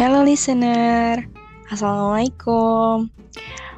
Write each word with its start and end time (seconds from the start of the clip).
Hello 0.00 0.24
listener, 0.24 1.28
Assalamualaikum. 1.68 3.12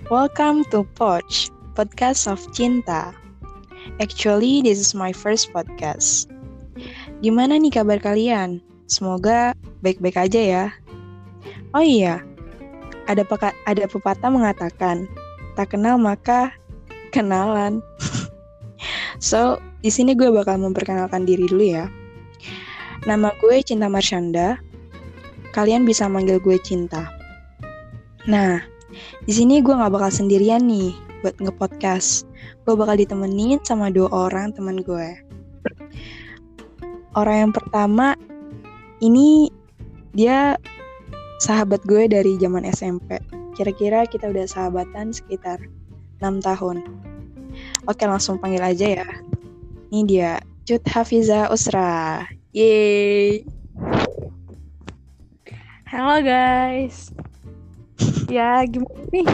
Welcome 0.07 0.63
to 0.71 0.87
Poch, 0.95 1.51
podcast 1.75 2.31
of 2.31 2.39
cinta. 2.55 3.11
Actually, 3.99 4.63
this 4.63 4.79
is 4.79 4.95
my 4.95 5.11
first 5.11 5.51
podcast. 5.51 6.31
Gimana 7.27 7.59
nih 7.59 7.75
kabar 7.75 7.99
kalian? 7.99 8.63
Semoga 8.87 9.51
baik-baik 9.83 10.15
aja 10.15 10.39
ya. 10.39 10.65
Oh 11.75 11.83
iya, 11.83 12.23
ada 13.11 13.27
peka 13.27 13.51
ada 13.67 13.91
pepatah 13.91 14.31
mengatakan, 14.31 15.11
tak 15.59 15.75
kenal 15.75 15.99
maka 15.99 16.55
kenalan. 17.11 17.83
so, 19.19 19.59
di 19.83 19.91
sini 19.91 20.15
gue 20.15 20.31
bakal 20.31 20.55
memperkenalkan 20.63 21.27
diri 21.27 21.51
dulu 21.51 21.67
ya. 21.67 21.91
Nama 23.11 23.35
gue 23.43 23.59
Cinta 23.67 23.91
Marshanda. 23.91 24.71
Kalian 25.53 25.85
bisa 25.85 26.09
manggil 26.09 26.41
gue 26.41 26.57
Cinta. 26.61 27.13
Nah, 28.29 28.61
di 29.25 29.33
sini 29.33 29.61
gue 29.61 29.73
nggak 29.73 29.93
bakal 29.93 30.11
sendirian 30.13 30.65
nih 30.65 30.97
buat 31.21 31.37
ngepodcast. 31.39 32.25
Gue 32.65 32.75
bakal 32.75 32.99
ditemenin 32.99 33.61
sama 33.63 33.93
dua 33.93 34.09
orang 34.11 34.57
teman 34.57 34.81
gue. 34.81 35.09
Orang 37.13 37.37
yang 37.49 37.53
pertama 37.53 38.17
ini 39.05 39.53
dia 40.17 40.57
sahabat 41.43 41.85
gue 41.85 42.09
dari 42.09 42.39
zaman 42.41 42.65
SMP. 42.65 43.21
Kira-kira 43.53 44.09
kita 44.09 44.33
udah 44.33 44.47
sahabatan 44.49 45.13
sekitar 45.13 45.61
6 46.23 46.41
tahun. 46.41 46.81
Oke, 47.85 48.07
langsung 48.07 48.39
panggil 48.41 48.63
aja 48.63 49.03
ya. 49.03 49.09
Ini 49.93 50.01
dia, 50.09 50.33
Cut 50.65 50.87
Hafiza 50.89 51.53
Usra. 51.53 52.25
Yeay. 52.55 53.45
Halo 55.93 56.25
guys. 56.25 57.13
ya, 58.33 58.65
gimana 58.65 59.05
nih? 59.13 59.29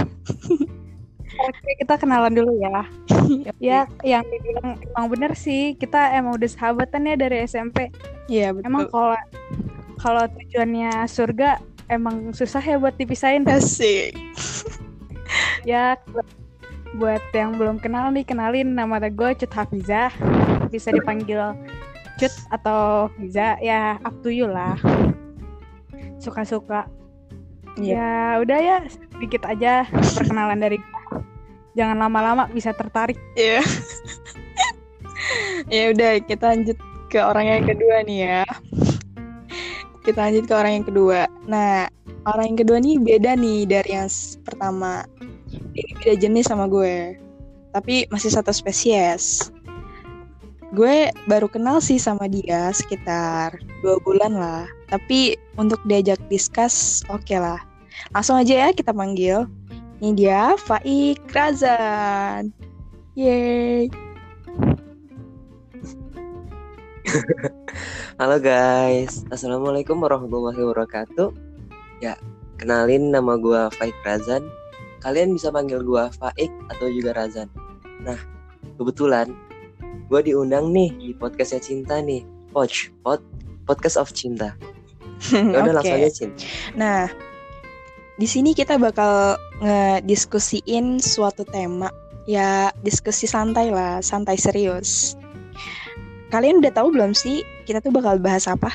Oke, 1.39 1.70
kita 1.78 1.95
kenalan 2.03 2.34
dulu 2.34 2.50
ya. 2.59 2.83
ya, 3.70 3.87
yang 4.03 4.27
dibilang 4.27 4.75
emang 4.83 5.06
bener 5.06 5.39
sih, 5.39 5.78
kita 5.78 6.19
emang 6.19 6.34
udah 6.34 6.50
sahabatan 6.50 7.06
ya 7.06 7.15
dari 7.15 7.47
SMP. 7.47 7.95
Iya, 8.27 8.59
betul. 8.59 8.75
Emang 8.75 8.91
kalau 8.91 9.15
kalau 10.03 10.25
tujuannya 10.34 11.06
surga 11.06 11.62
emang 11.95 12.34
susah 12.34 12.59
ya 12.59 12.75
buat 12.75 12.98
dipisahin. 12.98 13.47
Asik. 13.47 14.19
ya, 15.70 15.95
buat 16.98 17.22
yang 17.39 17.55
belum 17.55 17.78
kenal 17.78 18.11
nih, 18.11 18.27
kenalin 18.27 18.75
nama 18.75 18.98
gue 19.06 19.31
Cut 19.39 19.55
Hafizah. 19.55 20.11
Bisa 20.75 20.91
dipanggil 20.91 21.55
Cut 22.19 22.34
atau 22.50 23.15
Fiza, 23.15 23.55
ya 23.62 23.95
up 24.03 24.19
to 24.27 24.34
you 24.34 24.50
lah. 24.50 24.75
Suka-suka. 26.18 26.91
Iya. 27.78 27.94
Ya 27.94 28.12
udah 28.42 28.58
ya, 28.58 28.77
sedikit 28.91 29.46
aja 29.46 29.86
perkenalan 30.18 30.58
dari. 30.58 30.78
Jangan 31.78 31.98
lama-lama 31.98 32.50
bisa 32.50 32.74
tertarik. 32.74 33.18
Iya. 33.38 33.62
ya 35.74 35.82
udah, 35.94 36.12
kita 36.26 36.44
lanjut 36.54 36.78
ke 37.08 37.19
orang 37.22 37.46
yang 37.46 37.64
kedua 37.64 37.97
nih 38.03 38.19
ya. 38.26 38.42
Kita 40.03 40.19
lanjut 40.26 40.44
ke 40.48 40.54
orang 40.56 40.72
yang 40.82 40.87
kedua. 40.88 41.20
Nah, 41.47 41.87
orang 42.26 42.54
yang 42.54 42.58
kedua 42.64 42.78
nih 42.81 42.97
beda 42.98 43.37
nih 43.38 43.69
dari 43.69 43.91
yang 43.94 44.10
pertama. 44.42 45.06
Ini 45.53 45.92
beda 46.03 46.14
jenis 46.19 46.48
sama 46.50 46.66
gue. 46.66 47.14
Tapi 47.70 48.08
masih 48.10 48.32
satu 48.32 48.50
spesies. 48.50 49.53
Gue 50.69 51.09
baru 51.25 51.49
kenal 51.49 51.81
sih 51.81 51.97
sama 51.97 52.29
dia 52.29 52.69
sekitar 52.77 53.56
dua 53.81 53.97
bulan 54.05 54.37
lah. 54.37 54.69
Tapi 54.93 55.41
untuk 55.56 55.81
diajak 55.89 56.21
discuss, 56.29 57.01
oke 57.09 57.33
lah. 57.33 57.56
Langsung 58.12 58.37
aja 58.37 58.69
ya 58.69 58.77
kita 58.77 58.93
panggil. 58.93 59.49
Ini 60.05 60.12
dia 60.12 60.43
Faik 60.61 61.25
Razan. 61.33 62.53
Yeay. 63.17 63.89
Halo 68.21 68.37
guys, 68.37 69.25
Assalamualaikum 69.33 69.97
warahmatullahi 69.97 70.61
wabarakatuh 70.61 71.33
Ya, 72.05 72.21
kenalin 72.61 73.09
nama 73.09 73.41
gua 73.41 73.73
Faik 73.73 73.97
Razan 74.05 74.45
Kalian 75.00 75.33
bisa 75.33 75.49
panggil 75.49 75.81
gua 75.81 76.12
Faik 76.12 76.53
atau 76.69 76.93
juga 76.93 77.17
Razan 77.17 77.49
Nah, 78.05 78.21
kebetulan 78.77 79.33
gua 80.08 80.24
diundang 80.24 80.72
nih 80.72 80.91
di 80.96 81.10
podcastnya 81.12 81.60
Cinta 81.60 82.00
nih 82.00 82.24
Poch, 82.50 82.88
pod, 83.04 83.20
Podcast 83.69 84.00
of 84.00 84.10
Cinta 84.16 84.56
Ya 85.32 85.60
udah 85.60 85.72
Oke. 85.72 85.76
langsung 85.76 85.96
aja 86.00 86.10
Cin 86.10 86.30
Nah, 86.74 87.12
di 88.19 88.26
sini 88.26 88.50
kita 88.50 88.82
bakal 88.82 89.38
ngediskusiin 89.62 90.98
suatu 90.98 91.46
tema. 91.46 91.86
Ya, 92.26 92.74
diskusi 92.82 93.30
santai 93.30 93.70
lah, 93.70 94.02
santai 94.02 94.34
serius. 94.34 95.14
Kalian 96.28 96.60
udah 96.60 96.75
tahu 96.75 96.92
belum 96.92 97.16
sih 97.16 97.46
kita 97.64 97.80
tuh 97.80 97.94
bakal 97.94 98.20
bahas 98.20 98.44
apa? 98.50 98.69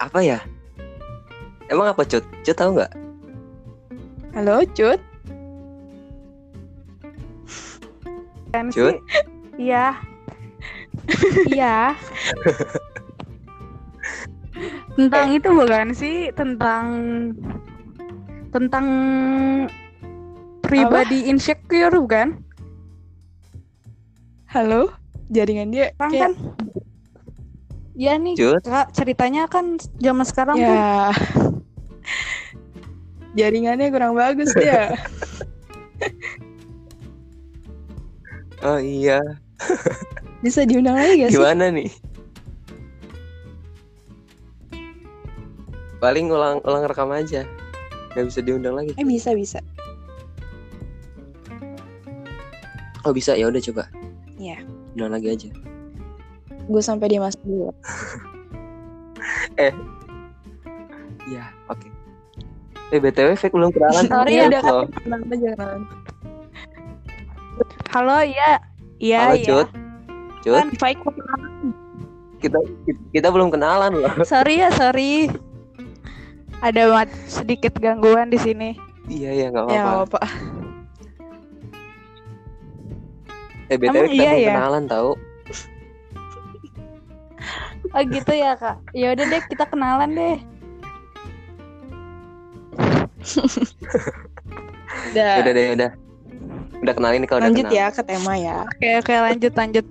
Apa 0.00 0.18
ya? 0.24 0.42
Emang 1.68 1.92
apa 1.92 2.02
Cut? 2.08 2.24
Cut 2.42 2.56
tahu 2.56 2.80
nggak? 2.80 2.92
Halo, 4.32 4.64
Cut. 4.72 4.98
Kan 8.52 8.72
Cut? 8.72 8.96
sih? 8.96 9.00
Iya. 9.58 9.98
Iya. 11.48 11.94
tentang 14.98 15.28
itu 15.30 15.48
bukan 15.54 15.94
sih 15.94 16.34
tentang 16.34 16.84
tentang 18.50 18.86
pribadi 20.64 21.30
insecure 21.30 21.94
bukan? 21.94 22.42
Halo, 24.48 24.90
jaringan 25.30 25.70
dia 25.70 25.92
Sekarang 25.94 26.12
kayak 26.12 26.22
kan 26.24 26.32
Iya 27.98 28.12
nih 28.18 28.34
Cut? 28.34 28.62
Kak, 28.64 28.86
ceritanya 28.94 29.46
kan 29.46 29.78
zaman 30.00 30.26
sekarang 30.26 30.56
tuh 30.58 30.74
ya 30.74 31.12
jaringannya 33.38 33.94
kurang 33.94 34.18
bagus 34.18 34.50
dia. 34.58 34.90
Oh 38.66 38.78
iya, 38.82 39.22
Bisa 40.42 40.66
diundang 40.66 40.98
lagi 40.98 41.22
gak 41.22 41.30
sih? 41.30 41.38
gimana 41.38 41.70
nih? 41.70 41.90
Paling 45.98 46.30
ulang 46.30 46.62
ulang 46.62 46.86
rekam 46.86 47.10
aja 47.10 47.42
Gak 48.14 48.24
bisa 48.26 48.40
diundang 48.42 48.78
lagi 48.78 48.94
Eh 48.94 49.06
bisa 49.06 49.34
bisa. 49.34 49.58
Oh 53.06 53.14
bisa, 53.14 53.34
ya 53.38 53.46
udah 53.50 53.62
coba 53.62 53.84
Iya. 54.38 54.62
Undang 54.94 55.10
lagi 55.18 55.28
aja 55.34 55.48
Gue 56.68 56.82
sampai 56.84 57.08
dia 57.08 57.20
masuk 57.22 57.40
dulu. 57.46 57.70
Iya, 61.28 61.44
oke. 61.68 61.88
Eh 62.88 62.98
BTW 63.02 63.36
Fake 63.36 63.52
belum 63.52 63.68
kenalan. 63.68 64.08
Sorry 64.08 64.40
ya, 64.40 64.48
udah 64.48 64.60
kenalan 64.96 65.20
aja 65.28 65.48
kenalan. 65.52 65.82
Halo 67.88 68.20
iya 68.22 68.60
Iya 68.98 69.18
Halo 69.22 69.34
iya 69.34 69.46
Cut. 69.48 69.68
Cut, 70.40 70.54
Kan, 70.54 70.68
kita 72.38 72.58
kita 73.10 73.28
belum 73.28 73.50
kenalan 73.50 73.92
loh. 73.96 74.12
Sorry 74.30 74.60
ya 74.60 74.70
sorry 74.70 75.26
Ada 76.60 76.86
mat- 76.88 77.18
sedikit 77.24 77.74
gangguan 77.76 78.28
di 78.28 78.38
sini 78.38 78.70
Iya 79.06 79.30
ya 79.34 79.46
nggak 79.48 79.64
Ya, 79.66 79.80
apa-apa. 79.80 79.88
nggak 79.88 80.04
apa. 80.04 80.20
Eh 83.68 83.76
BTW 83.76 83.88
Emang 83.90 84.04
kita 84.06 84.12
iya 84.14 84.30
belum 84.30 84.38
ya? 84.38 84.48
kenalan 84.50 84.84
tahu. 84.86 85.10
Oh 87.88 88.02
gitu 88.04 88.32
ya 88.34 88.52
kak 88.54 88.76
Ya 88.92 89.08
udah 89.10 89.24
deh 89.26 89.42
kita 89.46 89.64
kenalan 89.64 90.10
deh 90.12 90.36
Udah. 95.08 95.34
Udah 95.40 95.52
deh 95.52 95.66
udah. 95.74 95.90
Udah 96.82 96.94
kenalin 96.94 97.26
kalau 97.26 97.42
udah 97.42 97.50
Lanjut 97.50 97.66
kenal. 97.66 97.78
ya 97.78 97.86
ke 97.90 98.02
tema 98.06 98.32
ya. 98.38 98.58
Oke 98.66 98.88
oke 99.02 99.12
lanjut 99.12 99.52
lanjut 99.54 99.86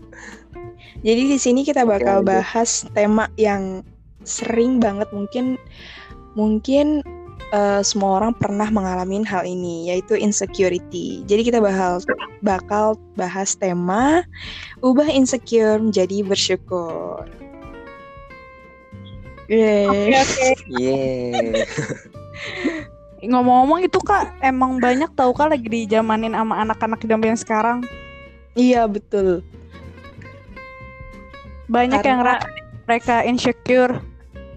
Jadi 1.05 1.21
di 1.29 1.37
sini 1.37 1.61
kita 1.61 1.85
bakal 1.85 2.25
lanjut. 2.25 2.31
bahas 2.31 2.87
tema 2.95 3.29
yang 3.37 3.85
sering 4.25 4.81
banget 4.81 5.07
mungkin 5.13 5.55
mungkin 6.33 7.05
eh, 7.53 7.81
semua 7.85 8.19
orang 8.19 8.33
pernah 8.35 8.67
mengalami 8.73 9.21
hal 9.23 9.45
ini 9.45 9.93
yaitu 9.93 10.17
insecurity. 10.17 11.21
Jadi 11.29 11.41
kita 11.53 11.59
bakal 11.61 12.01
bakal 12.41 12.97
bahas 13.13 13.53
tema 13.53 14.25
ubah 14.81 15.07
insecure 15.07 15.77
menjadi 15.79 16.25
bersyukur. 16.25 17.29
Yeay. 19.47 20.11
oke 20.11 20.49
Yeay. 20.75 21.63
Ngomong-ngomong 23.19 23.81
itu 23.81 23.97
kak 23.99 24.37
Emang 24.39 24.77
banyak 24.77 25.09
tau 25.13 25.33
kak 25.33 25.49
lagi 25.49 25.65
dijamanin 25.65 26.33
sama 26.33 26.61
anak-anak 26.61 27.01
zaman 27.01 27.27
yang 27.33 27.39
sekarang 27.39 27.77
Iya 28.53 28.89
betul. 28.89 29.45
Banyak 31.69 32.01
yang 32.01 32.25
Karena- 32.25 32.41
ra- 32.41 32.49
mereka 32.89 33.21
insecure. 33.21 34.01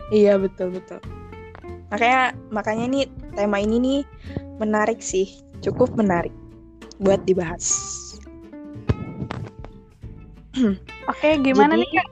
Iya 0.08 0.40
betul 0.40 0.72
betul. 0.72 1.04
Makanya 1.92 2.32
makanya 2.48 2.84
ini 2.88 3.00
tema 3.36 3.60
ini 3.60 3.76
nih 3.76 4.00
menarik 4.56 5.04
sih, 5.04 5.28
cukup 5.60 5.92
menarik 5.92 6.32
buat 6.96 7.20
dibahas. 7.28 7.66
Oke, 11.12 11.28
gimana 11.40 11.74
Jadi- 11.74 11.82
nih 11.84 11.90
Kak? 11.92 12.08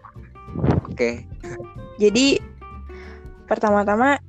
Oke. 0.93 1.11
Jadi 1.97 2.27
pertama-tama 3.47 4.21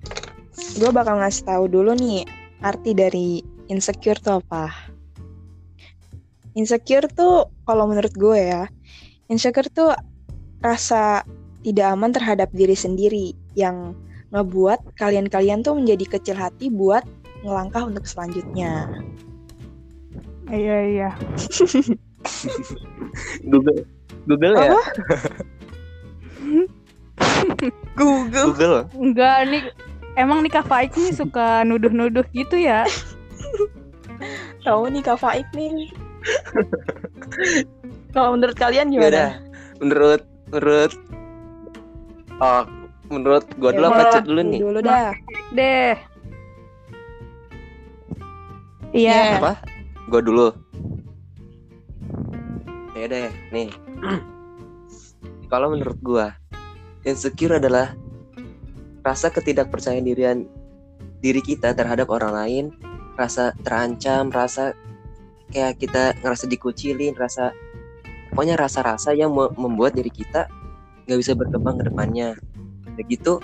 gue 0.79 0.91
bakal 0.91 1.19
ngasih 1.19 1.43
tahu 1.47 1.65
dulu 1.71 1.95
nih 1.95 2.27
arti 2.59 2.91
dari 2.91 3.39
insecure 3.71 4.19
tuh 4.19 4.43
apa. 4.43 4.71
Insecure 6.57 7.07
tuh 7.11 7.47
kalau 7.63 7.87
menurut 7.87 8.11
gue 8.17 8.37
ya, 8.37 8.63
insecure 9.31 9.69
tuh 9.71 9.95
rasa 10.59 11.23
tidak 11.63 11.87
aman 11.91 12.11
terhadap 12.11 12.49
diri 12.51 12.75
sendiri 12.75 13.35
yang 13.55 13.95
ngebuat 14.29 14.95
kalian-kalian 14.99 15.65
tuh 15.65 15.75
menjadi 15.75 16.19
kecil 16.19 16.35
hati 16.37 16.69
buat 16.69 17.03
ngelangkah 17.43 17.87
untuk 17.87 18.05
selanjutnya. 18.05 18.87
Iya, 20.49 20.77
iya. 20.89 21.09
Google. 23.51 23.85
Google 24.27 24.55
ya? 24.57 24.69
Google. 27.95 28.45
Google. 28.49 28.77
Enggak, 28.97 29.37
nih 29.49 29.63
emang 30.19 30.43
nih 30.43 30.51
Kak 30.51 30.67
Faik 30.67 30.91
nih 30.99 31.15
suka 31.15 31.63
nuduh-nuduh 31.63 32.27
gitu 32.35 32.59
ya. 32.59 32.83
Tahu 34.67 34.91
nih 34.91 34.99
Kak 35.01 35.23
Faik 35.23 35.47
nih. 35.55 35.87
kalau 38.15 38.35
menurut 38.35 38.57
kalian 38.59 38.91
Ya 38.91 39.07
udah. 39.07 39.07
gimana? 39.07 39.23
Menurut 39.79 40.21
menurut 40.51 40.91
Oh, 42.39 42.63
menurut 43.11 43.43
gua 43.59 43.71
dulu 43.75 43.87
Ya 43.87 43.91
apa 43.91 43.99
udah, 43.99 44.11
Cut 44.15 44.23
dulu 44.27 44.39
lu 44.39 44.43
nih? 44.47 44.59
Dulu 44.63 44.79
dah. 44.79 45.11
Deh. 45.55 45.95
Iya. 48.95 49.15
Ya. 49.15 49.39
Apa? 49.39 49.53
Gua 50.07 50.21
dulu. 50.23 50.47
Ya 52.95 53.05
deh, 53.07 53.31
nih. 53.51 53.71
Kalau 55.51 55.67
menurut 55.75 55.99
gua, 55.99 56.35
insecure 57.03 57.59
adalah 57.59 57.91
rasa 59.03 59.31
ketidakpercayaan 59.31 60.05
dirian 60.05 60.39
diri 61.19 61.43
kita 61.43 61.75
terhadap 61.75 62.07
orang 62.11 62.33
lain, 62.35 62.65
rasa 63.19 63.51
terancam, 63.63 64.31
rasa 64.31 64.71
kayak 65.51 65.81
kita 65.81 66.15
ngerasa 66.23 66.45
dikucilin, 66.47 67.15
rasa 67.15 67.51
pokoknya 68.31 68.55
rasa-rasa 68.55 69.11
yang 69.11 69.33
me- 69.33 69.51
membuat 69.59 69.97
diri 69.97 70.11
kita 70.11 70.47
nggak 71.07 71.19
bisa 71.19 71.33
berkembang 71.35 71.81
ke 71.81 71.83
depannya. 71.91 72.37
Begitu 72.95 73.41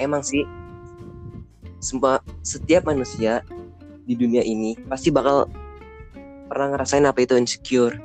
emang 0.00 0.24
sih 0.24 0.42
semua 1.78 2.18
setiap 2.42 2.88
manusia 2.88 3.44
di 4.06 4.14
dunia 4.18 4.42
ini 4.42 4.78
pasti 4.86 5.10
bakal 5.10 5.50
pernah 6.50 6.74
ngerasain 6.74 7.06
apa 7.06 7.22
itu 7.22 7.38
insecure. 7.38 7.98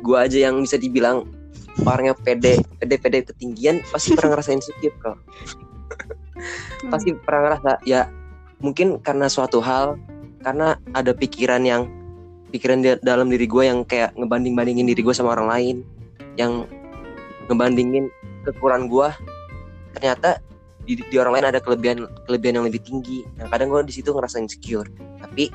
Gua 0.00 0.24
aja 0.24 0.48
yang 0.48 0.56
bisa 0.64 0.80
dibilang 0.80 1.28
orangnya 1.84 2.16
pede, 2.16 2.60
pede, 2.80 2.96
pede 2.96 3.18
ketinggian 3.28 3.84
pasti 3.88 4.16
pernah 4.16 4.36
ngerasain 4.36 4.60
insecure 4.60 4.96
kok. 5.90 6.88
pasti 6.88 7.10
pernah 7.14 7.40
ngerasa 7.52 7.70
ya 7.84 8.08
mungkin 8.60 9.00
karena 9.00 9.26
suatu 9.28 9.60
hal 9.60 9.96
karena 10.40 10.80
ada 10.96 11.12
pikiran 11.12 11.62
yang 11.64 11.84
pikiran 12.50 12.80
di 12.82 12.96
dalam 13.04 13.28
diri 13.28 13.46
gue 13.46 13.62
yang 13.68 13.84
kayak 13.84 14.16
ngebanding 14.16 14.56
bandingin 14.56 14.88
diri 14.88 15.04
gue 15.04 15.14
sama 15.14 15.36
orang 15.36 15.48
lain 15.48 15.76
yang 16.34 16.64
ngebandingin 17.46 18.08
kekurangan 18.46 18.88
gue 18.88 19.08
ternyata 19.94 20.40
di, 20.82 20.96
di 20.96 21.16
orang 21.20 21.38
lain 21.38 21.46
ada 21.52 21.60
kelebihan 21.60 22.08
kelebihan 22.24 22.62
yang 22.62 22.66
lebih 22.66 22.80
tinggi 22.82 23.22
nah 23.36 23.46
kadang 23.52 23.68
gue 23.70 23.84
di 23.86 23.94
situ 23.94 24.10
ngerasa 24.10 24.40
insecure 24.40 24.88
tapi 25.20 25.52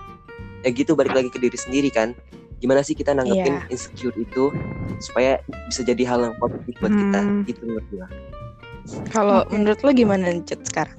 ya 0.61 0.69
gitu 0.71 0.93
balik 0.93 1.13
lagi 1.13 1.29
ke 1.33 1.37
diri 1.41 1.57
sendiri 1.57 1.89
kan 1.89 2.13
gimana 2.61 2.81
sih 2.81 2.95
kita 2.95 3.11
nanggepin 3.11 3.59
Iya. 3.59 3.67
insecure 3.69 4.15
itu 4.15 4.49
supaya 5.03 5.41
bisa 5.67 5.83
jadi 5.83 6.03
hal 6.07 6.31
yang 6.31 6.35
positif 6.39 6.73
buat 6.79 6.93
kita 6.93 7.19
Hmm. 7.21 7.43
gitu 7.43 7.61
menurut 7.67 7.87
gue 7.91 8.07
Kalau 9.09 9.43
Oke. 9.45 9.57
menurut 9.57 9.79
lo 9.81 9.91
gimana 9.91 10.29
Cut 10.45 10.61
sekarang? 10.65 10.97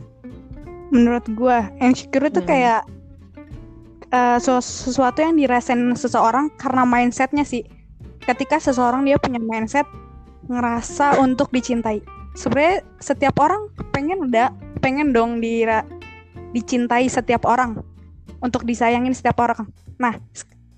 Menurut 0.90 1.26
gua, 1.34 1.70
insecure 1.78 2.30
itu 2.30 2.42
Hmm. 2.42 2.48
kayak 2.50 2.82
sesu- 4.40 4.62
sesuatu 4.62 5.20
yang 5.20 5.36
dirasain 5.36 5.92
seseorang 5.92 6.48
karena 6.56 6.86
mindsetnya 6.86 7.44
sih. 7.44 7.66
Ketika 8.22 8.58
seseorang 8.58 9.04
dia 9.04 9.18
punya 9.20 9.38
mindset 9.38 9.86
ngerasa 10.46 11.18
untuk 11.20 11.50
dicintai. 11.50 12.00
Sebenarnya 12.38 12.86
setiap 13.02 13.38
orang 13.42 13.70
pengen 13.90 14.30
udah 14.30 14.54
pengen 14.80 15.10
dong 15.10 15.42
dira- 15.42 15.86
dicintai 16.54 17.10
setiap 17.10 17.44
orang 17.44 17.82
untuk 18.40 18.62
disayangin 18.62 19.12
setiap 19.12 19.42
orang. 19.42 19.66
Nah, 19.98 20.16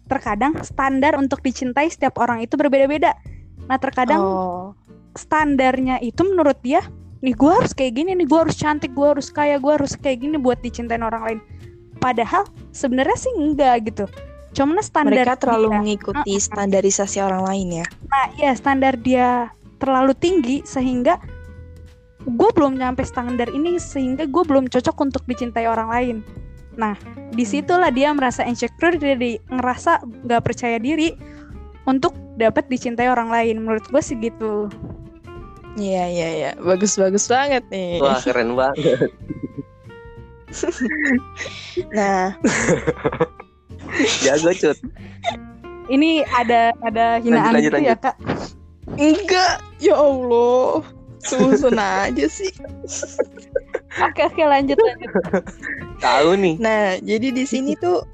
terkadang 0.08 0.56
standar 0.64 1.14
untuk 1.20 1.44
dicintai 1.44 1.92
setiap 1.92 2.16
orang 2.18 2.40
itu 2.40 2.56
berbeda-beda. 2.56 3.12
Nah, 3.68 3.76
terkadang 3.76 4.20
oh, 4.24 4.72
standarnya 5.18 5.98
itu 6.00 6.22
menurut 6.22 6.56
dia 6.62 6.80
nih 7.18 7.34
gue 7.34 7.50
harus 7.50 7.74
kayak 7.74 7.98
gini 7.98 8.14
nih 8.14 8.26
gue 8.30 8.38
harus 8.38 8.54
cantik 8.54 8.94
gue 8.94 9.02
harus 9.06 9.28
kaya 9.34 9.58
gue 9.58 9.72
harus 9.74 9.98
kayak 9.98 10.22
gini 10.22 10.38
buat 10.38 10.62
dicintain 10.62 11.02
orang 11.02 11.22
lain. 11.26 11.40
Padahal 11.98 12.46
sebenarnya 12.70 13.18
sih 13.18 13.32
enggak 13.34 13.90
gitu. 13.90 14.06
Cuman 14.54 14.78
standar 14.80 15.26
mereka 15.26 15.34
terlalu 15.34 15.68
dia, 15.68 15.78
mengikuti 15.82 16.34
standarisasi 16.38 17.18
orang 17.20 17.42
lain 17.44 17.68
ya. 17.82 17.86
nah 18.08 18.26
ya 18.40 18.50
standar 18.56 18.96
dia 18.96 19.52
terlalu 19.82 20.16
tinggi 20.16 20.64
sehingga 20.64 21.20
gue 22.26 22.50
belum 22.54 22.78
nyampe 22.78 23.04
standar 23.04 23.46
ini 23.50 23.78
sehingga 23.78 24.26
gue 24.26 24.42
belum 24.46 24.70
cocok 24.70 24.96
untuk 25.02 25.22
dicintai 25.26 25.66
orang 25.66 25.90
lain. 25.90 26.16
Nah 26.78 26.94
di 27.34 27.42
situlah 27.42 27.90
dia 27.90 28.14
merasa 28.14 28.46
insecure 28.46 28.94
jadi 28.94 29.42
ngerasa 29.50 30.06
nggak 30.26 30.42
percaya 30.42 30.78
diri 30.78 31.18
untuk 31.84 32.14
dapat 32.38 32.70
dicintai 32.70 33.10
orang 33.10 33.28
lain. 33.28 33.62
Menurut 33.62 33.84
gue 33.90 34.02
sih 34.02 34.14
gitu 34.22 34.70
Iya 35.78 36.04
iya 36.10 36.28
iya, 36.34 36.50
bagus-bagus 36.58 37.30
banget 37.30 37.62
nih. 37.70 38.02
wah 38.02 38.18
keren 38.18 38.58
banget. 38.58 39.08
Nah, 41.92 42.32
jago 44.24 44.52
cut. 44.56 44.78
Ini 45.88 46.24
ada 46.36 46.72
ada 46.84 47.20
hinaan 47.20 47.52
Lanjut, 47.56 47.68
gitu 47.68 47.76
lanjut, 47.80 47.88
ya 47.88 47.96
kak 47.96 48.16
enggak, 48.96 49.54
ya 49.76 49.94
Allah, 49.96 50.80
susun 51.20 51.76
aja 52.04 52.26
sih. 52.32 52.48
Oke 54.00 54.20
oke 54.24 54.42
lanjut 54.44 54.76
lanjut. 54.80 55.10
tahu 56.00 56.30
nih. 56.40 56.54
Nah, 56.56 56.96
jadi 57.00 57.28
di 57.32 57.44
sini 57.44 57.76
tuh 57.76 58.04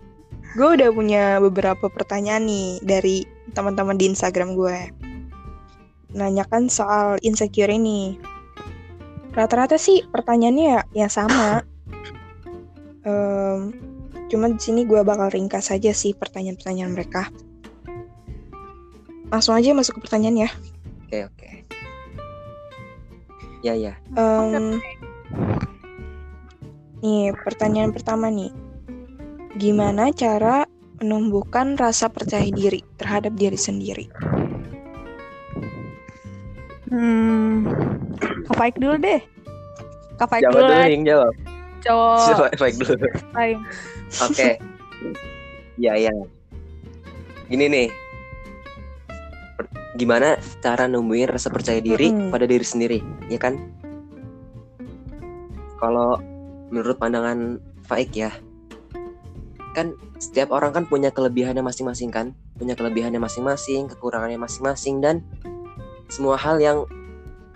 gue 0.54 0.68
udah 0.74 0.90
punya 0.90 1.38
beberapa 1.38 1.86
pertanyaan 1.90 2.46
nih 2.46 2.68
dari 2.82 3.16
teman-teman 3.54 3.94
di 3.94 4.10
Instagram 4.10 4.58
gue. 4.58 4.78
Nanyakan 6.14 6.70
soal 6.70 7.18
insecure 7.20 7.74
ini. 7.74 8.16
Rata-rata 9.34 9.74
sih 9.74 10.06
pertanyaannya 10.06 10.66
ya 10.66 10.80
yang 10.94 11.10
sama. 11.10 11.60
Em, 13.04 13.68
cuma 14.32 14.48
di 14.48 14.56
sini 14.56 14.88
gue 14.88 15.04
bakal 15.04 15.28
ringkas 15.28 15.68
aja 15.68 15.92
sih 15.92 16.16
pertanyaan-pertanyaan 16.16 16.92
mereka. 16.94 17.28
Langsung 19.28 19.52
aja 19.52 19.76
masuk 19.76 20.00
ke 20.00 20.08
pertanyaan 20.08 20.48
ya. 20.48 20.50
oke 21.04 21.18
oke 21.28 21.48
ya 23.64 23.72
ya 23.72 23.94
Em, 24.12 24.76
nih, 27.00 27.32
pertanyaan 27.32 27.96
pertama 27.96 28.28
nih. 28.28 28.52
Gimana 29.56 30.12
cara 30.12 30.68
menumbuhkan 31.00 31.76
rasa 31.80 32.12
percaya 32.12 32.48
diri 32.52 32.84
terhadap 33.00 33.32
diri 33.36 33.56
sendiri? 33.56 34.08
Hmm, 36.94 37.66
Kak 38.46 38.54
Faik 38.54 38.78
dulu 38.78 38.94
deh. 39.02 39.18
Kak 40.14 40.30
Faik 40.30 40.46
jawab 40.46 40.54
dulu 40.54 40.70
dulu 40.70 40.78
lah, 40.78 40.86
yang 40.86 41.02
jawab 41.02 41.34
cowok 41.84 42.18
Siapa 42.24 42.44
baik 42.56 42.74
dulu 42.80 42.94
lain. 43.36 43.58
Oke. 44.24 44.48
ya 45.76 45.92
ya. 45.98 46.12
Gini 47.50 47.66
nih. 47.68 47.88
Gimana 49.94 50.38
cara 50.58 50.90
numbuhin 50.90 51.30
rasa 51.30 51.54
percaya 51.54 51.78
diri 51.78 52.10
Mm-mm. 52.10 52.34
pada 52.34 52.50
diri 52.50 52.66
sendiri, 52.66 52.98
ya 53.30 53.38
kan? 53.38 53.54
Kalau 55.78 56.18
menurut 56.72 56.98
pandangan 56.98 57.62
Faik 57.84 58.16
ya, 58.16 58.32
kan 59.76 59.94
setiap 60.18 60.50
orang 60.50 60.72
kan 60.74 60.84
punya 60.88 61.14
kelebihannya 61.14 61.62
masing-masing 61.62 62.10
kan, 62.10 62.34
punya 62.58 62.74
kelebihannya 62.74 63.22
masing-masing, 63.22 63.86
kekurangannya 63.92 64.40
masing-masing 64.40 64.98
dan 64.98 65.22
semua 66.08 66.36
hal 66.38 66.60
yang 66.60 66.84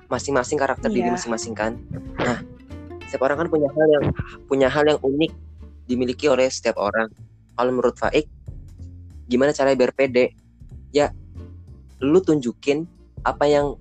masing-masing 0.08 0.56
karakter 0.56 0.88
diri 0.88 1.08
Iya. 1.08 1.14
masing-masing 1.14 1.52
kan. 1.52 1.76
Nah, 2.16 2.40
setiap 3.04 3.28
orang 3.28 3.44
kan 3.44 3.48
punya 3.52 3.68
hal 3.68 3.86
yang 3.92 4.04
punya 4.48 4.68
hal 4.72 4.84
yang 4.88 5.00
unik 5.04 5.32
dimiliki 5.88 6.26
oleh 6.28 6.48
setiap 6.48 6.80
orang. 6.80 7.12
Kalau 7.56 7.70
menurut 7.74 7.96
Faik, 7.98 8.28
gimana 9.28 9.52
caranya 9.52 9.76
biar 9.76 9.92
pede? 9.92 10.32
Ya, 10.94 11.12
lu 12.00 12.22
tunjukin 12.24 12.88
apa 13.26 13.44
yang 13.50 13.76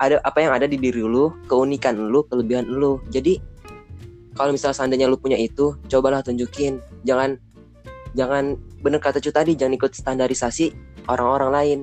ada 0.00 0.16
apa 0.24 0.38
yang 0.40 0.52
ada 0.56 0.64
di 0.64 0.80
diri 0.80 1.04
lu 1.04 1.28
keunikan 1.44 1.92
lu 2.08 2.24
kelebihan 2.24 2.64
lu 2.64 3.04
jadi 3.12 3.36
kalau 4.32 4.56
misalnya 4.56 4.76
seandainya 4.80 5.06
lu 5.12 5.20
punya 5.20 5.36
itu 5.36 5.76
cobalah 5.92 6.24
tunjukin 6.24 6.80
jangan 7.04 7.36
jangan 8.16 8.56
bener 8.80 8.96
kata 8.96 9.20
cu 9.20 9.28
tadi 9.28 9.52
jangan 9.56 9.76
ikut 9.76 9.92
standarisasi 9.92 10.72
orang-orang 11.04 11.50
lain 11.52 11.78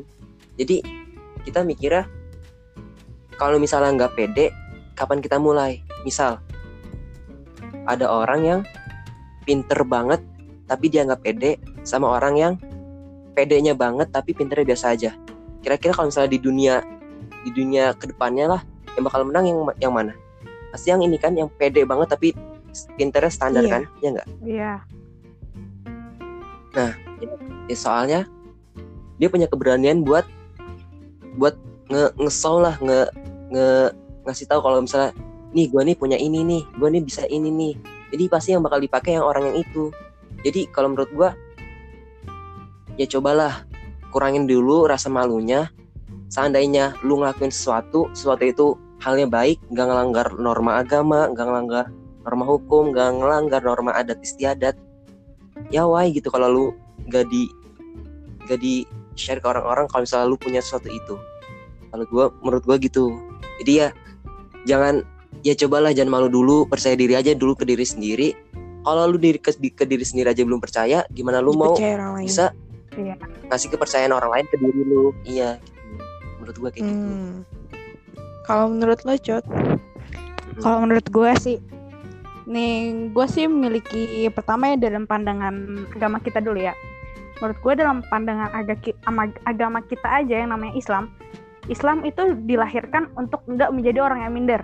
jadi 0.57 0.81
kita 1.47 1.63
mikirnya 1.63 2.03
kalau 3.39 3.55
misalnya 3.55 3.95
nggak 4.03 4.13
pede 4.19 4.51
kapan 4.99 5.23
kita 5.23 5.39
mulai? 5.39 5.79
Misal 6.03 6.43
ada 7.87 8.11
orang 8.11 8.41
yang 8.43 8.59
pinter 9.47 9.79
banget 9.87 10.19
tapi 10.67 10.91
dia 10.91 11.07
nggak 11.07 11.23
pede 11.23 11.55
sama 11.87 12.19
orang 12.19 12.35
yang 12.35 12.53
pedenya 13.31 13.71
banget 13.71 14.11
tapi 14.11 14.35
pinternya 14.35 14.67
biasa 14.75 14.91
aja. 14.91 15.15
Kira-kira 15.63 15.95
kalau 15.95 16.11
misalnya 16.11 16.35
di 16.35 16.41
dunia 16.43 16.75
di 17.47 17.51
dunia 17.55 17.95
ke 17.95 18.11
depannya 18.11 18.59
lah 18.59 18.61
yang 18.99 19.07
bakal 19.07 19.23
menang 19.23 19.45
yang 19.47 19.57
yang 19.79 19.93
mana? 19.95 20.11
Pasti 20.75 20.91
yang 20.91 20.99
ini 20.99 21.15
kan 21.15 21.31
yang 21.37 21.47
pede 21.47 21.87
banget 21.87 22.11
tapi 22.11 22.35
pinternya 22.99 23.31
standar 23.31 23.63
Iya. 23.63 23.71
kan? 23.71 23.81
Ya 24.03 24.09
nggak? 24.11 24.27
Iya. 24.43 24.73
ya 27.67 27.73
soalnya 27.77 28.29
dia 29.17 29.33
punya 29.33 29.49
keberanian 29.49 30.05
buat 30.05 30.27
buat 31.37 31.55
nge 31.87 32.17
ngesol 32.19 32.65
lah 32.65 32.75
nge 32.83 32.99
nge 33.53 33.67
ngasih 34.27 34.45
tahu 34.49 34.59
kalau 34.59 34.83
misalnya 34.83 35.15
nih 35.55 35.65
gua 35.71 35.81
nih 35.87 35.95
punya 35.95 36.17
ini 36.19 36.43
nih 36.43 36.61
gua 36.75 36.91
nih 36.91 37.01
bisa 37.05 37.23
ini 37.29 37.47
nih. 37.47 37.73
Jadi 38.11 38.23
pasti 38.27 38.51
yang 38.55 38.63
bakal 38.63 38.79
dipakai 38.83 39.15
yang 39.15 39.25
orang 39.25 39.51
yang 39.53 39.57
itu. 39.63 39.93
Jadi 40.43 40.67
kalau 40.73 40.91
menurut 40.91 41.11
gua 41.15 41.29
ya 42.99 43.05
cobalah 43.07 43.63
kurangin 44.11 44.49
dulu 44.49 44.89
rasa 44.89 45.07
malunya. 45.07 45.71
Seandainya 46.27 46.99
lu 47.07 47.23
ngelakuin 47.23 47.55
sesuatu 47.55 48.11
sesuatu 48.11 48.43
itu 48.43 48.67
halnya 48.99 49.29
baik 49.29 49.61
nggak 49.69 49.85
ngelanggar 49.87 50.27
norma 50.35 50.81
agama 50.81 51.29
nggak 51.31 51.45
ngelanggar 51.45 51.85
norma 52.25 52.43
hukum 52.43 52.91
nggak 52.91 53.09
ngelanggar 53.21 53.61
norma 53.61 53.91
adat 53.93 54.19
istiadat 54.19 54.75
ya 55.69 55.85
why 55.85 56.09
gitu 56.09 56.27
kalau 56.33 56.49
lu 56.49 56.65
nggak 57.07 57.29
di 57.29 57.47
nggak 58.45 58.59
di 58.59 58.83
share 59.17 59.41
ke 59.41 59.47
orang-orang 59.49 59.89
kalau 59.89 60.05
misalnya 60.05 60.27
lu 60.29 60.37
punya 60.37 60.61
sesuatu 60.61 60.87
itu 60.87 61.17
kalau 61.91 62.05
gua 62.07 62.25
menurut 62.45 62.63
gua 62.63 62.77
gitu 62.77 63.17
jadi 63.65 63.71
ya 63.73 63.87
jangan 64.69 65.03
ya 65.41 65.53
cobalah 65.57 65.91
jangan 65.91 66.11
malu 66.13 66.27
dulu 66.29 66.69
percaya 66.69 66.93
diri 66.93 67.17
aja 67.17 67.33
dulu 67.33 67.57
ke 67.57 67.65
diri 67.65 67.83
sendiri 67.83 68.37
kalau 68.85 69.09
lu 69.09 69.17
diri 69.19 69.41
ke, 69.41 69.51
ke 69.51 69.83
diri 69.83 70.05
sendiri 70.05 70.31
aja 70.31 70.45
belum 70.47 70.61
percaya 70.61 71.03
gimana 71.11 71.41
lu 71.43 71.57
mau 71.57 71.75
Dipercaya 71.75 72.21
bisa 72.23 72.45
Iya. 72.97 73.13
ngasih 73.53 73.69
kepercayaan 73.77 74.09
orang 74.09 74.31
lain 74.33 74.45
ke 74.49 74.57
diri 74.57 74.81
lu 74.81 75.13
iya 75.21 75.61
gitu. 75.61 76.01
menurut 76.41 76.55
gua 76.57 76.69
kayak 76.73 76.85
gitu 76.85 76.97
Hmm. 76.97 77.45
Kalau 78.47 78.71
menurut 78.71 79.03
lo, 79.03 79.11
Cot? 79.19 79.43
Kalau 80.63 80.77
menurut 80.87 81.03
gue 81.11 81.31
sih, 81.35 81.57
nih 82.47 83.11
gue 83.11 83.25
sih 83.27 83.43
memiliki 83.43 84.23
pertama 84.31 84.71
ya 84.71 84.79
dalam 84.79 85.03
pandangan 85.03 85.83
agama 85.91 86.23
kita 86.23 86.39
dulu 86.39 86.55
ya. 86.55 86.71
Menurut 87.37 87.57
gue 87.61 87.73
dalam 87.77 88.01
pandangan 88.09 88.49
agama 89.45 89.79
kita 89.85 90.07
aja 90.09 90.41
yang 90.41 90.49
namanya 90.49 90.73
Islam, 90.73 91.13
Islam 91.69 92.01
itu 92.07 92.33
dilahirkan 92.47 93.11
untuk 93.13 93.45
enggak 93.45 93.69
menjadi 93.69 93.99
orang 94.01 94.25
yang 94.25 94.33
minder. 94.33 94.61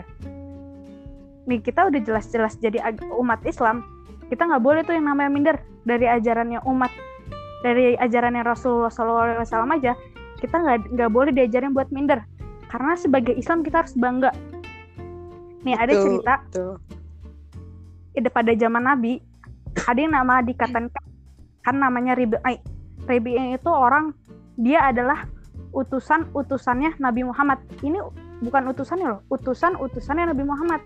Nih 1.46 1.60
kita 1.60 1.92
udah 1.92 2.02
jelas-jelas 2.02 2.58
jadi 2.58 2.82
umat 3.20 3.44
Islam, 3.44 3.84
kita 4.32 4.48
nggak 4.48 4.64
boleh 4.64 4.82
tuh 4.88 4.96
yang 4.96 5.06
namanya 5.12 5.30
minder 5.30 5.58
dari 5.84 6.08
ajarannya 6.08 6.64
umat, 6.64 6.90
dari 7.62 8.00
ajarannya 8.00 8.42
Rasulullah 8.48 8.90
SAW 8.90 9.70
aja, 9.76 9.94
kita 10.40 10.56
nggak 10.56 10.96
nggak 10.96 11.12
boleh 11.12 11.32
diajarin 11.36 11.76
buat 11.76 11.92
minder. 11.92 12.24
Karena 12.72 12.98
sebagai 12.98 13.38
Islam 13.38 13.62
kita 13.62 13.86
harus 13.86 13.94
bangga. 13.94 14.34
Nih 15.62 15.78
ada 15.78 15.94
cerita 15.94 16.34
Tuh. 16.50 16.76
ide 18.18 18.30
pada 18.34 18.52
zaman 18.58 18.84
Nabi 18.84 19.18
ada 19.74 20.00
yang 20.00 20.14
nama 20.14 20.42
dikatakan 20.42 20.92
kan 21.64 21.80
namanya 21.80 22.14
Ribi'i. 22.14 22.60
Ribi'i 23.08 23.56
itu 23.56 23.72
orang 23.72 24.12
dia 24.60 24.92
adalah 24.92 25.26
utusan 25.74 26.30
utusannya 26.36 27.00
Nabi 27.02 27.26
Muhammad. 27.26 27.60
Ini 27.82 27.98
bukan 28.44 28.70
utusannya 28.70 29.08
loh, 29.18 29.22
utusan 29.32 29.80
utusannya 29.80 30.30
Nabi 30.36 30.44
Muhammad. 30.46 30.82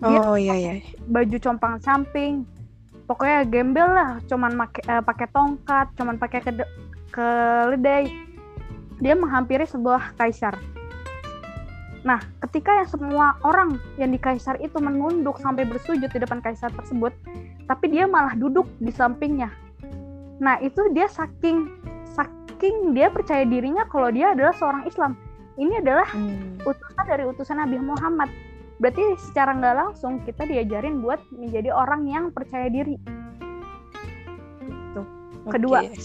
Dia 0.00 0.20
Oh 0.24 0.34
iya 0.34 0.56
iya. 0.56 0.72
baju 1.06 1.36
compang 1.36 1.76
samping, 1.84 2.48
pokoknya 3.04 3.44
gembel 3.46 3.84
lah, 3.84 4.16
cuman 4.26 4.56
make- 4.56 4.82
eh, 4.88 5.04
pakai 5.04 5.28
tongkat, 5.28 5.92
cuman 5.94 6.16
pakai 6.16 6.40
ke 6.40 6.52
keledai. 7.12 8.08
Dia 9.00 9.14
menghampiri 9.16 9.68
sebuah 9.68 10.16
kaisar. 10.16 10.56
Nah, 12.00 12.16
ketika 12.48 12.80
yang 12.80 12.88
semua 12.88 13.36
orang 13.44 13.76
yang 14.00 14.08
di 14.08 14.16
kaisar 14.16 14.56
itu 14.64 14.80
menunduk 14.80 15.36
sampai 15.36 15.68
bersujud 15.68 16.08
di 16.08 16.18
depan 16.20 16.40
kaisar 16.40 16.72
tersebut, 16.72 17.12
tapi 17.68 17.92
dia 17.92 18.08
malah 18.08 18.32
duduk 18.32 18.64
di 18.80 18.88
sampingnya. 18.88 19.52
Nah, 20.40 20.56
itu 20.64 20.80
dia 20.96 21.06
saking 21.06 21.68
saking 22.16 22.96
dia 22.96 23.12
percaya 23.12 23.44
dirinya 23.44 23.84
kalau 23.92 24.08
dia 24.08 24.32
adalah 24.32 24.56
seorang 24.56 24.88
Islam. 24.88 25.12
Ini 25.60 25.84
adalah 25.84 26.08
Hmm. 26.16 26.56
utusan 26.64 27.04
dari 27.04 27.24
utusan 27.28 27.56
Nabi 27.60 27.76
Muhammad. 27.76 28.32
Berarti 28.80 29.04
secara 29.20 29.52
nggak 29.52 29.76
langsung 29.76 30.24
kita 30.24 30.48
diajarin 30.48 31.04
buat 31.04 31.20
menjadi 31.36 31.68
orang 31.68 32.08
yang 32.08 32.24
percaya 32.32 32.72
diri. 32.72 32.96
Kedua. 35.48 35.84
Oke. 35.84 36.00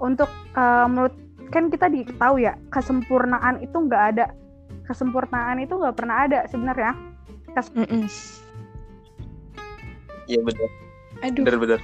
Untuk 0.00 0.28
eh, 0.56 0.86
menurut 0.88 1.14
kan 1.52 1.68
kita 1.68 1.86
ditahu 1.92 2.40
ya 2.40 2.56
kesempurnaan 2.72 3.60
itu 3.60 3.76
nggak 3.76 4.04
ada. 4.16 4.26
Kesempurnaan 4.88 5.60
itu 5.60 5.76
nggak 5.76 5.96
pernah 5.96 6.24
ada 6.24 6.48
sebenarnya. 6.48 6.96
Iya 10.26 10.40
benar 10.42 10.68
Aduh, 11.24 11.42
benar 11.48 11.58
benar 11.62 11.80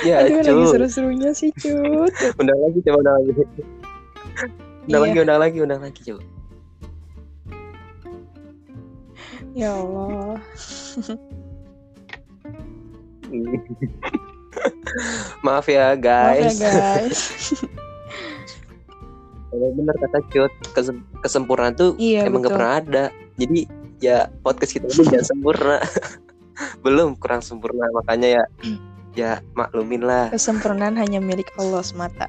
ya 0.00 0.24
aduh 0.24 0.40
lagi 0.40 0.48
cu 0.48 0.64
seru-serunya 0.72 1.30
sih, 1.32 1.50
Cut. 1.52 2.12
undang 2.40 2.58
lagi 2.58 2.78
coba 2.82 2.96
undang 3.04 3.16
lagi 3.18 3.30
undang 3.36 3.66
Iya. 4.88 4.98
lagi 5.04 5.18
undang 5.20 5.38
lagi 5.38 5.58
undang 5.60 5.80
lagi 5.82 6.00
coba 6.02 6.22
Ya 9.52 9.74
Allah. 9.74 10.38
maaf 15.44 15.66
ya 15.66 15.92
Maaf 15.92 15.96
ya, 15.96 15.96
guys 15.98 16.56
guys. 16.56 17.20
Emang 19.48 19.72
bener 19.74 19.96
kata 19.98 20.18
Cut 20.28 20.52
kesem- 20.72 21.04
kesempurnaan 21.20 21.72
tuh 21.74 21.96
iya, 21.96 22.24
emang 22.24 22.44
gak 22.44 22.52
pernah 22.52 22.74
ada 22.78 23.04
jadi 23.34 23.64
ya 23.98 24.18
podcast 24.40 24.76
kita 24.76 24.86
ini 24.86 25.08
jangan 25.08 25.26
sempurna 25.26 25.76
belum 26.84 27.16
kurang 27.16 27.40
sempurna 27.40 27.88
makanya 27.90 28.28
ya 28.38 28.44
ya 29.16 29.40
maklumin 29.56 30.04
lah 30.04 30.28
Kesempurnaan 30.32 30.96
hanya 30.96 31.20
milik 31.22 31.52
Allah 31.56 31.82
semata. 31.84 32.26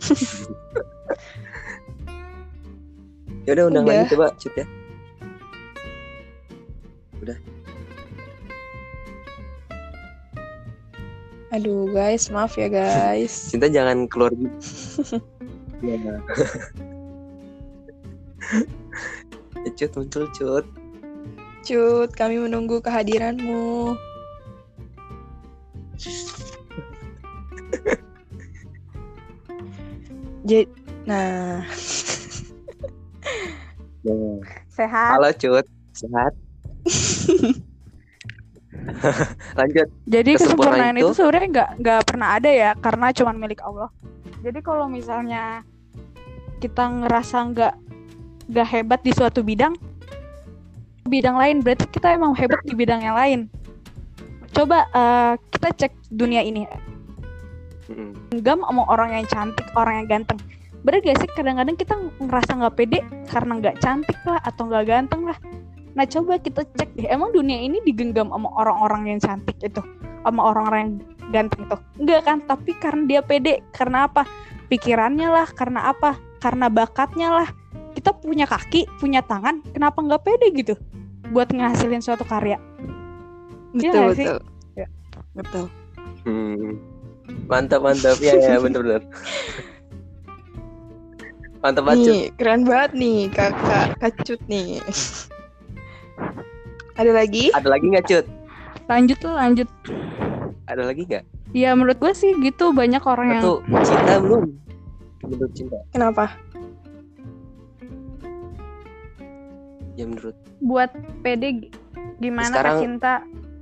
ya 3.46 3.52
udah 3.54 3.64
undang 3.70 3.84
Udah. 3.86 4.02
lagi 4.02 4.10
coba 4.14 4.26
Cut 4.38 4.54
ya 4.56 4.66
Aduh, 11.50 11.90
guys, 11.90 12.30
maaf 12.30 12.54
ya, 12.54 12.70
guys. 12.70 13.34
cinta 13.50 13.66
jangan 13.66 14.06
keluar 14.06 14.30
gitu 14.38 15.18
ya. 15.82 16.22
Ya, 19.66 19.70
Cut 19.74 19.90
muncul 19.98 20.30
Cut 20.30 20.62
Cut, 21.60 22.10
kami 22.16 22.40
menunggu 22.40 22.80
kehadiranmu. 22.80 23.94
Jadi, 30.44 30.64
nah. 31.04 31.60
Sehat. 34.72 35.12
halo 35.12 35.28
Cut 35.36 35.68
sehat 35.92 36.32
lanjut 39.60 39.92
Jadi 40.08 40.30
Kesempurnaan 40.40 40.96
kesempurnaan 40.96 40.96
itu- 40.96 41.12
itu 41.12 41.20
sebenarnya 41.20 41.48
nggak 41.52 41.70
nggak 41.84 42.00
pernah 42.08 42.28
ada 42.40 42.48
ya 42.48 42.70
karena 42.80 43.12
cuman 43.12 43.36
milik 43.36 43.60
Allah. 43.60 43.92
Jadi 44.40 44.64
kalau 44.64 44.88
misalnya 44.88 45.60
kita 46.64 46.88
ngerasa 46.88 47.36
nggak 47.52 47.74
nggak 48.48 48.68
hebat 48.72 49.04
di 49.04 49.12
suatu 49.12 49.44
bidang, 49.44 49.76
bidang 51.06 51.36
lain 51.36 51.64
berarti 51.64 51.86
kita 51.88 52.16
emang 52.16 52.36
hebat 52.36 52.60
di 52.66 52.74
bidang 52.76 53.00
yang 53.00 53.16
lain. 53.16 53.40
Coba 54.50 54.88
eh, 54.90 55.32
kita 55.54 55.68
cek 55.76 55.92
dunia 56.10 56.42
ini, 56.42 56.66
genggam 58.34 58.66
sama 58.66 58.82
orang 58.90 59.14
yang 59.14 59.26
cantik, 59.30 59.66
orang 59.78 60.04
yang 60.04 60.08
ganteng. 60.20 60.38
Bener 60.80 61.04
gak 61.04 61.20
sih 61.20 61.28
kadang-kadang 61.36 61.76
kita 61.76 61.94
ngerasa 62.24 62.56
nggak 62.56 62.74
pede 62.74 63.04
karena 63.28 63.52
nggak 63.60 63.76
cantik 63.84 64.16
lah 64.24 64.40
atau 64.42 64.62
nggak 64.66 64.84
ganteng 64.88 65.22
lah. 65.28 65.38
Nah 65.92 66.04
coba 66.08 66.40
kita 66.40 66.64
cek 66.76 66.96
deh, 66.96 67.06
emang 67.10 67.30
dunia 67.36 67.60
ini 67.60 67.84
digenggam 67.84 68.32
sama 68.32 68.48
orang-orang 68.56 69.12
yang 69.14 69.20
cantik 69.20 69.60
itu, 69.60 69.82
sama 70.24 70.40
orang-orang 70.40 70.80
yang 70.80 70.94
ganteng 71.30 71.68
itu? 71.68 71.76
Enggak 72.00 72.20
kan? 72.24 72.38
Tapi 72.48 72.70
karena 72.80 73.02
dia 73.06 73.20
pede, 73.20 73.60
karena 73.76 74.08
apa? 74.08 74.24
Pikirannya 74.70 75.28
lah, 75.28 75.48
karena 75.50 75.90
apa? 75.92 76.30
karena 76.40 76.66
bakatnya 76.72 77.28
lah 77.30 77.48
kita 77.92 78.16
punya 78.16 78.48
kaki 78.48 78.88
punya 78.96 79.20
tangan 79.20 79.60
kenapa 79.76 80.00
nggak 80.00 80.24
pede 80.24 80.48
gitu 80.56 80.74
buat 81.30 81.48
ngehasilin 81.48 82.00
suatu 82.00 82.22
karya 82.22 82.58
Iya 83.72 83.90
betul 83.90 84.06
sih? 84.12 84.26
betul 84.26 84.38
Ya. 84.76 84.86
betul 85.32 85.64
Hmm. 86.20 86.76
Mantap 87.46 87.80
mantap 87.80 88.18
ya 88.22 88.34
ya 88.34 88.58
bener 88.58 88.80
bener. 88.80 89.02
mantap 91.60 91.84
banget. 91.84 92.04
Nih 92.04 92.22
keren 92.34 92.62
banget 92.62 92.90
nih 92.94 93.18
kakak 93.28 93.86
kacut 93.98 94.40
nih 94.46 94.80
ada 96.94 97.12
lagi 97.12 97.48
Ada 97.50 97.68
lagi 97.68 97.86
nggak 97.86 98.06
cut? 98.06 98.26
lanjut 98.86 99.18
lah 99.22 99.34
lanjut 99.40 99.68
Ada 100.66 100.82
lagi 100.82 101.02
nggak? 101.04 101.24
ya 101.50 101.72
menurut 101.72 101.96
gue 101.96 102.12
sih 102.12 102.34
gitu 102.38 102.70
banyak 102.70 103.02
orang 103.02 103.28
yang 103.32 103.42
Atau 103.42 103.56
cinta 103.82 104.12
belum? 104.18 104.44
Menurut 105.22 105.52
cinta? 105.52 105.76
kenapa 105.90 106.24
Ya 110.00 110.06
menurut. 110.08 110.36
buat 110.64 110.88
pede 111.20 111.48
gi- 111.60 111.72
gimana 112.24 112.48
Sekarang- 112.48 112.78
ke 112.80 112.82
cinta 112.84 113.12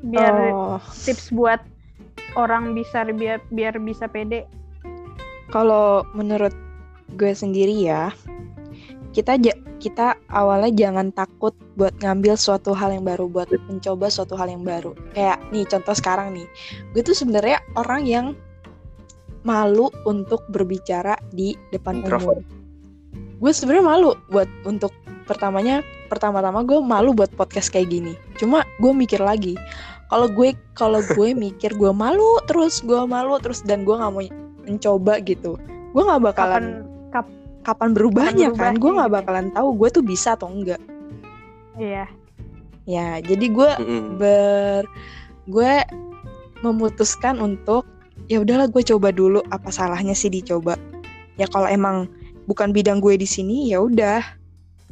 biar 0.06 0.34
oh. 0.54 0.78
tips 1.02 1.34
buat 1.34 1.58
orang 2.38 2.78
bisa 2.78 3.02
biar 3.10 3.42
biar 3.50 3.74
bisa 3.82 4.06
pede 4.06 4.46
kalau 5.50 6.06
menurut 6.14 6.54
gue 7.18 7.32
sendiri 7.34 7.74
ya 7.74 8.14
kita 9.10 9.34
kita 9.82 10.14
awalnya 10.30 10.70
jangan 10.74 11.10
takut 11.10 11.54
buat 11.74 11.94
ngambil 11.98 12.38
suatu 12.38 12.70
hal 12.70 12.94
yang 12.94 13.02
baru 13.02 13.26
buat 13.26 13.50
mencoba 13.66 14.10
suatu 14.10 14.34
hal 14.34 14.50
yang 14.50 14.66
baru. 14.66 14.90
Kayak 15.14 15.38
nih 15.54 15.64
contoh 15.70 15.94
sekarang 15.94 16.34
nih. 16.34 16.46
Gue 16.92 17.02
tuh 17.06 17.14
sebenarnya 17.14 17.62
orang 17.78 18.02
yang 18.02 18.26
malu 19.46 19.86
untuk 20.02 20.42
berbicara 20.50 21.14
di 21.30 21.54
depan 21.70 22.02
Introvert. 22.02 22.42
umum 22.42 22.58
gue 23.38 23.52
sebenarnya 23.54 23.86
malu 23.86 24.10
buat 24.34 24.50
untuk 24.66 24.90
pertamanya 25.28 25.84
pertama-tama 26.08 26.64
gue 26.64 26.80
malu 26.80 27.12
buat 27.12 27.28
podcast 27.36 27.68
kayak 27.68 27.92
gini. 27.92 28.16
Cuma 28.40 28.64
gue 28.80 28.92
mikir 28.96 29.20
lagi 29.20 29.60
kalau 30.08 30.26
gue 30.32 30.56
kalau 30.72 31.04
gue 31.16 31.36
mikir 31.36 31.76
gue 31.76 31.92
malu 31.92 32.40
terus 32.48 32.80
gue 32.80 32.98
malu 33.04 33.36
terus 33.38 33.60
dan 33.60 33.84
gue 33.84 33.92
nggak 33.92 34.12
mau 34.12 34.24
mencoba 34.68 35.20
gitu 35.24 35.56
gue 35.96 36.02
nggak 36.04 36.20
bakalan 36.20 36.84
kapan 37.08 37.36
kapan 37.64 37.90
berubahnya 37.92 38.48
kapan 38.52 38.60
kan? 38.60 38.74
Gue 38.80 38.90
nggak 38.96 39.12
bakalan 39.12 39.46
tahu 39.52 39.68
gue 39.76 39.88
tuh 39.92 40.04
bisa 40.04 40.32
atau 40.36 40.48
enggak. 40.48 40.80
Iya. 41.76 42.08
Ya 42.88 43.20
jadi 43.20 43.46
gue 43.52 43.70
Mm-mm. 43.76 44.16
ber 44.16 44.82
gue 45.48 45.72
memutuskan 46.64 47.40
untuk 47.40 47.84
ya 48.28 48.40
udahlah 48.40 48.68
gue 48.72 48.80
coba 48.84 49.12
dulu 49.12 49.44
apa 49.52 49.68
salahnya 49.68 50.16
sih 50.16 50.32
dicoba. 50.32 50.80
Ya 51.36 51.44
kalau 51.48 51.68
emang 51.68 52.08
bukan 52.48 52.72
bidang 52.72 53.04
gue 53.04 53.20
di 53.20 53.28
sini 53.28 53.68
ya 53.68 53.84
udah 53.84 54.24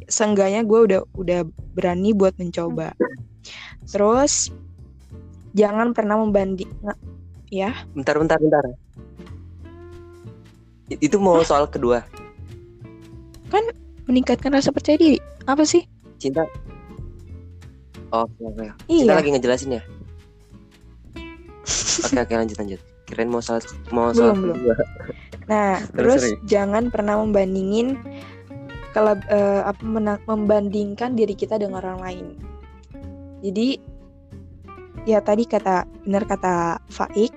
seenggaknya 0.06 0.62
gue 0.62 0.80
udah 0.92 1.00
udah 1.16 1.40
berani 1.72 2.12
buat 2.12 2.36
mencoba 2.36 2.92
terus 3.88 4.52
jangan 5.56 5.96
pernah 5.96 6.20
membanding 6.20 6.68
ya 7.48 7.72
Bentar 7.94 8.18
bentar 8.18 8.36
bentar. 8.42 8.64
Itu 10.86 11.18
mau 11.18 11.42
soal 11.42 11.66
kedua 11.66 12.06
meningkatkan 14.06 14.54
rasa 14.54 14.70
percaya 14.70 14.96
diri 14.96 15.18
apa 15.50 15.66
sih 15.66 15.82
cinta. 16.16 16.46
Oh, 18.14 18.24
oke 18.40 18.70
iya 18.86 19.12
lagi 19.12 19.34
ngejelasin 19.34 19.76
ya. 19.76 19.82
Oke 22.06 22.22
oke 22.22 22.34
lanjut 22.38 22.56
lanjut. 22.62 22.80
Kirain 23.10 23.26
mau 23.26 23.42
soal 23.42 23.58
mau 23.90 24.14
soal 24.14 24.30
Belum, 24.38 24.54
belum. 24.54 24.56
kedua. 24.62 24.74
Nah, 25.46 25.78
Terus, 25.94 26.22
terus 26.22 26.42
jangan 26.46 26.90
pernah 26.90 27.18
membandingin 27.18 27.98
kalau 28.96 29.12
apa 29.68 29.82
mena- 29.84 30.24
membandingkan 30.24 31.12
diri 31.12 31.36
kita 31.36 31.60
dengan 31.60 31.84
orang 31.84 32.00
lain. 32.00 32.26
Jadi 33.44 33.76
ya 35.04 35.20
tadi 35.20 35.44
kata 35.44 35.84
benar 36.08 36.24
kata 36.24 36.80
Faik, 36.88 37.28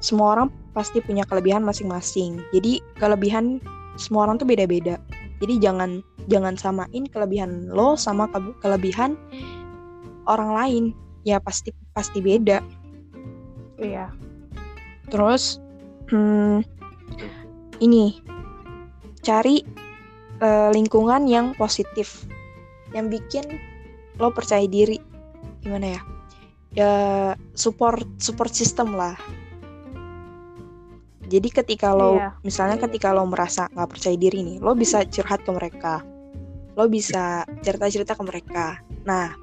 semua 0.00 0.32
orang 0.32 0.48
pasti 0.72 1.04
punya 1.04 1.28
kelebihan 1.28 1.60
masing-masing. 1.60 2.40
Jadi 2.56 2.80
kelebihan 2.96 3.60
semua 4.00 4.24
orang 4.24 4.40
tuh 4.40 4.48
beda-beda. 4.48 4.96
Jadi 5.44 5.60
jangan 5.60 6.00
jangan 6.32 6.56
samain 6.56 7.04
kelebihan 7.12 7.68
lo 7.68 7.92
sama 8.00 8.24
ke- 8.32 8.56
kelebihan 8.64 9.20
orang 10.24 10.50
lain. 10.56 10.84
Ya 11.28 11.36
pasti 11.36 11.76
pasti 11.92 12.24
beda. 12.24 12.64
iya 13.76 14.08
Terus 15.12 15.60
hmm, 16.08 16.64
ini 17.84 18.24
cari 19.20 19.60
eh, 20.40 20.68
lingkungan 20.72 21.24
yang 21.28 21.52
positif, 21.56 22.24
yang 22.92 23.08
bikin 23.08 23.44
lo 24.16 24.32
percaya 24.32 24.64
diri. 24.64 25.00
Gimana 25.60 25.98
ya? 25.98 26.00
Ya 26.76 26.92
support 27.56 28.04
support 28.20 28.52
system 28.52 28.96
lah. 28.96 29.16
Jadi 31.26 31.48
ketika 31.50 31.90
lo 31.90 32.22
Iya. 32.22 32.38
misalnya 32.46 32.78
ketika 32.78 33.10
lo 33.10 33.26
merasa 33.26 33.66
nggak 33.74 33.90
percaya 33.98 34.14
diri 34.14 34.46
nih, 34.46 34.58
lo 34.62 34.78
bisa 34.78 35.02
curhat 35.10 35.42
ke 35.42 35.50
mereka, 35.50 36.06
lo 36.78 36.86
bisa 36.86 37.42
cerita-cerita 37.66 38.14
ke 38.14 38.22
mereka. 38.22 38.78
Nah, 39.02 39.34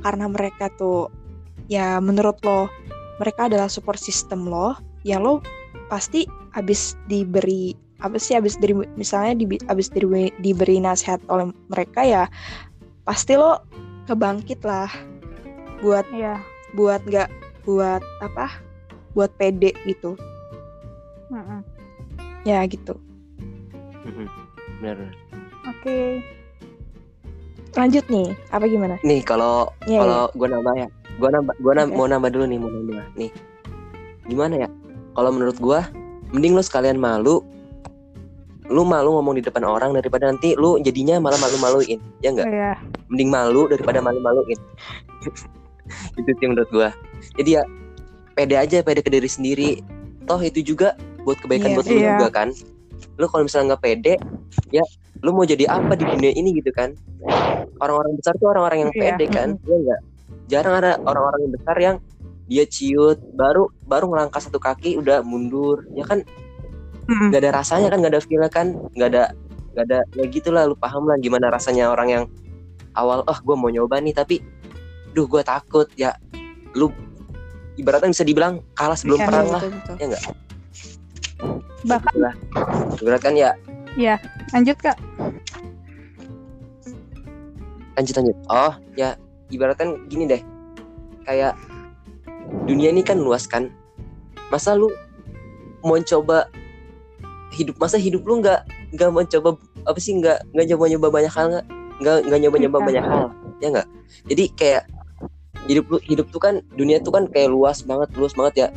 karena 0.00 0.32
mereka 0.32 0.72
tuh 0.72 1.12
ya 1.68 2.00
menurut 2.00 2.40
lo 2.40 2.72
mereka 3.20 3.52
adalah 3.52 3.68
support 3.68 4.00
system 4.00 4.48
lo, 4.48 4.80
ya 5.04 5.20
lo 5.20 5.44
pasti 5.92 6.24
abis 6.56 6.96
diberi 7.04 7.76
apa 8.00 8.20
sih 8.20 8.36
abis 8.36 8.60
dari 8.60 8.76
misalnya 8.94 9.40
di, 9.40 9.56
abis 9.72 9.88
diberi, 9.88 10.28
diberi 10.44 10.76
nasihat 10.80 11.20
oleh 11.32 11.48
mereka 11.72 12.04
ya 12.04 12.24
pasti 13.08 13.38
lo 13.38 13.62
kebangkit 14.04 14.60
lah 14.66 14.90
buat 15.80 16.04
iya 16.12 16.40
buat 16.76 17.00
nggak 17.08 17.28
buat 17.64 18.02
apa 18.20 18.60
buat 19.16 19.32
pede 19.40 19.72
gitu 19.88 20.12
Mm-mm. 21.32 21.64
ya 22.46 22.62
gitu. 22.68 22.94
Benar 24.78 24.94
benar. 25.00 25.14
oke 25.66 25.96
lanjut 27.74 28.04
nih 28.08 28.28
apa 28.54 28.64
gimana 28.70 28.96
Nih 29.02 29.20
kalau 29.24 29.72
Iya, 29.84 30.00
kalau 30.04 30.22
gue 30.32 30.48
nambah 30.48 30.74
ya, 30.78 30.88
gue 31.20 31.30
nambah, 31.30 31.54
gue 31.60 31.72
Oke. 31.76 31.94
mau 31.94 32.06
nambah 32.08 32.30
dulu 32.32 32.44
nih, 32.48 32.58
mau 32.58 32.70
nambah 32.72 33.06
nih. 33.20 33.30
Gimana 34.26 34.54
ya? 34.66 34.68
Kalau 35.14 35.30
menurut 35.30 35.56
gue, 35.60 35.80
mending 36.32 36.56
lu 36.58 36.62
sekalian 36.64 36.98
malu, 36.98 37.44
lu 38.66 38.82
malu 38.82 39.14
ngomong 39.18 39.38
di 39.38 39.42
depan 39.46 39.62
orang 39.62 39.94
daripada 39.94 40.26
nanti 40.26 40.58
lu 40.58 40.78
jadinya 40.82 41.22
malah 41.22 41.38
malu-maluin, 41.38 41.98
ya 42.18 42.34
enggak? 42.34 42.48
iya 42.50 42.72
Mending 43.06 43.30
malu 43.30 43.70
daripada 43.70 44.02
malu-maluin. 44.02 44.58
itu 46.18 46.30
sih 46.34 46.46
menurut 46.50 46.70
gue. 46.74 46.88
Jadi 47.38 47.50
ya 47.54 47.62
pede 48.34 48.54
aja, 48.58 48.82
pede 48.82 49.00
ke 49.06 49.10
diri 49.10 49.30
sendiri. 49.30 49.70
Toh 50.26 50.42
itu 50.42 50.60
juga 50.66 50.98
buat 51.22 51.38
kebaikan 51.38 51.70
Iya. 51.72 51.76
buat 51.78 51.86
lu 51.86 51.94
Iya. 51.94 52.10
juga 52.18 52.28
kan. 52.34 52.48
Lu 53.16 53.26
kalau 53.30 53.46
misalnya 53.46 53.74
nggak 53.74 53.82
pede, 53.86 54.14
ya 54.74 54.82
lu 55.22 55.30
mau 55.32 55.46
jadi 55.46 55.70
apa 55.70 55.94
di 55.94 56.04
dunia 56.04 56.32
ini 56.34 56.50
gitu 56.58 56.74
kan? 56.74 56.92
Orang-orang 57.78 58.18
besar 58.18 58.34
tuh 58.36 58.50
orang-orang 58.50 58.88
yang 58.88 58.92
Iya. 58.92 59.00
pede 59.14 59.24
kan, 59.30 59.48
ya 59.62 59.74
enggak? 59.78 60.00
Jarang 60.46 60.74
ada 60.82 60.90
orang-orang 61.02 61.40
yang 61.46 61.52
besar 61.54 61.76
yang 61.78 61.96
dia 62.46 62.62
ciut 62.62 63.18
baru 63.34 63.66
baru 63.82 64.06
ngelangkah 64.06 64.38
satu 64.38 64.62
kaki 64.62 64.94
udah 65.02 65.18
mundur 65.26 65.82
ya 65.98 66.06
kan 66.06 66.22
Mm-mm. 67.06 67.30
nggak 67.30 67.40
ada 67.42 67.50
rasanya 67.62 67.88
kan 67.90 67.98
nggak 68.02 68.12
ada 68.18 68.22
feel 68.22 68.42
kan. 68.50 68.66
Nggak 68.98 69.08
ada 69.14 69.24
nggak 69.76 69.84
ada 69.92 69.98
ya 70.16 70.24
gitulah 70.32 70.64
lu 70.64 70.74
paham 70.74 71.04
lah 71.04 71.20
gimana 71.20 71.52
rasanya 71.52 71.92
orang 71.92 72.08
yang 72.08 72.24
awal 72.96 73.20
oh 73.28 73.38
gue 73.44 73.56
mau 73.60 73.68
nyoba 73.68 74.00
nih 74.00 74.16
tapi 74.16 74.40
duh 75.12 75.28
gue 75.28 75.44
takut 75.44 75.84
ya 76.00 76.16
lu 76.72 76.88
ibaratnya 77.76 78.08
bisa 78.08 78.24
dibilang 78.24 78.64
kalah 78.72 78.96
sebelum 78.96 79.20
Iya, 79.20 79.28
perang 79.28 79.46
betul, 79.46 79.52
lah 79.52 79.62
betul. 79.68 79.94
ya 80.00 80.04
enggak 80.08 80.24
bahkan 81.84 82.16
lah 82.16 82.34
ibarat 83.04 83.20
kan 83.20 83.34
ya 83.36 83.52
lanjut 84.52 84.76
kak. 84.80 84.96
Lanjut 87.96 88.14
lanjut. 88.20 88.36
Oh 88.52 88.72
ya 88.94 89.16
ibaratkan 89.48 90.04
gini 90.12 90.28
deh. 90.28 90.42
Kayak 91.24 91.56
dunia 92.68 92.92
ini 92.92 93.00
kan 93.00 93.16
luas 93.16 93.48
kan. 93.48 93.72
Masa 94.52 94.76
lu 94.76 94.92
mau 95.80 95.96
coba 95.96 96.46
hidup 97.56 97.80
masa 97.80 97.96
hidup 97.96 98.22
lu 98.28 98.44
nggak 98.44 98.68
nggak 98.92 99.10
mencoba 99.10 99.56
apa 99.88 99.98
sih 99.98 100.12
nggak 100.20 100.52
nggak 100.52 100.66
nyoba 100.68 100.84
nyoba 100.92 101.08
banyak 101.08 101.32
hal 101.32 101.46
nggak? 101.50 101.66
Nggak 101.96 102.16
nggak 102.28 102.40
nyoba 102.44 102.56
nyoba 102.60 102.78
banyak 102.84 103.04
hal 103.04 103.24
ya 103.64 103.68
nggak? 103.72 103.88
Jadi 104.28 104.44
kayak 104.52 104.82
hidup 105.66 105.84
lu 105.90 105.98
hidup 106.04 106.26
tuh 106.30 106.38
kan 106.38 106.54
dunia 106.76 107.00
tuh 107.00 107.10
kan 107.10 107.24
kayak 107.32 107.50
luas 107.50 107.80
banget 107.82 108.12
luas 108.14 108.36
banget 108.36 108.54
ya. 108.54 108.68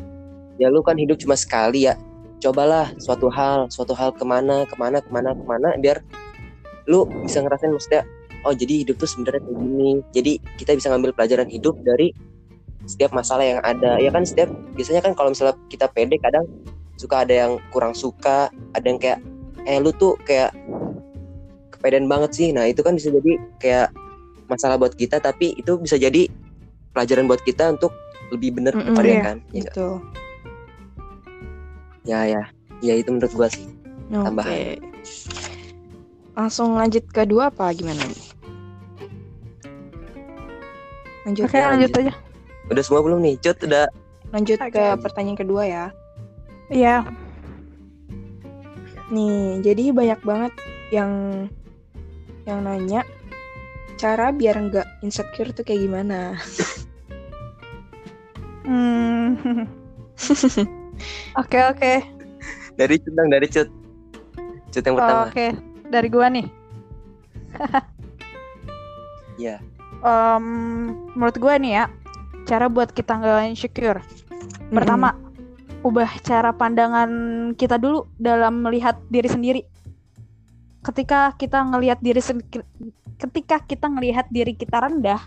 Ya 0.60 0.68
lu 0.72 0.80
kan 0.80 0.96
hidup 0.96 1.20
cuma 1.20 1.36
sekali 1.36 1.86
ya. 1.86 2.00
Cobalah 2.40 2.96
suatu 3.04 3.28
hal 3.28 3.68
suatu 3.68 3.92
hal 3.92 4.16
ke 4.16 4.24
mana 4.24 4.64
ke 4.64 4.76
mana 4.80 5.04
ke 5.04 5.10
mana 5.12 5.36
ke 5.36 5.44
mana 5.44 5.76
biar 5.76 6.00
lu 6.88 7.06
bisa 7.28 7.44
ngerasain 7.44 7.70
maksudnya 7.70 8.02
oh 8.48 8.56
jadi 8.56 8.88
hidup 8.88 8.96
tuh 8.96 9.10
sebenarnya 9.12 9.44
kayak 9.44 9.58
gini. 9.60 9.92
Jadi 10.16 10.34
kita 10.56 10.72
bisa 10.80 10.88
ngambil 10.92 11.12
pelajaran 11.12 11.48
hidup 11.52 11.76
dari 11.84 12.16
setiap 12.88 13.12
masalah 13.12 13.44
yang 13.44 13.60
ada. 13.62 14.00
Ya 14.00 14.10
kan 14.10 14.24
setiap 14.24 14.50
biasanya 14.74 15.04
kan 15.04 15.14
kalau 15.14 15.36
misalnya 15.36 15.56
kita 15.68 15.92
pede 15.92 16.16
kadang 16.18 16.48
suka 17.00 17.24
ada 17.24 17.48
yang 17.48 17.52
kurang 17.72 17.96
suka 17.96 18.52
ada 18.76 18.84
yang 18.84 19.00
kayak 19.00 19.24
eh 19.64 19.80
lu 19.80 19.96
tuh 19.96 20.20
kayak 20.28 20.52
kepedean 21.72 22.12
banget 22.12 22.36
sih 22.36 22.52
nah 22.52 22.68
itu 22.68 22.84
kan 22.84 23.00
bisa 23.00 23.08
jadi 23.08 23.40
kayak 23.58 23.88
masalah 24.52 24.76
buat 24.76 24.92
kita 25.00 25.24
tapi 25.24 25.56
itu 25.56 25.80
bisa 25.80 25.96
jadi 25.96 26.28
pelajaran 26.92 27.32
buat 27.32 27.40
kita 27.48 27.80
untuk 27.80 27.96
lebih 28.36 28.60
bener 28.60 28.76
Mm-mm, 28.76 28.92
kepada 28.92 29.08
iya. 29.08 29.22
kan 29.24 29.38
ya? 29.56 29.64
Betul. 29.64 29.94
ya 32.04 32.20
ya 32.28 32.44
ya 32.84 32.94
itu 33.00 33.10
menurut 33.10 33.32
gua 33.32 33.48
sih 33.48 33.64
Oke. 34.10 34.26
Tambahan. 34.26 34.58
Langsung 36.34 36.74
lanjut 36.74 37.06
ke 37.14 37.30
dua 37.30 37.54
apa 37.54 37.70
gimana? 37.78 38.02
Lanjut 41.28 41.46
Oke, 41.46 41.58
ya, 41.62 41.70
lanjut 41.70 41.92
aja. 41.94 42.14
udah 42.74 42.84
semua 42.86 43.02
belum 43.06 43.22
nih 43.22 43.36
cut 43.38 43.58
udah 43.62 43.86
lanjut 44.34 44.58
ke 44.58 44.82
lanjut. 44.82 44.98
pertanyaan 45.02 45.38
kedua 45.38 45.64
ya. 45.66 45.86
Iya. 46.70 47.06
Nih, 49.10 49.66
jadi 49.66 49.90
banyak 49.90 50.22
banget 50.22 50.54
yang 50.94 51.12
yang 52.46 52.66
nanya 52.66 53.02
cara 53.98 54.32
biar 54.32 54.56
nggak 54.70 54.88
insecure 55.04 55.52
tuh 55.52 55.66
kayak 55.66 55.86
gimana? 55.86 56.38
Hmm. 58.64 59.36
Oke, 61.40 61.58
oke. 61.64 61.94
dari 62.76 62.96
cut 63.00 63.14
dong 63.16 63.32
dari 63.32 63.48
cut 63.48 63.72
cut 64.72 64.84
yang 64.84 64.96
Oh, 64.96 65.00
pertama 65.00 65.24
Oke, 65.32 65.48
dari 65.88 66.08
gua 66.12 66.28
nih. 66.30 66.48
Iya. 69.40 69.64
Em, 70.04 70.46
menurut 71.16 71.40
gua 71.40 71.56
nih 71.56 71.80
ya, 71.80 71.86
cara 72.44 72.68
buat 72.68 72.92
kita 72.92 73.24
nggak 73.24 73.56
insecure. 73.56 74.04
Pertama, 74.68 75.16
ubah 75.80 76.12
cara 76.24 76.52
pandangan 76.52 77.10
kita 77.56 77.80
dulu 77.80 78.08
dalam 78.20 78.64
melihat 78.64 79.00
diri 79.08 79.30
sendiri. 79.32 79.62
Ketika 80.84 81.36
kita 81.36 81.60
ngelihat 81.64 82.00
diri 82.00 82.20
ketika 83.20 83.60
kita 83.64 83.88
ngelihat 83.88 84.28
diri 84.32 84.56
kita 84.56 84.80
rendah, 84.80 85.20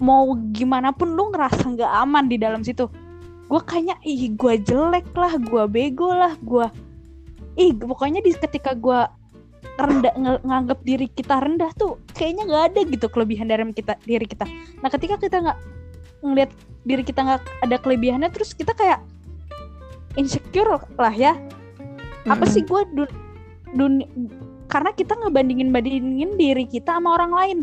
mau 0.00 0.32
gimana 0.52 0.92
pun 0.92 1.12
lu 1.12 1.32
ngerasa 1.32 1.64
nggak 1.64 1.92
aman 2.04 2.24
di 2.28 2.36
dalam 2.40 2.64
situ. 2.64 2.88
Gue 3.50 3.60
kayaknya 3.64 3.96
ih 4.06 4.30
gue 4.36 4.54
jelek 4.62 5.10
lah, 5.16 5.34
gue 5.36 5.64
bego 5.68 6.12
lah, 6.12 6.36
gue 6.40 6.68
ih 7.58 7.74
pokoknya 7.76 8.22
di 8.24 8.32
ketika 8.32 8.72
gue 8.76 9.00
rendah 9.80 10.14
nge- 10.16 10.44
nganggap 10.44 10.78
diri 10.84 11.08
kita 11.08 11.40
rendah 11.40 11.72
tuh 11.76 12.00
kayaknya 12.12 12.44
nggak 12.48 12.64
ada 12.72 12.80
gitu 12.88 13.06
kelebihan 13.08 13.48
dari 13.48 13.64
kita 13.72 13.96
diri 14.04 14.26
kita. 14.28 14.44
Nah 14.80 14.88
ketika 14.92 15.16
kita 15.16 15.36
nggak 15.40 15.58
ngelihat 16.20 16.50
diri 16.82 17.02
kita 17.02 17.20
nggak 17.20 17.40
ada 17.60 17.76
kelebihannya 17.76 18.28
terus 18.28 18.52
kita 18.52 18.72
kayak 18.72 19.00
insecure 20.14 20.80
lah 20.96 21.12
ya 21.12 21.36
apa 22.24 22.44
sih 22.44 22.60
gue 22.60 22.82
dun, 22.92 23.10
dun- 23.72 24.08
karena 24.66 24.92
kita 24.92 25.16
ngebandingin 25.16 25.72
bandingin 25.72 26.36
diri 26.36 26.64
kita 26.64 26.96
sama 26.96 27.16
orang 27.16 27.32
lain 27.32 27.58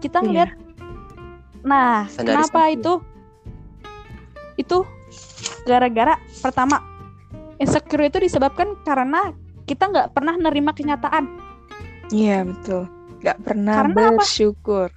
kita 0.00 0.20
Iya. 0.20 0.24
ngeliat 0.24 0.50
nah 1.62 2.06
Standarisasi. 2.06 2.24
kenapa 2.52 2.60
itu 2.70 2.92
itu 4.56 4.78
gara-gara 5.64 6.14
pertama 6.40 6.80
insecure 7.56 8.06
itu 8.06 8.18
disebabkan 8.20 8.76
karena 8.82 9.32
kita 9.64 9.88
nggak 9.88 10.08
pernah 10.12 10.36
nerima 10.36 10.72
kenyataan 10.72 11.26
Iya 12.06 12.46
betul. 12.46 12.86
Gak 13.18 13.42
pernah 13.42 13.82
Karena 13.82 14.14
apa? 14.14 14.22
bersyukur. 14.22 14.88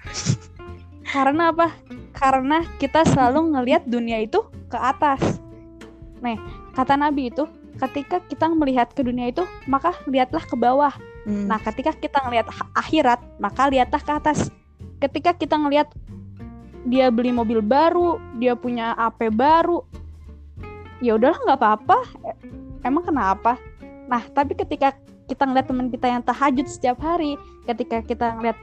Karena 1.01 1.49
apa? 1.49 1.73
Karena 2.19 2.67
kita 2.75 3.07
selalu 3.07 3.55
ngelihat 3.55 3.87
dunia 3.87 4.19
itu 4.19 4.43
ke 4.67 4.75
atas. 4.75 5.39
Nih, 6.19 6.35
kata 6.75 6.99
Nabi 6.99 7.31
itu, 7.31 7.47
ketika 7.79 8.19
kita 8.27 8.51
melihat 8.51 8.91
ke 8.91 8.99
dunia 8.99 9.31
itu, 9.31 9.47
maka 9.71 9.95
lihatlah 10.03 10.43
ke 10.43 10.55
bawah. 10.59 10.91
Hmm. 11.23 11.47
Nah, 11.47 11.63
ketika 11.63 11.95
kita 11.95 12.19
ngelihat 12.27 12.51
ha- 12.51 12.71
akhirat, 12.75 13.23
maka 13.39 13.71
lihatlah 13.71 14.03
ke 14.03 14.11
atas. 14.11 14.51
Ketika 14.99 15.31
kita 15.31 15.55
ngelihat 15.55 15.87
dia 16.83 17.07
beli 17.07 17.31
mobil 17.31 17.63
baru, 17.63 18.19
dia 18.35 18.51
punya 18.59 18.91
AP 18.99 19.31
baru, 19.31 19.87
ya 20.99 21.15
udahlah 21.15 21.39
nggak 21.39 21.59
apa-apa. 21.59 21.97
E- 22.27 22.39
Emang 22.83 23.03
kenapa? 23.03 23.59
Nah, 24.07 24.23
tapi 24.31 24.55
ketika 24.55 24.95
kita 25.27 25.43
ngeliat 25.43 25.67
teman 25.67 25.87
kita 25.91 26.07
yang 26.07 26.23
tahajud 26.23 26.67
setiap 26.67 26.99
hari, 27.03 27.35
ketika 27.67 27.99
kita 28.03 28.39
ngeliat 28.39 28.57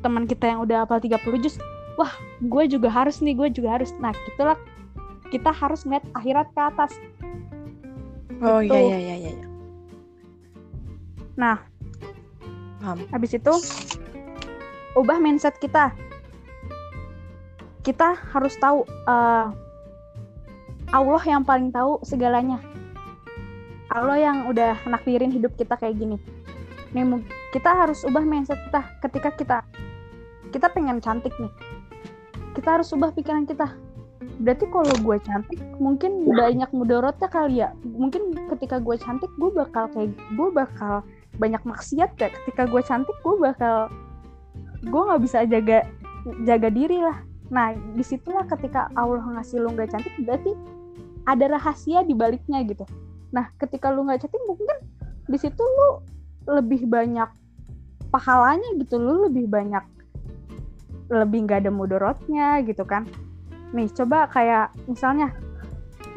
teman 0.00 0.24
kita 0.24 0.54
yang 0.54 0.62
udah 0.64 0.86
hafal 0.86 1.02
30 1.02 1.18
juz, 1.42 1.58
wah, 2.00 2.12
gue 2.40 2.64
juga 2.72 2.88
harus 2.88 3.20
nih, 3.20 3.36
gue 3.36 3.48
juga 3.52 3.76
harus. 3.76 3.92
Nah, 4.00 4.16
gitulah 4.24 4.56
kita 5.28 5.52
harus 5.52 5.84
ngeliat 5.84 6.04
akhirat 6.16 6.48
ke 6.56 6.60
atas. 6.60 6.92
oh 8.40 8.64
gitu. 8.64 8.72
iya 8.72 8.80
iya 8.80 8.98
iya 9.20 9.30
iya. 9.36 9.46
Nah, 11.36 11.60
Paham. 12.80 13.04
Habis 13.12 13.36
itu 13.36 13.52
ubah 14.96 15.20
mindset 15.20 15.60
kita. 15.60 15.92
Kita 17.84 18.16
harus 18.32 18.56
tahu 18.56 18.88
eh, 18.88 19.46
Allah 20.90 21.22
yang 21.28 21.44
paling 21.44 21.68
tahu 21.68 22.00
segalanya. 22.02 22.56
Allah 23.92 24.16
yang 24.16 24.36
udah 24.48 24.80
nakdirin 24.88 25.28
hidup 25.28 25.52
kita 25.60 25.76
kayak 25.76 26.00
gini. 26.00 26.16
Nih 26.96 27.04
kita 27.52 27.68
harus 27.68 28.02
ubah 28.08 28.24
mindset 28.24 28.58
kita 28.72 28.82
ketika 29.04 29.30
kita 29.36 29.58
kita 30.50 30.66
pengen 30.72 31.04
cantik 31.04 31.36
nih. 31.36 31.52
Kita 32.56 32.78
harus 32.78 32.90
ubah 32.90 33.14
pikiran 33.14 33.46
kita. 33.46 33.70
Berarti 34.40 34.64
kalau 34.72 34.92
gue 35.04 35.16
cantik, 35.20 35.60
mungkin 35.76 36.24
banyak 36.28 36.72
mudorotnya 36.72 37.28
kali 37.28 37.60
ya. 37.60 37.76
Mungkin 37.84 38.36
ketika 38.52 38.80
gue 38.80 38.96
cantik, 38.96 39.28
gue 39.36 39.50
bakal 39.52 39.88
kayak 39.92 40.16
gue 40.36 40.48
bakal 40.52 41.04
banyak 41.40 41.62
maksiat 41.64 42.20
ya 42.20 42.28
ketika 42.28 42.68
gue 42.68 42.82
cantik 42.84 43.16
gue 43.24 43.34
bakal 43.40 43.88
gue 44.84 45.02
nggak 45.08 45.22
bisa 45.24 45.48
jaga 45.48 45.88
jaga 46.44 46.68
diri 46.68 47.00
lah 47.00 47.16
nah 47.48 47.72
di 47.72 48.04
situlah 48.04 48.44
ketika 48.44 48.92
Allah 48.94 49.24
ngasih 49.38 49.64
lu 49.64 49.72
nggak 49.72 49.90
cantik 49.94 50.14
berarti 50.22 50.52
ada 51.24 51.56
rahasia 51.56 52.04
di 52.04 52.12
baliknya 52.12 52.60
gitu 52.68 52.84
nah 53.32 53.48
ketika 53.56 53.88
lu 53.88 54.04
nggak 54.04 54.26
cantik 54.26 54.42
mungkin 54.44 54.68
di 55.30 55.38
situ 55.40 55.62
lu 55.62 56.04
lebih 56.60 56.84
banyak 56.84 57.30
pahalanya 58.12 58.68
gitu 58.76 59.00
lu 59.00 59.30
lebih 59.30 59.48
banyak 59.48 59.82
lebih 61.10 61.44
nggak 61.44 61.66
ada 61.66 61.70
mudorotnya 61.74 62.62
gitu 62.62 62.86
kan. 62.86 63.04
Nih 63.74 63.90
coba 63.90 64.30
kayak 64.30 64.70
misalnya 64.86 65.34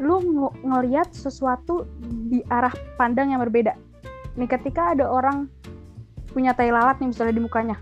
lu 0.02 0.22
ng- 0.22 0.56
ngelihat 0.66 1.10
sesuatu 1.14 1.86
di 2.30 2.46
arah 2.50 2.74
pandang 2.98 3.34
yang 3.34 3.42
berbeda. 3.42 3.74
Nih 4.38 4.50
ketika 4.50 4.94
ada 4.94 5.10
orang 5.10 5.50
punya 6.34 6.54
tai 6.54 6.74
lalat 6.74 6.98
nih 7.02 7.10
misalnya 7.14 7.34
di 7.38 7.44
mukanya. 7.44 7.78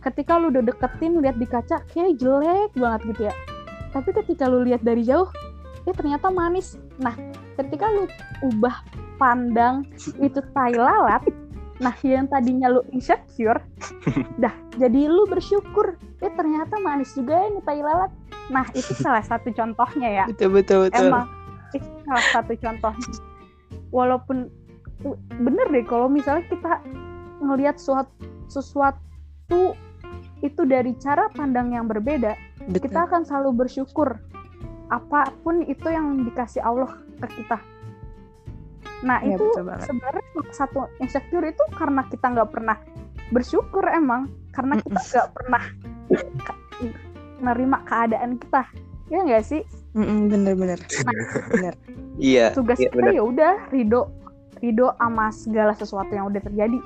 Ketika 0.00 0.38
lu 0.38 0.54
udah 0.54 0.62
deketin 0.62 1.18
lihat 1.18 1.36
di 1.36 1.48
kaca 1.48 1.82
kayak 1.90 2.16
jelek 2.20 2.72
banget 2.76 3.00
gitu 3.16 3.22
ya. 3.28 3.34
Tapi 3.90 4.12
ketika 4.12 4.46
lu 4.46 4.64
lihat 4.64 4.84
dari 4.84 5.02
jauh 5.02 5.28
eh 5.88 5.94
ternyata 5.96 6.28
manis. 6.28 6.76
Nah 7.00 7.16
ketika 7.56 7.88
lu 7.88 8.04
ubah 8.44 8.84
pandang 9.16 9.88
itu 10.20 10.40
tai 10.52 10.76
lalat 10.76 11.24
nah 11.76 11.92
yang 12.00 12.24
tadinya 12.28 12.72
lu 12.72 12.80
insecure 12.92 13.60
dah 14.42 14.54
jadi 14.76 15.08
lu 15.08 15.24
bersyukur. 15.28 15.96
Eh 16.24 16.32
ternyata 16.32 16.80
manis 16.80 17.12
juga 17.12 17.36
ya 17.36 17.48
nih 17.52 17.64
tai 17.64 17.80
lalat 17.80 18.12
nah 18.52 18.64
itu 18.76 18.92
salah 19.04 19.24
satu 19.24 19.52
contohnya 19.52 20.08
ya. 20.08 20.24
Betul 20.28 20.56
betul 20.56 20.78
betul. 20.88 21.08
emang 21.08 21.26
itu 21.72 21.88
salah 22.04 22.26
satu 22.32 22.52
contohnya. 22.56 23.10
Walaupun 23.92 24.36
uh, 25.04 25.18
bener 25.40 25.66
deh 25.72 25.84
kalau 25.84 26.08
misalnya 26.08 26.44
kita 26.48 26.80
ngelihat 27.44 27.76
suatu 27.76 28.12
sesuatu 28.46 29.76
itu 30.44 30.62
dari 30.68 30.92
cara 31.00 31.26
pandang 31.32 31.72
yang 31.74 31.88
berbeda 31.88 32.36
betul. 32.70 32.88
kita 32.88 32.98
akan 33.08 33.24
selalu 33.24 33.66
bersyukur. 33.66 34.16
Apa 34.86 35.34
pun 35.42 35.66
itu 35.66 35.90
yang 35.90 36.22
dikasih 36.22 36.62
Allah 36.62 36.94
ke 37.18 37.26
kita 37.42 37.58
nah 39.04 39.20
Iya, 39.20 39.36
itu 39.36 39.44
sebenarnya 39.60 40.24
satu 40.56 40.88
insecure 41.02 41.44
itu 41.52 41.64
karena 41.76 42.06
kita 42.08 42.26
nggak 42.32 42.48
pernah 42.48 42.76
bersyukur 43.30 43.84
emang. 43.92 44.30
Karena 44.54 44.80
kita 44.80 45.00
nggak 45.00 45.28
pernah 45.36 45.62
ka- 46.40 46.60
nerima 47.44 47.84
keadaan 47.84 48.40
kita. 48.40 48.62
Ya 49.12 49.20
nggak 49.22 49.44
sih? 49.44 49.62
Mm-mm, 49.96 50.32
bener 50.32 50.54
bener. 50.56 50.80
bener. 51.52 51.74
iya 52.16 52.48
tugas 52.56 52.80
iya, 52.80 52.88
kita 52.88 53.12
ya 53.12 53.22
udah 53.24 53.68
ridho 53.68 54.08
ridho 54.64 54.88
sama 54.96 55.28
segala 55.32 55.72
sesuatu 55.76 56.12
yang 56.12 56.32
udah 56.32 56.40
terjadi. 56.40 56.80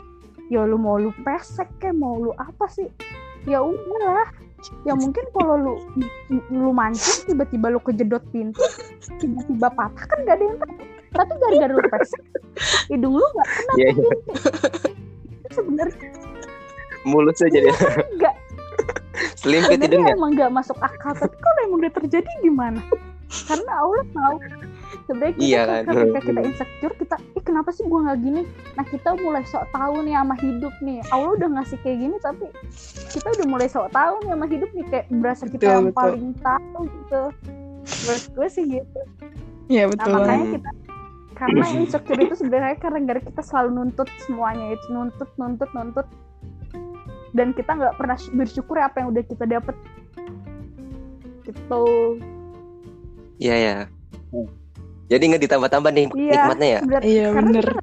Ya 0.51 0.67
lu 0.67 0.75
mau 0.79 0.99
lu 0.99 1.15
pesek 1.23 1.71
kayak 1.79 1.95
mau 1.95 2.19
lu 2.19 2.35
apa 2.35 2.67
sih? 2.67 2.91
Ya 3.47 3.63
udahlah. 3.63 4.27
Ya 4.85 4.93
mungkin 4.93 5.25
kalau 5.33 5.57
lu 5.57 5.75
lu 6.53 6.71
mancing 6.75 7.33
tiba-tiba 7.33 7.73
lu 7.73 7.81
kejedot 7.81 8.21
pintu 8.29 8.61
tiba-tiba 9.17 9.73
patah 9.73 10.05
kan 10.05 10.19
gak 10.29 10.37
ada 10.37 10.45
yang 10.45 10.59
tahu 10.61 10.75
tapi 11.11 11.33
gara-gara 11.37 11.73
lu 11.73 11.83
pesek 11.87 12.23
hidung 12.87 13.15
lu 13.15 13.27
gak 13.33 13.49
kena 13.49 13.73
Iya, 13.75 13.89
tuh 13.91 14.01
iya. 14.01 14.15
itu 15.41 15.49
sebenarnya 15.53 15.99
mulus 17.03 17.39
aja 17.41 17.59
dia 17.59 17.75
Nggak. 18.15 18.35
selimpit 19.35 19.77
sebenarnya 19.77 19.87
hidungnya 19.89 20.15
emang 20.15 20.33
gak 20.35 20.53
masuk 20.53 20.79
akal 20.79 21.13
tapi 21.13 21.37
kalau 21.37 21.59
emang 21.65 21.79
udah 21.81 21.93
terjadi 21.95 22.31
gimana 22.41 22.81
karena 23.47 23.73
Allah 23.77 24.05
tahu 24.11 24.37
sebenarnya 25.07 25.35
kita 25.35 25.45
Iya 25.45 25.61
kan 25.63 25.81
kan. 25.81 25.95
ketika 25.97 26.21
kita 26.25 26.41
insecure 26.43 26.95
kita 26.97 27.17
eh 27.31 27.43
kenapa 27.43 27.71
sih 27.71 27.83
gue 27.83 28.01
nggak 28.01 28.19
gini 28.21 28.43
nah 28.75 28.85
kita 28.85 29.09
mulai 29.17 29.43
sok 29.45 29.65
tahu 29.71 29.95
nih 30.01 30.15
sama 30.15 30.35
hidup 30.37 30.75
nih 30.81 30.99
Allah 31.09 31.31
udah 31.33 31.49
ngasih 31.53 31.79
kayak 31.81 31.99
gini 32.01 32.17
tapi 32.21 32.45
kita 33.09 33.29
udah 33.33 33.47
mulai 33.47 33.67
sok 33.67 33.87
tahu 33.89 34.15
nih 34.21 34.31
sama 34.31 34.47
hidup 34.47 34.71
nih 34.73 34.85
kayak 34.89 35.07
berasa 35.13 35.45
kita 35.47 35.57
Betul, 35.57 35.71
yang 35.71 35.85
betul. 35.85 35.97
paling 35.97 36.27
tahu 36.37 36.79
gitu 36.87 37.23
menurut 37.81 38.25
gue 38.29 38.49
sih 38.49 38.65
gitu 38.69 39.01
Iya 39.69 39.83
nah 39.87 39.91
betul. 39.95 40.11
makanya 40.13 40.27
banget. 40.37 40.51
kita 40.53 40.71
karena 41.41 41.65
insecure 41.73 42.21
itu 42.21 42.37
sebenarnya 42.37 42.77
karena 42.77 43.01
gara 43.09 43.21
kita 43.25 43.41
selalu 43.41 43.69
nuntut 43.81 44.09
semuanya 44.29 44.77
itu 44.77 44.87
nuntut 44.93 45.31
nuntut 45.41 45.71
nuntut. 45.73 46.07
Dan 47.33 47.57
kita 47.57 47.79
nggak 47.81 47.97
pernah 47.97 48.19
bersyukur 48.37 48.77
ya 48.77 48.93
apa 48.93 49.01
yang 49.01 49.09
udah 49.17 49.25
kita 49.25 49.45
dapet. 49.49 49.73
Gitu. 51.49 51.85
Iya 53.41 53.57
ya. 53.57 53.77
Jadi 55.09 55.23
nggak 55.33 55.43
ditambah-tambah 55.49 55.91
nih 55.91 56.07
Iya. 56.13 56.33
nikmatnya 56.37 56.69
ya. 56.69 56.81
Iya, 57.01 57.27
karena 57.33 57.49
bener. 57.51 57.65
kita 57.67 57.83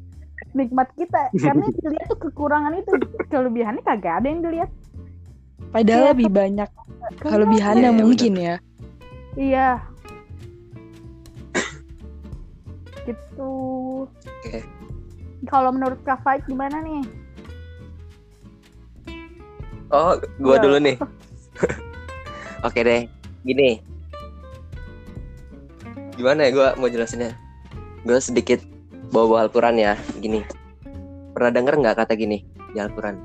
nikmat 0.54 0.88
kita. 0.96 1.22
Karena 1.34 1.64
yang 1.66 1.78
dilihat 1.82 2.08
tuh 2.14 2.20
kekurangan 2.30 2.74
itu. 2.78 2.92
Kelebihannya 3.28 3.84
kagak 3.84 4.14
ada 4.22 4.28
yang 4.30 4.42
dilihat. 4.46 4.70
Padahal 5.74 6.00
Iya, 6.00 6.12
lebih 6.14 6.30
banyak 6.32 6.70
kelebihannya 7.20 7.90
Iya, 7.90 7.92
iya, 7.92 8.00
mungkin 8.06 8.34
ya. 8.38 8.56
iya 9.36 9.68
gitu 13.08 13.54
Oke. 14.12 14.60
kalau 15.48 15.72
menurut 15.72 15.98
Kak 16.04 16.20
Faik 16.22 16.44
gimana 16.46 16.84
nih 16.84 17.02
Oh, 19.88 20.20
gua 20.44 20.60
Iya. 20.60 20.64
dulu 20.68 20.78
nih. 20.84 20.98
Oke 22.68 22.84
deh. 22.84 23.08
Gini. 23.48 23.80
Gimana 26.12 26.44
ya 26.44 26.52
gua 26.52 26.68
mau 26.76 26.92
jelasinnya? 26.92 27.32
Gua 28.04 28.20
sedikit 28.20 28.60
bawa 29.16 29.48
Al-Quran 29.48 29.80
ya. 29.80 29.96
Gini. 30.20 30.44
Pernah 31.32 31.52
denger 31.56 31.74
nggak 31.80 32.04
kata 32.04 32.20
gini 32.20 32.44
di 32.74 32.80
Al-Quran? 32.84 33.16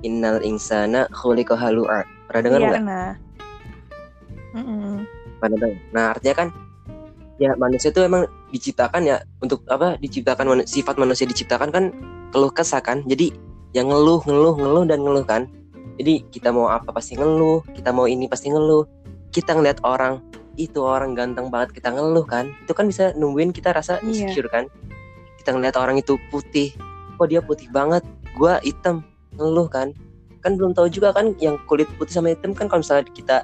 Innal 0.00 0.40
insana 0.40 1.04
khuliqa 1.12 1.52
halu'a. 1.52 2.00
Pernah 2.32 2.42
denger 2.42 2.60
Iya. 2.60 2.68
nggak? 2.70 2.80
Nah. 2.80 3.12
Mm-mm. 4.56 4.96
Pernah 5.36 5.56
denger. 5.60 5.78
Nah, 5.92 6.04
artinya 6.16 6.34
kan 6.34 6.48
ya 7.36 7.52
manusia 7.60 7.92
itu 7.92 8.00
emang 8.00 8.24
diciptakan 8.56 9.04
ya 9.04 9.16
untuk 9.38 9.62
apa? 9.68 10.00
Diciptakan 10.00 10.44
manu- 10.48 10.68
sifat 10.68 10.96
manusia 10.96 11.28
diciptakan 11.28 11.68
kan 11.68 11.84
keluh 12.32 12.50
kesah 12.50 12.80
kan. 12.80 13.04
Jadi 13.04 13.36
yang 13.76 13.92
ngeluh, 13.92 14.24
ngeluh, 14.24 14.56
ngeluh 14.56 14.84
dan 14.88 15.04
ngeluh 15.04 15.22
kan. 15.22 15.46
Jadi 16.00 16.24
kita 16.28 16.52
mau 16.52 16.72
apa 16.72 16.92
pasti 16.92 17.16
ngeluh, 17.16 17.60
kita 17.76 17.92
mau 17.92 18.08
ini 18.08 18.24
pasti 18.26 18.48
ngeluh. 18.48 18.88
Kita 19.28 19.52
ngeliat 19.52 19.84
orang 19.84 20.24
itu 20.56 20.80
orang 20.80 21.12
ganteng 21.12 21.52
banget 21.52 21.76
kita 21.76 21.92
ngeluh 21.92 22.24
kan. 22.24 22.48
Itu 22.64 22.72
kan 22.72 22.88
bisa 22.88 23.12
nungguin 23.12 23.52
kita 23.52 23.76
rasa 23.76 24.00
Iya. 24.00 24.28
insecure 24.28 24.48
kan. 24.48 24.68
Kita 25.36 25.52
ngeliat 25.52 25.76
orang 25.76 26.00
itu 26.00 26.16
putih, 26.32 26.72
kok 27.20 27.28
dia 27.28 27.44
putih 27.44 27.68
banget, 27.70 28.02
gua 28.34 28.58
hitam, 28.64 29.04
ngeluh 29.36 29.68
kan. 29.68 29.92
Kan 30.40 30.56
belum 30.56 30.72
tahu 30.72 30.88
juga 30.88 31.12
kan 31.12 31.36
yang 31.38 31.60
kulit 31.68 31.86
putih 32.00 32.16
sama 32.16 32.32
hitam 32.32 32.56
kan 32.56 32.66
kalau 32.66 32.80
misalnya 32.80 33.04
kita 33.12 33.36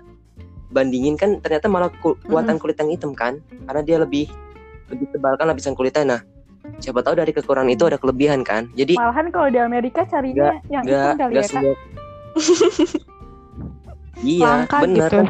bandingin 0.72 1.20
kan 1.20 1.37
ternyata 1.44 1.68
malah 1.68 1.92
ku- 2.01 2.16
kuatan 2.25 2.57
kulit 2.57 2.81
yang 2.81 2.88
hitam 2.88 3.12
kan 3.12 3.44
karena 3.68 3.83
dia 3.85 3.96
lebih 4.01 4.25
lebih 4.92 5.09
tebal 5.11 5.35
kan 5.40 5.48
lapisan 5.48 5.72
kulitnya. 5.72 6.05
Nah 6.05 6.20
siapa 6.78 7.02
tahu 7.02 7.18
dari 7.18 7.33
kekurangan 7.35 7.72
itu 7.72 7.85
ada 7.88 7.98
kelebihan 7.98 8.44
kan? 8.46 8.70
Jadi 8.76 8.94
malahan 9.00 9.26
kalau 9.35 9.48
di 9.50 9.59
Amerika 9.59 10.07
carinya 10.07 10.61
yang 10.70 10.85
itu 10.87 10.94
nggak 10.94 11.18
kali 11.18 11.35
ya 11.35 11.42
semua. 11.48 11.74
Iya 14.22 14.44
Langka 14.46 14.87
bener 14.87 15.11
gitu. 15.11 15.18
kan 15.18 15.26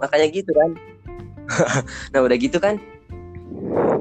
makanya 0.00 0.26
gitu 0.32 0.50
kan. 0.56 0.70
Nah 2.14 2.20
udah 2.24 2.36
gitu 2.40 2.58
kan 2.58 2.80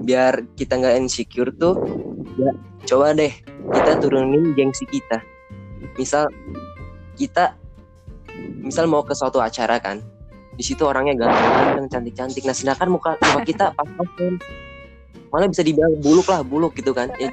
biar 0.01 0.47
kita 0.57 0.79
nggak 0.79 0.95
insecure 0.95 1.51
tuh 1.53 1.75
ya 2.39 2.49
coba 2.89 3.13
deh 3.13 3.29
kita 3.75 3.91
turunin 4.01 4.55
gengsi 4.57 4.87
kita. 4.89 5.21
Misal 5.99 6.31
kita 7.19 7.53
misal 8.63 8.87
mau 8.87 9.03
ke 9.03 9.13
suatu 9.13 9.43
acara 9.43 9.77
kan 9.77 10.01
di 10.59 10.63
situ 10.67 10.83
orangnya 10.83 11.15
ganteng-ganteng 11.15 11.87
cantik-cantik. 11.87 12.43
Nah 12.43 12.51
sedangkan 12.51 12.91
muka 12.91 13.15
muka 13.15 13.39
kita 13.47 13.71
pas-pasan 13.71 14.35
malah 15.31 15.47
bisa 15.47 15.63
dibilang 15.63 15.95
buluk 16.03 16.27
lah 16.27 16.43
buluk 16.43 16.75
gitu 16.75 16.91
kan. 16.91 17.07
Ya, 17.15 17.31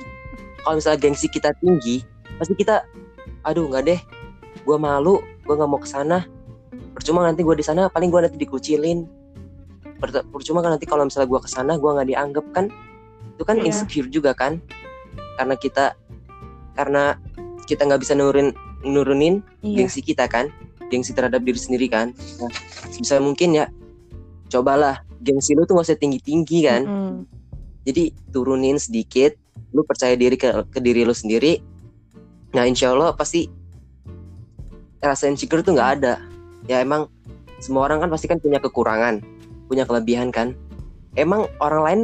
kalau 0.62 0.79
misalnya 0.79 1.03
gengsi 1.03 1.27
kita 1.27 1.51
tinggi 1.59 2.07
pasti 2.39 2.55
kita 2.55 2.87
aduh 3.43 3.67
nggak 3.67 3.83
deh 3.83 4.01
gue 4.62 4.77
malu 4.79 5.19
gue 5.43 5.55
nggak 5.59 5.67
mau 5.67 5.83
ke 5.83 5.91
sana. 5.91 6.23
Percuma 6.95 7.27
nanti 7.27 7.43
gue 7.43 7.57
di 7.59 7.67
sana 7.67 7.91
paling 7.91 8.15
gue 8.15 8.31
nanti 8.31 8.39
dikucilin. 8.39 9.03
Per- 9.99 10.29
percuma 10.31 10.62
kan 10.62 10.79
nanti 10.79 10.87
kalau 10.87 11.03
misalnya 11.03 11.27
gue 11.27 11.41
ke 11.43 11.51
sana 11.51 11.75
gue 11.75 11.91
nggak 11.91 12.07
dianggap 12.07 12.47
kan? 12.55 12.71
Itu 13.35 13.43
kan 13.43 13.59
Iya. 13.59 13.75
insecure 13.75 14.07
juga 14.07 14.39
kan? 14.39 14.62
Karena 15.35 15.59
kita 15.59 15.99
karena 16.79 17.19
kita 17.67 17.91
nggak 17.91 18.07
bisa 18.07 18.15
nurunin 18.15 18.55
nurunin 18.87 19.43
Iya. 19.67 19.83
gengsi 19.83 19.99
kita 19.99 20.31
kan 20.31 20.47
gengsi 20.88 21.12
terhadap 21.12 21.42
diri 21.42 21.59
sendiri 21.59 21.87
kan. 21.90 22.12
Nah 22.40 22.51
bisa 22.96 23.18
mungkin 23.18 23.57
ya 23.57 23.66
cobalah. 24.51 25.03
Gengsi 25.16 25.57
lu 25.57 25.66
tuh 25.66 25.81
gak 25.81 25.90
usah 25.90 25.99
tinggi 25.99 26.20
tinggi 26.22 26.68
kan. 26.68 26.85
Mm-mm. 26.87 27.16
jadi 27.87 28.11
turunin 28.35 28.83
sedikit 28.83 29.38
lu 29.70 29.87
percaya 29.87 30.18
diri 30.18 30.35
ke, 30.35 30.51
ke 30.70 30.79
diri 30.83 31.03
lu 31.07 31.14
sendiri. 31.14 31.62
Nah 32.55 32.66
insya 32.66 32.94
Allah 32.94 33.14
pasti 33.14 33.46
rasa 34.99 35.31
insecure 35.31 35.62
tuh 35.62 35.75
nggak 35.75 35.90
ada. 35.99 36.18
Ya 36.66 36.83
emang 36.83 37.07
semua 37.62 37.87
orang 37.87 38.05
kan 38.05 38.11
pasti 38.11 38.27
kan 38.27 38.42
punya 38.42 38.59
kekurangan 38.59 39.22
punya 39.66 39.85
kelebihan 39.85 40.31
kan. 40.31 40.55
Emang 41.18 41.51
orang 41.59 41.83
lain 41.83 42.01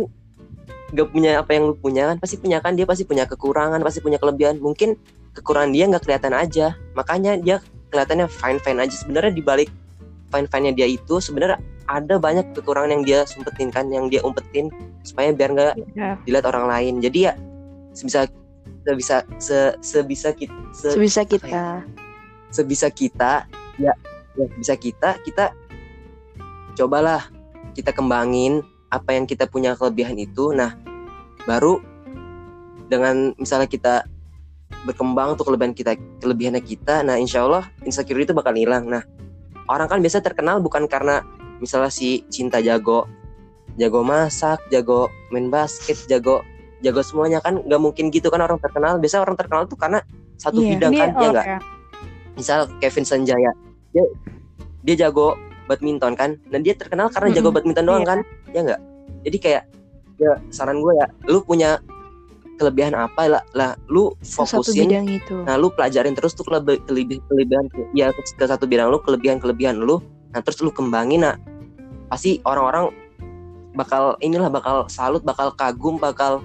gak 0.93 1.09
punya 1.09 1.41
apa 1.41 1.57
yang 1.57 1.73
lu 1.73 1.75
punya 1.79 2.11
kan? 2.13 2.17
Pasti 2.19 2.37
punya 2.37 2.59
kan? 2.61 2.77
Dia 2.77 2.85
pasti 2.85 3.07
punya 3.07 3.25
kekurangan 3.25 3.81
pasti 3.81 4.03
punya 4.03 4.19
kelebihan. 4.19 4.59
Mungkin 4.59 4.99
kekurangan 5.33 5.71
dia 5.73 5.85
nggak 5.89 6.03
kelihatan 6.05 6.35
aja. 6.37 6.67
Makanya 6.93 7.39
dia 7.41 7.57
kelihatannya 7.93 8.27
fine 8.27 8.59
fine 8.65 8.81
aja 8.81 8.95
sebenarnya 8.97 9.33
di 9.37 9.45
balik 9.45 9.69
fine 10.33 10.49
fine 10.49 10.65
nya 10.67 10.73
dia 10.73 10.89
itu 10.89 11.21
sebenarnya 11.21 11.61
ada 11.87 12.17
banyak 12.17 12.57
kekurangan 12.57 12.89
yang 12.97 13.05
dia 13.05 13.19
sumpetin 13.29 13.69
kan 13.69 13.93
yang 13.93 14.09
dia 14.09 14.25
umpetin 14.25 14.73
supaya 15.05 15.29
biar 15.31 15.53
nggak 15.53 15.75
Iya. 15.93 16.17
dilihat 16.25 16.47
orang 16.49 16.67
lain 16.73 16.95
jadi 17.05 17.19
ya 17.31 17.33
sebisa 17.93 18.25
sebisa 18.83 19.17
se, 19.37 19.77
sebisa 19.85 20.33
kita 20.33 20.55
se, 20.73 20.89
Sebisa 20.97 21.21
ya? 21.23 21.29
kita. 21.29 21.65
sebisa 22.51 22.89
kita 22.89 23.33
ya, 23.77 23.93
ya 24.35 24.45
sebisa 24.57 24.75
kita 24.75 25.11
kita 25.23 25.45
cobalah 26.75 27.29
kita 27.77 27.93
kembangin 27.93 28.65
apa 28.89 29.13
yang 29.17 29.25
kita 29.29 29.45
punya 29.49 29.77
kelebihan 29.77 30.17
itu 30.17 30.53
nah 30.53 30.77
baru 31.45 31.81
dengan 32.89 33.33
misalnya 33.41 33.69
kita 33.69 34.05
berkembang 34.83 35.39
tuh 35.39 35.47
kelebihan 35.47 35.73
kita 35.73 35.95
kelebihannya 36.19 36.63
kita 36.63 37.07
nah 37.07 37.17
insya 37.17 37.47
Allah 37.47 37.65
insecure 37.87 38.19
itu 38.19 38.35
bakal 38.35 38.53
hilang 38.55 38.89
nah 38.89 39.03
orang 39.71 39.87
kan 39.87 39.99
biasa 40.03 40.19
terkenal 40.21 40.59
bukan 40.59 40.91
karena 40.91 41.23
misalnya 41.63 41.93
si 41.93 42.27
cinta 42.29 42.59
jago 42.59 43.07
jago 43.79 44.03
masak 44.03 44.59
jago 44.69 45.07
main 45.31 45.49
basket 45.49 45.97
jago 46.11 46.43
jago 46.83 47.01
semuanya 47.01 47.39
kan 47.39 47.63
nggak 47.63 47.81
mungkin 47.81 48.11
gitu 48.11 48.27
kan 48.29 48.43
orang 48.43 48.59
terkenal 48.59 48.99
biasa 48.99 49.23
orang 49.23 49.39
terkenal 49.39 49.65
tuh 49.71 49.79
karena 49.79 50.03
satu 50.37 50.59
Iya. 50.59 50.71
bidang 50.77 50.93
kan 50.99 51.09
ya 51.15 51.29
nggak 51.31 51.47
misal 52.35 52.67
Kevin 52.83 53.07
Sanjaya 53.07 53.51
dia 53.95 54.05
dia 54.83 55.07
jago 55.07 55.39
badminton 55.71 56.19
kan 56.19 56.35
dan 56.51 56.61
dia 56.67 56.75
terkenal 56.75 57.07
karena 57.09 57.31
jago 57.31 57.49
Mm-mm. 57.49 57.57
badminton 57.63 57.87
doang 57.87 58.03
Iya. 58.03 58.11
kan 58.11 58.19
ya 58.51 58.61
nggak 58.67 58.81
jadi 59.23 59.37
kayak 59.39 59.63
ya 60.19 60.33
saran 60.51 60.83
gue 60.83 60.93
ya 60.99 61.07
lu 61.31 61.39
punya 61.47 61.79
kelebihan 62.61 62.93
apa 62.93 63.39
lah 63.39 63.43
lah 63.57 63.75
lu 63.89 64.13
Satu 64.21 64.61
fokusin 64.61 64.89
bidang 64.89 65.07
itu. 65.09 65.37
nah 65.45 65.57
lu 65.57 65.73
pelajarin 65.73 66.13
terus 66.13 66.37
tuh 66.37 66.45
kelebih 66.45 66.79
kelebihan 67.27 67.67
ya 67.97 68.13
ke, 68.13 68.45
satu 68.45 68.69
bidang 68.69 68.93
lu 68.93 69.01
kelebihan 69.03 69.41
kelebihan 69.41 69.81
lu 69.81 69.99
nah 70.33 70.41
terus 70.45 70.61
lu 70.61 70.71
kembangin 70.73 71.25
nah 71.25 71.37
pasti 72.13 72.45
orang-orang 72.45 72.93
bakal 73.73 74.21
inilah 74.21 74.53
bakal 74.53 74.85
salut 74.93 75.25
bakal 75.25 75.49
kagum 75.57 75.97
bakal 75.97 76.45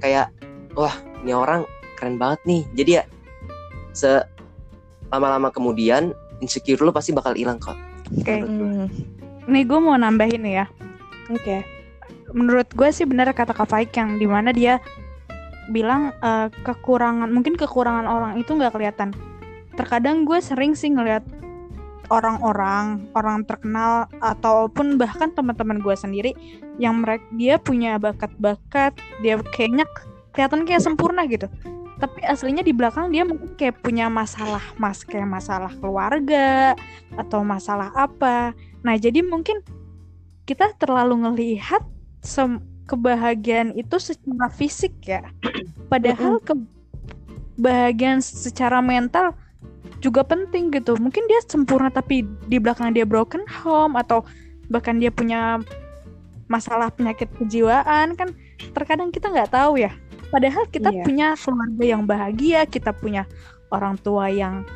kayak 0.00 0.32
wah 0.72 0.92
ini 1.20 1.36
orang 1.36 1.68
keren 2.00 2.16
banget 2.16 2.40
nih 2.48 2.62
jadi 2.72 2.90
ya 2.90 3.02
se 3.92 4.24
lama-lama 5.12 5.52
kemudian 5.52 6.16
insecure 6.40 6.80
lu 6.80 6.92
pasti 6.92 7.12
bakal 7.12 7.36
hilang 7.36 7.60
kok 7.60 7.76
Oke. 8.14 8.34
gua. 8.42 8.86
Mm. 8.86 8.86
Nih 9.46 9.62
gue 9.66 9.78
mau 9.78 9.96
nambahin 9.98 10.42
nih 10.42 10.54
ya. 10.62 10.66
Oke. 11.30 11.62
Menurut 12.34 12.68
gue 12.70 12.88
sih 12.90 13.06
benar 13.06 13.30
kata 13.34 13.54
Kak 13.54 13.70
Faik 13.70 13.94
yang 13.94 14.18
di 14.18 14.26
mana 14.26 14.50
dia 14.50 14.82
bilang 15.70 16.14
eh, 16.20 16.48
kekurangan 16.62 17.30
mungkin 17.30 17.54
kekurangan 17.54 18.06
orang 18.06 18.32
itu 18.40 18.54
nggak 18.54 18.74
kelihatan. 18.74 19.14
Terkadang 19.76 20.24
gue 20.24 20.40
sering 20.40 20.72
sih 20.72 20.88
ngeliat 20.88 21.24
orang-orang 22.10 23.10
orang 23.18 23.42
terkenal 23.44 24.06
ataupun 24.22 24.98
bahkan 24.98 25.34
teman-teman 25.34 25.82
gue 25.82 25.94
sendiri 25.98 26.32
yang 26.78 27.02
mereka 27.02 27.26
dia 27.34 27.58
punya 27.58 27.98
bakat-bakat 27.98 28.94
dia 29.22 29.40
kayaknya 29.54 29.84
kelihatan 30.30 30.62
kayak 30.68 30.82
sempurna 30.84 31.26
gitu 31.26 31.50
tapi 31.96 32.20
aslinya 32.28 32.60
di 32.60 32.76
belakang 32.76 33.08
dia 33.08 33.24
mungkin 33.24 33.56
kayak 33.56 33.80
punya 33.80 34.12
masalah 34.12 34.60
mas 34.76 35.00
kayak 35.02 35.26
masalah 35.26 35.72
keluarga 35.80 36.76
atau 37.16 37.40
masalah 37.40 37.88
apa 37.96 38.52
nah 38.84 38.94
jadi 38.94 39.24
mungkin 39.24 39.64
kita 40.44 40.76
terlalu 40.76 41.26
ngelihat 41.26 41.82
kebahagiaan 42.86 43.74
itu 43.74 43.98
secara 43.98 44.48
fisik 44.50 44.94
ya. 45.04 45.26
Padahal 45.92 46.38
kebahagiaan 46.42 48.22
secara 48.22 48.78
mental 48.78 49.34
juga 50.00 50.22
penting 50.22 50.70
gitu. 50.70 50.94
Mungkin 50.96 51.26
dia 51.26 51.40
sempurna 51.46 51.90
tapi 51.90 52.22
di 52.46 52.56
belakang 52.62 52.94
dia 52.94 53.02
broken 53.02 53.42
home 53.62 53.98
atau 53.98 54.22
bahkan 54.70 54.98
dia 54.98 55.10
punya 55.10 55.62
masalah 56.46 56.94
penyakit 56.94 57.26
kejiwaan 57.42 58.14
kan 58.14 58.30
terkadang 58.74 59.10
kita 59.10 59.30
nggak 59.30 59.50
tahu 59.50 59.82
ya. 59.82 59.90
Padahal 60.30 60.66
kita 60.70 60.90
Iya. 60.90 61.02
punya 61.06 61.28
keluarga 61.38 61.84
yang 61.86 62.02
bahagia, 62.06 62.60
kita 62.66 62.90
punya 62.94 63.26
orang 63.70 63.94
tua 63.98 64.30
yang 64.30 64.66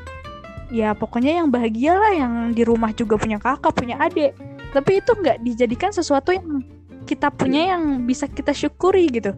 ya 0.71 0.95
pokoknya 0.95 1.43
yang 1.43 1.51
bahagia 1.51 1.99
lah 1.99 2.13
yang 2.15 2.55
di 2.55 2.63
rumah 2.63 2.95
juga 2.95 3.19
punya 3.19 3.39
kakak, 3.43 3.75
punya 3.75 3.99
adik. 3.99 4.35
Tapi 4.71 5.03
itu 5.03 5.11
nggak 5.11 5.43
dijadikan 5.43 5.91
sesuatu 5.91 6.31
yang 6.31 6.63
kita 7.07 7.33
punya 7.33 7.75
yang 7.77 8.05
bisa 8.05 8.29
kita 8.29 8.53
syukuri 8.53 9.09
gitu. 9.09 9.33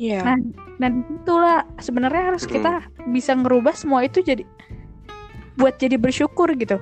Iya. 0.00 0.24
Nah, 0.24 0.36
dan 0.80 1.04
itulah 1.12 1.68
sebenarnya 1.76 2.32
harus 2.32 2.48
Mm. 2.48 2.52
kita 2.56 2.72
bisa 3.12 3.32
ngerubah 3.36 3.76
semua 3.76 4.00
itu 4.00 4.24
jadi 4.24 4.48
buat 5.60 5.76
jadi 5.76 6.00
bersyukur 6.00 6.56
gitu. 6.56 6.80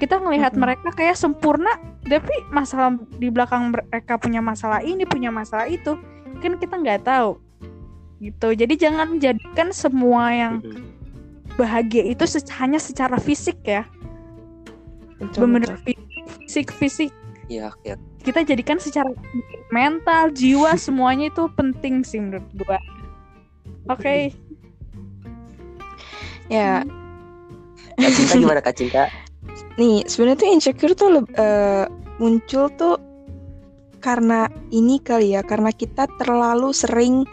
Kita 0.00 0.16
ngelihat 0.16 0.56
Mm-mm. 0.56 0.64
mereka 0.64 0.88
kayak 0.96 1.14
sempurna, 1.14 1.76
tapi 2.08 2.32
masalah 2.48 2.96
di 3.20 3.28
belakang 3.28 3.68
mereka 3.68 4.16
punya 4.16 4.40
masalah 4.40 4.80
ini, 4.80 5.04
punya 5.04 5.28
masalah 5.28 5.68
itu, 5.68 6.00
kan 6.40 6.56
kita 6.56 6.80
nggak 6.80 7.04
tahu. 7.04 7.36
Gitu. 8.24 8.48
Jadi 8.64 8.74
jangan 8.80 9.20
jadikan 9.20 9.68
semua 9.76 10.32
yang 10.32 10.54
bahagia 11.60 12.02
itu 12.08 12.24
se- 12.24 12.48
hanya 12.56 12.80
secara 12.80 13.20
fisik 13.20 13.60
ya. 13.62 13.84
Betul. 15.20 15.62
fisik 16.48 16.72
fisik. 16.74 17.12
Iya, 17.52 17.70
iya. 17.84 18.00
Kita 18.24 18.40
jadikan 18.40 18.80
secara 18.80 19.12
mental, 19.68 20.32
jiwa 20.32 20.74
semuanya 20.84 21.28
itu 21.28 21.44
penting 21.52 22.00
sih 22.02 22.18
menurut 22.18 22.46
gua. 22.56 22.80
Oke. 23.92 24.32
Ya, 26.48 26.84
Kak 27.96 28.12
Cinta 28.12 28.34
gimana 28.36 28.60
Kak 28.60 28.76
Cinta? 28.76 29.08
nih 29.74 30.06
sebenarnya 30.06 30.38
tuh 30.38 30.50
insecure 30.54 30.94
tuh 30.94 31.08
eh, 31.34 31.84
muncul 32.22 32.70
tuh 32.78 32.94
karena 33.98 34.46
ini 34.68 35.00
kali 35.00 35.32
ya, 35.32 35.40
karena 35.40 35.72
kita 35.72 36.04
terlalu 36.20 36.76
sering 36.76 37.24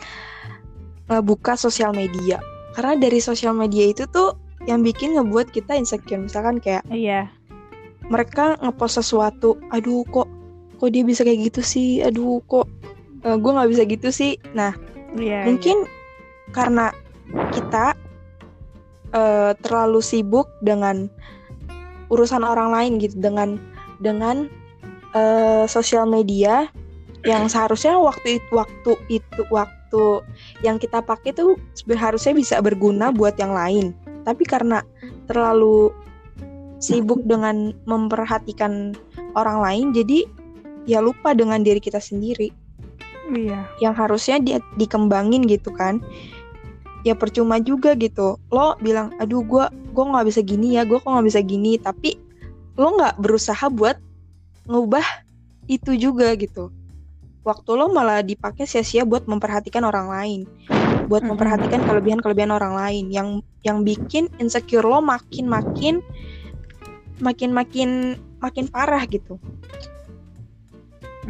buka 1.27 1.59
sosial 1.59 1.91
media. 1.91 2.39
Karena 2.71 2.95
dari 2.95 3.19
sosial 3.19 3.51
media 3.51 3.91
itu 3.91 4.07
tuh 4.07 4.39
yang 4.63 4.79
bikin 4.79 5.19
ngebuat 5.19 5.51
kita 5.51 5.75
insecure. 5.75 6.23
Misalkan 6.23 6.63
kayak 6.63 6.87
Iya. 6.87 7.27
mereka 8.07 8.55
ngepost 8.63 9.03
sesuatu, 9.03 9.59
aduh 9.75 10.07
kok 10.07 10.30
kok 10.81 10.89
dia 10.89 11.05
bisa 11.05 11.21
kayak 11.21 11.53
gitu 11.53 11.61
sih, 11.61 12.01
aduh 12.01 12.41
kok 12.49 12.65
gue 13.21 13.51
nggak 13.53 13.69
bisa 13.69 13.85
gitu 13.85 14.09
sih. 14.09 14.41
Nah 14.57 14.73
Iya. 15.11 15.43
mungkin 15.43 15.83
karena 16.55 16.91
kita 17.51 17.95
eh, 19.11 19.51
terlalu 19.59 19.99
sibuk 19.99 20.47
dengan 20.63 21.11
urusan 22.11 22.43
orang 22.43 22.71
lain 22.71 22.91
gitu 22.99 23.19
dengan 23.19 23.59
dengan 23.99 24.47
eh, 25.15 25.65
sosial 25.67 26.07
media 26.07 26.71
yang 27.27 27.45
seharusnya 27.45 27.99
waktu 28.01 28.41
itu 28.41 28.49
waktu 28.55 28.91
itu 29.11 29.41
waktu 29.53 30.03
yang 30.65 30.81
kita 30.81 31.03
pakai 31.03 31.35
tuh 31.35 31.59
harusnya 31.93 32.33
bisa 32.33 32.57
berguna 32.63 33.13
buat 33.13 33.37
yang 33.37 33.53
lain 33.53 33.93
tapi 34.25 34.41
karena 34.47 34.81
terlalu 35.29 35.93
sibuk 36.81 37.21
dengan 37.29 37.77
memperhatikan 37.85 38.97
orang 39.37 39.61
lain 39.61 39.85
jadi 39.93 40.25
ya 40.85 40.99
lupa 41.03 41.33
dengan 41.37 41.61
diri 41.61 41.81
kita 41.81 42.01
sendiri. 42.01 42.61
Iya. 43.31 43.63
yang 43.79 43.95
harusnya 43.95 44.43
dia 44.43 44.59
dikembangin 44.75 45.47
gitu 45.47 45.71
kan. 45.71 46.03
Ya 47.07 47.15
percuma 47.15 47.63
juga 47.63 47.95
gitu. 47.95 48.35
Lo 48.51 48.75
bilang 48.83 49.15
aduh 49.23 49.39
gua 49.41 49.71
gua 49.95 50.05
nggak 50.11 50.27
bisa 50.27 50.41
gini 50.43 50.75
ya 50.75 50.83
gua 50.83 50.99
kok 50.99 51.07
nggak 51.09 51.27
bisa 51.31 51.39
gini. 51.39 51.79
Tapi 51.79 52.19
lo 52.75 52.99
nggak 52.99 53.23
berusaha 53.23 53.71
buat 53.71 53.95
ngubah 54.67 55.05
itu 55.71 55.95
juga 55.95 56.35
gitu. 56.35 56.69
Waktu 57.41 57.71
lo 57.73 57.89
malah 57.89 58.21
dipakai 58.21 58.67
sia-sia 58.69 59.07
buat 59.07 59.25
memperhatikan 59.25 59.87
orang 59.87 60.11
lain. 60.11 60.39
Buat 61.07 61.23
memperhatikan 61.25 61.81
kelebihan-kelebihan 61.87 62.51
orang 62.51 62.75
lain. 62.75 63.09
Yang 63.09 63.47
yang 63.63 63.87
bikin 63.87 64.27
insecure 64.37 64.85
lo 64.85 64.99
makin 64.99 65.47
makin 65.47 66.03
makin 67.23 67.55
makin 67.55 67.89
makin 68.41 68.65
parah 68.67 69.05
gitu 69.05 69.37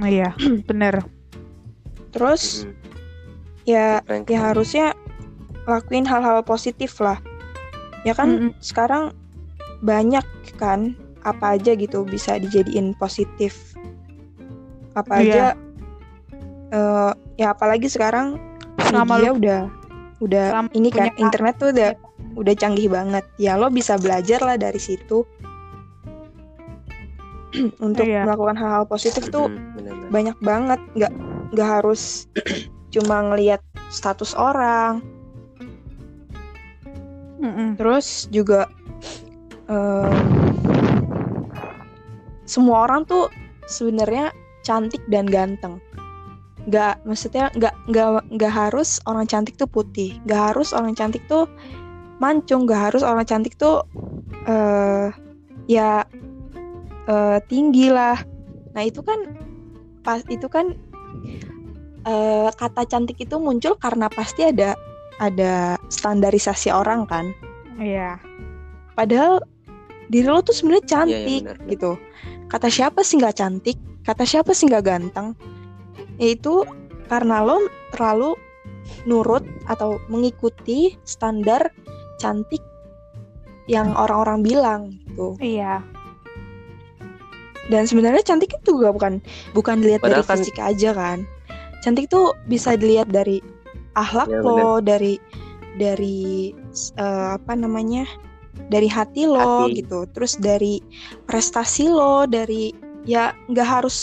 Iya, 0.02 0.34
bener. 0.70 1.06
terus 2.12 2.68
Mm-mm. 2.68 2.76
ya 3.64 4.04
Keren, 4.04 4.28
ya 4.28 4.36
keren. 4.36 4.44
harusnya 4.52 4.86
lakuin 5.64 6.04
hal-hal 6.04 6.44
positif 6.44 7.00
lah 7.00 7.16
ya 8.04 8.12
kan 8.12 8.36
Mm-mm. 8.36 8.52
sekarang 8.60 9.16
banyak 9.80 10.26
kan 10.60 10.92
apa 11.24 11.56
aja 11.56 11.72
gitu 11.72 12.04
bisa 12.04 12.36
dijadiin 12.36 12.92
positif 12.94 13.72
apa 14.92 15.14
Iya. 15.18 15.24
aja 15.24 15.46
eh, 16.70 17.12
ya 17.38 17.56
apalagi 17.56 17.88
sekarang 17.88 18.36
Selama 18.82 19.16
media 19.16 19.32
lu 19.32 19.38
udah 19.40 19.62
udah 20.20 20.46
selama 20.52 20.70
ini 20.76 20.90
kan 20.92 21.08
internet 21.16 21.56
tuh 21.56 21.70
udah 21.72 21.92
udah 22.44 22.54
canggih 22.54 22.92
banget 22.92 23.24
ya 23.38 23.56
lo 23.56 23.72
bisa 23.72 23.96
belajar 23.96 24.44
lah 24.44 24.60
dari 24.60 24.78
situ 24.78 25.24
untuk 27.86 28.06
Iya. 28.06 28.24
melakukan 28.24 28.56
hal-hal 28.56 28.86
positif 28.88 29.28
tuh 29.30 29.48
Mm-mm, 29.48 29.76
benar-benar. 29.78 30.10
banyak 30.10 30.38
banget 30.42 30.80
nggak 30.96 31.14
nggak 31.52 31.70
harus 31.80 32.26
cuma 32.94 33.24
ngelihat 33.32 33.62
status 33.92 34.32
orang 34.36 35.04
Mm-mm. 37.42 37.76
terus 37.76 38.30
juga 38.30 38.70
em, 39.66 40.12
semua 42.46 42.86
orang 42.86 43.08
tuh 43.08 43.32
sebenarnya 43.66 44.30
cantik 44.62 45.02
dan 45.10 45.26
ganteng 45.26 45.82
nggak 46.70 47.02
maksudnya 47.10 47.50
nggak 47.58 47.74
nggak 47.90 48.22
nggak 48.38 48.54
harus 48.54 49.02
orang 49.10 49.26
cantik 49.26 49.58
tuh 49.58 49.66
putih 49.66 50.22
nggak 50.30 50.54
harus 50.54 50.78
orang 50.78 50.94
cantik 50.94 51.26
tuh 51.26 51.50
mancung 52.22 52.70
nggak 52.70 52.94
harus 52.94 53.02
orang 53.02 53.26
cantik 53.26 53.58
tuh 53.58 53.82
eh 54.46 55.10
ya 55.66 56.06
eh, 57.08 57.40
tinggi 57.48 57.88
lah 57.90 58.18
nah 58.72 58.84
itu 58.84 59.02
kan 59.02 59.20
pas 60.02 60.22
itu 60.28 60.48
kan 60.48 60.74
eh, 62.06 62.50
kata 62.52 62.82
cantik 62.86 63.18
itu 63.20 63.36
muncul 63.38 63.78
karena 63.78 64.10
pasti 64.10 64.46
ada 64.46 64.74
ada 65.22 65.78
standarisasi 65.90 66.74
orang 66.74 67.06
kan 67.06 67.30
Iya. 67.78 68.18
padahal 68.94 69.42
diri 70.10 70.28
lo 70.28 70.42
tuh 70.42 70.54
sebenarnya 70.54 70.82
Iya, 70.82 70.86
iya, 70.86 70.94
cantik 70.94 71.42
benar, 71.42 71.58
benar. 71.58 71.70
gitu 71.72 71.92
kata 72.48 72.68
siapa 72.68 73.00
sih 73.02 73.16
nggak 73.18 73.38
cantik 73.38 73.78
kata 74.04 74.24
siapa 74.26 74.52
sih 74.52 74.66
nggak 74.70 74.86
ganteng 74.86 75.34
yaitu 76.18 76.66
karena 77.08 77.42
lo 77.42 77.58
terlalu 77.94 78.34
nurut 79.06 79.46
atau 79.66 79.98
mengikuti 80.10 80.98
standar 81.06 81.70
cantik 82.18 82.62
yang 83.70 83.94
orang-orang 83.94 84.42
bilang 84.42 84.82
gitu 85.08 85.38
Iya. 85.40 85.82
Dan 87.72 87.88
sebenarnya 87.88 88.20
cantik 88.22 88.52
itu 88.52 88.76
juga 88.76 88.92
bukan 88.92 89.24
bukan 89.56 89.80
dilihat 89.80 90.04
dari 90.04 90.20
Padahal 90.20 90.28
kan- 90.28 90.38
fisik 90.38 90.58
aja 90.60 90.90
kan 90.92 91.20
cantik 91.82 92.12
tuh 92.12 92.36
bisa 92.46 92.76
dilihat 92.76 93.08
dari 93.08 93.40
akhlak 93.96 94.28
Iya, 94.28 94.44
lo 94.44 94.78
dari 94.78 95.16
dari 95.76 96.52
eh, 96.94 97.30
apa 97.34 97.56
namanya 97.56 98.04
dari 98.68 98.86
hati 98.86 99.24
lo 99.26 99.66
Hati. 99.66 99.82
gitu 99.82 100.04
terus 100.12 100.36
dari 100.38 100.84
prestasi 101.26 101.88
lo 101.88 102.28
dari 102.28 102.70
ya 103.02 103.34
nggak 103.50 103.66
harus 103.66 103.98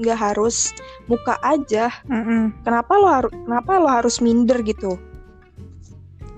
nggak 0.00 0.16
harus 0.16 0.72
muka 1.04 1.36
aja 1.42 1.92
Mm-mm. 2.08 2.54
kenapa 2.62 2.92
lo 2.96 3.08
harus 3.10 3.32
kenapa 3.34 3.70
lo 3.76 3.88
harus 3.90 4.16
minder 4.18 4.62
gitu 4.62 4.96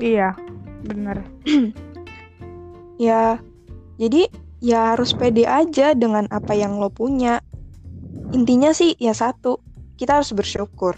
Iya. 0.01 0.33
Bener. 0.81 1.21
ya 2.99 3.37
jadi 3.97 4.33
ya 4.61 4.95
harus 4.95 5.17
pede 5.17 5.49
aja 5.49 5.97
dengan 5.97 6.29
apa 6.29 6.53
yang 6.53 6.77
lo 6.77 6.93
punya 6.93 7.41
intinya 8.37 8.71
sih 8.77 8.95
ya 9.01 9.17
satu 9.17 9.59
kita 9.97 10.21
harus 10.21 10.31
bersyukur 10.37 10.95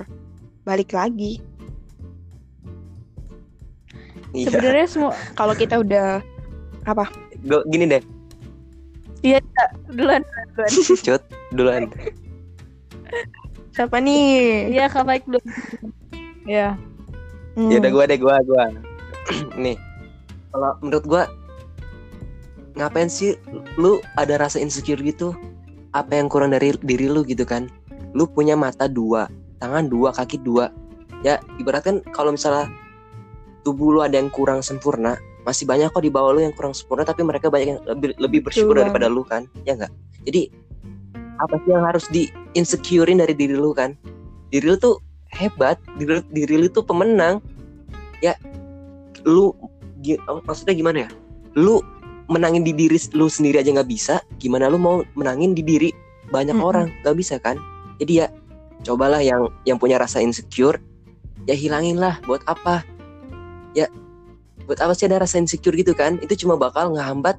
balik 0.67 0.93
lagi 0.95 1.41
Iya. 4.33 4.49
Sebenarnya 4.49 4.87
semua 4.89 5.13
kalau 5.37 5.53
kita 5.53 5.77
udah 5.85 6.25
apa 6.89 7.05
gini 7.69 7.85
deh, 7.85 8.01
duluan 9.93 10.25
duluan. 10.57 10.73
cut 11.07 11.23
duluan. 11.53 11.83
siapa 13.77 14.01
nih 14.01 14.73
Iya, 14.73 14.89
Kak 14.89 15.05
Baik 15.05 15.29
dulu. 15.29 15.41
Iya. 16.49 16.81
Hmm, 17.61 17.69
Ya 17.69 17.77
udah 17.85 17.91
gua 17.93 18.05
deh 18.09 18.17
gua 18.17 18.37
gua. 18.49 18.65
Nih. 19.63 19.77
Kalau 20.49 20.73
menurut 20.81 21.05
gua 21.05 21.23
ngapain 22.79 23.09
sih 23.09 23.37
lu 23.77 24.01
ada 24.17 24.41
rasa 24.41 24.59
insecure 24.59 25.01
gitu? 25.01 25.37
Apa 25.93 26.17
yang 26.17 26.33
kurang 26.33 26.57
dari 26.57 26.73
diri 26.81 27.09
lu 27.09 27.25
gitu 27.25 27.45
kan? 27.45 27.69
Lu 28.17 28.25
punya 28.29 28.57
mata 28.57 28.89
dua, 28.89 29.29
tangan 29.61 29.89
dua 29.89 30.13
kaki 30.13 30.41
dua. 30.41 30.73
Ya 31.23 31.39
ibaratkan 31.61 32.03
kalau 32.17 32.35
misalnya 32.35 32.69
tubuh 33.63 33.95
lu 33.95 34.01
ada 34.03 34.19
yang 34.19 34.33
kurang 34.33 34.59
sempurna 34.65 35.17
masih 35.43 35.67
banyak 35.67 35.91
kok 35.91 36.03
di 36.03 36.11
bawah 36.11 36.35
lu 36.35 36.41
yang 36.43 36.55
kurang 36.55 36.75
sempurna 36.75 37.03
tapi 37.03 37.27
mereka 37.27 37.51
banyak 37.51 37.75
yang 37.75 37.81
lebih 37.87 38.15
lebih 38.19 38.41
bersyukur 38.47 38.79
daripada 38.79 39.11
lu 39.11 39.23
kan? 39.27 39.47
Ya 39.67 39.75
enggak 39.79 39.93
jadi 40.27 40.51
apa 41.43 41.59
sih 41.63 41.71
yang 41.75 41.85
harus 41.87 42.07
di 42.11 42.31
insecurein 42.55 43.19
dari 43.19 43.35
diri 43.35 43.59
lu 43.59 43.75
kan? 43.75 43.99
Diri 44.55 44.71
lu 44.71 44.77
tuh 44.79 45.03
hebat 45.35 45.81
diri, 45.99 46.23
diri 46.31 46.55
lu 46.63 46.69
tuh 46.71 46.85
pemenang. 46.87 47.43
Ya 48.23 48.39
lu 49.27 49.55
maksudnya 50.47 50.75
gimana 50.75 50.99
ya? 51.07 51.11
Lu 51.59 51.83
menangin 52.33 52.65
di 52.65 52.73
diri 52.73 52.97
lu 53.13 53.29
sendiri 53.29 53.61
aja 53.61 53.71
nggak 53.71 53.87
bisa 53.87 54.19
gimana 54.41 54.67
lu 54.67 54.81
mau 54.81 55.05
menangin 55.15 55.53
di 55.53 55.61
diri 55.61 55.91
banyak 56.29 56.57
Mm-mm. 56.57 56.65
orang 56.67 56.87
nggak 57.05 57.17
bisa 57.17 57.37
kan 57.37 57.61
jadi 58.01 58.13
ya 58.13 58.27
cobalah 58.83 59.21
yang 59.21 59.47
yang 59.63 59.77
punya 59.77 60.01
rasa 60.01 60.19
insecure 60.19 60.81
ya 61.45 61.55
hilangin 61.55 62.01
lah 62.01 62.19
buat 62.25 62.41
apa 62.47 62.83
ya 63.73 63.87
buat 64.65 64.81
apa 64.81 64.93
sih 64.93 65.07
ada 65.07 65.21
rasa 65.21 65.37
insecure 65.37 65.75
gitu 65.75 65.93
kan 65.93 66.17
itu 66.19 66.35
cuma 66.39 66.57
bakal 66.57 66.91
ngehambat 66.91 67.37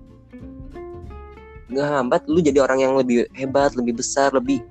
ngehambat 1.67 2.21
lu 2.29 2.39
jadi 2.39 2.61
orang 2.61 2.79
yang 2.79 2.93
lebih 2.93 3.25
hebat 3.33 3.73
lebih 3.73 3.97
besar 3.97 4.29
lebih 4.29 4.61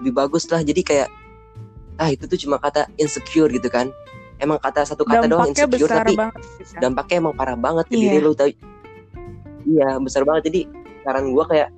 lebih 0.00 0.12
bagus 0.14 0.48
lah 0.48 0.62
jadi 0.62 0.80
kayak 0.80 1.08
ah 1.98 2.08
itu 2.08 2.24
tuh 2.24 2.38
cuma 2.38 2.56
kata 2.56 2.86
insecure 2.96 3.50
gitu 3.50 3.66
kan 3.68 3.90
emang 4.38 4.56
kata 4.56 4.86
satu 4.86 5.02
kata 5.02 5.26
doang 5.26 5.50
Dampaknya 5.50 5.66
insecure 5.66 5.90
besar 5.90 5.98
tapi 6.06 6.14
banget. 6.14 6.34
dampaknya 6.78 7.16
emang 7.18 7.34
parah 7.34 7.58
banget 7.58 7.84
ke 7.90 7.94
Iya. 7.94 8.02
diri 8.06 8.18
lu 8.22 8.32
tau 8.32 8.48
iya 9.64 9.98
besar 9.98 10.22
banget. 10.22 10.52
Jadi 10.52 10.60
saran 11.02 11.32
gua 11.32 11.44
kayak 11.48 11.68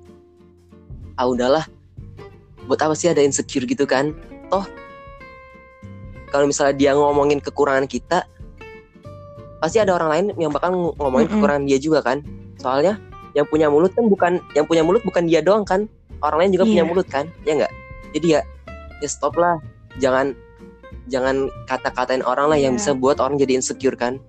ah 1.15 1.25
udahlah. 1.25 1.65
Buat 2.67 2.81
apa 2.85 2.93
sih 2.93 3.09
ada 3.09 3.21
insecure 3.21 3.65
gitu 3.65 3.89
kan? 3.89 4.13
Toh 4.51 4.65
kalau 6.31 6.47
misalnya 6.47 6.75
dia 6.77 6.91
ngomongin 6.95 7.43
kekurangan 7.43 7.87
kita 7.91 8.23
pasti 9.59 9.77
ada 9.77 9.93
orang 9.93 10.09
lain 10.09 10.25
yang 10.39 10.49
bakal 10.49 10.71
ng- 10.71 10.95
ngomongin 10.95 11.27
Mm-mm. 11.27 11.37
kekurangan 11.37 11.63
dia 11.67 11.77
juga 11.77 11.99
kan? 12.01 12.23
Soalnya 12.57 12.97
yang 13.31 13.47
punya 13.47 13.67
mulut 13.67 13.91
kan 13.91 14.07
bukan 14.07 14.39
yang 14.53 14.65
punya 14.65 14.83
mulut 14.83 15.03
bukan 15.03 15.27
dia 15.27 15.43
doang 15.43 15.63
kan? 15.63 15.85
Orang 16.21 16.45
lain 16.45 16.51
juga 16.53 16.65
punya 16.69 16.83
Iya. 16.85 16.89
mulut 16.89 17.07
kan? 17.09 17.25
Ya 17.43 17.57
enggak 17.57 17.73
jadi 18.11 18.27
ya 18.27 18.41
ya 19.01 19.09
stop 19.09 19.35
lah. 19.35 19.57
Jangan 19.99 20.31
jangan 21.09 21.51
kata-katain 21.67 22.23
orang 22.23 22.47
lah 22.47 22.59
yang 22.59 22.77
Iya. 22.77 22.79
bisa 22.79 22.91
buat 22.95 23.19
orang 23.19 23.35
jadi 23.35 23.59
insecure 23.59 23.97
kan 23.99 24.21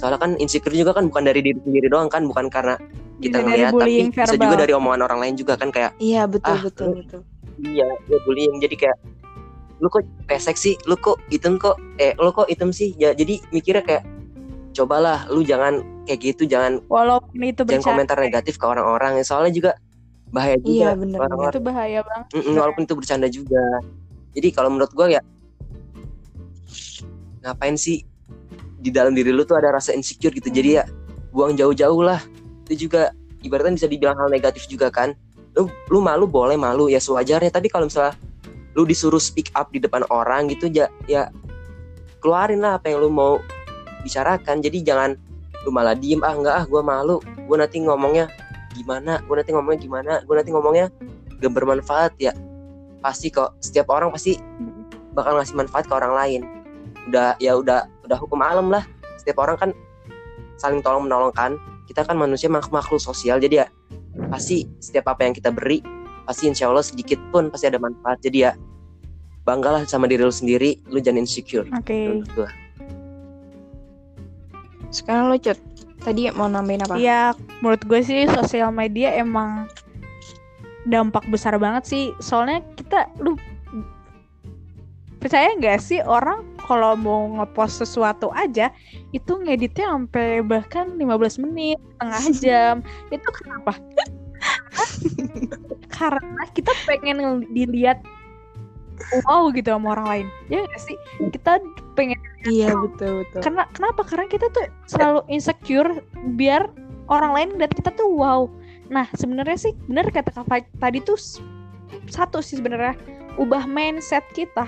soalnya 0.00 0.16
kan 0.16 0.32
insecure 0.34 0.72
juga 0.72 0.96
kan 0.96 1.04
bukan 1.06 1.22
dari 1.22 1.44
diri 1.44 1.60
sendiri 1.60 1.86
doang 1.86 2.08
kan 2.08 2.24
bukan 2.24 2.48
karena 2.48 2.80
kita 3.20 3.36
dari 3.36 3.44
ngeliat 3.60 3.68
tapi 3.68 3.76
bullying 3.76 4.08
bisa 4.08 4.24
verbal. 4.26 4.40
juga 4.40 4.56
dari 4.58 4.72
omongan 4.72 5.00
orang 5.04 5.18
lain 5.20 5.34
juga 5.36 5.54
kan 5.54 5.68
kayak 5.68 5.92
Iya 6.00 6.24
betul 6.24 6.48
Ah, 6.50 6.60
betul 6.64 6.86
lu- 6.86 6.96
betul. 6.96 7.20
iya 7.60 7.84
ya 8.08 8.16
bullying 8.24 8.56
jadi 8.56 8.76
kayak 8.78 8.96
lu 9.76 9.88
kok 9.88 10.00
pesek 10.24 10.56
sih 10.56 10.80
lu 10.84 10.96
kok 10.96 11.20
item 11.28 11.56
kok 11.56 11.76
eh 11.96 12.16
lu 12.16 12.32
kok 12.32 12.48
item 12.48 12.68
sih 12.70 12.96
ya 12.96 13.12
jadi 13.12 13.44
mikirnya 13.50 13.80
kayak 13.80 14.04
cobalah 14.72 15.28
lu 15.28 15.40
jangan 15.42 15.84
kayak 16.04 16.20
gitu 16.26 16.48
jangan 16.48 16.80
Walaupun 16.86 17.36
itu 17.38 17.60
jangan 17.62 17.84
komentar 17.86 18.16
negatif 18.16 18.56
ke 18.56 18.64
orang-orang 18.64 19.20
soalnya 19.20 19.52
juga 19.52 19.70
bahaya 20.30 20.56
juga 20.56 20.72
Iya 20.72 20.90
benar. 20.94 21.18
orang-orang 21.20 21.52
itu 21.52 21.60
bahaya 21.60 22.00
banget. 22.00 22.26
Mm-mm, 22.32 22.54
walaupun 22.56 22.82
itu 22.82 22.94
bercanda 22.96 23.28
juga 23.28 23.62
jadi 24.32 24.48
kalau 24.48 24.72
menurut 24.72 24.88
gue 24.90 25.06
ya 25.10 25.20
ngapain 27.40 27.76
sih 27.76 28.04
di 28.80 28.88
dalam 28.88 29.12
diri 29.12 29.28
lu 29.30 29.44
tuh 29.44 29.60
ada 29.60 29.76
rasa 29.76 29.92
insecure 29.92 30.32
gitu. 30.32 30.48
Jadi 30.48 30.80
ya 30.80 30.84
buang 31.30 31.54
jauh-jauh 31.54 32.00
lah. 32.00 32.18
Itu 32.66 32.88
juga 32.88 33.12
ibaratnya 33.44 33.76
bisa 33.76 33.88
dibilang 33.88 34.16
hal 34.16 34.32
negatif 34.32 34.64
juga 34.66 34.88
kan. 34.88 35.12
Lu 35.54 35.68
lu 35.92 36.00
malu 36.00 36.24
boleh 36.24 36.56
malu. 36.56 36.88
Ya 36.88 36.98
sewajarnya. 36.98 37.52
Tapi 37.52 37.68
kalau 37.68 37.86
misalnya 37.86 38.16
lu 38.72 38.88
disuruh 38.88 39.20
speak 39.20 39.52
up 39.52 39.68
di 39.74 39.82
depan 39.82 40.06
orang 40.14 40.46
gitu 40.48 40.70
ya 40.70 40.86
ya 41.10 41.28
keluarin 42.22 42.62
lah 42.62 42.80
apa 42.80 42.88
yang 42.88 43.04
lu 43.04 43.12
mau 43.12 43.38
bicarakan. 44.02 44.64
Jadi 44.64 44.80
jangan 44.80 45.12
lu 45.68 45.70
malah 45.70 45.92
diem 45.92 46.24
ah 46.24 46.32
enggak 46.32 46.54
ah 46.56 46.64
gue 46.64 46.80
malu. 46.80 47.20
Gue 47.20 47.56
nanti 47.60 47.84
ngomongnya 47.84 48.32
gimana? 48.72 49.20
Gue 49.28 49.36
nanti 49.36 49.52
ngomongnya 49.52 49.80
gimana? 49.80 50.12
Gue 50.24 50.34
nanti 50.40 50.50
ngomongnya 50.56 50.86
gak 51.36 51.52
bermanfaat. 51.52 52.16
Ya 52.16 52.32
pasti 53.04 53.28
kok 53.28 53.56
setiap 53.60 53.92
orang 53.92 54.08
pasti 54.12 54.40
bakal 55.12 55.36
ngasih 55.36 55.56
manfaat 55.58 55.84
ke 55.84 55.92
orang 55.92 56.12
lain. 56.16 56.40
Udah 57.10 57.36
ya 57.42 57.58
udah 57.58 57.99
udah 58.10 58.18
hukum 58.18 58.42
alam 58.42 58.74
lah 58.74 58.82
setiap 59.22 59.38
orang 59.46 59.54
kan 59.54 59.70
saling 60.58 60.82
tolong 60.82 61.06
menolong 61.06 61.30
kan 61.30 61.54
kita 61.86 62.02
kan 62.02 62.18
manusia 62.18 62.50
mak- 62.50 62.74
makhluk 62.74 62.98
sosial 62.98 63.38
jadi 63.38 63.62
ya 63.62 63.66
pasti 64.26 64.66
setiap 64.82 65.14
apa 65.14 65.30
yang 65.30 65.34
kita 65.38 65.54
beri 65.54 65.78
pasti 66.26 66.50
insya 66.50 66.66
Allah 66.66 66.82
sedikit 66.82 67.22
pun 67.30 67.54
pasti 67.54 67.70
ada 67.70 67.78
manfaat 67.78 68.18
jadi 68.18 68.50
ya 68.50 68.52
banggalah 69.46 69.86
sama 69.86 70.10
diri 70.10 70.26
lu 70.26 70.34
sendiri 70.34 70.82
lu 70.90 70.98
jangan 70.98 71.22
insecure 71.22 71.70
Oke. 71.70 72.26
gua. 72.34 72.50
Sekarang 74.90 75.30
lo 75.30 75.38
cut. 75.38 75.54
Tadi 76.02 76.26
mau 76.34 76.50
nambahin 76.50 76.82
apa? 76.82 76.98
Iya, 76.98 77.36
menurut 77.62 77.82
gue 77.86 78.00
sih 78.02 78.26
sosial 78.26 78.74
media 78.74 79.14
emang 79.14 79.70
dampak 80.82 81.22
besar 81.30 81.54
banget 81.62 81.86
sih. 81.86 82.04
Soalnya 82.18 82.64
kita, 82.74 83.06
lu 83.22 83.38
percaya 85.20 85.52
nggak 85.60 85.78
sih 85.78 86.00
orang 86.00 86.42
kalau 86.64 86.96
mau 86.96 87.28
ngepost 87.38 87.84
sesuatu 87.84 88.32
aja 88.32 88.72
itu 89.12 89.32
ngeditnya 89.36 89.92
sampai 89.92 90.40
bahkan 90.40 90.96
15 90.96 91.44
menit, 91.44 91.78
setengah 92.00 92.24
jam. 92.42 92.74
itu 93.12 93.28
kenapa? 93.42 93.76
Karena 96.00 96.42
kita 96.56 96.72
pengen 96.88 97.44
dilihat 97.52 98.00
wow 99.28 99.52
gitu 99.52 99.68
sama 99.72 99.92
orang 99.98 100.06
lain. 100.08 100.26
Ya 100.48 100.64
nggak 100.64 100.80
sih? 100.80 100.96
Kita 101.32 101.60
pengen 101.92 102.20
Iya 102.48 102.72
betul 102.72 103.24
betul. 103.24 103.40
karena 103.44 103.68
kenapa 103.76 104.00
karena 104.08 104.26
kita 104.32 104.48
tuh 104.48 104.64
selalu 104.88 105.20
insecure 105.28 106.00
biar 106.40 106.72
orang 107.12 107.36
lain 107.36 107.48
ngeliat 107.52 107.72
kita 107.76 107.92
tuh 107.92 108.08
wow 108.08 108.48
nah 108.88 109.04
sebenarnya 109.12 109.60
sih 109.60 109.72
bener 109.92 110.08
kata 110.08 110.32
kak 110.32 110.64
tadi 110.80 111.04
tuh 111.04 111.20
satu 112.08 112.40
sih 112.40 112.56
sebenarnya 112.56 112.96
ubah 113.36 113.68
mindset 113.68 114.24
kita 114.32 114.64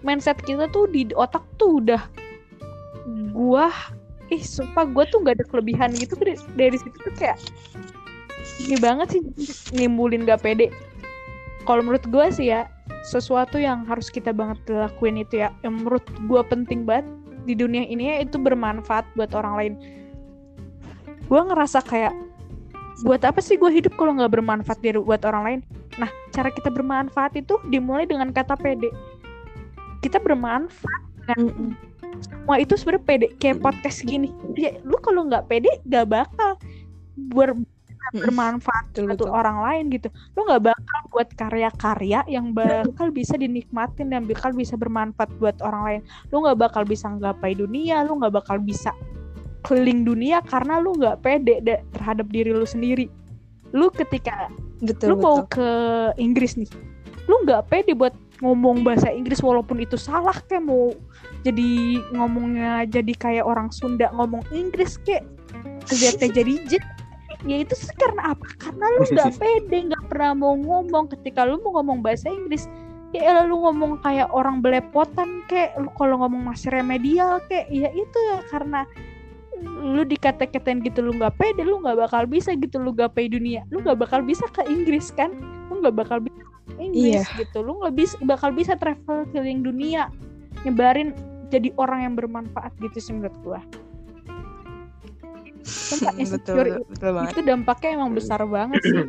mindset 0.00 0.40
kita 0.40 0.68
tuh 0.72 0.88
di 0.88 1.08
otak 1.12 1.44
tuh 1.60 1.80
udah 1.84 2.02
gua 3.32 3.68
ih 4.30 4.40
sumpah 4.40 4.86
gua 4.86 5.04
tuh 5.08 5.24
gak 5.24 5.40
ada 5.40 5.46
kelebihan 5.48 5.90
gitu 5.96 6.14
dari, 6.16 6.34
dari 6.56 6.76
situ 6.78 6.96
tuh 7.02 7.14
kayak 7.18 7.38
ini 8.60 8.76
banget 8.80 9.16
sih 9.16 9.22
nimbulin 9.74 10.24
gak 10.24 10.44
pede. 10.44 10.72
Kalau 11.68 11.84
menurut 11.84 12.04
gua 12.08 12.32
sih 12.32 12.52
ya 12.52 12.68
sesuatu 13.04 13.56
yang 13.56 13.86
harus 13.86 14.12
kita 14.12 14.34
banget 14.34 14.60
lakuin 14.68 15.20
itu 15.20 15.44
ya 15.44 15.52
yang 15.64 15.80
menurut 15.80 16.04
gua 16.28 16.44
penting 16.44 16.84
banget 16.84 17.06
di 17.48 17.56
dunia 17.56 17.88
ini 17.88 18.12
ya 18.12 18.16
itu 18.24 18.36
bermanfaat 18.36 19.04
buat 19.16 19.32
orang 19.36 19.54
lain. 19.56 19.74
Gua 21.28 21.46
ngerasa 21.46 21.84
kayak 21.84 22.14
buat 23.00 23.24
apa 23.24 23.40
sih 23.40 23.56
gue 23.56 23.72
hidup 23.72 23.96
kalau 23.96 24.12
nggak 24.12 24.36
bermanfaat 24.36 24.84
buat 25.00 25.24
orang 25.24 25.42
lain? 25.44 25.60
Nah 25.96 26.10
cara 26.36 26.52
kita 26.52 26.68
bermanfaat 26.68 27.32
itu 27.32 27.56
dimulai 27.72 28.04
dengan 28.04 28.28
kata 28.28 28.60
pede 28.60 28.92
kita 30.00 30.18
bermanfaat 30.20 31.02
Mm-mm. 31.36 31.76
semua 32.20 32.56
itu 32.58 32.74
sebenarnya 32.76 33.04
pede 33.06 33.26
kayak 33.38 33.62
podcast 33.62 34.02
gini 34.04 34.32
ya 34.58 34.76
lu 34.84 34.96
kalau 35.00 35.28
nggak 35.28 35.46
pede 35.46 35.70
gak 35.88 36.10
bakal 36.10 36.56
ber 37.30 37.54
bermanfaat 38.10 38.90
Betul, 38.90 39.06
betul. 39.14 39.30
orang 39.30 39.62
lain 39.62 39.84
gitu 39.94 40.08
lu 40.34 40.42
nggak 40.48 40.74
bakal 40.74 41.00
buat 41.14 41.28
karya-karya 41.38 42.26
yang 42.26 42.50
bakal 42.50 43.12
bisa 43.14 43.38
dinikmatin 43.38 44.10
dan 44.10 44.26
bakal 44.26 44.50
bisa 44.50 44.74
bermanfaat 44.74 45.30
buat 45.38 45.54
orang 45.62 45.82
lain 45.86 46.00
lu 46.34 46.42
nggak 46.42 46.58
bakal 46.58 46.82
bisa 46.82 47.06
nggapai 47.06 47.54
dunia 47.54 48.02
lu 48.02 48.18
nggak 48.18 48.34
bakal 48.42 48.58
bisa 48.58 48.90
keliling 49.62 50.02
dunia 50.02 50.42
karena 50.42 50.82
lu 50.82 50.96
nggak 50.96 51.22
pede 51.22 51.62
deh 51.62 51.78
terhadap 51.94 52.26
diri 52.32 52.50
lu 52.50 52.66
sendiri 52.66 53.06
lu 53.70 53.92
ketika 53.94 54.50
Betul 54.82 55.14
lu 55.14 55.16
betul. 55.20 55.22
mau 55.22 55.38
ke 55.46 55.68
Inggris 56.18 56.58
nih 56.58 56.70
lu 57.30 57.46
nggak 57.46 57.70
pede 57.70 57.94
buat 57.94 58.16
ngomong 58.40 58.82
bahasa 58.82 59.12
Inggris 59.12 59.44
walaupun 59.44 59.84
itu 59.84 60.00
salah 60.00 60.36
kayak 60.48 60.64
mau 60.64 60.92
jadi 61.44 62.00
ngomongnya 62.16 62.88
jadi 62.88 63.12
kayak 63.16 63.44
orang 63.44 63.68
Sunda 63.68 64.08
ngomong 64.16 64.44
Inggris 64.52 64.96
kayak 65.04 65.24
Z 65.88 66.20
jadi 66.38 66.54
J. 66.68 66.80
Ya 67.48 67.56
itu 67.64 67.72
sih 67.72 67.88
karena 67.96 68.36
apa? 68.36 68.44
Karena 68.60 68.84
lu 68.96 69.00
nggak 69.08 69.32
pede 69.40 69.78
nggak 69.88 70.04
pernah 70.12 70.36
mau 70.36 70.54
ngomong. 70.56 71.08
Ketika 71.08 71.48
lu 71.48 71.56
mau 71.64 71.80
ngomong 71.80 72.04
bahasa 72.04 72.28
Inggris 72.28 72.68
ya 73.10 73.42
lu 73.42 73.58
ngomong 73.58 73.98
kayak 74.06 74.30
orang 74.30 74.62
belepotan 74.62 75.42
kayak 75.50 75.74
lu 75.80 75.90
kalau 75.98 76.22
ngomong 76.22 76.46
masih 76.52 76.70
remedial 76.70 77.42
kayak 77.50 77.66
ya 77.72 77.90
itu 77.90 78.18
ya 78.30 78.38
karena 78.54 78.86
lu 79.66 80.06
dikata-katain 80.06 80.78
gitu 80.86 81.02
lu 81.02 81.18
nggak 81.18 81.34
pede 81.34 81.66
lu 81.66 81.82
nggak 81.82 82.06
bakal 82.06 82.22
bisa 82.28 82.52
gitu 82.56 82.76
lu 82.76 82.92
gapai 82.92 83.28
dunia. 83.28 83.64
Lu 83.72 83.80
nggak 83.80 83.98
bakal 84.00 84.20
bisa 84.20 84.44
ke 84.52 84.64
Inggris 84.68 85.12
kan? 85.12 85.32
Lu 85.72 85.80
nggak 85.80 85.96
bakal 85.96 86.20
bisa 86.20 86.40
ke 86.70 86.80
Inggris 86.80 87.26
gitu 87.36 87.58
lu 87.60 87.76
nggak 87.78 87.92
bisa 87.92 88.14
bakal 88.22 88.48
bisa 88.50 88.72
travel 88.74 89.26
keliling 89.28 89.60
dunia 89.60 90.08
nyebarin 90.62 91.12
jadi 91.48 91.72
orang 91.76 92.04
yang 92.04 92.14
bermanfaat 92.14 92.70
gitu 92.78 92.96
sih 92.96 93.12
menurut 93.12 93.34
gua 93.40 93.60
betul, 95.90 96.12
insecure 96.16 96.64
betul, 96.70 96.84
betul 96.88 97.10
banget. 97.12 97.30
itu 97.30 97.40
dampaknya 97.44 97.88
emang 97.94 98.10
besar 98.12 98.40
banget 98.42 98.80
sih 98.80 99.04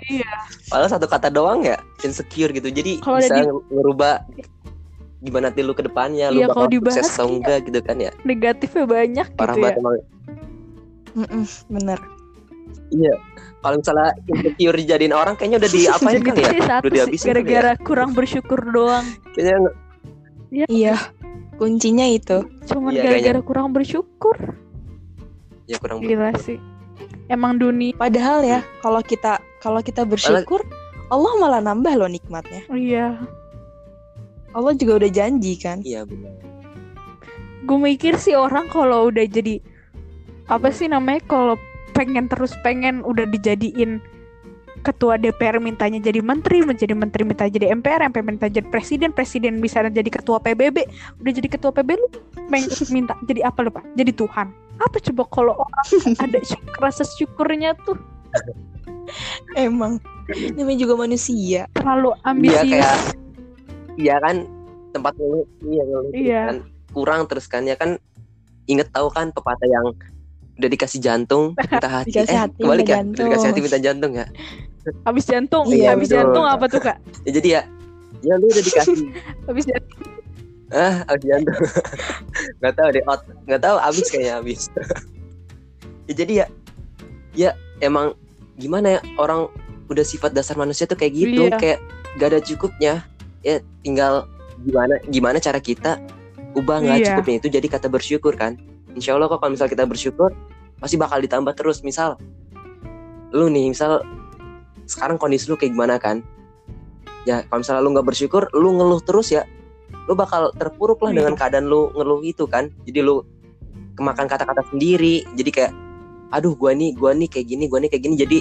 Iya. 0.00 0.32
Padahal 0.70 0.88
satu 0.88 1.04
kata 1.04 1.28
doang 1.28 1.60
ya 1.60 1.76
insecure 2.00 2.48
gitu. 2.50 2.66
Jadi 2.66 2.98
Kalau 2.98 3.18
bisa 3.18 3.34
di- 3.36 3.46
ngerubah 3.68 4.24
gimana 5.20 5.50
nanti 5.50 5.60
lu 5.60 5.76
ke 5.76 5.84
depannya, 5.84 6.32
lu 6.32 6.40
Iya, 6.40 6.46
kalau 6.48 6.64
bakal 6.64 6.72
dibahas 6.72 6.94
sukses 6.96 7.12
atau 7.12 7.26
enggak 7.28 7.58
gitu 7.68 7.78
kan 7.84 7.96
ya. 8.00 8.10
Negatifnya 8.24 8.84
banyak 8.88 9.26
Parah 9.36 9.52
gitu 9.52 9.58
ya. 9.58 9.60
banget 9.60 9.76
emang. 9.76 9.94
Mm-mm, 11.12 11.44
bener. 11.68 11.98
Iya. 12.90 13.14
Kalau 13.60 13.76
misalnya 13.76 14.08
insecure 14.26 14.72
dijadiin 14.74 15.12
orang 15.12 15.34
kayaknya 15.34 15.58
udah 15.58 15.70
diapain 15.70 16.16
Gitu 16.16 16.30
kali 16.32 16.40
ya? 16.40 16.48
sih 16.50 16.60
Udah 16.80 16.90
dihabisin 16.90 17.20
ya? 17.20 17.28
gara-gara 17.30 17.72
kurang 17.78 18.10
bersyukur 18.12 18.60
doang. 18.66 19.04
Kayaknya 19.30 19.56
nge- 19.58 19.76
Iya. 20.66 20.96
Kuncinya 21.54 22.06
itu. 22.08 22.38
Cuman 22.64 22.90
Iya, 22.90 23.02
gara-gara 23.04 23.40
kurang 23.40 23.68
bersyukur. 23.70 24.36
ya 25.64 25.76
kurang 25.76 26.00
Gila 26.00 26.32
sih. 26.36 26.56
Emang 27.28 27.54
dunia. 27.54 27.94
Padahal 27.94 28.42
ya, 28.42 28.60
kalau 28.80 28.98
kita 29.00 29.38
kalau 29.58 29.78
kita 29.78 30.02
bersyukur, 30.02 30.64
Allah 31.06 31.32
malah 31.36 31.60
nambah 31.60 31.94
loh 31.94 32.08
nikmatnya. 32.08 32.64
Iya. 32.66 33.22
Allah 34.50 34.72
juga 34.74 34.98
udah 34.98 35.10
janji 35.10 35.54
kan. 35.54 35.78
Iya 35.80 36.02
benar. 36.02 36.32
Gue 37.62 37.78
mikir 37.78 38.16
sih 38.16 38.34
orang 38.34 38.66
kalau 38.66 39.06
udah 39.06 39.22
jadi 39.22 39.62
apa 40.48 40.72
sih 40.72 40.88
namanya 40.88 41.22
kalau 41.22 41.54
pengen 41.92 42.26
terus 42.26 42.54
pengen 42.60 43.02
udah 43.02 43.26
dijadiin 43.26 44.00
ketua 44.80 45.20
DPR 45.20 45.60
mintanya 45.60 46.00
jadi 46.00 46.24
menteri, 46.24 46.64
menjadi 46.64 46.96
menteri 46.96 47.20
minta 47.28 47.44
jadi 47.44 47.68
MPR, 47.68 48.00
MPR 48.00 48.24
minta 48.24 48.48
jadi 48.48 48.64
presiden, 48.64 49.12
presiden 49.12 49.60
bisa 49.60 49.84
jadi 49.84 50.08
ketua 50.08 50.40
PBB, 50.40 50.88
udah 51.20 51.32
jadi 51.36 51.48
ketua 51.52 51.68
PBB 51.68 52.00
lu 52.00 52.08
pengen 52.48 52.72
minta 52.88 53.12
jadi 53.28 53.44
apa 53.44 53.60
lu 53.60 53.68
pak? 53.68 53.84
Jadi 53.92 54.12
Tuhan. 54.16 54.48
Apa 54.80 54.96
coba 54.96 55.22
kalau 55.28 55.52
orang 55.60 55.84
ada 56.24 56.40
syukur, 56.40 56.74
rasa 56.80 57.04
syukurnya 57.04 57.76
tuh 57.84 58.00
Emang. 59.58 60.00
Namanya 60.56 60.78
juga 60.78 60.94
manusia. 60.96 61.66
terlalu 61.76 62.14
Iya 62.14 62.24
ambisius. 62.30 62.70
kayak 62.70 62.94
iya 63.98 64.16
kan 64.22 64.36
tempat 64.90 65.12
ngeluh 65.18 65.46
iya 65.66 65.82
Iya. 66.14 66.42
kan 66.48 66.56
kurang 66.90 67.20
terus 67.28 67.44
kan 67.44 67.66
ya 67.66 67.74
kan 67.76 67.98
inget 68.64 68.88
tahu 68.94 69.10
kan 69.10 69.28
pepatah 69.30 69.66
yang 69.68 69.90
udah 70.60 70.70
dikasih 70.70 71.00
jantung 71.00 71.56
minta 71.72 71.88
hati 71.90 72.12
Dikasih 72.12 72.30
eh 72.30 72.40
hati, 72.44 72.60
kebalik 72.60 72.86
ya 72.86 72.98
udah 73.00 73.24
dikasih 73.26 73.48
hati 73.48 73.60
minta 73.60 73.78
jantung 73.78 74.12
ya 74.14 74.26
Habis 75.04 75.24
jantung, 75.24 75.68
Iya, 75.68 75.92
habis 75.92 76.08
betul. 76.08 76.16
jantung 76.24 76.44
apa 76.46 76.64
tuh 76.64 76.80
kak? 76.80 76.96
ya 77.28 77.30
jadi 77.32 77.48
ya 77.50 77.62
ya 78.20 78.34
lu 78.36 78.46
udah 78.46 78.62
dikasih 78.62 78.96
Habis 79.48 79.64
jantung. 79.66 79.98
ah 80.70 80.94
habis 81.04 81.26
jantung 81.26 81.58
nggak 82.58 82.74
tahu 82.74 82.88
deh 82.90 83.02
out 83.04 83.20
nggak 83.44 83.60
tahu 83.60 83.76
habis 83.76 84.06
kayaknya 84.06 84.32
habis 84.36 84.60
ya 86.06 86.14
jadi 86.14 86.32
ya 86.32 86.46
ya 87.32 87.50
emang 87.80 88.14
gimana 88.54 88.96
ya 88.96 89.00
orang 89.16 89.50
udah 89.86 90.02
sifat 90.02 90.30
dasar 90.30 90.54
manusia 90.54 90.86
tuh 90.86 90.94
kayak 90.94 91.12
gitu 91.12 91.42
Iya. 91.46 91.58
kayak 91.58 91.78
gak 92.16 92.28
ada 92.30 92.40
cukupnya 92.40 92.92
ya 93.40 93.58
tinggal 93.82 94.30
gimana 94.60 94.94
gimana 95.06 95.36
cara 95.38 95.58
kita 95.58 95.98
ubah 96.52 96.82
nggak 96.82 96.98
Iya. 96.98 97.06
cukupnya 97.14 97.34
itu 97.36 97.48
jadi 97.50 97.66
kata 97.66 97.86
bersyukur 97.86 98.34
kan 98.34 98.54
insya 98.96 99.14
Allah 99.16 99.28
kok 99.30 99.38
kalau 99.42 99.52
misal 99.54 99.68
kita 99.70 99.84
bersyukur 99.86 100.32
pasti 100.80 100.96
bakal 100.96 101.20
ditambah 101.20 101.52
terus. 101.54 101.82
Misal 101.84 102.16
lu 103.30 103.46
nih 103.46 103.70
misal 103.70 104.02
sekarang 104.90 105.16
kondisi 105.20 105.46
lu 105.46 105.54
kayak 105.54 105.72
gimana 105.74 105.96
kan? 106.00 106.22
Ya 107.28 107.44
kalau 107.46 107.62
misalnya 107.62 107.82
lu 107.84 107.90
nggak 107.94 108.06
bersyukur 108.06 108.48
lu 108.56 108.74
ngeluh 108.74 109.02
terus 109.04 109.30
ya 109.30 109.44
lu 110.08 110.16
bakal 110.18 110.50
terpuruk 110.56 110.98
lah 111.04 111.12
Iya. 111.14 111.16
dengan 111.22 111.34
keadaan 111.38 111.66
lu 111.68 111.92
ngeluh 111.94 112.20
itu 112.24 112.44
kan. 112.48 112.72
Jadi 112.88 113.00
lu 113.04 113.22
kemakan 113.94 114.26
kata-kata 114.26 114.64
sendiri 114.72 115.26
jadi 115.36 115.50
kayak 115.52 115.72
aduh 116.30 116.54
gua 116.56 116.72
nih 116.72 116.94
gua 116.96 117.12
nih 117.12 117.28
kayak 117.28 117.46
gini 117.50 117.64
gua 117.68 117.78
nih 117.84 117.90
kayak 117.92 118.02
gini. 118.08 118.16
Jadi 118.18 118.38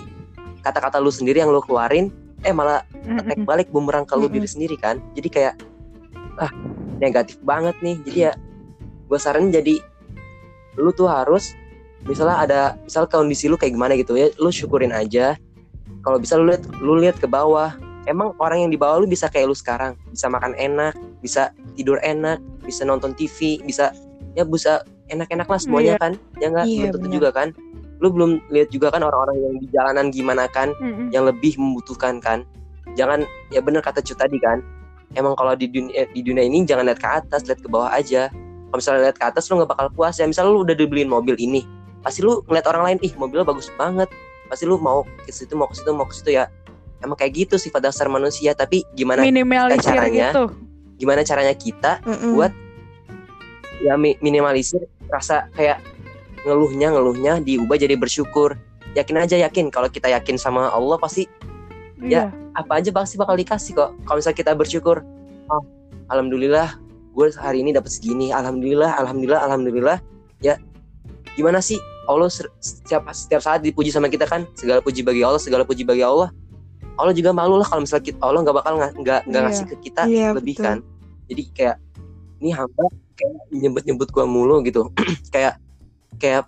kata-kata 0.63 0.97
lu 0.97 1.11
sendiri 1.11 1.43
yang 1.43 1.51
lu 1.51 1.61
keluarin 1.61 2.09
eh 2.47 2.55
malah 2.55 2.79
attack 3.19 3.43
balik 3.43 3.67
bumerang 3.67 4.07
ke 4.07 4.15
lu 4.15 4.31
diri 4.31 4.47
sendiri 4.47 4.79
kan. 4.79 4.97
Jadi 5.13 5.27
kayak 5.27 5.53
ah 6.39 6.51
negatif 7.03 7.35
banget 7.43 7.75
nih. 7.83 7.99
Jadi 8.07 8.19
ya 8.25 8.31
gue 9.09 9.17
saranin 9.19 9.49
jadi 9.49 9.81
lu 10.77 10.91
tuh 10.91 11.09
harus 11.09 11.53
misalnya 12.05 12.37
ada 12.39 12.59
misal 12.81 13.03
kondisi 13.05 13.49
lu 13.49 13.57
kayak 13.57 13.73
gimana 13.75 13.93
gitu 13.97 14.15
ya 14.15 14.29
lu 14.37 14.49
syukurin 14.49 14.91
aja. 14.91 15.35
Kalau 15.99 16.17
bisa 16.17 16.39
lu 16.39 16.47
lihat 16.51 16.63
lu 16.79 16.93
lihat 16.97 17.17
ke 17.19 17.27
bawah. 17.27 17.75
Emang 18.07 18.33
orang 18.41 18.65
yang 18.65 18.71
di 18.71 18.79
bawah 18.79 19.03
lu 19.03 19.05
bisa 19.05 19.27
kayak 19.27 19.51
lu 19.51 19.55
sekarang. 19.55 19.93
Bisa 20.09 20.31
makan 20.31 20.55
enak 20.55 20.95
bisa 21.19 21.51
tidur 21.75 21.99
enak 22.01 22.39
bisa 22.63 22.87
nonton 22.87 23.11
TV 23.13 23.59
bisa 23.61 23.91
ya 24.37 24.45
bisa 24.45 24.81
enak-enak 25.09 25.49
lah 25.49 25.59
semuanya 25.59 25.93
Iya. 25.97 26.01
kan 26.01 26.11
ya 26.39 26.47
nggak? 26.49 26.65
Tentu 26.89 26.97
benar. 27.01 27.13
juga 27.13 27.29
kan. 27.33 27.47
Lu 27.99 28.07
belum 28.15 28.31
lihat 28.47 28.69
juga 28.71 28.87
kan 28.95 29.03
orang-orang 29.03 29.37
yang 29.43 29.53
di 29.59 29.67
jalanan 29.69 30.07
gimana 30.07 30.47
kan 30.47 30.71
Mm-mm. 30.79 31.11
yang 31.11 31.27
lebih 31.27 31.59
membutuhkan 31.59 32.23
kan. 32.23 32.47
Jangan 32.95 33.27
ya 33.51 33.59
bener 33.59 33.83
kata 33.83 33.99
Cut 33.99 34.17
tadi 34.17 34.39
kan 34.39 34.63
emang 35.17 35.33
kalau 35.33 35.57
di 35.57 35.65
dunia 35.65 36.05
di 36.09 36.21
dunia 36.21 36.45
ini 36.45 36.61
jangan 36.65 36.85
lihat 36.85 37.01
ke 37.01 37.09
atas 37.09 37.41
lihat 37.49 37.59
ke 37.59 37.69
bawah 37.69 37.89
aja 37.89 38.29
kalau 38.69 38.77
misalnya 38.77 39.01
lihat 39.03 39.17
ke 39.17 39.25
atas 39.25 39.43
lu 39.47 39.57
nggak 39.57 39.69
bakal 39.69 39.87
puas 39.89 40.15
ya 40.15 40.25
misalnya 40.25 40.51
lu 40.51 40.61
udah 40.61 40.73
dibeliin 40.73 41.07
mobil 41.07 41.33
ini 41.35 41.65
pasti 41.99 42.21
lu 42.21 42.45
ngeliat 42.45 42.65
orang 42.65 42.83
lain 42.85 42.97
ih 43.01 43.13
mobilnya 43.13 43.43
bagus 43.43 43.67
banget 43.73 44.07
pasti 44.45 44.63
lu 44.63 44.77
mau 44.77 45.03
ke 45.19 45.29
situ 45.29 45.53
mau 45.53 45.65
ke 45.65 45.75
situ 45.75 45.89
mau 45.89 46.05
ke 46.05 46.13
situ 46.13 46.29
ya 46.31 46.47
emang 46.99 47.15
kayak 47.15 47.33
gitu 47.37 47.55
sifat 47.55 47.83
dasar 47.83 48.07
manusia 48.07 48.53
tapi 48.53 48.85
gimana 48.91 49.21
Minimalisir 49.21 49.83
caranya? 49.89 50.29
gitu. 50.31 50.43
gimana 50.95 51.21
caranya 51.21 51.53
kita 51.53 51.99
Mm-mm. 52.01 52.33
Buat- 52.33 52.57
ya 53.79 53.95
mi- 53.95 54.19
minimalisir 54.19 54.79
rasa 55.07 55.47
kayak 55.49 55.79
ngeluhnya 56.41 56.91
ngeluhnya 56.91 57.33
diubah 57.39 57.75
jadi 57.75 57.95
bersyukur 57.95 58.55
yakin 58.91 59.15
aja 59.17 59.35
yakin 59.39 59.67
kalau 59.67 59.87
kita 59.87 60.07
yakin 60.07 60.35
sama 60.35 60.67
Allah 60.67 60.95
pasti 60.95 61.27
Iya. 61.99 62.31
apa 62.51 62.79
aja 62.79 62.91
pasti 62.91 63.15
bakal 63.15 63.35
dikasih 63.35 63.75
kok 63.75 63.91
kalau 64.03 64.17
misalnya 64.17 64.37
kita 64.37 64.51
bersyukur 64.53 65.03
oh 65.47 65.63
alhamdulillah 66.07 66.79
gue 67.19 67.27
hari 67.35 67.59
ini 67.59 67.75
dapat 67.75 67.91
segini. 67.91 68.31
Alhamdulillah 68.31 68.95
alhamdulillah 68.95 69.43
alhamdulillah. 69.43 69.97
Ya 70.39 70.55
gimana 71.35 71.59
sih? 71.59 71.75
Allah 72.07 72.31
setiap 72.31 73.11
setiap 73.11 73.43
saat 73.43 73.59
dipuji 73.59 73.91
sama 73.91 74.07
kita 74.07 74.23
kan? 74.23 74.47
Segala 74.55 74.79
puji 74.79 75.03
bagi 75.03 75.19
Allah 75.19 75.37
segala 75.37 75.67
puji 75.67 75.83
bagi 75.83 75.99
Allah. 75.99 76.31
Allah 76.95 77.11
juga 77.11 77.35
malu 77.35 77.59
lah 77.59 77.67
kalau 77.67 77.83
misalnya 77.83 78.11
kita, 78.11 78.19
Allah 78.23 78.43
nggak 78.43 78.55
bakal 78.55 78.73
nggak 78.79 78.91
nggak 79.03 79.21
Iya. 79.27 79.39
ngasih 79.43 79.65
ke 79.67 79.75
kita 79.83 80.01
Iya, 80.07 80.27
lebih 80.35 80.55
betul. 80.55 80.65
kan? 80.67 80.77
Jadi 81.31 81.43
kayak 81.55 81.77
ini 82.39 82.49
hamba 82.55 82.83
kayak 83.19 83.33
nyebut 83.51 83.83
nyebut 83.83 84.07
gua 84.15 84.25
mulu 84.27 84.63
gitu. 84.63 84.87
Kayak 85.35 85.59
kayak 86.19 86.47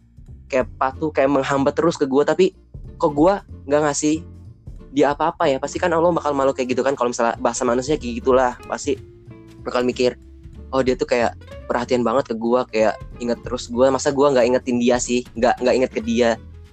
kayak 0.52 0.68
patuh 0.76 1.12
kayak 1.12 1.32
menghamba 1.32 1.72
terus 1.76 1.96
ke 2.00 2.08
gua. 2.08 2.24
Tapi 2.24 2.56
kok 2.96 3.12
gua 3.12 3.44
nggak 3.68 3.82
ngasih 3.92 4.24
dia 4.92 5.12
apa-apa 5.16 5.48
ya? 5.48 5.60
Pasti 5.60 5.80
kan 5.80 5.92
Allah 5.92 6.12
bakal 6.12 6.32
malu 6.36 6.52
kayak 6.56 6.72
gitu 6.76 6.84
kan? 6.84 6.96
Kalau 7.00 7.12
misalnya 7.12 7.36
bahasa 7.40 7.64
manusia 7.64 7.96
kayak 7.96 8.24
gitulah. 8.24 8.56
Pasti 8.68 8.96
bakal 9.64 9.86
mikir 9.88 10.20
oh 10.72 10.82
dia 10.82 10.96
tuh 10.96 11.06
kayak 11.06 11.36
perhatian 11.68 12.02
banget 12.02 12.32
ke 12.32 12.36
gua 12.36 12.64
kayak 12.68 12.96
inget 13.20 13.40
terus 13.44 13.68
gua. 13.68 13.92
Masa 13.92 14.12
gua 14.12 14.32
nggak 14.32 14.46
ingetin 14.48 14.78
dia 14.80 14.98
sih? 14.98 15.24
Nggak 15.36 15.60
nggak 15.62 15.76
inget 15.76 15.92
ke 15.92 16.02
dia. 16.02 16.30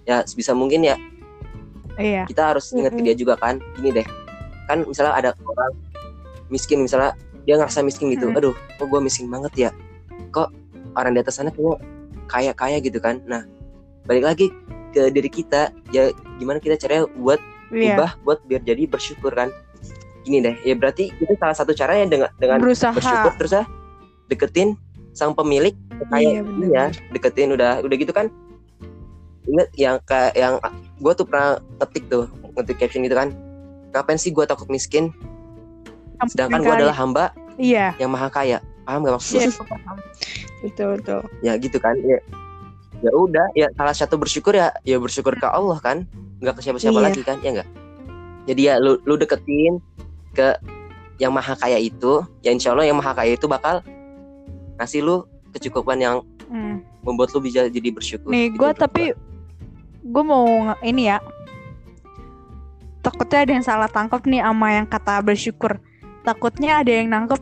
Ya 0.07 0.23
sebisa 0.25 0.55
mungkin 0.55 0.83
ya. 0.83 0.97
Iya. 1.99 2.31
kita 2.31 2.55
harus 2.55 2.71
inget 2.71 2.95
ke 2.95 3.03
Mm-mm. 3.03 3.07
dia 3.11 3.15
juga 3.15 3.35
kan? 3.35 3.59
Gini 3.75 3.91
deh. 3.91 4.07
Kan 4.71 4.87
misalnya 4.87 5.19
ada 5.19 5.31
orang 5.43 5.75
miskin 6.47 6.79
misalnya 6.81 7.19
dia 7.43 7.59
ngerasa 7.59 7.83
miskin 7.83 8.15
gitu. 8.15 8.31
Mm. 8.31 8.39
aduh 8.39 8.55
kok 8.55 8.87
gua 8.87 9.03
miskin 9.03 9.27
banget 9.27 9.53
ya? 9.59 9.71
Kok 10.31 10.49
orang 10.95 11.13
di 11.13 11.21
atas 11.21 11.37
sana 11.37 11.51
kayaknya 11.51 11.77
kaya 12.31 12.53
kaya 12.55 12.77
gitu 12.79 13.03
kan? 13.03 13.19
Nah 13.27 13.43
balik 14.07 14.25
lagi 14.25 14.47
ke 14.95 15.11
diri 15.11 15.27
kita. 15.27 15.75
Ya 15.91 16.15
gimana 16.39 16.59
kita 16.59 16.79
caranya 16.79 17.11
buat 17.15 17.43
Iya. 17.69 18.01
ubah 18.01 18.11
buat 18.25 18.39
biar 18.47 18.63
jadi 18.63 18.87
bersyukur 18.87 19.35
kan? 19.35 19.51
Gini 20.23 20.39
deh. 20.41 20.55
Ya 20.63 20.73
berarti 20.73 21.11
itu 21.13 21.35
salah 21.37 21.53
satu 21.53 21.75
caranya 21.75 22.07
dengan 22.07 22.31
dengan 22.39 22.63
Berusaha. 22.63 22.95
bersyukur. 22.95 23.33
Terus 23.37 23.53
ya 23.59 23.65
deketin 24.29 24.77
sang 25.13 25.35
pemilik 25.35 25.75
Iya, 25.99 26.07
kayak 26.15 26.43
iya 26.63 26.85
deketin 27.11 27.51
udah 27.53 27.83
udah 27.83 27.97
gitu 27.99 28.13
kan 28.15 28.31
inget 29.49 29.69
yang 29.75 29.97
kayak 30.05 30.37
yang 30.39 30.55
gue 31.01 31.13
tuh 31.17 31.27
pernah 31.27 31.59
ngetik 31.83 32.05
tuh 32.07 32.29
ngetik 32.55 32.77
caption 32.79 33.03
gitu 33.03 33.17
kan 33.17 33.33
ngapain 33.91 34.21
sih 34.21 34.31
gue 34.31 34.45
takut 34.45 34.69
miskin 34.69 35.11
sedangkan 36.29 36.61
gue 36.63 36.75
adalah 36.85 36.95
hamba 36.95 37.25
Iya. 37.59 37.99
yang 37.99 38.15
maha 38.15 38.31
kaya 38.31 38.63
paham 38.87 39.03
gak 39.03 39.15
maksud 39.19 39.43
Iya. 39.43 39.51
gue? 39.51 39.67
Betul, 40.63 40.87
betul. 40.99 41.21
ya 41.43 41.53
gitu 41.59 41.79
kan 41.83 41.99
ya 42.03 42.19
ya 42.99 43.11
udah 43.15 43.47
ya 43.55 43.67
salah 43.75 43.95
satu 43.95 44.19
bersyukur 44.19 44.55
ya 44.55 44.71
ya 44.83 44.99
bersyukur 44.99 45.35
ke 45.35 45.47
Allah 45.47 45.79
kan 45.79 46.07
nggak 46.43 46.55
ke 46.59 46.61
siapa-siapa 46.63 46.99
Iya. 46.99 47.07
lagi 47.11 47.23
kan 47.27 47.37
ya 47.43 47.51
enggak 47.59 47.69
jadi 48.47 48.61
ya 48.63 48.75
lu 48.79 48.99
lu 49.03 49.15
deketin 49.19 49.79
ke 50.35 50.55
yang 51.19 51.35
maha 51.35 51.59
kaya 51.59 51.79
itu 51.83 52.23
ya 52.43 52.55
insya 52.55 52.71
Allah 52.75 52.87
yang 52.87 52.99
maha 52.99 53.15
kaya 53.15 53.35
itu 53.35 53.47
bakal 53.51 53.83
ngasih 54.79 55.03
lu 55.05 55.17
kecukupan 55.53 55.99
yang 55.99 56.17
Hmm. 56.49 56.81
membuat 57.05 57.29
lu 57.37 57.45
bisa 57.45 57.69
jadi 57.69 57.93
bersyukur 57.93 58.33
Nih, 58.33 58.49
Gitu 58.49 58.57
gue 58.57 58.71
menurut 58.73 58.81
tapi 58.81 59.13
gue 60.01 60.25
mau 60.25 60.73
ini 60.81 61.13
ya. 61.13 61.21
Takutnya 63.05 63.45
ada 63.45 63.53
yang 63.53 63.65
salah 63.65 63.89
tangkap 63.93 64.25
nih 64.25 64.41
sama 64.41 64.73
yang 64.73 64.89
kata 64.89 65.21
bersyukur. 65.21 65.77
Takutnya 66.25 66.81
ada 66.81 66.89
yang 66.89 67.13
nangkep. 67.13 67.41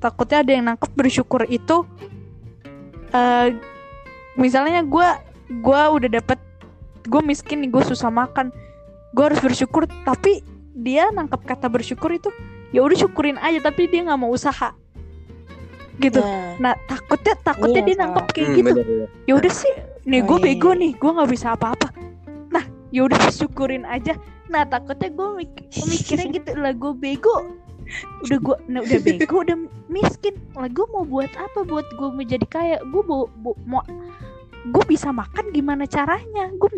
Takutnya 0.00 0.38
ada 0.40 0.50
yang 0.56 0.64
nangkep 0.72 0.90
bersyukur 0.96 1.44
itu, 1.48 1.84
eh 3.12 3.56
misalnya 4.36 4.84
gue 4.84 5.08
gue 5.60 5.82
udah 6.00 6.10
dapet 6.20 6.38
gue 7.06 7.22
miskin 7.24 7.64
nih 7.64 7.70
gue 7.72 7.82
susah 7.86 8.12
makan 8.12 8.52
gue 9.16 9.24
harus 9.24 9.40
bersyukur 9.40 9.88
tapi 10.04 10.44
dia 10.76 11.08
nangkep 11.08 11.40
kata 11.48 11.72
bersyukur 11.72 12.12
itu 12.12 12.28
ya 12.76 12.84
udah 12.84 12.96
syukurin 13.00 13.40
aja 13.40 13.56
tapi 13.64 13.88
dia 13.88 14.04
nggak 14.04 14.20
mau 14.20 14.28
usaha. 14.28 14.76
Gitu. 15.96 16.20
Nah, 16.20 16.60
nah 16.60 16.74
takutnya 16.84 17.32
takutnya 17.40 17.80
Iya, 17.80 17.88
dia 17.88 17.96
nangkep 18.04 18.26
kayak 18.36 18.48
Hmm, 18.52 18.56
gitu. 18.60 18.70
ya 19.24 19.32
udah 19.40 19.48
sih 19.48 19.72
nih 20.04 20.20
gue 20.20 20.38
iya, 20.38 20.44
bego 20.44 20.70
iya. 20.76 20.80
nih 20.84 20.90
gue 20.92 21.10
nggak 21.16 21.30
bisa 21.32 21.46
apa-apa. 21.56 21.88
Nah 22.52 22.64
ya 22.92 23.08
udah 23.08 23.16
syukurin 23.40 23.88
aja. 23.88 24.12
Nah 24.52 24.68
takutnya 24.68 25.08
gue 25.08 25.28
mik- 25.40 25.72
mikirnya 25.72 26.26
gitu 26.36 26.52
lah 26.52 26.76
gue 26.76 26.92
bego. 26.92 27.48
Udah 28.28 28.38
gue 28.44 28.56
nah, 28.68 28.84
udah 28.84 29.00
bego 29.00 29.36
udah 29.48 29.56
miskin. 29.88 30.36
Lah 30.52 30.68
gue 30.68 30.84
mau 30.92 31.08
buat 31.08 31.32
apa? 31.32 31.64
Buat 31.64 31.88
gue 31.96 32.08
menjadi 32.12 32.44
kaya 32.44 32.76
gue 32.84 33.02
mau 33.08 33.32
mau 33.64 33.80
gue 34.68 34.84
bisa 34.84 35.08
makan 35.16 35.48
gimana 35.48 35.88
caranya? 35.88 36.52
Gue 36.60 36.68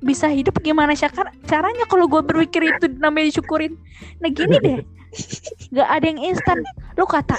bisa 0.00 0.32
hidup 0.32 0.56
gimana 0.60 0.96
cara- 0.96 1.32
caranya 1.44 1.84
kalau 1.84 2.08
gue 2.08 2.24
berpikir 2.24 2.64
itu 2.66 2.88
namanya 2.96 3.28
disyukurin. 3.28 3.76
Nah 4.18 4.28
gini 4.28 4.56
deh. 4.58 4.78
Nggak 5.70 5.88
ada 5.88 6.04
yang 6.06 6.20
instan. 6.24 6.58
Lu 6.96 7.04
kata 7.04 7.36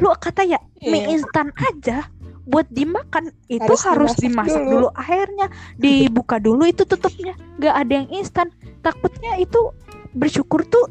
lu 0.00 0.08
kata 0.16 0.42
ya 0.44 0.58
mie 0.80 1.04
Iya. 1.04 1.08
instan 1.16 1.48
aja. 1.56 2.08
Buat 2.42 2.66
dimakan 2.68 3.30
itu 3.46 3.62
Harus 3.62 3.86
harus, 3.86 4.12
dimasak 4.18 4.58
dimasak 4.58 4.62
dulu. 4.66 4.88
dulu. 4.88 4.88
airnya. 4.98 5.46
Dibuka 5.78 6.36
dulu 6.36 6.66
itu 6.66 6.82
tutupnya. 6.82 7.32
Nggak 7.56 7.74
ada 7.76 7.92
yang 7.94 8.08
instan. 8.10 8.46
Takutnya 8.82 9.38
itu 9.38 9.70
bersyukur 10.12 10.66
tuh 10.66 10.90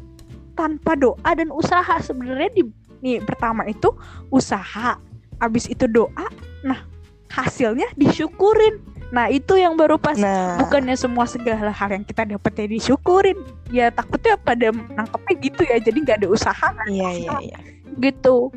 tanpa 0.54 0.96
doa 0.96 1.30
dan 1.36 1.52
usaha. 1.52 1.92
Sebenarnya 2.00 2.50
di 2.50 2.62
nih 2.98 3.20
pertama 3.20 3.68
itu 3.68 3.92
usaha. 4.28 4.96
Abis 5.38 5.66
itu 5.66 5.86
doa 5.86 6.26
nah 6.62 6.78
hasilnya 7.28 7.90
disyukurin 7.98 8.78
nah 9.12 9.28
itu 9.28 9.54
yang 9.54 9.76
baru 9.76 9.94
pas 9.94 10.16
nah, 10.16 10.56
bukannya 10.56 10.96
semua 10.96 11.28
segala 11.28 11.68
hal 11.68 11.90
yang 11.90 12.00
kita 12.00 12.24
dapat 12.24 12.52
ya 12.56 12.66
disyukurin 12.66 13.36
ya 13.68 13.86
takutnya 13.88 14.34
pada 14.34 14.72
nangkepnya 14.72 15.34
gitu 15.38 15.62
ya 15.62 15.76
jadi 15.76 15.98
nggak 16.00 16.18
ada 16.18 16.28
usaha 16.28 16.68
iya 16.88 17.08
iya 17.12 17.32
iya. 17.44 17.58
gitu 18.00 18.48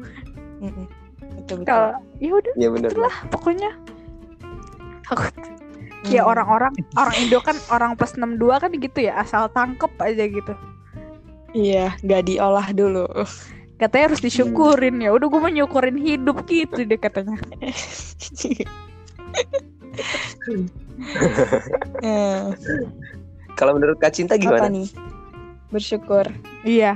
Mm-mm. 0.63 0.87
Betul 1.35 1.55
betul. 1.59 1.67
kalau 1.67 1.91
ya 2.17 2.31
udah 2.33 2.53
Iya 2.55 2.69
bener. 2.71 2.89
itulah 2.89 3.15
pokoknya 3.27 3.71
takut 5.03 5.35
ya 6.05 6.21
Hmm. 6.21 6.31
orang-orang 6.31 6.71
orang 6.95 7.15
Indo 7.19 7.37
kan 7.39 7.57
orang 7.67 7.91
plus 7.93 8.15
62 8.15 8.39
kan 8.55 8.71
gitu 8.71 8.99
ya 9.01 9.19
asal 9.19 9.51
tangkep 9.51 9.91
aja 9.99 10.23
gitu 10.23 10.53
Iya, 11.51 11.95
nggak 11.99 12.21
diolah 12.25 12.67
dulu. 12.71 13.07
katanya 13.75 14.07
harus 14.07 14.19
disyukurin 14.19 14.99
ya 14.99 15.11
udah 15.11 15.27
gue 15.27 15.35
mau 15.37 15.51
nyukurin 15.51 15.95
hidup 15.95 16.47
gitu 16.47 16.79
deh 16.81 16.95
katanya 16.95 17.35
Eh, 22.05 22.43
Kalau 23.55 23.75
menurut 23.75 23.99
Kak 23.99 24.15
Cinta 24.15 24.35
apa 24.35 24.43
gimana? 24.43 24.67
nih? 24.71 24.87
Bersyukur. 25.71 26.27
iya 26.63 26.95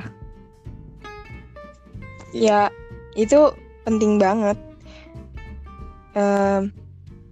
Ya, 2.29 2.69
itu 3.17 3.51
penting 3.83 4.21
banget. 4.21 4.55
Em, 6.13 6.69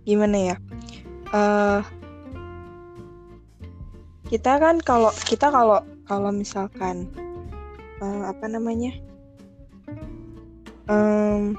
gimana 0.03 0.38
ya? 0.53 0.55
Eh, 1.32 1.82
kita 4.28 4.57
kan 4.59 4.82
kalau 4.82 5.13
kita 5.24 5.47
kalau 5.53 5.80
kalau 6.03 6.34
misalkan 6.34 7.05
eh, 8.01 8.22
apa 8.26 8.45
namanya? 8.49 8.91
Em, 10.89 11.53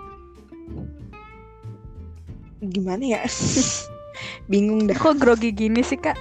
gimana 2.61 3.05
ya? 3.07 3.23
Bingung 4.47 4.87
dah. 4.87 4.95
kok 4.95 5.17
grogi 5.17 5.51
gini 5.51 5.81
sih 5.81 5.97
kak 5.97 6.17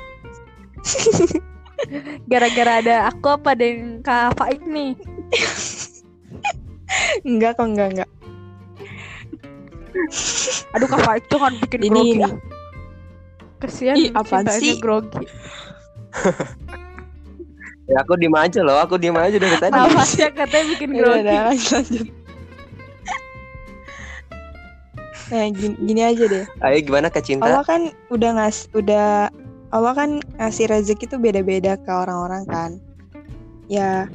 gara-gara 2.30 2.80
ada 2.80 2.96
aku 3.08 3.28
apa 3.32 3.54
ada 3.54 3.64
yang 3.64 4.00
kak 4.00 4.36
Faik 4.36 4.64
nih 4.64 4.96
Enggak 7.24 7.56
kok 7.56 7.68
enggak 7.68 7.88
enggak. 7.94 8.10
aduh 10.72 10.88
kak 10.88 11.02
Faik 11.02 11.24
tuh 11.28 11.38
kan 11.38 11.54
bikin 11.58 11.80
Ini 11.82 11.90
grogi 11.90 12.12
ini. 12.14 12.24
ah. 12.24 12.34
kesian 13.58 13.96
Ih, 13.96 14.10
cintanya 14.14 14.54
sih? 14.54 14.78
grogi 14.78 15.26
Ya 17.88 18.04
aku 18.04 18.14
diem 18.14 18.36
aja 18.36 18.60
loh, 18.62 18.76
aku 18.78 19.00
diem 19.00 19.16
aja 19.16 19.32
dari 19.34 19.56
tadi. 19.56 19.72
nafasnya 19.72 20.28
katanya 20.30 20.66
bikin 20.70 20.90
Ya 20.92 20.96
udah, 20.98 21.08
grogi 21.08 21.24
udah, 21.24 21.40
lanjut, 21.48 21.86
Nah, 25.28 25.52
gini, 25.52 25.76
gini 25.84 26.02
aja 26.04 26.24
deh. 26.24 26.46
Ayo 26.64 26.78
gimana 26.88 27.12
Kak 27.12 27.24
Cinta? 27.28 27.44
Allah 27.44 27.64
kan 27.68 27.92
udah 28.08 28.32
ngas 28.40 28.72
udah 28.72 29.28
Allah 29.76 29.94
kan 29.94 30.24
ngasih 30.40 30.72
rezeki 30.72 31.06
tuh 31.12 31.20
beda-beda 31.20 31.76
ke 31.76 31.92
orang-orang 31.92 32.48
kan. 32.48 32.72
Ya 33.68 34.08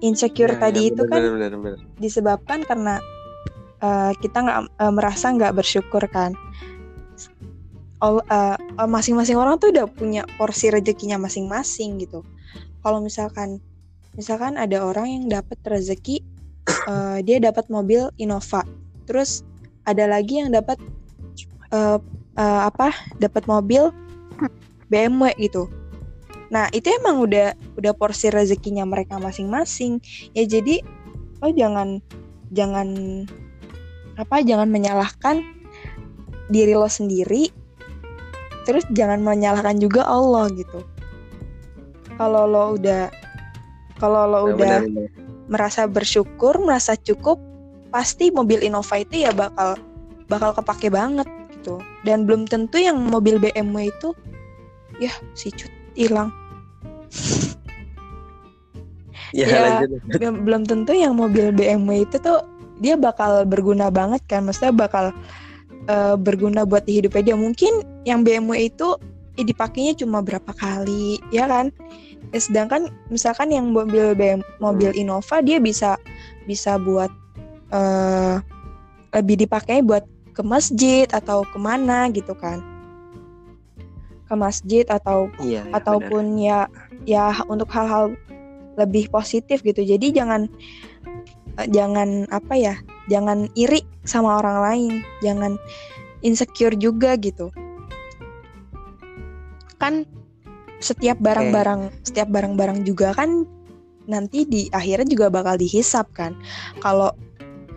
insecure 0.00 0.56
Ya, 0.56 0.60
tadi 0.60 0.88
ya, 0.88 0.88
itu 0.92 1.02
bener, 1.04 1.12
kan 1.12 1.20
bener, 1.20 1.32
bener, 1.36 1.50
bener. 1.60 1.80
disebabkan 2.00 2.64
karena 2.64 3.00
eh, 3.80 4.12
kita 4.24 4.38
nggak 4.40 4.58
eh, 4.80 4.92
merasa 4.92 5.26
nggak 5.32 5.52
bersyukur 5.52 6.04
kan. 6.08 6.32
All- 8.00 8.24
eh, 8.28 8.56
masing-masing 8.88 9.36
orang 9.36 9.60
tuh 9.60 9.72
udah 9.72 9.84
punya 9.88 10.24
porsi 10.40 10.72
rezekinya 10.72 11.20
masing-masing 11.20 12.00
gitu. 12.00 12.24
Kalau 12.80 13.04
misalkan 13.04 13.60
misalkan 14.16 14.56
ada 14.56 14.80
orang 14.80 15.12
yang 15.12 15.24
dapat 15.28 15.60
rezeki 15.68 16.24
eh, 16.92 17.18
dia 17.20 17.36
dapat 17.44 17.68
mobil 17.68 18.08
Innova. 18.16 18.64
Terus 19.04 19.44
ada 19.86 20.04
lagi 20.10 20.42
yang 20.42 20.50
dapat 20.50 20.76
eh, 21.72 21.98
eh, 22.36 22.60
apa? 22.66 22.90
dapat 23.22 23.46
mobil 23.46 23.94
BMW 24.92 25.32
gitu. 25.38 25.70
Nah, 26.46 26.70
itu 26.70 26.86
emang 27.02 27.22
udah 27.22 27.58
udah 27.74 27.92
porsi 27.94 28.30
rezekinya 28.30 28.86
mereka 28.86 29.18
masing-masing. 29.18 29.98
Ya 30.30 30.46
jadi 30.46 30.82
lo 31.42 31.50
jangan 31.52 32.00
jangan 32.54 32.88
apa 34.16 34.40
jangan 34.40 34.70
menyalahkan 34.72 35.44
diri 36.48 36.72
lo 36.72 36.88
sendiri 36.88 37.50
terus 38.64 38.82
jangan 38.94 39.22
menyalahkan 39.22 39.78
juga 39.78 40.06
Allah 40.06 40.50
gitu 40.54 40.82
kalau 42.16 42.48
lo 42.48 42.64
udah 42.80 43.12
kalau 44.00 44.24
lo 44.26 44.38
Nah, 44.42 44.44
udah 44.52 44.56
bener, 44.56 44.82
bener. 44.88 45.08
merasa 45.46 45.84
bersyukur 45.86 46.58
merasa 46.58 46.96
cukup 46.96 47.38
pasti 47.90 48.30
mobil 48.34 48.62
Innova 48.62 49.00
itu 49.00 49.24
ya 49.26 49.30
bakal 49.32 49.78
bakal 50.26 50.50
kepake 50.54 50.90
banget 50.90 51.26
gitu. 51.54 51.78
Dan 52.06 52.26
belum 52.26 52.46
tentu 52.46 52.78
yang 52.78 52.98
mobil 52.98 53.38
BMW 53.42 53.90
itu 53.90 54.14
ya 55.02 55.12
si 55.34 55.50
cut 55.50 55.70
hilang. 55.98 56.30
Ya, 59.34 59.46
Ya. 59.50 59.60
lanjut. 59.82 60.00
belum 60.46 60.62
tentu 60.64 60.94
yang 60.94 61.18
mobil 61.18 61.50
BMW 61.50 62.06
itu 62.06 62.16
tuh 62.22 62.46
dia 62.78 62.94
bakal 62.94 63.42
berguna 63.48 63.90
banget 63.90 64.22
kan. 64.30 64.46
Maksudnya 64.46 64.74
bakal 64.74 65.10
eh, 65.90 66.14
berguna 66.18 66.62
buat 66.62 66.86
di 66.86 67.02
hidupnya 67.02 67.32
dia. 67.32 67.36
Mungkin 67.36 67.72
yang 68.06 68.22
BMW 68.22 68.70
itu 68.70 68.94
ya 69.36 69.44
dipakainya 69.44 69.98
cuma 69.98 70.24
berapa 70.24 70.48
kali 70.56 71.20
ya 71.34 71.50
kan? 71.50 71.74
Ya, 72.34 72.38
sedangkan 72.42 72.90
misalkan 73.12 73.52
yang 73.54 73.70
mobil 73.70 74.16
BM, 74.16 74.42
mobil 74.58 74.90
Innova 74.96 75.42
dia 75.44 75.62
bisa 75.62 75.94
bisa 76.48 76.78
buat 76.80 77.10
eh 77.72 78.36
lebih 79.16 79.46
dipakai 79.48 79.80
buat 79.80 80.04
ke 80.36 80.44
masjid 80.44 81.08
atau 81.08 81.42
ke 81.48 81.56
mana 81.56 82.12
gitu 82.12 82.36
kan. 82.36 82.60
Ke 84.28 84.34
masjid 84.36 84.84
atau 84.84 85.32
Iya, 85.40 85.64
ya, 85.64 85.72
ataupun 85.72 86.24
ya 86.36 86.58
ya 87.08 87.32
untuk 87.48 87.72
hal-hal 87.72 88.12
lebih 88.76 89.08
positif 89.08 89.64
gitu. 89.64 89.80
Jadi 89.80 90.12
jangan 90.12 90.44
eh, 91.56 91.68
jangan 91.72 92.28
apa 92.28 92.54
ya 92.54 92.74
jangan 93.08 93.48
iri 93.56 93.80
sama 94.04 94.44
orang 94.44 94.58
lain. 94.60 94.92
Jangan 95.24 95.56
insecure 96.20 96.76
juga 96.76 97.16
gitu. 97.16 97.48
Kan 99.80 100.04
setiap 100.76 101.16
barang-barang 101.24 102.04
setiap 102.04 102.28
barang-barang 102.28 102.84
juga 102.84 103.16
kan 103.16 103.48
nanti 104.06 104.44
di 104.44 104.68
akhirnya 104.68 105.08
juga 105.08 105.32
bakal 105.32 105.56
dihisap 105.56 106.12
kan. 106.12 106.36
Kalau 106.84 107.16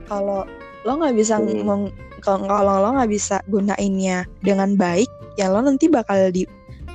kalau 0.10 0.43
lo 0.84 0.91
nggak 0.97 1.16
bisa 1.16 1.38
Hmm. 1.38 1.64
meng- 1.64 1.93
kalau 2.20 2.76
lo 2.82 2.89
nggak 2.97 3.07
bisa 3.07 3.39
gunainnya 3.47 4.28
dengan 4.41 4.74
baik 4.76 5.07
ya 5.38 5.47
lo 5.47 5.62
nanti 5.62 5.88
bakal 5.88 6.34
di, 6.34 6.43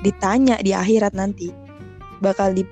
ditanya 0.03 0.61
di 0.61 0.75
akhirat 0.75 1.15
nanti. 1.15 1.49
Bakal 2.21 2.53
di, 2.53 2.63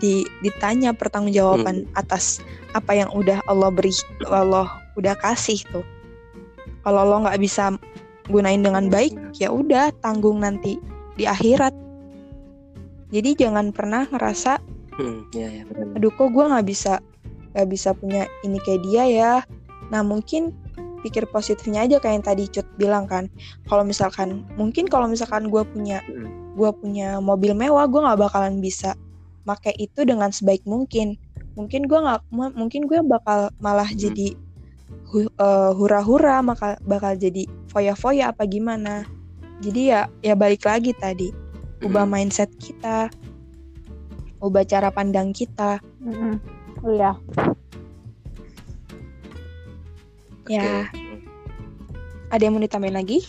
di 0.00 0.24
ditanya 0.40 0.90
pertanggungjawaban 0.90 1.86
atas 1.94 2.40
apa 2.72 2.94
yang 2.94 3.10
udah 3.12 3.38
Allah 3.46 3.70
beri 3.70 3.92
Allah 4.26 4.66
udah 4.96 5.14
kasih 5.18 5.62
tuh. 5.70 5.86
Kalau 6.82 7.04
lo 7.04 7.22
nggak 7.22 7.38
bisa 7.38 7.76
gunain 8.26 8.62
dengan 8.62 8.88
baik 8.88 9.12
ya 9.36 9.50
udah 9.50 9.92
tanggung 10.00 10.40
nanti 10.40 10.78
di 11.14 11.26
akhirat. 11.26 11.74
Jadi 13.10 13.34
jangan 13.36 13.74
pernah 13.74 14.06
ngerasa 14.06 14.62
Hmm, 14.94 15.24
iya, 15.32 15.64
bener. 15.64 15.96
aduh 15.96 16.12
kok 16.12 16.28
gue 16.28 16.44
nggak 16.44 16.66
bisa 16.66 17.00
nggak 17.50 17.68
bisa 17.68 17.90
punya 17.96 18.28
ini 18.44 18.60
kayak 18.60 18.82
dia 18.84 19.04
ya 19.08 19.32
nah 19.90 20.00
mungkin 20.00 20.54
pikir 21.00 21.26
positifnya 21.26 21.84
aja 21.84 21.96
kayak 21.96 22.14
yang 22.20 22.26
tadi 22.26 22.44
Cut 22.46 22.68
bilang 22.76 23.08
kan 23.08 23.26
kalau 23.64 23.82
misalkan 23.82 24.44
mungkin 24.54 24.84
kalau 24.84 25.08
misalkan 25.08 25.48
gue 25.48 25.62
punya 25.64 26.04
Mm. 26.04 26.28
gue 26.54 26.70
punya 26.76 27.08
mobil 27.18 27.54
mewah 27.54 27.86
gue 27.86 28.00
nggak 28.00 28.20
bakalan 28.20 28.58
bisa 28.58 28.92
pakai 29.42 29.72
itu 29.76 30.04
dengan 30.04 30.28
sebaik 30.28 30.60
mungkin 30.64 31.16
mungkin 31.56 31.88
gue 31.88 31.98
nggak 31.98 32.20
mu- 32.28 32.54
mungkin 32.54 32.84
gue 32.84 33.00
bakal 33.00 33.48
malah 33.58 33.88
Hmm. 33.88 33.96
jadi 33.98 34.28
hu- 35.08 35.32
eh, 35.32 35.72
hura-hura 35.72 36.38
maka 36.40 36.76
bakal 36.84 37.16
jadi 37.16 37.48
foya-foya 37.66 38.30
apa 38.30 38.44
gimana 38.44 39.08
jadi 39.58 39.80
ya 39.82 40.00
ya 40.20 40.34
balik 40.36 40.62
lagi 40.62 40.92
tadi 40.92 41.32
ubah 41.80 42.04
Mm. 42.04 42.12
mindset 42.12 42.50
kita 42.60 43.08
ubah 44.38 44.64
cara 44.64 44.92
pandang 44.92 45.32
kita 45.32 45.80
Mm-mm. 46.00 46.36
Oh 46.80 46.92
iya. 46.92 47.12
Ya 50.50 50.90
ada 52.30 52.42
yang 52.42 52.58
mau 52.58 52.62
ditambahin 52.62 52.98
lagi 52.98 53.22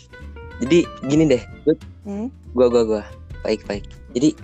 Jadi 0.62 0.86
gini 1.10 1.26
deh, 1.26 1.42
Hmm? 2.06 2.30
gua 2.54 2.70
gua 2.70 2.84
gua 2.86 3.04
baik 3.42 3.66
baik. 3.66 3.86
Jadi 4.14 4.38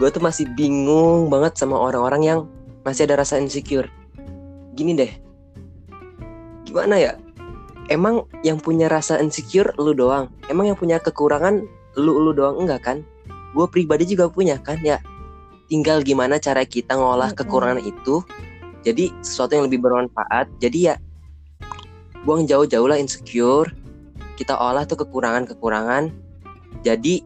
gua 0.00 0.08
tuh 0.08 0.24
masih 0.24 0.48
bingung 0.56 1.28
banget 1.28 1.60
sama 1.60 1.76
orang-orang 1.76 2.24
yang 2.24 2.40
masih 2.88 3.04
ada 3.04 3.20
rasa 3.20 3.36
insecure. 3.36 3.84
Gini 4.72 4.96
deh, 4.96 5.12
gimana 6.64 6.96
ya? 6.96 7.12
Emang 7.92 8.24
yang 8.40 8.56
punya 8.56 8.88
rasa 8.88 9.20
insecure 9.20 9.76
lu 9.76 9.92
doang? 9.92 10.32
Emang 10.48 10.72
yang 10.72 10.78
punya 10.80 10.96
kekurangan 10.96 11.68
lu 12.00 12.12
lu 12.16 12.32
doang 12.32 12.56
enggak 12.64 12.80
kan? 12.80 12.98
Gue 13.52 13.68
pribadi 13.68 14.08
juga 14.08 14.32
punya 14.32 14.56
kan 14.56 14.80
ya. 14.80 15.04
Tinggal 15.68 16.00
gimana 16.00 16.40
cara 16.40 16.64
kita 16.64 16.96
ngolah 16.96 17.36
Mm-mm. 17.36 17.40
kekurangan 17.44 17.80
itu 17.84 18.24
jadi 18.88 19.12
sesuatu 19.20 19.52
yang 19.52 19.68
lebih 19.68 19.84
bermanfaat. 19.84 20.48
Jadi 20.64 20.88
ya 20.88 20.94
buang 22.26 22.44
jauh-jauh 22.44 22.90
lah 22.90 22.98
insecure. 22.98 23.70
Kita 24.34 24.58
olah 24.58 24.82
tuh 24.84 24.98
kekurangan-kekurangan. 25.00 26.10
Jadi 26.82 27.22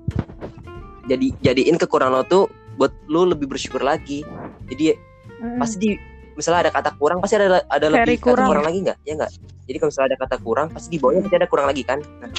jadi 1.08 1.26
jadiin 1.42 1.80
kekurangan 1.80 2.12
lo 2.12 2.22
tuh 2.22 2.44
buat 2.76 2.92
lu 3.08 3.26
lebih 3.26 3.48
bersyukur 3.50 3.80
lagi. 3.80 4.22
Jadi 4.68 4.94
Mm-mm. 5.40 5.58
pasti 5.58 5.76
di 5.80 5.90
misalnya 6.36 6.68
ada 6.68 6.72
kata 6.72 6.90
kurang 6.96 7.18
pasti 7.20 7.36
ada 7.36 7.60
ada 7.68 7.86
Very 7.90 8.14
lebih 8.16 8.22
kata 8.22 8.28
kurang. 8.32 8.48
kurang 8.48 8.64
lagi 8.64 8.78
nggak 8.80 8.98
ya 9.04 9.12
nggak 9.12 9.32
jadi 9.68 9.76
kalau 9.76 9.90
misalnya 9.92 10.08
ada 10.08 10.18
kata 10.24 10.36
kurang 10.40 10.66
pasti 10.72 10.88
di 10.88 10.96
bawahnya 10.96 11.20
pasti 11.20 11.36
ada 11.36 11.48
kurang 11.52 11.66
lagi 11.68 11.82
kan 11.84 11.98
nah 12.16 12.30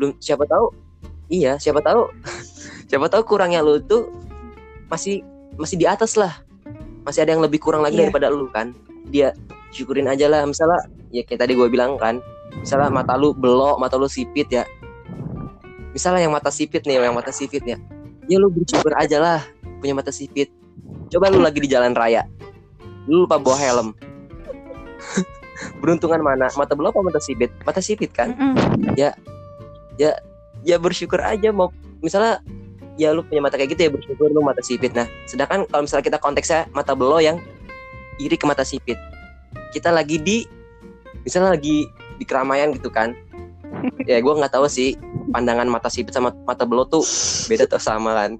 belum 0.00 0.10
siapa 0.24 0.44
tahu 0.48 0.66
iya 1.28 1.52
siapa 1.60 1.84
tahu 1.84 2.08
siapa 2.88 3.06
tahu 3.12 3.22
kurangnya 3.28 3.60
lu 3.60 3.76
tuh 3.84 4.08
masih 4.88 5.20
masih 5.60 5.76
di 5.76 5.84
atas 5.84 6.16
lah 6.16 6.32
masih 7.04 7.20
ada 7.28 7.36
yang 7.36 7.44
lebih 7.44 7.60
kurang 7.60 7.84
lagi 7.84 8.00
Iya. 8.00 8.08
daripada 8.08 8.32
lu 8.32 8.48
kan 8.48 8.72
dia 9.12 9.36
syukurin 9.68 10.08
aja 10.08 10.24
lah 10.32 10.40
misalnya 10.48 10.80
ya 11.10 11.22
kayak 11.26 11.46
tadi 11.46 11.52
gue 11.58 11.66
bilang 11.66 11.98
kan 11.98 12.22
misalnya 12.58 12.90
mata 12.90 13.14
lu 13.14 13.34
belok 13.34 13.78
mata 13.78 13.98
lu 13.98 14.06
sipit 14.10 14.50
ya. 14.50 14.64
Misalnya 15.90 16.30
yang 16.30 16.34
mata 16.34 16.54
sipit 16.54 16.86
nih 16.86 17.02
yang 17.02 17.14
mata 17.14 17.34
sipit 17.34 17.62
ya. 17.66 17.76
Ya 18.30 18.36
lu 18.38 18.46
bersyukur 18.50 18.94
aja 18.94 19.18
lah 19.18 19.40
punya 19.82 19.94
mata 19.94 20.14
sipit. 20.14 20.50
Coba 21.10 21.30
lu 21.34 21.42
lagi 21.42 21.58
di 21.58 21.66
jalan 21.66 21.94
raya. 21.94 22.26
Lu 23.10 23.26
lupa 23.26 23.42
bawa 23.42 23.58
helm. 23.58 23.88
Beruntungan 25.82 26.22
mana? 26.22 26.46
Mata 26.54 26.78
belok 26.78 26.94
apa 26.94 27.10
mata 27.10 27.20
sipit? 27.20 27.50
Mata 27.66 27.82
sipit 27.82 28.14
kan? 28.14 28.32
Mm-mm. 28.38 28.94
ya 30.60 30.76
bersyukur 30.76 31.20
aja 31.24 31.52
mau 31.52 31.72
misalnya 32.04 32.40
ya 33.00 33.16
lu 33.16 33.24
punya 33.24 33.40
mata 33.40 33.56
kayak 33.56 33.72
gitu 33.72 33.88
ya 33.88 33.90
bersyukur 33.90 34.28
lu 34.30 34.44
mata 34.44 34.62
sipit. 34.62 34.94
Nah 34.94 35.10
sedangkan 35.26 35.66
kalau 35.66 35.82
misalnya 35.88 36.04
kita 36.06 36.18
konteksnya 36.22 36.70
mata 36.70 36.94
belo 36.94 37.18
yang 37.18 37.42
iri 38.22 38.36
ke 38.36 38.46
mata 38.46 38.62
sipit. 38.62 39.00
Kita 39.74 39.90
lagi 39.90 40.20
di 40.20 40.59
misalnya 41.22 41.56
lagi 41.56 41.86
di 42.18 42.24
keramaian 42.24 42.72
gitu 42.74 42.88
kan. 42.88 43.16
Ya 44.04 44.18
gue 44.18 44.32
nggak 44.34 44.52
tahu 44.52 44.66
sih 44.66 44.98
pandangan 45.30 45.70
mata 45.70 45.86
sipit 45.86 46.10
sama 46.10 46.34
mata 46.44 46.66
belo 46.66 46.84
tuh 46.84 47.04
beda 47.46 47.64
atau 47.70 47.78
sama 47.80 48.12
kan. 48.16 48.36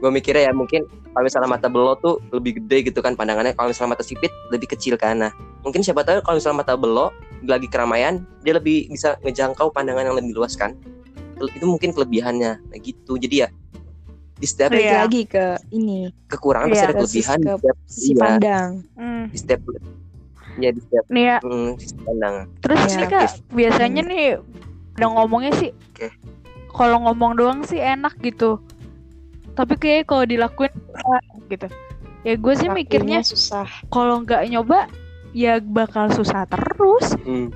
Gue 0.00 0.10
mikirnya 0.10 0.48
ya 0.48 0.52
mungkin 0.56 0.86
kalau 1.12 1.24
misalnya 1.26 1.50
mata 1.50 1.68
belo 1.68 1.94
tuh 2.00 2.22
lebih 2.32 2.62
gede 2.62 2.90
gitu 2.90 3.02
kan 3.04 3.12
pandangannya 3.14 3.52
kalau 3.52 3.70
misalnya 3.70 3.98
mata 3.98 4.04
sipit 4.06 4.32
lebih 4.48 4.70
kecil 4.72 4.96
kan. 4.96 5.20
Nah 5.20 5.32
mungkin 5.60 5.84
siapa 5.84 6.00
tahu 6.02 6.24
kalau 6.24 6.36
misalnya 6.40 6.58
mata 6.64 6.74
belo 6.78 7.12
lagi 7.44 7.68
keramaian 7.68 8.24
dia 8.40 8.56
lebih 8.56 8.88
bisa 8.88 9.20
ngejangkau 9.20 9.68
pandangan 9.70 10.10
yang 10.10 10.16
lebih 10.16 10.32
luas 10.32 10.56
kan. 10.56 10.74
Itu 11.40 11.68
mungkin 11.68 11.92
kelebihannya. 11.92 12.52
Nah 12.60 12.78
gitu. 12.80 13.20
Jadi 13.20 13.44
ya 13.44 13.48
di 14.40 14.48
setiap 14.48 14.72
Iya. 14.72 15.04
lagi 15.04 15.28
ke 15.28 15.60
ini. 15.68 16.08
kekurangan 16.24 16.72
Iya, 16.72 16.72
pasti 16.72 16.86
ada 16.88 16.94
ke 16.96 16.98
kelebihan 17.04 17.12
di 17.12 17.44
sis- 17.44 17.52
setiap 17.52 17.76
si 17.84 18.08
iya, 18.08 18.16
pandang. 18.16 18.70
Mm. 18.96 19.24
di 19.28 19.36
setiap 19.36 19.60
ya 20.58 20.70
di 20.74 20.80
setiap 20.82 21.04
Nih 21.12 21.24
ya, 21.30 21.36
mm, 21.44 21.72
pandangan 22.06 22.44
terus 22.64 22.80
Iya, 22.82 22.96
nih 22.96 23.08
kak, 23.10 23.30
biasanya 23.54 24.02
nih 24.06 24.24
udah 24.98 25.08
ngomongnya 25.14 25.52
sih, 25.56 25.70
Oke. 25.70 26.08
kalau 26.74 26.96
ngomong 27.06 27.32
doang 27.38 27.60
sih 27.62 27.78
enak 27.78 28.18
gitu. 28.20 28.58
Tapi 29.54 29.74
kayak 29.76 30.08
kalau 30.10 30.24
dilakuin 30.24 30.72
susah 30.72 31.20
gitu. 31.50 31.66
Ya 32.20 32.34
gue 32.36 32.54
sih 32.58 32.68
mikirnya 32.68 33.24
susah 33.24 33.66
kalau 33.88 34.20
nggak 34.26 34.44
nyoba 34.52 34.90
ya 35.32 35.62
bakal 35.62 36.10
susah 36.12 36.44
terus. 36.50 37.16
Mm, 37.24 37.54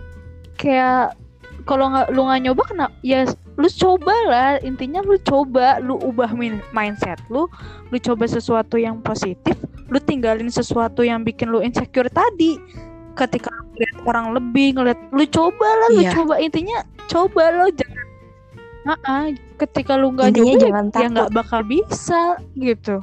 Kayak 0.57 1.19
kalau 1.67 1.91
nggak 1.91 2.07
lu 2.15 2.25
nggak 2.29 2.43
nyoba 2.49 2.63
kena 2.69 2.87
ya 3.05 3.27
lu 3.55 3.69
coba 3.69 4.15
lah 4.27 4.51
intinya 4.61 4.99
lu 5.01 5.15
coba 5.17 5.79
lu 5.79 5.95
ubah 5.97 6.33
min- 6.33 6.65
mindset 6.71 7.23
lu 7.29 7.47
lu 7.89 7.99
coba 7.99 8.27
sesuatu 8.27 8.75
yang 8.75 8.99
positif 8.99 9.55
lu 9.87 9.99
tinggalin 9.99 10.49
sesuatu 10.49 11.01
yang 11.01 11.23
bikin 11.23 11.49
lu 11.49 11.61
insecure 11.61 12.09
tadi 12.09 12.59
ketika 13.15 13.47
lihat 13.75 13.97
orang 14.03 14.35
lebih 14.35 14.75
ngeliat 14.75 14.99
lu 15.09 15.23
coba 15.25 15.69
lah 15.69 15.89
lu 15.93 16.03
Iya. 16.03 16.11
coba 16.13 16.35
intinya 16.39 16.79
coba 17.07 17.43
lo 17.53 17.67
jangan 17.71 18.03
Nah, 18.85 19.33
ketika 19.57 19.97
lu 19.97 20.13
nggak 20.13 20.29
nyoba 20.31 20.45
ya- 20.45 20.61
jangan 20.61 20.85
ya 20.93 21.07
nggak 21.09 21.31
bakal 21.33 21.61
bisa 21.63 22.23
gitu 22.53 23.01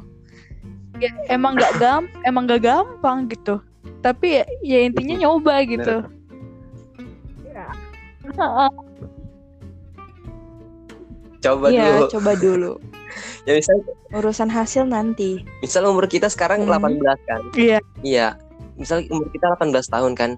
ya 1.00 1.10
emang 1.28 1.56
nggak 1.56 1.74
gam 1.80 2.06
emang 2.22 2.46
nggak 2.46 2.62
gampang 2.62 3.26
gitu 3.26 3.58
tapi 4.04 4.38
ya, 4.38 4.46
ya 4.62 4.80
intinya 4.84 5.16
nyoba 5.18 5.64
gitu 5.64 6.06
ya. 7.48 7.66
Heeh. 8.28 8.70
Coba 11.42 11.68
Iya 11.68 11.84
dulu. 11.92 12.06
coba 12.10 12.32
dulu. 12.36 12.72
Ya 13.42 13.54
misal 13.54 13.82
urusan 14.12 14.48
hasil 14.48 14.86
nanti. 14.86 15.42
misal 15.60 15.84
umur 15.84 16.06
kita 16.06 16.26
sekarang 16.28 16.62
Hmm. 16.62 16.72
18 16.72 17.18
kan? 17.22 17.42
Iya. 17.54 17.80
iya. 18.02 18.28
Misal 18.76 19.02
umur 19.08 19.28
kita 19.28 19.50
18 19.52 19.68
tahun 19.84 20.14
kan? 20.14 20.32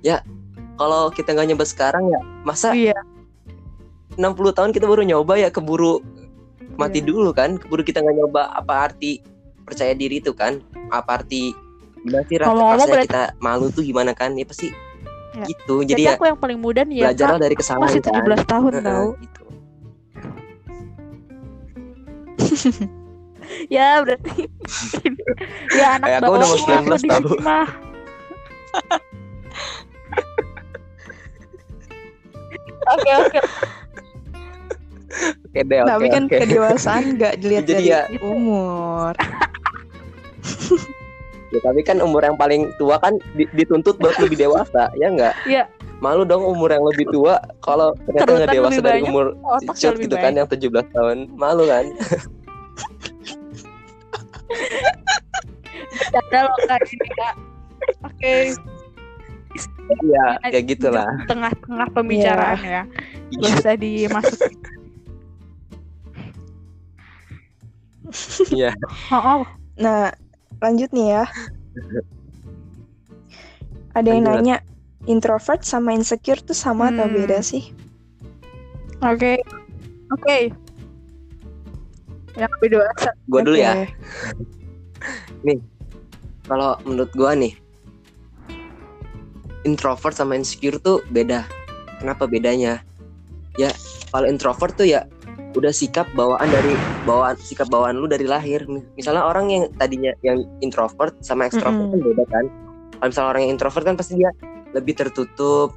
Ya 0.00 0.20
kalau 0.74 1.08
kita 1.08 1.30
nggak 1.30 1.48
nyoba 1.48 1.64
sekarang 1.64 2.04
ya 2.06 2.18
masa 2.42 2.74
iya. 2.74 2.98
60 4.12 4.26
tahun 4.50 4.70
kita 4.70 4.84
baru 4.84 5.02
nyoba 5.02 5.38
ya 5.38 5.48
keburu 5.48 6.02
mati 6.74 6.98
Iya. 6.98 7.06
dulu 7.06 7.30
kan? 7.30 7.54
Keburu 7.56 7.80
kita 7.80 8.00
nggak 8.00 8.16
nyoba 8.16 8.50
apa 8.50 8.90
arti 8.90 9.22
percaya 9.62 9.94
diri 9.94 10.18
itu 10.18 10.32
kan? 10.32 10.58
Apa 10.88 11.22
arti 11.22 11.54
gimana 12.00 12.24
sih 12.26 12.36
Ngomong-ngomong 12.36 12.74
rasanya 12.76 12.92
berarti- 12.92 13.08
kita 13.08 13.24
malu 13.38 13.66
tuh 13.68 13.82
gimana 13.82 14.10
kan? 14.10 14.34
Ya 14.34 14.44
pasti 14.44 14.68
Ya. 15.30 15.46
gitu. 15.46 15.80
Jadi 15.80 15.94
jadi 15.94 16.02
ya 16.04 16.12
aku 16.12 16.26
yang 16.26 16.36
paling 16.36 16.58
muda 16.58 16.82
nih 16.82 16.96
ya 16.98 17.04
belajarlah 17.08 17.38
Kak, 17.38 17.44
dari 17.46 17.54
kesalahan 17.54 17.84
masih 17.86 18.00
kan? 18.02 18.12
17 18.18 18.42
tahun 18.44 18.72
Heeh, 18.72 18.82
tau 18.84 19.06
gitu. 19.16 19.42
ya 23.74 24.00
berarti 24.00 24.46
ya 25.78 25.86
anak 25.96 26.06
Eh, 26.06 26.16
aku 26.18 26.30
udah 26.30 26.46
mau 26.46 26.58
bawah 26.58 26.98
19 26.98 27.02
di 27.02 27.08
tahu. 27.08 27.30
oke 32.88 33.10
oke 33.18 33.40
Oke 35.42 35.66
deh, 35.66 35.82
oke. 35.82 35.90
tapi 35.90 36.06
kan 36.06 36.24
oke. 36.24 36.38
kedewasaan 36.38 37.18
nggak 37.18 37.42
dilihat 37.42 37.64
dari 37.66 37.90
ya- 37.90 38.06
umur 38.22 39.10
Ya, 41.50 41.58
tapi 41.60 41.82
kan 41.82 41.98
umur 41.98 42.22
yang 42.22 42.38
paling 42.38 42.70
tua 42.78 42.94
kan 42.96 43.18
di- 43.34 43.50
dituntut 43.50 43.98
buat 43.98 44.14
lebih 44.22 44.38
dewasa, 44.38 44.86
ya 44.94 45.10
enggak? 45.10 45.34
Iya. 45.42 45.66
Malu 45.98 46.22
dong 46.22 46.46
umur 46.46 46.70
yang 46.70 46.86
lebih 46.86 47.10
tua 47.10 47.42
kalau 47.58 47.90
ternyata 48.06 48.30
nggak 48.38 48.54
dewasa 48.54 48.78
dari 48.78 49.02
banyak, 49.02 49.10
umur 49.10 49.26
lebih 49.58 49.98
gitu 49.98 50.14
baik 50.14 50.22
kan 50.22 50.32
yang 50.32 50.46
17 50.46 50.94
tahun. 50.94 51.18
Malu 51.34 51.66
kan? 51.66 51.84
ada 56.12 56.38
loh 56.44 56.58
kak 56.66 56.80
ini 56.86 57.08
kak 57.12 57.34
oke 58.04 58.34
Iya, 59.90 60.38
ya 60.46 60.60
gitulah. 60.62 61.10
tengah-tengah 61.26 61.88
pembicaraan 61.90 62.62
ya 62.62 62.82
gak 63.34 63.52
usah 63.58 63.74
dimasukin 63.74 64.54
Iya. 68.50 68.70
oh, 69.10 69.42
oh. 69.42 69.42
nah 69.74 70.10
lanjut 70.58 70.90
nih 70.90 71.18
ya 71.18 71.24
ada 73.92 74.06
yang 74.06 74.22
Lanjut. 74.22 74.38
nanya 74.42 74.56
introvert 75.06 75.62
sama 75.62 75.94
insecure 75.94 76.38
tuh 76.38 76.54
sama 76.54 76.90
atau 76.90 77.06
Hmm. 77.06 77.16
beda 77.16 77.38
sih 77.40 77.70
oke 79.00 79.34
oke 80.10 80.36
yang 82.38 82.50
lebih 82.58 82.78
dewasa 82.78 83.10
Gua 83.26 83.42
dulu 83.42 83.58
ya. 83.58 83.74
Oke. 85.42 85.58
Kalau 86.50 86.74
menurut 86.82 87.14
gua 87.14 87.38
nih 87.38 87.54
introvert 89.62 90.16
sama 90.16 90.34
insecure 90.34 90.82
tuh 90.82 91.04
beda. 91.14 91.46
Kenapa 92.02 92.24
bedanya? 92.26 92.82
Ya 93.54 93.70
kalau 94.10 94.26
introvert 94.26 94.74
tuh 94.74 94.88
ya 94.88 95.04
udah 95.54 95.74
sikap 95.74 96.06
bawaan 96.14 96.46
dari 96.46 96.78
bawaan 97.02 97.34
sikap 97.38 97.68
bawaan 97.68 97.98
lu 97.98 98.06
dari 98.10 98.24
lahir. 98.24 98.64
Misalnya 98.96 99.26
orang 99.26 99.46
yang 99.50 99.64
tadinya 99.76 100.14
yang 100.24 100.46
introvert 100.64 101.14
sama 101.20 101.50
extrovert 101.50 101.90
mm 101.90 101.90
-hmm. 101.90 102.02
kan 102.02 102.08
beda 102.08 102.24
kan? 102.30 102.44
Kalau 103.00 103.08
misalnya 103.08 103.30
orang 103.30 103.42
yang 103.46 103.52
introvert 103.56 103.84
kan 103.84 103.96
pasti 103.98 104.12
dia 104.18 104.30
lebih 104.72 104.94
tertutup. 104.96 105.74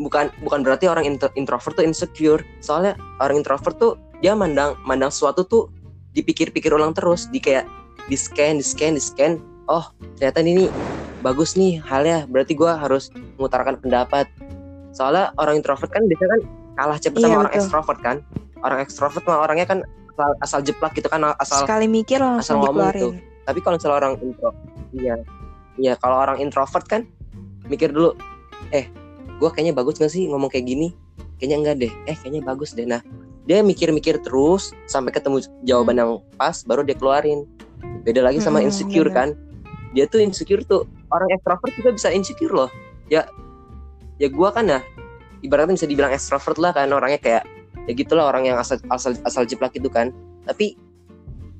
Bukan 0.00 0.32
bukan 0.40 0.64
berarti 0.64 0.88
orang 0.88 1.04
introvert 1.36 1.74
tuh 1.76 1.84
insecure. 1.84 2.40
Soalnya 2.64 2.96
orang 3.20 3.44
introvert 3.44 3.76
tuh 3.76 3.92
dia 4.24 4.32
mandang 4.32 4.76
mandang 4.88 5.12
sesuatu 5.12 5.44
tuh 5.44 5.68
dipikir-pikir 6.16 6.72
ulang 6.72 6.96
terus. 6.96 7.28
Di 7.28 7.42
kayak 7.42 7.68
di 8.08 8.16
scan 8.16 8.58
di 8.58 8.64
scan 8.64 8.96
di 8.96 9.02
scan 9.02 9.49
oh 9.70 9.94
ternyata 10.18 10.42
ini 10.42 10.66
bagus 11.22 11.54
nih 11.54 11.78
halnya. 11.80 12.26
Berarti 12.26 12.52
gue 12.58 12.68
harus 12.68 13.14
mengutarakan 13.38 13.78
pendapat. 13.78 14.26
Soalnya 14.90 15.30
orang 15.38 15.62
introvert 15.62 15.88
kan 15.94 16.04
biasanya 16.10 16.30
kan 16.34 16.40
kalah 16.74 16.98
cepet 16.98 17.18
iya, 17.20 17.24
sama 17.24 17.30
betul. 17.30 17.40
orang 17.40 17.54
ekstrovert 17.54 18.00
kan. 18.02 18.16
Orang 18.60 18.78
ekstrovert 18.82 19.24
mah 19.24 19.38
orangnya 19.40 19.66
kan 19.68 19.78
asal, 20.20 20.30
asal 20.44 20.60
jeplak 20.60 20.92
gitu 20.92 21.08
kan 21.08 21.24
asal 21.40 21.64
sekali 21.64 21.88
mikir 21.88 22.20
langsung 22.20 22.60
asal 22.60 22.68
ngomong 22.68 22.92
gitu. 22.92 23.08
tapi 23.48 23.58
kalau 23.64 23.80
misalnya 23.80 23.96
orang 23.96 24.14
intro 24.20 24.50
iya. 24.92 25.16
Iya 25.80 25.96
kalau 25.96 26.20
orang 26.20 26.36
introvert 26.44 26.84
kan 26.84 27.08
mikir 27.72 27.88
dulu 27.88 28.12
eh 28.74 28.84
gue 29.40 29.48
kayaknya 29.48 29.72
bagus 29.72 29.96
gak 29.96 30.12
sih 30.12 30.28
ngomong 30.28 30.52
kayak 30.52 30.68
gini? 30.68 30.92
Kayaknya 31.40 31.56
enggak 31.56 31.76
deh. 31.80 31.92
Eh 32.04 32.16
kayaknya 32.20 32.44
bagus 32.44 32.76
deh. 32.76 32.84
Nah 32.84 33.00
dia 33.48 33.64
mikir-mikir 33.64 34.20
terus 34.20 34.76
sampai 34.84 35.08
ketemu 35.08 35.40
jawaban 35.64 35.96
hmm. 35.96 36.00
yang 36.04 36.10
pas 36.36 36.60
baru 36.68 36.84
dia 36.84 36.92
keluarin. 37.00 37.48
Beda 38.04 38.20
lagi 38.20 38.44
sama 38.44 38.60
hmm, 38.60 38.68
insecure 38.68 39.08
bener. 39.08 39.16
kan 39.16 39.28
dia 39.94 40.04
tuh 40.06 40.22
insecure 40.22 40.62
tuh. 40.64 40.86
Orang 41.10 41.28
extrovert 41.34 41.72
juga 41.74 41.90
bisa 41.94 42.08
insecure 42.14 42.54
loh. 42.54 42.70
Ya 43.10 43.26
ya 44.20 44.28
gue 44.30 44.48
kan 44.52 44.66
ya 44.68 44.80
ibaratnya 45.40 45.74
bisa 45.74 45.88
dibilang 45.88 46.12
extrovert 46.12 46.60
lah 46.60 46.76
kan 46.76 46.92
orangnya 46.92 47.18
kayak 47.18 47.42
ya 47.88 47.92
gitulah 47.96 48.28
orang 48.28 48.46
yang 48.46 48.56
asal 48.60 48.78
asal 48.92 49.16
asal 49.26 49.42
jeplak 49.42 49.74
itu 49.74 49.90
kan. 49.90 50.14
Tapi 50.46 50.78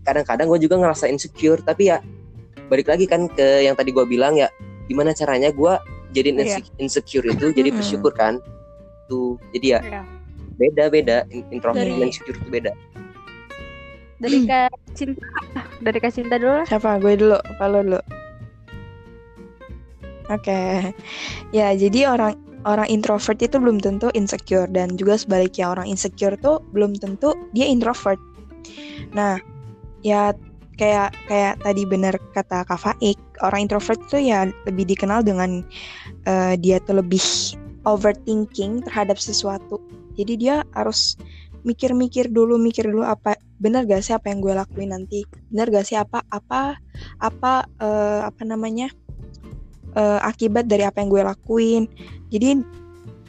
kadang-kadang 0.07 0.47
gue 0.47 0.61
juga 0.62 0.78
ngerasa 0.78 1.11
insecure. 1.11 1.61
Tapi 1.62 1.91
ya 1.91 1.99
balik 2.70 2.87
lagi 2.87 3.11
kan 3.11 3.26
ke 3.26 3.66
yang 3.66 3.74
tadi 3.74 3.91
gue 3.91 4.07
bilang 4.07 4.39
ya 4.39 4.47
gimana 4.87 5.11
caranya 5.14 5.51
gue 5.51 5.72
jadi 6.11 6.35
yeah. 6.35 6.59
insecure 6.78 7.26
itu 7.26 7.51
jadi 7.51 7.74
bersyukur 7.74 8.14
kan. 8.14 8.39
Tuh 9.11 9.35
jadi 9.51 9.66
ya 9.66 9.81
yeah. 9.83 10.05
beda 10.55 10.85
beda 10.93 11.16
introvert 11.51 11.83
dan 11.83 12.07
insecure 12.07 12.39
itu 12.39 12.51
beda 12.51 12.70
dari 14.21 14.45
kak 14.45 14.71
cinta 14.93 15.25
dari 15.81 15.99
kak 15.99 16.12
cinta 16.12 16.37
dulu 16.37 16.62
siapa 16.68 17.01
gue 17.01 17.12
dulu 17.16 17.39
lo 17.41 17.81
dulu 17.83 18.01
Oke, 20.31 20.47
okay. 20.47 20.95
ya 21.51 21.75
jadi 21.75 22.07
orang 22.07 22.39
orang 22.62 22.87
introvert 22.87 23.35
itu 23.43 23.59
belum 23.59 23.83
tentu 23.83 24.14
insecure 24.14 24.71
dan 24.71 24.95
juga 24.95 25.18
sebaliknya 25.18 25.75
orang 25.75 25.91
insecure 25.91 26.39
tuh 26.39 26.62
belum 26.71 26.95
tentu 27.03 27.35
dia 27.51 27.66
introvert. 27.66 28.21
Nah, 29.11 29.43
ya 30.07 30.31
kayak 30.79 31.18
kayak 31.27 31.59
tadi 31.66 31.83
benar 31.83 32.14
kata 32.31 32.62
Kak 32.62 32.79
Faik, 32.79 33.18
orang 33.43 33.66
introvert 33.66 33.99
itu 34.07 34.31
ya 34.31 34.47
lebih 34.71 34.87
dikenal 34.87 35.27
dengan 35.27 35.66
uh, 36.31 36.55
dia 36.55 36.79
tuh 36.87 37.03
lebih 37.03 37.21
overthinking 37.83 38.87
terhadap 38.87 39.18
sesuatu. 39.18 39.83
Jadi 40.14 40.39
dia 40.39 40.62
harus 40.79 41.18
mikir-mikir 41.66 42.31
dulu, 42.31 42.55
mikir 42.55 42.87
dulu 42.87 43.03
apa 43.03 43.35
benar 43.61 43.85
gak 43.85 44.03
sih 44.03 44.17
apa 44.17 44.33
yang 44.33 44.41
gue 44.41 44.57
lakuin 44.57 44.91
nanti, 44.91 45.23
benar 45.53 45.69
gak 45.69 45.87
sih 45.87 45.95
apa 45.95 46.25
apa 46.33 46.81
apa 47.21 47.69
uh, 47.79 48.25
apa 48.25 48.43
namanya 48.49 48.89
uh, 49.95 50.19
akibat 50.25 50.67
dari 50.67 50.89
apa 50.89 51.05
yang 51.05 51.13
gue 51.13 51.23
lakuin? 51.23 51.83
Jadi 52.33 52.65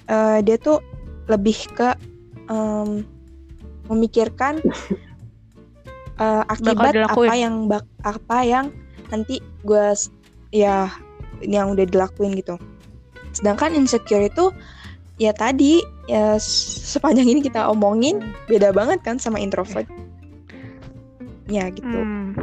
uh, 0.07 0.39
dia 0.39 0.55
tuh 0.55 0.79
lebih 1.27 1.59
ke 1.75 1.93
um, 2.47 3.03
memikirkan 3.91 4.63
uh, 6.23 6.43
akibat 6.47 6.95
apa 6.95 7.33
yang 7.35 7.67
bak 7.67 7.83
apa 8.07 8.37
yang 8.47 8.65
nanti 9.11 9.43
gue 9.67 9.85
ya 10.55 10.87
yang 11.43 11.75
udah 11.75 11.83
dilakuin 11.83 12.39
gitu. 12.39 12.55
Sedangkan 13.35 13.75
insecure 13.75 14.31
itu 14.31 14.55
ya 15.19 15.35
tadi 15.35 15.83
ya 16.09 16.39
sepanjang 16.41 17.29
ini 17.29 17.39
kita 17.45 17.67
omongin 17.69 18.23
beda 18.49 18.73
banget 18.73 19.03
kan 19.05 19.21
sama 19.21 19.37
introvert 19.37 19.85
ya 21.51 21.67
gitu 21.69 21.85
hmm. 21.91 22.33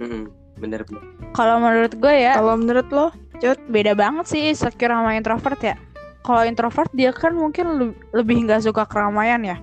Hmm, 0.00 0.24
bener 0.58 0.82
bener 0.88 1.02
kalau 1.36 1.60
menurut 1.60 1.92
gue 1.92 2.14
ya 2.16 2.40
kalau 2.40 2.56
menurut 2.56 2.88
lo 2.88 3.06
Cut, 3.42 3.58
beda 3.66 3.98
banget 3.98 4.30
sih 4.30 4.42
insecure 4.54 4.94
sama 4.94 5.18
introvert 5.18 5.58
ya. 5.58 5.74
Kalau 6.22 6.46
introvert 6.46 6.88
dia 6.94 7.10
kan 7.10 7.34
mungkin 7.34 7.66
le 7.76 7.86
lebih 8.14 8.46
nggak 8.46 8.62
suka 8.62 8.86
keramaian 8.86 9.42
ya. 9.42 9.56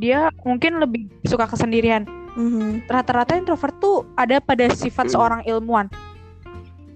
Dia 0.00 0.32
mungkin 0.42 0.80
lebih 0.80 1.06
suka 1.28 1.44
kesendirian. 1.46 2.08
Mm-hmm. 2.34 2.90
Rata-rata 2.90 3.38
introvert 3.38 3.76
tuh 3.78 4.02
ada 4.18 4.42
pada 4.42 4.66
sifat 4.72 5.06
mm. 5.06 5.12
seorang 5.12 5.40
ilmuwan. 5.46 5.86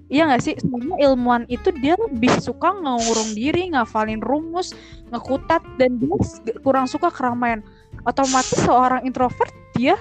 Iya 0.09 0.24
gak 0.24 0.40
sih? 0.40 0.56
Sebenarnya 0.56 0.96
ilmuwan 1.04 1.44
itu 1.52 1.68
dia 1.84 1.92
lebih 2.00 2.32
suka 2.40 2.72
ngurung 2.72 3.36
diri, 3.36 3.68
ngafalin 3.76 4.24
rumus, 4.24 4.72
ngekutat, 5.12 5.61
dan 5.76 6.00
dia 6.00 6.16
kurang 6.64 6.88
suka 6.88 7.12
keramaian. 7.12 7.61
Otomatis 8.09 8.56
seorang 8.64 9.04
introvert 9.04 9.52
dia 9.76 10.00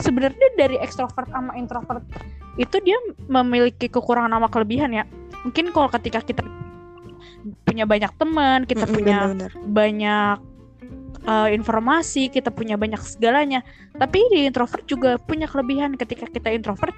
sebenarnya 0.00 0.48
dari 0.56 0.76
ekstrovert 0.80 1.28
sama 1.32 1.56
introvert 1.56 2.04
itu 2.56 2.76
dia 2.84 2.96
memiliki 3.28 3.88
kekurangan 3.88 4.32
sama 4.32 4.48
kelebihan 4.48 4.92
ya. 4.92 5.04
Mungkin 5.44 5.72
kalau 5.72 5.88
ketika 5.92 6.24
kita 6.24 6.42
punya 7.62 7.86
banyak 7.86 8.10
teman 8.18 8.66
kita 8.66 8.88
mm, 8.88 8.92
punya 8.92 9.18
bener, 9.30 9.52
bener. 9.52 9.52
banyak 9.70 10.36
uh, 11.28 11.48
informasi 11.52 12.32
kita 12.32 12.48
punya 12.52 12.80
banyak 12.80 13.00
segalanya. 13.04 13.60
Tapi 13.96 14.18
di 14.32 14.48
introvert 14.48 14.84
juga 14.88 15.20
punya 15.20 15.48
kelebihan. 15.48 15.94
Ketika 15.96 16.28
kita 16.28 16.52
introvert 16.52 16.96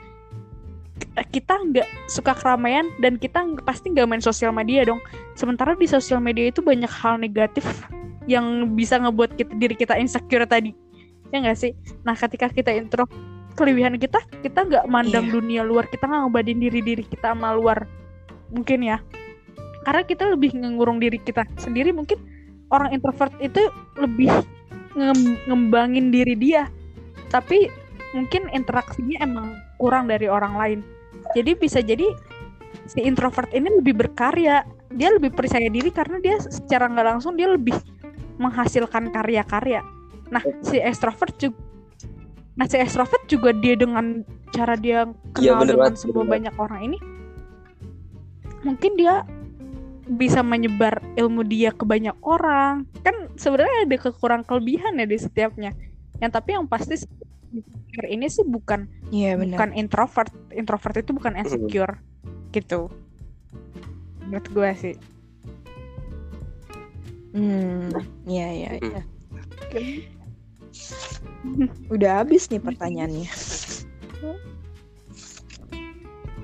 kita 1.34 1.58
nggak 1.58 1.88
suka 2.06 2.34
keramaian 2.34 2.86
dan 3.02 3.18
kita 3.18 3.42
pasti 3.66 3.90
nggak 3.90 4.06
main 4.06 4.22
sosial 4.22 4.54
media 4.54 4.86
dong. 4.86 5.02
Sementara 5.34 5.74
di 5.74 5.86
sosial 5.90 6.22
media 6.22 6.50
itu 6.50 6.62
banyak 6.62 6.90
hal 6.90 7.18
negatif 7.18 7.66
yang 8.28 8.76
bisa 8.76 9.00
ngebuat 9.00 9.34
kita, 9.34 9.52
diri 9.56 9.74
kita 9.74 9.96
insecure 9.96 10.44
tadi 10.44 10.87
ya 11.32 11.36
nggak 11.44 11.58
sih? 11.58 11.72
Nah 12.04 12.16
ketika 12.16 12.48
kita 12.48 12.72
intro 12.72 13.04
kelebihan 13.58 13.98
kita 13.98 14.22
kita 14.40 14.60
nggak 14.64 14.84
mandang 14.86 15.26
iya. 15.28 15.34
dunia 15.34 15.62
luar 15.66 15.90
kita 15.90 16.06
nggak 16.06 16.30
ngebanding 16.30 16.58
diri 16.62 16.80
diri 16.80 17.04
kita 17.04 17.34
sama 17.34 17.52
luar. 17.54 17.84
Mungkin 18.54 18.86
ya. 18.86 19.02
Karena 19.82 20.02
kita 20.04 20.24
lebih 20.28 20.54
ngurung 20.56 21.00
diri 21.00 21.18
kita 21.20 21.48
sendiri 21.60 21.90
mungkin 21.90 22.20
orang 22.68 22.92
introvert 22.92 23.32
itu 23.40 23.60
lebih 23.96 24.30
ngembangin 25.48 26.12
diri 26.12 26.34
dia. 26.36 26.68
Tapi 27.28 27.68
mungkin 28.16 28.48
interaksinya 28.52 29.20
emang 29.20 29.58
kurang 29.76 30.08
dari 30.08 30.28
orang 30.28 30.54
lain. 30.56 30.80
Jadi 31.36 31.52
bisa 31.56 31.84
jadi 31.84 32.08
si 32.88 33.04
introvert 33.04 33.52
ini 33.52 33.68
lebih 33.80 33.96
berkarya. 33.96 34.64
Dia 34.88 35.12
lebih 35.12 35.36
percaya 35.36 35.68
diri 35.68 35.92
karena 35.92 36.16
dia 36.16 36.40
secara 36.40 36.88
nggak 36.88 37.06
langsung 37.16 37.36
dia 37.36 37.52
lebih 37.52 37.76
menghasilkan 38.40 39.12
karya-karya 39.12 39.84
nah 40.28 40.44
si 40.60 40.76
extrovert 40.76 41.34
juga 41.40 41.58
Nah 42.58 42.66
si 42.66 42.74
extrovert 42.74 43.22
juga 43.30 43.54
dia 43.54 43.78
dengan 43.78 44.26
cara 44.50 44.74
dia 44.74 45.06
kenal 45.30 45.62
ya, 45.62 45.70
dengan 45.70 45.94
banget, 45.94 46.02
semua 46.02 46.26
banyak 46.26 46.54
orang 46.58 46.80
ini, 46.90 46.98
mungkin 48.66 48.98
dia 48.98 49.22
bisa 50.10 50.42
menyebar 50.42 50.98
ilmu 51.14 51.46
dia 51.46 51.70
ke 51.70 51.86
banyak 51.86 52.18
orang. 52.26 52.82
Kan 53.06 53.30
sebenarnya 53.38 53.86
ada 53.86 53.96
kekurang 54.02 54.42
kelebihan 54.42 54.98
ya 54.98 55.06
di 55.06 55.14
setiapnya. 55.14 55.70
Yang 56.18 56.30
tapi 56.34 56.58
yang 56.58 56.66
pasti 56.66 56.98
ini 58.10 58.26
sih 58.26 58.42
bukan 58.42 58.90
ya, 59.14 59.38
bukan 59.38 59.70
introvert. 59.78 60.34
Introvert 60.50 60.98
itu 60.98 61.14
bukan 61.14 61.38
insecure 61.38 61.94
hmm. 61.94 62.50
gitu. 62.50 62.90
Menurut 64.26 64.46
gue 64.50 64.70
sih. 64.74 64.94
Hmm, 67.38 67.94
iya 68.26 68.50
iya 68.50 68.70
iya. 68.82 69.02
Udah 71.94 72.22
habis 72.22 72.50
nih 72.50 72.62
pertanyaannya. 72.62 73.28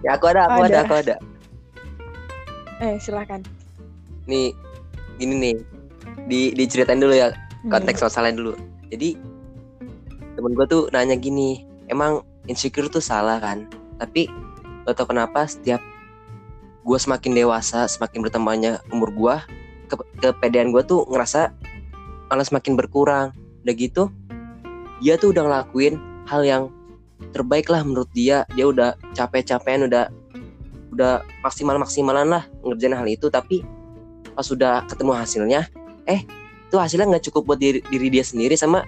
Ya 0.05 0.21
aku 0.21 0.29
ada, 0.29 0.45
aku 0.47 0.69
ada, 0.69 0.69
ada 0.69 0.81
aku 0.85 0.95
ada. 1.01 1.17
Eh 2.85 3.01
silakan. 3.01 3.41
Nih, 4.29 4.53
ini 5.17 5.35
nih, 5.37 5.57
di 6.29 6.41
diceritain 6.53 7.01
dulu 7.01 7.17
ya 7.17 7.33
konteks 7.73 8.01
hmm. 8.01 8.07
masalahnya 8.09 8.37
dulu. 8.37 8.53
Jadi 8.93 9.17
temen 10.37 10.53
gue 10.53 10.67
tuh 10.69 10.93
nanya 10.93 11.17
gini, 11.17 11.65
emang 11.89 12.21
insecure 12.51 12.91
tuh 12.93 13.01
salah 13.01 13.41
kan? 13.41 13.65
Tapi 13.97 14.29
lo 14.85 14.93
tau 14.93 15.09
kenapa 15.09 15.49
setiap 15.49 15.81
gue 16.85 16.99
semakin 17.01 17.33
dewasa, 17.33 17.89
semakin 17.89 18.21
bertambahnya 18.21 18.85
umur 18.93 19.09
gue, 19.17 19.37
ke 19.89 19.95
kepedean 20.21 20.69
gue 20.69 20.85
tuh 20.85 21.09
ngerasa 21.09 21.49
malah 22.29 22.45
semakin 22.45 22.77
berkurang. 22.77 23.33
Udah 23.65 23.73
gitu, 23.73 24.13
dia 25.05 25.21
tuh 25.21 25.37
udah 25.37 25.45
ngelakuin 25.45 26.01
hal 26.25 26.41
yang 26.41 26.63
terbaik 27.37 27.69
lah 27.69 27.85
menurut 27.85 28.09
dia. 28.17 28.49
Dia 28.57 28.65
udah 28.65 28.97
capek-capekan 29.13 29.85
udah 29.85 30.09
udah 30.97 31.21
maksimal 31.45 31.77
maksimalan 31.77 32.33
lah 32.33 32.49
ngerjain 32.65 32.97
hal 32.97 33.05
itu. 33.05 33.29
Tapi 33.29 33.61
pas 34.33 34.49
sudah 34.49 34.89
ketemu 34.89 35.13
hasilnya 35.13 35.61
eh 36.09 36.25
itu 36.67 36.77
hasilnya 36.81 37.07
nggak 37.07 37.25
cukup 37.31 37.55
buat 37.55 37.61
diri, 37.61 37.85
diri 37.93 38.09
dia 38.09 38.25
sendiri 38.25 38.57
sama 38.57 38.83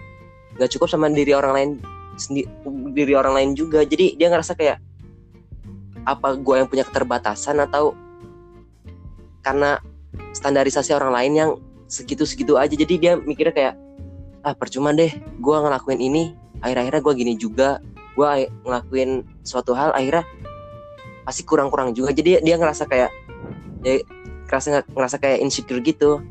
nggak 0.57 0.73
cukup 0.73 0.89
sama 0.89 1.13
diri 1.13 1.37
orang 1.37 1.53
lain 1.53 1.71
sendiri 2.17 2.49
diri 2.97 3.13
orang 3.13 3.37
lain 3.37 3.51
juga. 3.53 3.85
Jadi 3.85 4.17
dia 4.17 4.33
ngerasa 4.33 4.57
kayak 4.57 4.81
apa 6.09 6.33
gue 6.41 6.55
yang 6.57 6.69
punya 6.71 6.89
keterbatasan 6.89 7.61
atau 7.61 7.93
karena 9.45 9.79
standarisasi 10.33 10.97
orang 10.97 11.13
lain 11.13 11.33
yang 11.37 11.51
segitu-segitu 11.93 12.57
aja. 12.57 12.73
Jadi 12.73 12.95
dia 12.97 13.13
mikirnya 13.21 13.53
kayak 13.53 13.75
ah 14.47 14.55
percuma 14.55 14.95
deh 14.95 15.11
gue 15.43 15.57
ngelakuin 15.59 15.99
ini 15.99 16.23
akhir-akhirnya 16.63 17.03
gue 17.03 17.15
gini 17.19 17.33
juga 17.35 17.83
gue 18.15 18.29
ngelakuin 18.63 19.27
suatu 19.43 19.75
hal 19.75 19.91
akhirnya 19.91 20.23
pasti 21.27 21.43
kurang-kurang 21.43 21.91
juga 21.93 22.15
jadi 22.15 22.39
dia 22.39 22.55
ngerasa 22.55 22.87
kayak 22.87 23.11
ya 23.83 23.99
ngerasa 24.47 24.87
ngerasa 24.95 25.17
kayak 25.19 25.43
insecure 25.43 25.83
gitu 25.83 26.23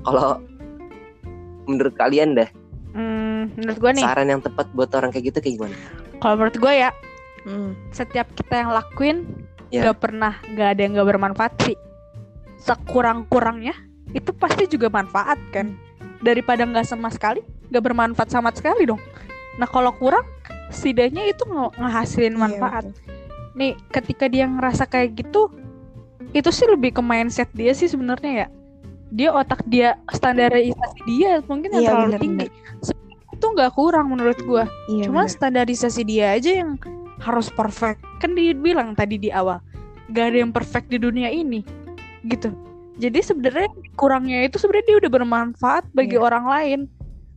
kalau 0.00 0.40
menurut 1.68 1.92
kalian 1.94 2.32
deh 2.34 2.48
Hmm, 2.90 3.54
menurut 3.54 3.78
gue 3.78 3.90
nih, 3.94 4.02
saran 4.02 4.26
yang 4.26 4.42
tepat 4.42 4.66
buat 4.74 4.90
orang 4.98 5.14
kayak 5.14 5.30
gitu 5.30 5.38
kayak 5.38 5.54
gimana 5.62 5.76
kalau 6.18 6.34
menurut 6.42 6.56
gue 6.58 6.72
ya, 6.74 6.90
Hmm. 7.46 7.72
setiap 7.88 8.28
kita 8.34 8.66
yang 8.66 8.74
lakuin 8.74 9.24
Ya. 9.70 9.86
nggak 9.86 9.98
pernah 10.02 10.34
nggak 10.42 10.68
ada 10.74 10.80
yang 10.82 10.92
nggak 10.98 11.08
bermanfaat 11.08 11.52
sih. 11.62 11.78
Sekurang-kurangnya 12.58 13.72
itu 14.10 14.34
pasti 14.34 14.66
juga 14.66 14.90
manfaat 14.90 15.38
kan. 15.54 15.78
Daripada 16.20 16.62
nggak 16.62 16.84
sama 16.84 17.08
sekali, 17.08 17.40
nggak 17.68 17.82
bermanfaat 17.82 18.28
sama 18.28 18.52
sekali 18.52 18.84
dong. 18.84 19.00
Nah 19.56 19.64
kalau 19.64 19.92
kurang, 19.92 20.24
setidaknya 20.68 21.26
itu 21.26 21.42
nge- 21.44 21.74
ngehasilin 21.76 22.34
Iya, 22.34 22.40
manfaat. 22.40 22.84
betul. 22.86 23.08
Nih 23.56 23.72
ketika 23.90 24.24
dia 24.28 24.44
ngerasa 24.46 24.84
kayak 24.84 25.16
gitu, 25.16 25.48
itu 26.30 26.50
sih 26.52 26.68
lebih 26.68 26.94
ke 26.94 27.02
mindset 27.02 27.50
dia 27.50 27.72
sih 27.72 27.88
sebenarnya 27.88 28.32
ya. 28.32 28.48
Dia 29.10 29.28
otak 29.34 29.66
dia 29.66 29.98
standarisasi 30.06 31.02
dia 31.02 31.42
mungkin 31.42 31.74
yang 31.74 31.82
Iya, 31.82 31.90
terlalu 31.90 32.06
bener, 32.06 32.20
tinggi. 32.22 32.46
Itu 33.34 33.44
nggak 33.50 33.72
kurang 33.74 34.06
menurut 34.14 34.38
gua. 34.44 34.70
Iya, 34.86 35.10
Cuma 35.10 35.24
bener. 35.24 35.34
standarisasi 35.34 36.02
dia 36.04 36.36
aja 36.36 36.62
yang 36.62 36.78
harus 37.18 37.50
perfect. 37.50 37.98
Kan 38.22 38.36
dibilang 38.36 38.94
tadi 38.94 39.18
di 39.18 39.32
awal, 39.32 39.58
gak 40.08 40.30
ada 40.30 40.38
yang 40.40 40.52
perfect 40.52 40.88
di 40.88 40.96
dunia 40.96 41.28
ini. 41.28 41.64
Gitu. 42.22 42.52
Jadi 43.00 43.18
sebenarnya 43.24 43.72
kurangnya 43.96 44.44
itu 44.44 44.60
sebenarnya 44.60 44.86
dia 44.92 44.96
udah 45.00 45.10
bermanfaat 45.10 45.84
bagi 45.96 46.20
Iya. 46.20 46.22
orang 46.22 46.44
lain. 46.44 46.80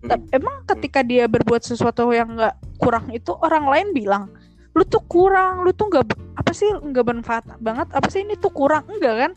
Tapi 0.03 0.27
emang 0.35 0.67
ketika 0.67 0.99
dia 0.99 1.23
berbuat 1.31 1.63
sesuatu 1.63 2.11
yang 2.11 2.35
nggak 2.35 2.55
kurang 2.75 3.07
itu 3.15 3.31
orang 3.39 3.63
lain 3.71 3.87
bilang, 3.95 4.27
lu 4.75 4.83
tuh 4.83 4.99
kurang, 5.07 5.63
lu 5.63 5.71
tuh 5.71 5.87
nggak 5.87 6.19
apa 6.35 6.51
sih 6.51 6.67
nggak 6.67 7.05
bermanfaat 7.07 7.43
banget, 7.63 7.87
apa 7.95 8.07
sih 8.11 8.27
ini 8.27 8.35
tuh 8.35 8.51
kurang 8.51 8.83
enggak 8.91 9.15
kan? 9.15 9.31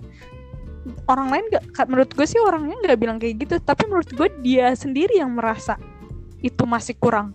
Orang 1.06 1.30
lain 1.30 1.46
nggak, 1.54 1.86
menurut 1.86 2.10
gue 2.10 2.26
sih 2.26 2.42
orangnya 2.42 2.74
nggak 2.82 2.98
bilang 2.98 3.22
kayak 3.22 3.46
gitu, 3.46 3.54
tapi 3.62 3.86
menurut 3.86 4.10
gue 4.10 4.26
dia 4.42 4.74
sendiri 4.74 5.22
yang 5.22 5.30
merasa 5.38 5.78
itu 6.42 6.66
masih 6.66 6.98
kurang 6.98 7.30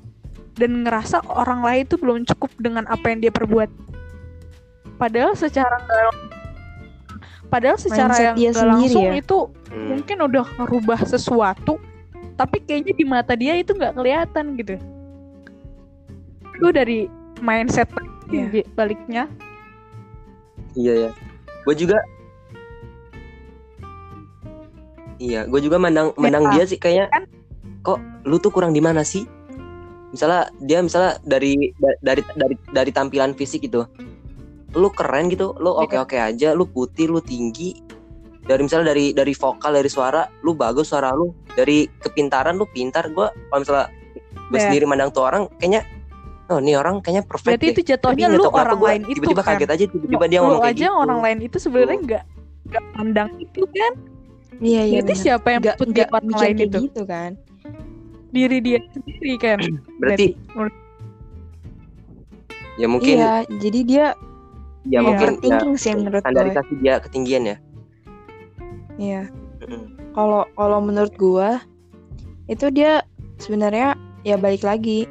dan 0.59 0.83
ngerasa 0.83 1.23
orang 1.31 1.63
lain 1.63 1.87
itu 1.87 1.95
belum 1.95 2.27
cukup 2.35 2.51
dengan 2.59 2.83
apa 2.91 3.15
yang 3.15 3.23
dia 3.23 3.31
perbuat. 3.31 3.71
Padahal 4.99 5.39
secara 5.39 5.79
nggak 5.87 6.40
padahal 7.51 7.75
secara 7.75 8.15
Mindset 8.15 8.35
yang 8.39 8.55
sendiri 8.55 8.71
langsung 8.71 9.05
ya. 9.05 9.13
itu 9.19 9.37
Hmm. 9.67 9.87
mungkin 9.91 10.17
udah 10.23 10.45
ngerubah 10.57 10.99
sesuatu, 11.05 11.75
tapi 12.33 12.57
kayaknya 12.59 12.93
di 12.93 13.03
mata 13.03 13.35
dia 13.35 13.53
itu 13.53 13.71
nggak 13.71 13.93
kelihatan 13.93 14.55
gitu. 14.55 14.75
Itu 16.55 16.67
dari 16.71 17.11
mindset 17.39 17.91
Iya. 18.27 18.63
baliknya. 18.71 19.23
Iya 20.71 20.93
ya. 20.97 21.11
Gue 21.61 21.75
juga 21.75 21.99
Iya, 25.17 25.45
gue 25.45 25.61
juga 25.61 25.77
mandang 25.77 26.17
mandang 26.17 26.49
Ya, 26.49 26.51
dia 26.51 26.63
sih 26.65 26.81
kayaknya 26.81 27.05
kan? 27.11 27.23
kok 27.81 27.99
lu 28.23 28.37
tuh 28.37 28.49
kurang 28.49 28.73
di 28.73 28.81
mana 28.81 29.05
sih? 29.05 29.29
Misalnya 30.09 30.49
dia 30.59 30.81
misalnya 30.81 31.21
dari 31.21 31.71
da- 31.77 31.99
dari 32.01 32.21
dari 32.33 32.55
dari 32.67 32.91
tampilan 32.91 33.31
fisik 33.31 33.61
gitu. 33.61 33.85
Lu 34.71 34.87
keren 34.89 35.27
gitu, 35.27 35.51
lu 35.57 35.73
Iya. 35.73 35.79
oke-oke 36.01 36.17
aja, 36.17 36.49
lu 36.51 36.63
putih, 36.65 37.07
lu 37.07 37.19
tinggi. 37.19 37.75
Dari 38.41 38.61
misalnya 38.61 38.91
dari 38.91 39.11
dari 39.11 39.31
vokal, 39.31 39.75
dari 39.75 39.87
suara, 39.87 40.25
lu 40.41 40.53
bagus 40.53 40.89
suara 40.89 41.11
lu. 41.11 41.29
Dari 41.47 41.85
kepintaran 41.99 42.55
lu 42.55 42.65
pintar. 42.65 43.07
Gue 43.09 43.27
kalau 43.47 43.59
misalnya 43.59 43.87
gue 44.47 44.57
Iya. 44.57 44.65
sendiri 44.65 44.85
mandang 44.85 45.09
tuh 45.09 45.23
orang 45.23 45.47
kayaknya 45.55 45.83
oh, 46.47 46.59
nih 46.59 46.75
orang 46.75 46.99
kayaknya 46.99 47.23
perfect 47.23 47.55
Berarti 47.55 47.63
deh. 47.65 47.73
itu 47.73 47.81
jatuhnya 47.85 48.27
lu 48.27 48.43
orang 48.45 48.75
gua 48.75 48.89
lain 48.91 49.03
itu 49.05 49.15
tiba-tiba 49.17 49.39
kan. 49.41 49.55
kaget 49.55 49.69
aja 49.71 49.85
tiba-tiba 49.87 50.25
dia 50.27 50.35
lu 50.35 50.43
ngomong 50.43 50.59
kayak 50.59 50.75
aja 50.75 50.83
gitu. 50.83 50.99
orang 50.99 51.19
lain 51.21 51.37
itu 51.39 51.57
sebenarnya 51.57 51.99
nggak 52.01 52.23
nggak 52.67 52.83
pandang 52.91 53.29
itu 53.37 53.61
kan. 53.65 53.93
Iya, 54.59 54.81
iya. 54.83 54.93
Berarti 54.99 55.07
bener. 55.07 55.23
siapa 55.23 55.47
yang 55.47 55.61
Nggak- 55.63 55.77
putih 55.79 55.91
nggak 55.93 56.09
orang 56.11 56.27
lain 56.35 56.55
itu? 56.59 56.77
gitu 56.83 57.01
kan. 57.05 57.31
Diri 58.29 58.57
dia 58.59 58.79
sendiri 58.89 59.33
kan. 59.37 59.57
Berarti 60.03 60.25
menurut- 60.51 60.79
ya 62.75 62.87
mungkin 62.87 63.15
Iya, 63.15 63.33
jadi 63.47 63.79
dia 63.83 64.05
ya 64.89 64.97
Iya. 64.97 64.99
mungkin 65.05 65.19
ya, 65.21 65.31
overthinking 65.37 65.73
sih 65.77 65.91
menurut 65.93 66.21
gue. 66.21 66.25
standarisasi 66.25 66.73
dia 66.81 66.93
ketinggian 66.97 67.43
ya. 67.45 67.57
Iya. 68.97 69.21
Kalau 70.11 70.43
kalau 70.57 70.79
menurut 70.83 71.13
gua 71.15 71.61
itu 72.49 72.67
dia 72.73 73.05
sebenarnya 73.37 73.95
ya 74.21 74.35
balik 74.35 74.65
lagi. 74.65 75.05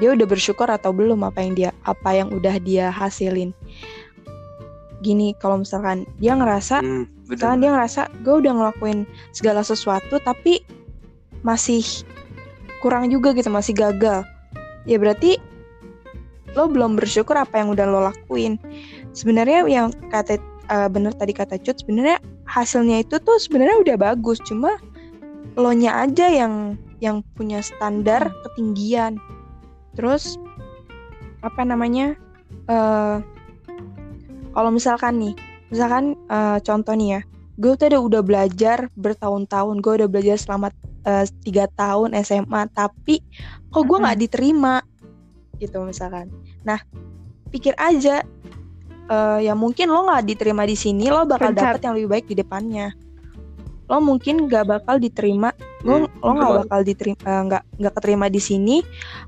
Dia 0.00 0.18
udah 0.18 0.26
bersyukur 0.26 0.66
atau 0.66 0.90
belum 0.90 1.22
apa 1.22 1.38
yang 1.40 1.54
dia 1.54 1.70
apa 1.86 2.10
yang 2.10 2.28
udah 2.34 2.58
dia 2.58 2.90
hasilin. 2.90 3.54
Gini, 5.02 5.34
kalau 5.38 5.62
misalkan 5.62 6.06
dia 6.18 6.34
ngerasa 6.34 6.82
Hmm, 6.82 7.06
misalkan 7.26 7.62
dia 7.62 7.70
ngerasa 7.74 8.10
gue 8.22 8.34
udah 8.38 8.52
ngelakuin 8.54 9.06
segala 9.34 9.62
sesuatu 9.66 10.18
tapi 10.22 10.62
masih 11.42 11.82
kurang 12.82 13.10
juga 13.10 13.34
gitu, 13.34 13.50
masih 13.50 13.74
gagal. 13.74 14.26
Ya 14.86 14.98
berarti 14.98 15.38
lo 16.52 16.68
belum 16.68 17.00
bersyukur 17.00 17.36
apa 17.36 17.60
yang 17.60 17.72
udah 17.72 17.86
lo 17.88 18.00
lakuin. 18.12 18.60
Sebenarnya 19.16 19.64
yang 19.68 19.92
kata 20.12 20.36
eh, 20.68 20.88
bener 20.88 21.12
tadi 21.16 21.32
kata 21.32 21.56
Cut, 21.60 21.80
sebenarnya 21.80 22.20
hasilnya 22.48 23.04
itu 23.04 23.16
tuh 23.20 23.36
sebenarnya 23.40 23.76
udah 23.80 23.96
bagus, 23.96 24.40
cuma 24.44 24.76
lo 25.56 25.72
nya 25.72 26.04
aja 26.04 26.28
yang 26.28 26.76
yang 27.00 27.20
punya 27.36 27.60
standar 27.60 28.32
ketinggian. 28.48 29.16
Terus 29.96 30.36
apa 31.44 31.64
namanya? 31.64 32.16
eh 32.70 33.18
kalau 34.52 34.68
misalkan 34.68 35.16
nih, 35.16 35.34
misalkan 35.72 36.12
eh, 36.28 36.58
contoh 36.60 36.92
nih 36.92 37.08
ya, 37.16 37.20
gue 37.56 37.72
tuh 37.76 37.88
udah, 37.88 38.00
udah 38.04 38.22
belajar 38.22 38.78
bertahun-tahun, 39.00 39.80
gue 39.80 39.92
udah 40.04 40.08
belajar 40.08 40.36
selama 40.36 40.68
tiga 41.42 41.66
tahun 41.74 42.14
SMA, 42.22 42.70
tapi 42.70 43.18
kok 43.74 43.84
gue 43.90 43.98
nggak 43.98 44.20
diterima 44.22 44.78
gitu 45.62 45.78
misalkan. 45.86 46.26
Nah, 46.66 46.82
pikir 47.54 47.78
aja, 47.78 48.26
eh, 49.06 49.38
ya 49.46 49.54
mungkin 49.54 49.86
lo 49.86 50.10
nggak 50.10 50.26
diterima 50.26 50.66
di 50.66 50.74
sini, 50.74 51.06
lo 51.06 51.22
bakal 51.22 51.54
dapet 51.54 51.86
yang 51.86 51.94
lebih 51.94 52.10
baik 52.10 52.26
di 52.26 52.36
depannya. 52.42 52.90
Lo 53.86 54.00
mungkin 54.00 54.48
gak 54.48 54.72
bakal 54.72 54.96
diterima, 54.98 55.52
lo 55.84 56.06
Hmm, 56.06 56.10
lo 56.24 56.30
nggak 56.34 56.52
bakal 56.66 56.80
diterima, 56.82 57.18
eh, 57.22 57.42
nggak 57.46 57.62
nggak 57.78 57.94
keterima 58.00 58.26
di 58.32 58.40
sini, 58.40 58.76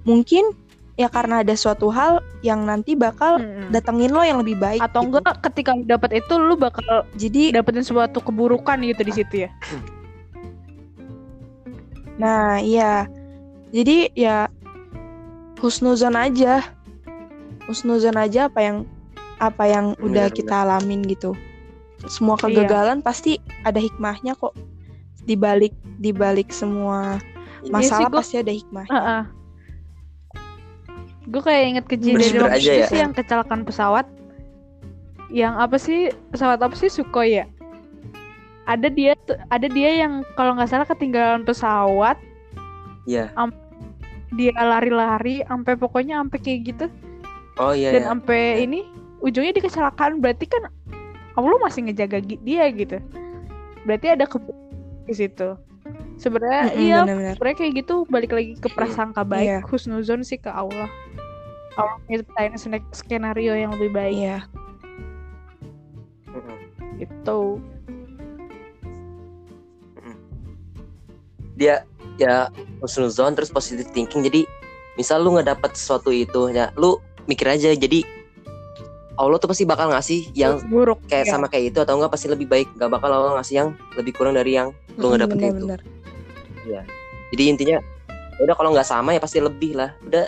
mungkin 0.02 0.50
ya 0.94 1.10
karena 1.10 1.42
ada 1.42 1.54
suatu 1.58 1.90
hal 1.90 2.22
yang 2.46 2.62
nanti 2.62 2.94
bakal 2.94 3.42
Mm-mm. 3.42 3.74
datengin 3.74 4.14
lo 4.14 4.22
yang 4.22 4.38
lebih 4.38 4.54
baik 4.62 4.78
atau 4.78 5.02
gitu. 5.02 5.10
enggak 5.10 5.42
ketika 5.42 5.74
dapet 5.82 6.22
itu 6.22 6.34
lu 6.38 6.54
bakal 6.54 7.02
Jadi 7.18 7.50
dapetin 7.50 7.82
suatu 7.82 8.22
keburukan 8.22 8.78
gitu 8.78 9.02
di 9.02 9.12
situ 9.12 9.34
ya. 9.46 9.50
Nah, 12.14 12.62
iya. 12.62 13.10
Jadi 13.74 14.14
ya 14.14 14.46
husnuzon 15.64 16.12
aja. 16.14 16.60
Husnuzon 17.64 18.14
aja 18.14 18.46
apa 18.46 18.60
yang 18.60 18.84
apa 19.40 19.64
yang 19.64 19.86
udah 19.98 20.28
Benar, 20.28 20.36
kita 20.36 20.54
alamin 20.62 21.00
gitu. 21.04 21.32
Semua 22.04 22.36
Iya. 22.36 22.44
kegagalan 22.44 23.00
pasti 23.00 23.40
ada 23.64 23.80
hikmahnya 23.80 24.36
kok. 24.36 24.52
Di 25.24 25.34
balik 25.34 25.72
di 25.96 26.12
balik 26.12 26.52
semua 26.52 27.16
masalah 27.66 28.12
gua- 28.12 28.20
pasti 28.20 28.36
ada 28.36 28.52
hikmahnya. 28.52 28.92
Heeh. 28.92 29.22
Gue 31.24 31.40
kayak 31.40 31.62
inget 31.64 31.86
kejadian 31.88 32.36
waktu 32.44 32.56
aja 32.60 32.70
itu 32.70 32.82
ya. 32.84 32.88
sih 32.92 33.00
yang 33.00 33.12
kecelakaan 33.16 33.64
pesawat. 33.64 34.04
Yang 35.32 35.54
apa 35.56 35.76
sih 35.80 36.00
pesawat 36.28 36.60
apa 36.60 36.76
sih 36.76 36.92
Sukhoi 36.92 37.40
ya? 37.40 37.46
Ada 38.68 38.92
dia 38.92 39.16
ada 39.48 39.64
dia 39.64 40.04
yang 40.04 40.20
kalau 40.36 40.52
nggak 40.52 40.68
salah 40.68 40.84
ketinggalan 40.84 41.40
pesawat, 41.42 42.20
Iya. 43.04 43.32
Dia 44.34 44.54
lari-lari 44.54 45.42
sampai 45.46 45.74
pokoknya 45.74 46.18
sampai 46.22 46.38
kayak 46.42 46.60
gitu 46.68 46.86
Oh 47.54 47.70
iya 47.70 47.94
dan 47.94 48.02
sampai 48.18 48.66
ini 48.66 48.82
ujungnya 49.22 49.54
di 49.54 49.62
kecelakaan 49.62 50.18
berarti 50.18 50.50
kan 50.50 50.66
Allah 51.34 51.58
masih 51.62 51.86
ngejaga 51.86 52.22
dia 52.22 52.70
gitu. 52.70 52.98
Berarti 53.82 54.06
ada 54.14 54.22
ke 54.26 54.38
di 55.06 55.14
situ. 55.14 55.58
Sebenarnya 56.14 56.70
Mm-mm, 56.70 56.78
iya 56.78 56.98
sebenarnya 57.34 57.58
kayak 57.58 57.72
gitu 57.82 58.06
balik 58.06 58.30
lagi 58.30 58.54
ke 58.54 58.70
prasangka 58.70 59.26
baik 59.26 59.50
Iya. 59.50 59.58
husnuzon 59.66 60.22
sih 60.22 60.38
ke 60.38 60.46
Allah 60.46 60.86
Allah 61.74 61.98
nyiptain 62.06 62.54
skenario 62.94 63.50
yang 63.58 63.74
lebih 63.74 63.90
baik 63.90 64.14
Iya. 64.14 64.38
gitu 67.02 67.58
dia 71.54 71.82
ya 72.20 72.48
husnuzon 72.80 73.34
terus 73.34 73.50
positive 73.50 73.88
thinking. 73.92 74.24
Jadi 74.24 74.46
misal 74.98 75.22
lu 75.22 75.34
nggak 75.34 75.48
dapet 75.56 75.74
sesuatu 75.74 76.14
itu 76.14 76.50
ya 76.52 76.70
lu 76.78 76.98
mikir 77.26 77.46
aja. 77.48 77.72
Jadi 77.74 78.04
Allah 79.14 79.38
tuh 79.38 79.46
pasti 79.46 79.62
bakal 79.62 79.94
ngasih 79.94 80.34
yang 80.34 80.58
buruk 80.66 80.98
kayak 81.06 81.30
ya. 81.30 81.32
sama 81.38 81.46
kayak 81.46 81.70
itu 81.70 81.78
atau 81.78 81.94
enggak 81.94 82.12
pasti 82.14 82.26
lebih 82.26 82.50
baik. 82.50 82.68
Nggak 82.74 82.90
bakal 82.98 83.10
Allah 83.14 83.32
ngasih 83.38 83.54
yang 83.54 83.68
lebih 83.94 84.12
kurang 84.14 84.34
dari 84.34 84.58
yang 84.58 84.74
lu 84.98 85.14
nggak 85.14 85.22
dapet 85.26 85.36
itu. 85.38 85.64
Bener-bener. 85.66 85.80
jadi 87.34 87.42
intinya 87.50 87.78
udah 88.42 88.54
kalau 88.56 88.70
nggak 88.74 88.88
sama 88.88 89.14
ya 89.14 89.20
pasti 89.22 89.38
lebih 89.38 89.78
lah. 89.78 89.94
Udah 90.06 90.26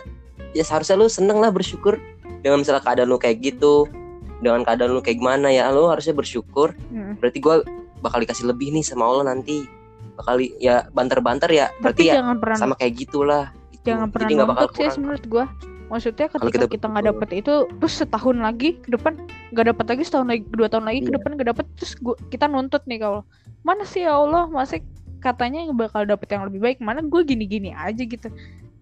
ya 0.54 0.62
seharusnya 0.62 0.96
lu 0.98 1.10
seneng 1.10 1.42
lah 1.42 1.50
bersyukur. 1.50 1.98
Dengan 2.44 2.62
misalnya 2.62 2.82
keadaan 2.84 3.10
lu 3.10 3.18
kayak 3.18 3.42
gitu 3.42 3.90
dengan 4.40 4.62
keadaan 4.62 4.92
lu 4.92 5.00
kayak 5.00 5.18
gimana 5.18 5.48
ya 5.50 5.72
lu 5.72 5.88
harusnya 5.88 6.12
bersyukur. 6.12 6.76
Hmm. 6.92 7.16
berarti 7.18 7.38
gua 7.40 7.64
bakal 8.04 8.20
dikasih 8.22 8.46
lebih 8.52 8.70
nih 8.70 8.84
sama 8.84 9.08
Allah 9.08 9.32
nanti 9.32 9.64
bakal 10.16 10.34
ya 10.40 10.88
banter-banter 10.90 11.50
ya 11.52 11.66
tapi 11.78 11.82
berarti 11.84 12.02
ya 12.08 12.14
jangan 12.20 12.36
pernah 12.40 12.56
sama 12.58 12.74
kayak 12.80 12.94
gitulah 12.96 13.44
gitu. 13.70 13.84
jangan 13.92 14.08
pernah 14.10 14.22
jadi 14.24 14.32
nggak 14.36 14.48
bakal 14.50 14.66
sih 14.72 15.00
menurut 15.00 15.24
gua 15.28 15.44
maksudnya 15.86 16.26
ketika 16.26 16.50
kita 16.50 16.66
kita 16.66 16.86
nggak 16.90 17.06
dapet 17.14 17.28
itu 17.46 17.54
terus 17.78 17.94
setahun 17.94 18.36
lagi 18.42 18.74
ke 18.82 18.88
depan 18.90 19.12
nggak 19.54 19.66
dapet 19.70 19.86
lagi 19.86 20.02
setahun 20.02 20.26
lagi 20.26 20.42
dua 20.50 20.66
tahun 20.66 20.84
lagi 20.90 21.00
ke 21.06 21.10
Iya. 21.12 21.16
depan 21.22 21.30
nggak 21.38 21.48
dapet 21.54 21.66
terus 21.78 21.92
gua, 22.02 22.14
kita 22.26 22.44
nuntut 22.50 22.82
nih 22.90 22.98
kalau 22.98 23.22
mana 23.62 23.82
sih 23.86 24.02
ya 24.02 24.18
Allah 24.18 24.50
masih 24.50 24.82
katanya 25.22 25.66
yang 25.66 25.74
bakal 25.74 26.02
dapet 26.06 26.28
yang 26.30 26.46
lebih 26.46 26.60
baik 26.62 26.78
mana 26.78 27.02
gue 27.02 27.22
gini-gini 27.26 27.74
aja 27.74 27.98
gitu 27.98 28.30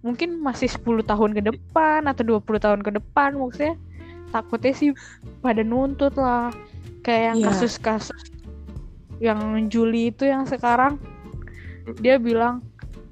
mungkin 0.05 0.37
masih 0.45 0.69
10 0.69 1.01
tahun 1.09 1.31
ke 1.33 1.43
depan 1.49 2.05
atau 2.05 2.21
20 2.37 2.45
tahun 2.61 2.81
ke 2.85 2.91
depan 3.01 3.33
maksudnya 3.41 3.81
takutnya 4.29 4.73
sih 4.77 4.91
pada 5.41 5.65
nuntut 5.65 6.13
lah 6.21 6.53
kayak 7.01 7.23
yang 7.33 7.37
Iya. 7.41 7.47
kasus-kasus 7.49 8.21
yang 9.23 9.41
Juli 9.73 10.13
itu 10.13 10.29
yang 10.29 10.45
sekarang 10.45 11.01
dia 12.01 12.17
bilang 12.17 12.65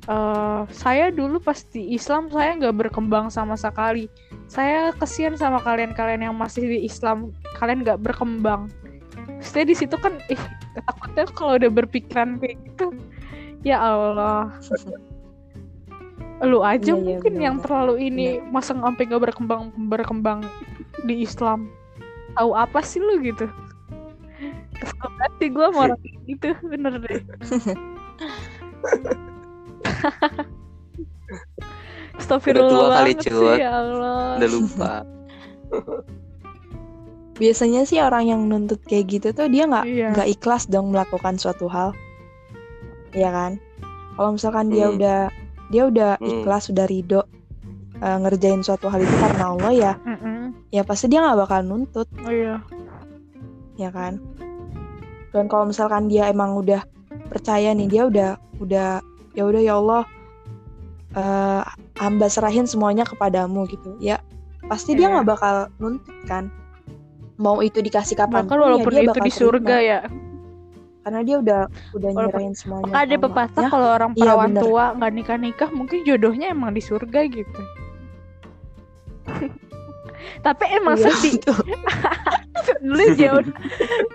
"Eh, 0.05 0.63
saya 0.73 1.13
dulu 1.15 1.39
pas 1.39 1.63
di 1.71 1.95
Islam 1.95 2.27
saya 2.27 2.59
nggak 2.59 2.75
berkembang 2.89 3.31
sama 3.31 3.55
sekali. 3.55 4.11
Saya 4.51 4.91
kesian 4.99 5.39
sama 5.39 5.63
kalian-kalian 5.63 6.27
yang 6.27 6.37
masih 6.37 6.67
di 6.67 6.79
Islam. 6.83 7.31
Kalian 7.57 7.87
nggak 7.87 8.03
berkembang. 8.03 8.67
Saya 9.39 9.63
di 9.63 9.75
situ 9.75 9.95
kan 9.99 10.19
ih 10.27 10.41
takutnya 10.75 11.25
kalau 11.37 11.55
udah 11.59 11.71
berpikiran 11.71 12.41
kayak 12.43 12.59
gitu 12.67 12.91
ya 13.63 13.79
Allah. 13.79 14.51
Lu 16.43 16.59
aja 16.67 16.91
Iya, 16.91 16.99
iya, 16.99 17.03
mungkin 17.07 17.35
yang 17.39 17.57
benar-benar. 17.63 17.63
terlalu 17.63 17.95
ini 18.03 18.27
masa 18.51 18.75
sampai 18.75 19.07
nggak 19.07 19.23
berkembang 19.31 19.71
berkembang 19.87 20.41
di 21.07 21.23
Islam. 21.23 21.71
Tahu 22.35 22.51
apa 22.59 22.83
sih 22.83 22.99
lu 22.99 23.23
gitu? 23.23 23.47
Kesel 24.75 24.99
banget 24.99 25.33
sih 25.39 25.49
gue 25.55 25.67
orang 25.79 25.99
kayak 26.03 26.19
gitu 26.27 26.47
bener 26.67 26.99
deh 26.99 27.23
Astagfirullah 32.15 32.69
Udah 32.69 32.77
tua 32.85 32.89
kali, 32.93 33.13
banget 33.13 33.25
sih, 33.25 33.33
Cut. 33.33 33.59
ya 33.59 33.71
Allah. 33.73 34.37
udah 34.37 34.51
lupa 34.51 34.93
Biasanya 37.33 37.83
sih 37.83 37.99
orang 37.99 38.29
yang 38.29 38.41
nuntut 38.45 38.79
kayak 38.83 39.09
gitu 39.11 39.29
tuh 39.33 39.49
dia 39.49 39.65
nggak 39.65 39.85
Iya. 39.85 40.09
nggak 40.13 40.29
ikhlas 40.31 40.69
dong 40.69 40.93
melakukan 40.93 41.35
suatu 41.35 41.67
hal, 41.67 41.91
ya 43.11 43.33
kan? 43.33 43.57
Kalau 44.13 44.31
misalkan 44.31 44.69
dia 44.69 44.87
Hmm. 44.87 44.95
udah 44.95 45.19
dia 45.67 45.83
udah 45.85 46.11
Hmm. 46.17 46.29
ikhlas, 46.31 46.69
udah 46.69 46.85
ridho 46.85 47.25
eh, 47.97 48.19
ngerjain 48.19 48.61
suatu 48.61 48.87
hal 48.87 49.01
itu 49.01 49.15
karena 49.17 49.45
Allah 49.49 49.73
ya, 49.73 49.93
Mm-mm. 49.97 50.53
ya 50.69 50.83
pasti 50.83 51.07
dia 51.07 51.19
nggak 51.21 51.39
bakal 51.41 51.61
nuntut, 51.63 52.07
Oh 52.21 52.29
iya. 52.29 52.59
ya 53.77 53.89
kan? 53.89 54.19
Dan 55.31 55.47
kalau 55.47 55.65
misalkan 55.65 56.07
dia 56.07 56.27
emang 56.27 56.53
udah 56.53 56.83
percaya 57.33 57.73
nih, 57.73 57.89
dia 57.89 58.03
udah 58.05 58.31
udah 58.59 58.89
ya 59.33 59.43
udah 59.43 59.61
ya 59.61 59.75
Allah, 59.75 60.03
eh, 61.13 61.63
hamba 61.97 62.27
serahin 62.29 62.65
semuanya 62.65 63.03
kepadamu 63.03 63.65
gitu, 63.67 63.97
ya 63.99 64.21
pasti 64.63 64.93
dia 64.93 65.09
Iya. 65.09 65.13
nggak 65.17 65.29
bakal 65.29 65.55
nuntut 65.77 66.13
kan? 66.25 66.53
Mau 67.35 67.59
itu 67.59 67.81
dikasih 67.81 68.15
kapan 68.15 68.45
Bahkan 68.45 68.59
walaupun 68.61 68.93
ya 68.93 68.95
dia 68.95 69.03
itu 69.03 69.11
bakal 69.11 69.25
di 69.25 69.33
surga 69.33 69.77
terima. 69.77 69.91
ya. 69.91 70.01
karena 71.03 71.21
dia 71.21 71.37
udah 71.37 71.61
udah 71.93 72.09
Walaupun- 72.09 72.31
nyerahin 72.31 72.55
semuanya 72.55 72.87
Maka 72.87 72.99
ada 73.03 73.17
pepatah 73.19 73.65
kalau 73.67 73.89
orang 73.91 74.13
Iya, 74.15 74.21
perawan 74.23 74.51
bener. 74.55 74.63
tua 74.63 74.85
nggak 74.95 75.13
nikah 75.13 75.35
nikah 75.37 75.71
mungkin 75.75 75.99
jodohnya 76.07 76.47
emang 76.49 76.71
di 76.71 76.79
surga 76.79 77.21
gitu. 77.27 77.63
Tapi 80.43 80.65
emang 80.73 80.97
Iya, 80.97 81.11
sedih. 81.13 81.35
lu 82.85 83.05
jauh. 83.15 83.43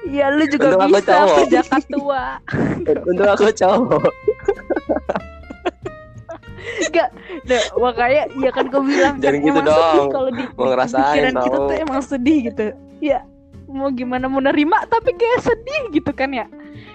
ya 0.07 0.27
lu 0.29 0.43
juga 0.45 0.67
Untung 0.69 0.81
aku 0.81 0.95
bisa 0.97 1.15
berjakat 1.35 1.83
tua. 1.89 2.23
untuk 3.03 3.27
aku 3.27 3.45
cowok 3.53 4.03
Nah, 7.43 7.63
makanya 7.77 8.23
ya 8.35 8.51
kan 8.51 8.67
gue 8.67 8.81
bilang 8.81 9.15
kan 9.15 9.23
Jangan 9.23 9.39
gitu 9.39 9.49
emang 9.49 9.65
sedih 9.65 9.95
dong. 9.95 10.07
kalau 10.11 10.29
di 10.29 10.43
Mau 10.49 10.65
ngerasain 10.67 11.03
pikiran 11.07 11.33
kita 11.37 11.57
tau. 11.57 11.63
tuh 11.65 11.75
emang 11.77 12.01
sedih 12.01 12.37
gitu. 12.45 12.65
Ya 12.99 13.19
mau 13.67 13.89
gimana 13.89 14.25
mau 14.25 14.39
nerima 14.39 14.77
tapi 14.85 15.11
kayak 15.13 15.41
sedih 15.41 15.81
gitu 15.93 16.11
kan 16.11 16.29
ya. 16.29 16.45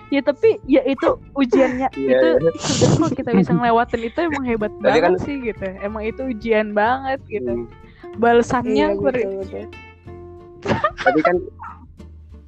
Ya 0.09 0.21
tapi 0.21 0.61
ya 0.67 0.85
itu 0.85 1.09
ujiannya 1.33 1.89
Iya, 1.91 2.05
itu 2.11 2.27
iya. 2.29 2.51
sebenarnya 2.55 2.93
kalau 2.93 3.11
kita 3.11 3.31
bisa 3.35 3.51
ngelewatin 3.51 4.03
itu 4.03 4.19
emang 4.23 4.45
hebat 4.45 4.71
Tapi 4.75 4.85
banget 4.85 5.03
kan- 5.03 5.17
sih 5.19 5.37
gitu. 5.43 5.67
Emang 5.81 6.03
itu 6.03 6.21
ujian 6.23 6.67
banget 6.71 7.21
gitu. 7.27 7.53
Hmm. 7.55 7.82
Balasannya 8.21 8.87
Iya, 8.93 8.99
beri- 8.99 9.27
betul, 9.27 9.41
betul. 9.41 9.67
tapi 11.05 11.21
kan 11.27 11.37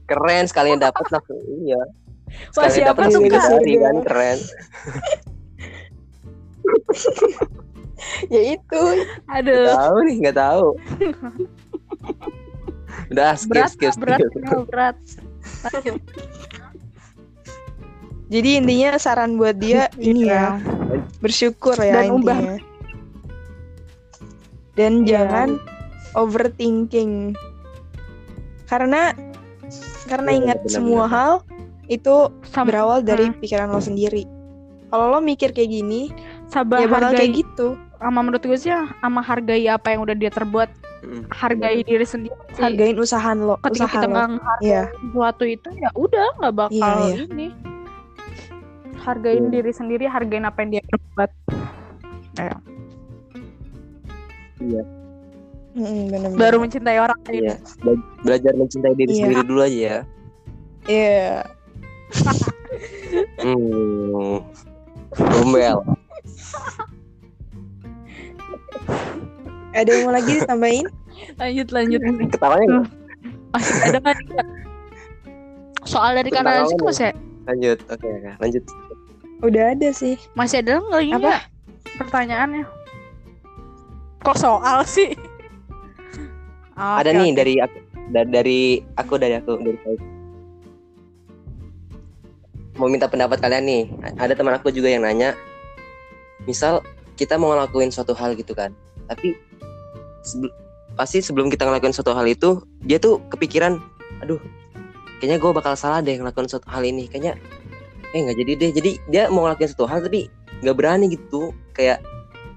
keren 0.05 0.45
sekalian 0.47 0.79
dapat 0.79 1.05
langsung 1.11 1.41
iya. 1.65 1.81
Wah, 2.55 2.67
sekalian 2.69 2.75
siapa 2.75 3.01
dapat 3.05 3.15
tuh, 3.15 3.21
kan 3.81 3.97
keren. 4.05 4.39
Ya 8.29 8.41
itu. 8.57 8.83
Nggak 8.85 9.33
aduh 9.33 9.77
tahu 9.81 9.97
nih 10.05 10.15
nggak 10.29 10.37
tahu. 10.37 10.67
Udah 13.13 13.33
skip 13.37 13.53
berat 13.53 13.71
skip 13.73 13.95
berat. 13.97 14.19
skip. 14.21 14.31
Mel, 14.37 14.61
berat. 14.69 14.97
jadi 18.29 18.49
intinya 18.61 18.91
saran 19.01 19.37
buat 19.41 19.57
dia 19.57 19.89
ini 19.97 20.29
ya. 20.29 20.61
Bersyukur 21.21 21.77
ya 21.81 22.05
Dan 22.05 22.21
intinya 22.21 22.57
dan 24.75 25.03
Iya. 25.03 25.09
jangan 25.23 25.49
overthinking 26.13 27.35
karena 28.65 29.13
karena 30.05 30.31
Iya, 30.31 30.39
ingat 30.41 30.59
semua 30.67 31.05
hal 31.05 31.33
itu 31.87 32.31
Sam- 32.45 32.67
berawal 32.67 33.01
dari 33.01 33.29
Hmm. 33.29 33.37
pikiran 33.39 33.69
lo 33.69 33.79
sendiri 33.79 34.25
kalau 34.89 35.09
lo 35.09 35.19
mikir 35.19 35.51
kayak 35.51 35.71
gini 35.71 36.09
sabar 36.47 36.81
ya 36.81 36.87
bakal 36.87 37.11
hargai 37.11 37.19
kayak 37.21 37.33
gitu 37.37 37.67
sama 37.97 38.19
menurut 38.21 38.43
gue 38.43 38.59
sih 38.59 38.71
sama 38.73 39.21
hargai 39.21 39.65
apa 39.67 39.91
yang 39.91 40.01
udah 40.03 40.15
dia 40.15 40.29
terbuat 40.29 40.71
Mm. 41.01 41.29
hargai 41.29 41.81
diri 41.81 42.01
sendiri 42.03 42.33
hargain 42.55 42.97
usaha 42.97 43.31
lo 43.33 43.61
ketika 43.61 43.85
usaha 43.85 43.95
kita 43.95 44.07
menghargai 44.09 44.63
Iya. 44.63 44.83
sesuatu 44.95 45.45
itu 45.45 45.69
ya 45.75 45.91
udah 45.95 46.27
nggak 46.39 46.55
bakal 46.55 46.73
Iya, 46.73 46.93
iya. 47.05 47.17
ini 47.27 47.49
hargain 48.99 49.45
Iya. 49.45 49.53
diri 49.53 49.73
sendiri 49.73 50.05
hargain 50.07 50.45
apa 50.45 50.59
yang 50.63 50.71
dia 50.73 50.83
perbuat 50.83 51.31
Ayo. 52.35 52.57
Mm-mm, 54.61 56.07
bener-bener. 56.07 56.39
baru 56.39 56.57
mencintai 56.63 56.99
orang 56.99 57.19
lain 57.27 57.43
Iya. 57.43 57.55
Bela- 57.83 58.07
belajar 58.23 58.53
mencintai 58.55 58.95
diri 58.95 59.11
Iya. 59.11 59.19
sendiri 59.21 59.43
dulu 59.43 59.61
aja 59.61 59.79
ya 59.81 59.99
Iya. 60.85 61.29
hmm. 63.43 64.35
Gombel 65.15 65.79
ada 69.75 69.91
yang 69.91 70.07
mau 70.07 70.15
lagi 70.15 70.31
ditambahin 70.39 70.87
lanjut 71.37 71.69
lanjut 71.71 72.01
ketawanya 72.31 72.87
masih 73.51 73.75
ada 73.85 73.99
kan 74.01 74.17
soal 75.85 76.11
dari 76.15 76.31
kanan 76.31 76.67
sih 76.67 76.79
masih 76.81 77.11
lanjut 77.45 77.79
oke 77.87 78.07
oke. 78.07 78.31
lanjut 78.39 78.65
udah 79.43 79.65
ada 79.75 79.89
sih 79.91 80.15
masih 80.35 80.63
ada 80.63 80.79
nggak 80.81 81.01
lagi 81.01 81.13
Apa? 81.15 81.35
pertanyaannya 81.99 82.65
kok 84.25 84.35
soal 84.35 84.83
sih? 84.83 85.13
Ada 86.75 87.13
Oke, 87.13 87.19
nih 87.21 87.31
dari 87.37 87.55
aku 87.61 87.79
da- 88.11 88.27
dari 88.27 88.61
aku 88.97 89.15
dari 89.15 89.35
aku 89.37 89.53
dari 89.61 89.79
saya. 89.85 90.01
mau 92.75 92.91
minta 92.91 93.07
pendapat 93.07 93.39
kalian 93.39 93.65
nih. 93.65 93.83
Ada 94.19 94.35
teman 94.35 94.59
aku 94.59 94.75
juga 94.75 94.91
yang 94.91 95.07
nanya 95.07 95.39
misal 96.45 96.85
kita 97.15 97.39
mau 97.39 97.53
ngelakuin 97.53 97.89
suatu 97.89 98.13
hal 98.13 98.35
gitu 98.37 98.53
kan 98.53 98.73
tapi 99.07 99.37
sebel- 100.25 100.53
pasti 100.95 101.23
sebelum 101.23 101.49
kita 101.49 101.65
ngelakuin 101.65 101.95
suatu 101.95 102.13
hal 102.13 102.25
itu 102.29 102.63
dia 102.85 103.01
tuh 103.01 103.21
kepikiran 103.33 103.81
aduh 104.21 104.41
kayaknya 105.19 105.41
gue 105.41 105.51
bakal 105.55 105.75
salah 105.75 106.03
deh 106.05 106.15
ngelakuin 106.15 106.49
suatu 106.49 106.69
hal 106.69 106.85
ini 106.85 107.09
kayaknya 107.09 107.39
eh 108.13 108.21
nggak 108.21 108.37
jadi 108.45 108.53
deh 108.61 108.71
jadi 108.77 108.91
dia 109.09 109.23
mau 109.33 109.47
ngelakuin 109.49 109.71
suatu 109.73 109.87
hal 109.89 110.05
tapi 110.05 110.29
nggak 110.63 110.77
berani 110.77 111.07
gitu 111.13 111.51
kayak 111.73 112.03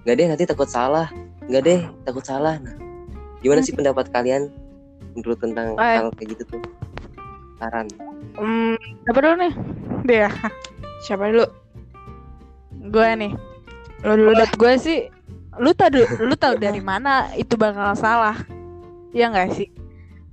nggak 0.04 0.16
deh 0.20 0.28
nanti 0.36 0.44
takut 0.44 0.68
salah 0.68 1.08
nggak 1.48 1.62
deh 1.64 1.82
takut 2.04 2.24
salah 2.24 2.60
nah 2.60 2.76
gimana 3.40 3.62
sih 3.62 3.72
pendapat 3.72 4.10
kalian 4.10 4.52
menurut 5.14 5.40
tentang 5.40 5.74
Eh. 5.76 5.98
hal 5.98 6.12
kayak 6.14 6.36
gitu 6.36 6.44
tuh 6.52 6.62
saran 7.58 7.88
Hmm, 8.38 8.78
siapa 9.02 9.18
dulu 9.18 9.36
nih? 9.42 9.54
Dia. 10.06 10.30
Siapa 11.10 11.26
dulu? 11.26 11.50
Gue 12.88 13.10
nih. 13.18 13.34
Lo 14.06 14.14
dulu. 14.14 14.30
Menurut 14.30 14.54
gue 14.54 14.74
sih, 14.78 15.00
lu 15.58 15.74
tau 15.74 15.90
lu 16.22 16.38
tau 16.38 16.54
dari 16.54 16.78
mana 16.78 17.34
itu 17.34 17.58
bakal 17.58 17.98
salah? 17.98 18.38
Iya 19.10 19.34
nggak 19.34 19.50
sih? 19.58 19.74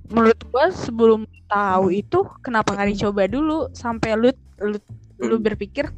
Menurut 0.05 0.37
gue 0.37 0.65
sebelum 0.71 1.25
tahu 1.45 1.89
itu 1.91 2.29
kenapa 2.39 2.77
nggak 2.77 2.93
dicoba 2.93 3.25
dulu 3.25 3.73
sampai 3.73 4.13
lu 4.13 4.29
lu 4.61 4.77
lu 5.17 5.35
Hmm. 5.35 5.43
berpikir 5.43 5.89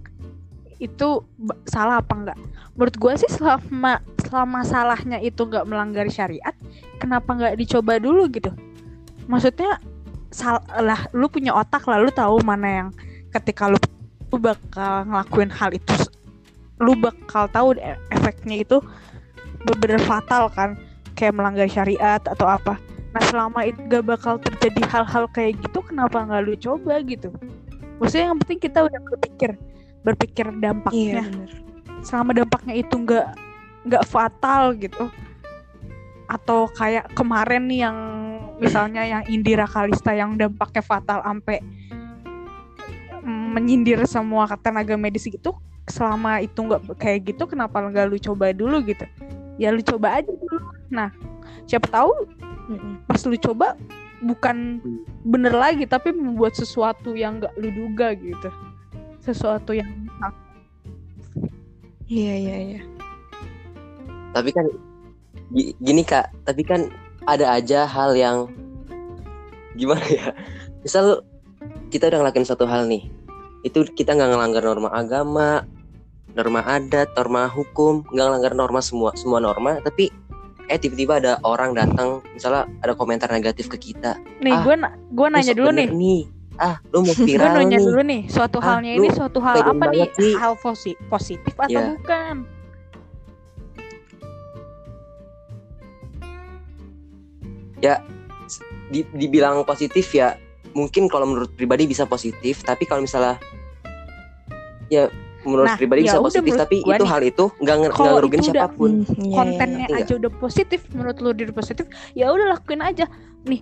itu 0.77 1.25
salah 1.65 2.01
apa 2.01 2.13
enggak? 2.13 2.37
Menurut 2.77 2.95
gue 2.95 3.13
sih 3.25 3.31
selama 3.33 4.01
selama 4.21 4.59
salahnya 4.61 5.17
itu 5.23 5.47
nggak 5.47 5.65
melanggar 5.65 6.05
syariat, 6.09 6.53
kenapa 7.01 7.33
nggak 7.33 7.55
dicoba 7.57 7.97
dulu 7.97 8.29
gitu? 8.29 8.53
Maksudnya 9.25 9.81
salah 10.29 11.07
lu 11.15 11.27
punya 11.31 11.55
otak 11.55 11.85
lah, 11.89 12.01
lu 12.01 12.11
tahu 12.13 12.43
mana 12.45 12.67
yang 12.67 12.89
ketika 13.33 13.71
lu, 13.71 13.79
lu 14.31 14.37
bakal 14.37 15.07
ngelakuin 15.07 15.51
hal 15.51 15.71
itu 15.73 15.95
lu 16.77 16.93
bakal 16.97 17.49
tahu 17.49 17.73
e- 17.77 18.01
efeknya 18.13 18.61
itu 18.61 18.77
bener 19.65 19.99
fatal 20.05 20.47
kan 20.53 20.77
kayak 21.17 21.33
melanggar 21.33 21.65
syariat 21.65 22.21
atau 22.21 22.45
apa 22.45 22.77
nah 23.11 23.23
selama 23.25 23.65
itu 23.65 23.81
gak 23.89 24.05
bakal 24.05 24.37
terjadi 24.37 24.81
hal-hal 24.93 25.25
kayak 25.33 25.57
gitu 25.57 25.81
kenapa 25.81 26.21
nggak 26.21 26.41
lu 26.45 26.53
coba 26.61 27.01
gitu 27.01 27.33
maksudnya 27.97 28.29
yang 28.29 28.37
penting 28.45 28.59
kita 28.61 28.79
udah 28.85 28.99
berpikir 29.09 29.57
berpikir 30.07 30.47
Iya 30.47 30.59
dampaknya 30.71 31.23
bener. 31.27 31.49
selama 31.99 32.31
dampaknya 32.31 32.73
itu 32.79 32.95
nggak 32.95 33.27
nggak 33.83 34.03
fatal 34.07 34.71
gitu. 34.79 35.11
Atau 36.27 36.71
kayak 36.71 37.11
kemarin 37.11 37.67
nih 37.67 37.79
yang 37.87 37.97
misalnya 38.59 39.03
yang 39.03 39.23
Indira 39.27 39.67
Kalista 39.67 40.15
yang 40.15 40.39
dampaknya 40.39 40.79
fatal 40.79 41.19
sampai 41.23 41.59
mm, 43.23 43.47
menyindir 43.51 43.99
semua 44.07 44.47
tenaga 44.55 44.95
medis 44.95 45.27
gitu 45.27 45.51
selama 45.87 46.43
itu 46.43 46.59
nggak 46.59 46.99
kayak 46.99 47.31
gitu 47.31 47.47
kenapa 47.47 47.79
nggak 47.79 48.07
lu 48.07 48.17
coba 48.19 48.51
dulu 48.51 48.79
gitu? 48.83 49.03
Ya 49.59 49.71
lu 49.71 49.83
coba 49.83 50.19
aja 50.23 50.31
dulu. 50.31 50.59
Nah 50.87 51.11
siapa 51.67 51.87
tahu 51.91 52.11
pas 53.07 53.19
lu 53.23 53.35
coba 53.39 53.75
bukan 54.19 54.81
Hmm. 54.81 55.05
bener 55.23 55.53
lagi 55.53 55.85
tapi 55.85 56.09
membuat 56.09 56.57
sesuatu 56.57 57.13
yang 57.13 57.37
nggak 57.37 57.53
lu 57.55 57.69
duga 57.69 58.17
gitu 58.17 58.49
sesuatu 59.27 59.75
yang 59.75 59.87
Iya 62.07 62.33
iya 62.39 62.57
iya. 62.71 62.81
Tapi 64.31 64.49
kan 64.55 64.63
gi- 65.51 65.75
gini 65.75 66.07
kak, 66.07 66.31
tapi 66.47 66.63
kan 66.63 66.87
ada 67.27 67.51
aja 67.51 67.83
hal 67.83 68.15
yang 68.15 68.47
gimana 69.75 70.07
ya? 70.07 70.31
Misal 70.79 71.19
kita 71.91 72.07
udah 72.07 72.23
ngelakuin 72.23 72.47
suatu 72.47 72.63
hal 72.63 72.87
nih, 72.87 73.11
itu 73.67 73.83
kita 73.91 74.15
nggak 74.15 74.29
ngelanggar 74.31 74.63
norma 74.63 74.87
agama, 74.95 75.67
norma 76.31 76.63
adat, 76.63 77.11
norma 77.11 77.51
hukum, 77.51 78.07
nggak 78.07 78.23
ngelanggar 78.23 78.53
norma 78.55 78.79
semua 78.79 79.11
semua 79.19 79.43
norma, 79.43 79.83
tapi 79.83 80.07
eh 80.67 80.79
tiba-tiba 80.79 81.19
ada 81.19 81.33
orang 81.43 81.75
datang, 81.75 82.23
misalnya 82.31 82.71
ada 82.79 82.95
komentar 82.95 83.27
negatif 83.27 83.67
ke 83.67 83.91
kita. 83.91 84.15
nih 84.39 84.55
Ah, 84.55 84.63
gue 84.63 84.75
gue 85.11 85.27
nanya 85.27 85.51
"Lu 85.51 85.59
dulu 85.59 85.67
bener 85.75 85.91
nih 85.91 86.21
Ah, 86.57 86.81
lu 86.89 87.05
mau 87.05 87.13
gue 87.15 87.25
viral 87.27 87.53
nanya 87.55 87.77
nih. 87.77 87.85
dulu 87.85 88.01
nih 88.01 88.21
suatu 88.27 88.57
Ah, 88.57 88.65
halnya 88.73 88.91
lu 88.93 89.05
ini 89.05 89.09
suatu 89.13 89.37
hal 89.39 89.55
apa 89.61 89.85
nih 89.87 90.09
sih. 90.13 90.33
hal 90.33 90.53
posi- 90.57 90.97
positif 91.05 91.53
atau 91.53 91.69
Iya. 91.69 91.93
bukan 91.93 92.35
Di, 98.87 99.03
dibilang 99.11 99.67
positif 99.67 100.15
ya, 100.15 100.39
mungkin 100.71 101.11
kalau 101.11 101.27
menurut 101.27 101.51
pribadi 101.51 101.83
bisa 101.83 102.07
positif, 102.07 102.63
tapi 102.63 102.87
kalau 102.87 103.03
misalnya 103.03 103.35
ya 104.87 105.11
menurut 105.43 105.67
Nah, 105.67 105.75
pribadi 105.75 106.07
ya 106.07 106.15
bisa 106.15 106.17
udah 106.17 106.27
positif, 106.31 106.51
tapi 106.55 106.75
itu 106.79 107.03
nih, 107.03 107.09
hal 107.11 107.21
itu 107.21 107.45
nggak 107.59 107.75
nggak 107.83 107.91
ngerugiin 107.93 108.39
itu 108.39 108.51
udah- 108.55 108.63
siapa 108.63 108.79
pun. 108.79 108.91
Hmm, 109.03 109.19
iya, 109.21 109.35
kontennya 109.35 109.87
iya. 109.91 109.97
aja 110.07 110.13
udah 110.15 110.31
positif 110.39 110.79
menurut 110.95 111.19
lu 111.19 111.35
diri 111.35 111.51
positif 111.51 111.83
ya 112.15 112.31
udah 112.31 112.55
lakuin 112.55 112.79
aja 112.79 113.05
nih 113.43 113.59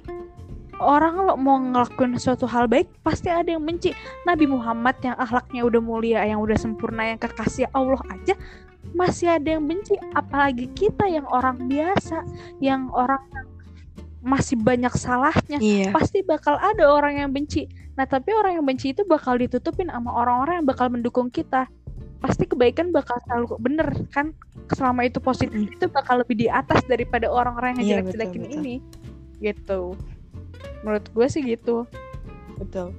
orang 0.80 1.16
lo 1.18 1.34
mau 1.36 1.56
ngelakuin 1.58 2.18
suatu 2.18 2.46
hal 2.46 2.68
baik 2.68 2.88
pasti 3.02 3.28
ada 3.28 3.48
yang 3.48 3.64
benci 3.64 3.96
Nabi 4.24 4.46
Muhammad 4.46 5.00
yang 5.00 5.16
akhlaknya 5.16 5.62
udah 5.64 5.82
mulia 5.82 6.22
yang 6.24 6.40
udah 6.40 6.56
sempurna 6.56 7.16
yang 7.16 7.20
kekasih 7.20 7.68
Allah 7.72 8.00
aja 8.12 8.36
masih 8.94 9.28
ada 9.32 9.58
yang 9.58 9.66
benci 9.66 9.96
apalagi 10.14 10.70
kita 10.72 11.08
yang 11.08 11.26
orang 11.28 11.68
biasa 11.68 12.24
yang 12.60 12.88
orang 12.92 13.20
yang 13.34 13.48
masih 14.26 14.58
banyak 14.58 14.94
salahnya 14.98 15.62
Iya. 15.62 15.94
pasti 15.94 16.26
bakal 16.26 16.58
ada 16.58 16.82
orang 16.90 17.22
yang 17.22 17.30
benci. 17.30 17.70
Nah, 17.94 18.10
tapi 18.10 18.34
orang 18.34 18.58
yang 18.58 18.66
benci 18.66 18.90
itu 18.90 19.06
bakal 19.06 19.38
ditutupin 19.38 19.86
sama 19.86 20.10
orang-orang 20.10 20.60
yang 20.60 20.68
bakal 20.68 20.90
mendukung 20.90 21.30
kita. 21.30 21.70
Pasti 22.18 22.50
kebaikan 22.50 22.90
bakal 22.90 23.22
selalu 23.30 23.54
bener 23.62 23.86
kan? 24.10 24.34
Selama 24.74 25.06
itu 25.06 25.22
positif 25.22 25.54
Mm. 25.54 25.78
itu 25.78 25.86
bakal 25.88 26.26
lebih 26.26 26.42
di 26.42 26.48
atas 26.50 26.82
daripada 26.90 27.30
orang-orang 27.30 27.78
yang 27.78 27.86
Iya, 27.86 27.90
jelek-jelekin 28.02 28.44
ini. 28.50 28.76
Gitu. 29.38 29.94
Menurut 30.84 31.06
gue 31.10 31.28
sih 31.30 31.42
gitu. 31.42 31.90
Betul. 32.60 32.94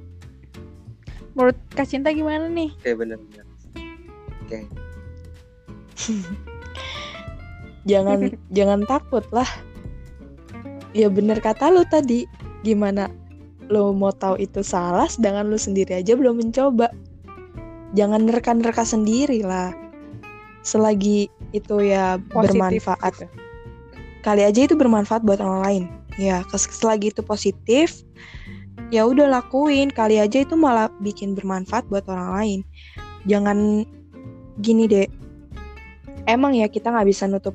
Menurut 1.37 1.59
Kak 1.77 1.87
Cinta 1.89 2.11
gimana 2.11 2.49
nih? 2.49 2.73
Oke 2.81 2.93
benar. 2.97 3.19
Oke. 4.47 4.61
Jangan 7.87 8.35
jangan 8.51 8.83
takut 8.83 9.23
lah. 9.31 9.47
Ya 10.91 11.07
bener 11.07 11.39
kata 11.39 11.71
lu 11.71 11.87
tadi. 11.87 12.27
Gimana 12.67 13.07
lu 13.71 13.95
mau 13.95 14.11
tahu 14.11 14.43
itu 14.43 14.63
salah 14.67 15.07
sedangkan 15.07 15.47
lu 15.47 15.59
sendiri 15.59 16.03
aja 16.03 16.19
belum 16.19 16.43
mencoba. 16.43 16.91
Jangan 17.95 18.27
nerka-nerka 18.27 18.83
sendiri 18.83 19.47
lah. 19.47 19.71
Selagi 20.67 21.31
itu 21.55 21.77
ya 21.87 22.19
Positif 22.27 22.83
bermanfaat. 22.83 23.13
gitu. 23.23 23.27
Kali 24.27 24.43
aja 24.43 24.61
itu 24.67 24.75
bermanfaat 24.75 25.23
buat 25.23 25.39
orang 25.39 25.61
lain. 25.63 25.85
Ya, 26.17 26.41
selagi 26.53 27.13
itu 27.13 27.21
positif, 27.21 28.01
ya 28.89 29.05
udah 29.05 29.29
lakuin. 29.29 29.93
Kali 29.93 30.17
aja 30.17 30.41
itu 30.41 30.57
malah 30.57 30.89
bikin 31.05 31.37
bermanfaat 31.37 31.85
buat 31.93 32.09
orang 32.09 32.31
lain. 32.41 32.61
Jangan 33.29 33.85
gini 34.65 34.89
deh. 34.89 35.09
Emang 36.25 36.57
ya 36.57 36.67
kita 36.67 36.91
nggak 36.91 37.09
bisa 37.09 37.29
nutup 37.29 37.55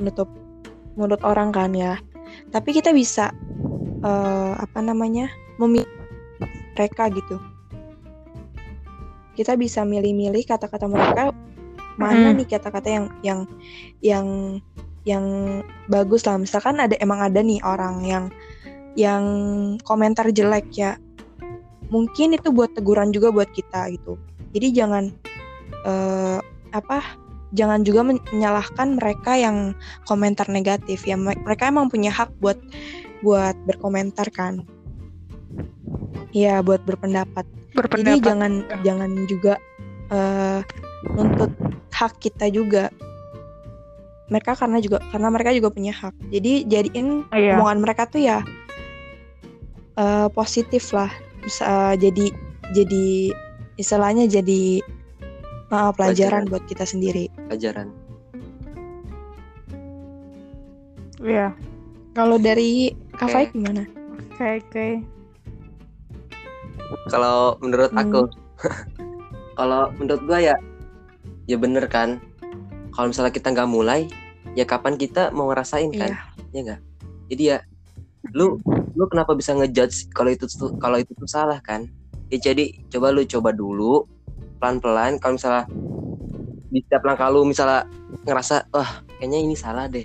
nutup 0.00 0.26
mulut 0.96 1.20
orang 1.22 1.52
kan 1.52 1.76
ya. 1.76 2.00
Tapi 2.48 2.72
kita 2.72 2.96
bisa 2.96 3.30
eh, 4.02 4.52
apa 4.56 4.80
namanya 4.80 5.28
memilih 5.60 5.86
mereka 6.74 7.10
gitu. 7.12 7.36
Kita 9.36 9.54
bisa 9.54 9.86
milih-milih 9.86 10.42
kata-kata 10.48 10.90
mereka 10.90 11.30
mana 11.98 12.30
Mm. 12.30 12.38
nih 12.38 12.46
kata-kata 12.46 12.88
yang 12.88 13.06
yang 13.26 13.40
yang 13.98 14.26
yang 15.08 15.24
bagus 15.88 16.28
lah. 16.28 16.36
Misalkan 16.36 16.76
ada 16.76 16.92
emang 17.00 17.24
ada 17.24 17.40
nih 17.40 17.64
orang 17.64 18.04
yang 18.04 18.24
yang 18.92 19.24
komentar 19.88 20.28
jelek 20.28 20.68
ya. 20.76 21.00
Mungkin 21.88 22.36
itu 22.36 22.52
buat 22.52 22.76
teguran 22.76 23.08
juga 23.16 23.32
buat 23.32 23.48
kita 23.48 23.88
gitu. 23.96 24.20
Jadi 24.52 24.76
jangan 24.76 25.08
eh, 25.88 26.38
apa? 26.76 27.00
Jangan 27.56 27.80
juga 27.80 28.04
men- 28.04 28.20
menyalahkan 28.28 29.00
mereka 29.00 29.32
yang 29.40 29.72
komentar 30.04 30.44
negatif 30.52 31.08
ya. 31.08 31.16
Me- 31.16 31.40
Mereka 31.40 31.72
emang 31.72 31.88
punya 31.88 32.12
hak 32.12 32.28
buat 32.44 32.60
buat 33.24 33.56
berkomentar 33.64 34.28
kan. 34.28 34.60
Ya, 36.36 36.60
buat 36.60 36.84
berpendapat. 36.84 37.48
Jadi 37.72 37.72
Berpendapat. 37.72 38.20
jangan 38.28 38.52
jangan 38.84 39.10
juga 39.24 39.54
eh 40.12 40.60
nuntut 41.16 41.48
hak 41.96 42.20
kita 42.20 42.52
juga. 42.52 42.92
Mereka 44.28 44.52
karena 44.54 44.76
juga 44.78 45.00
karena 45.08 45.28
mereka 45.28 45.50
juga 45.52 45.68
punya 45.68 45.90
hak. 45.90 46.12
Jadi 46.28 46.68
jadiin 46.68 47.24
Iya. 47.32 47.56
omongan 47.56 47.78
mereka 47.80 48.04
tuh 48.04 48.20
ya 48.20 48.44
eh, 49.96 50.28
positif 50.30 50.92
lah. 50.92 51.08
Bisa 51.40 51.96
jadi 51.96 52.28
jadi 52.70 53.32
istilahnya 53.74 54.28
jadi 54.28 54.84
eh, 55.68 55.90
pelajaran 55.96 56.44
Pelajaran. 56.44 56.52
buat 56.52 56.64
kita 56.68 56.84
sendiri. 56.84 57.32
Pelajaran. 57.48 57.88
Iya. 61.18 61.50
Kalau 62.14 62.36
dari 62.38 62.94
Kak 63.14 63.26
Oke. 63.26 63.34
Faik 63.34 63.50
gimana? 63.50 63.82
Oke, 64.34 64.48
oke. 64.62 64.86
Kalau 67.10 67.58
menurut 67.58 67.90
Hmm. 67.90 68.00
aku, 68.00 68.20
kalau 69.58 69.90
menurut 69.98 70.22
gua 70.24 70.38
ya, 70.40 70.56
ya 71.44 71.56
bener 71.58 71.84
kan. 71.86 72.22
Kalau 72.98 73.14
misalnya 73.14 73.30
kita 73.30 73.54
nggak 73.54 73.70
mulai, 73.70 74.10
ya 74.58 74.66
kapan 74.66 74.98
kita 74.98 75.30
mau 75.30 75.46
ngerasain 75.46 75.94
kan? 75.94 76.18
Iya. 76.50 76.50
Ya 76.50 76.60
nggak. 76.66 76.80
Jadi 77.30 77.42
ya, 77.54 77.58
lu 78.34 78.58
lu 78.98 79.04
kenapa 79.06 79.38
bisa 79.38 79.54
ngejudge 79.54 80.10
kalau 80.10 80.34
itu 80.34 80.50
tuh 80.50 80.74
kalau 80.82 80.98
itu 80.98 81.14
tuh 81.14 81.30
salah 81.30 81.62
kan? 81.62 81.86
Ya 82.26 82.42
jadi 82.42 82.74
coba 82.90 83.14
lu 83.14 83.22
coba 83.22 83.54
dulu 83.54 84.02
pelan-pelan. 84.58 85.22
Kalau 85.22 85.38
misalnya 85.38 85.70
di 86.74 86.82
setiap 86.82 87.06
langkah 87.06 87.30
lu 87.30 87.46
misalnya 87.46 87.86
ngerasa, 88.26 88.66
wah 88.74 89.06
kayaknya 89.22 89.46
ini 89.46 89.54
salah 89.54 89.86
deh, 89.86 90.02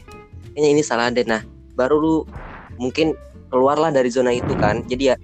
kayaknya 0.54 0.70
ini 0.70 0.84
salah 0.86 1.10
deh. 1.10 1.26
Nah, 1.26 1.42
baru 1.74 1.98
lu 1.98 2.16
mungkin 2.78 3.18
keluarlah 3.50 3.90
dari 3.90 4.14
zona 4.14 4.38
itu 4.38 4.54
kan. 4.54 4.86
Jadi 4.86 5.10
ya 5.10 5.18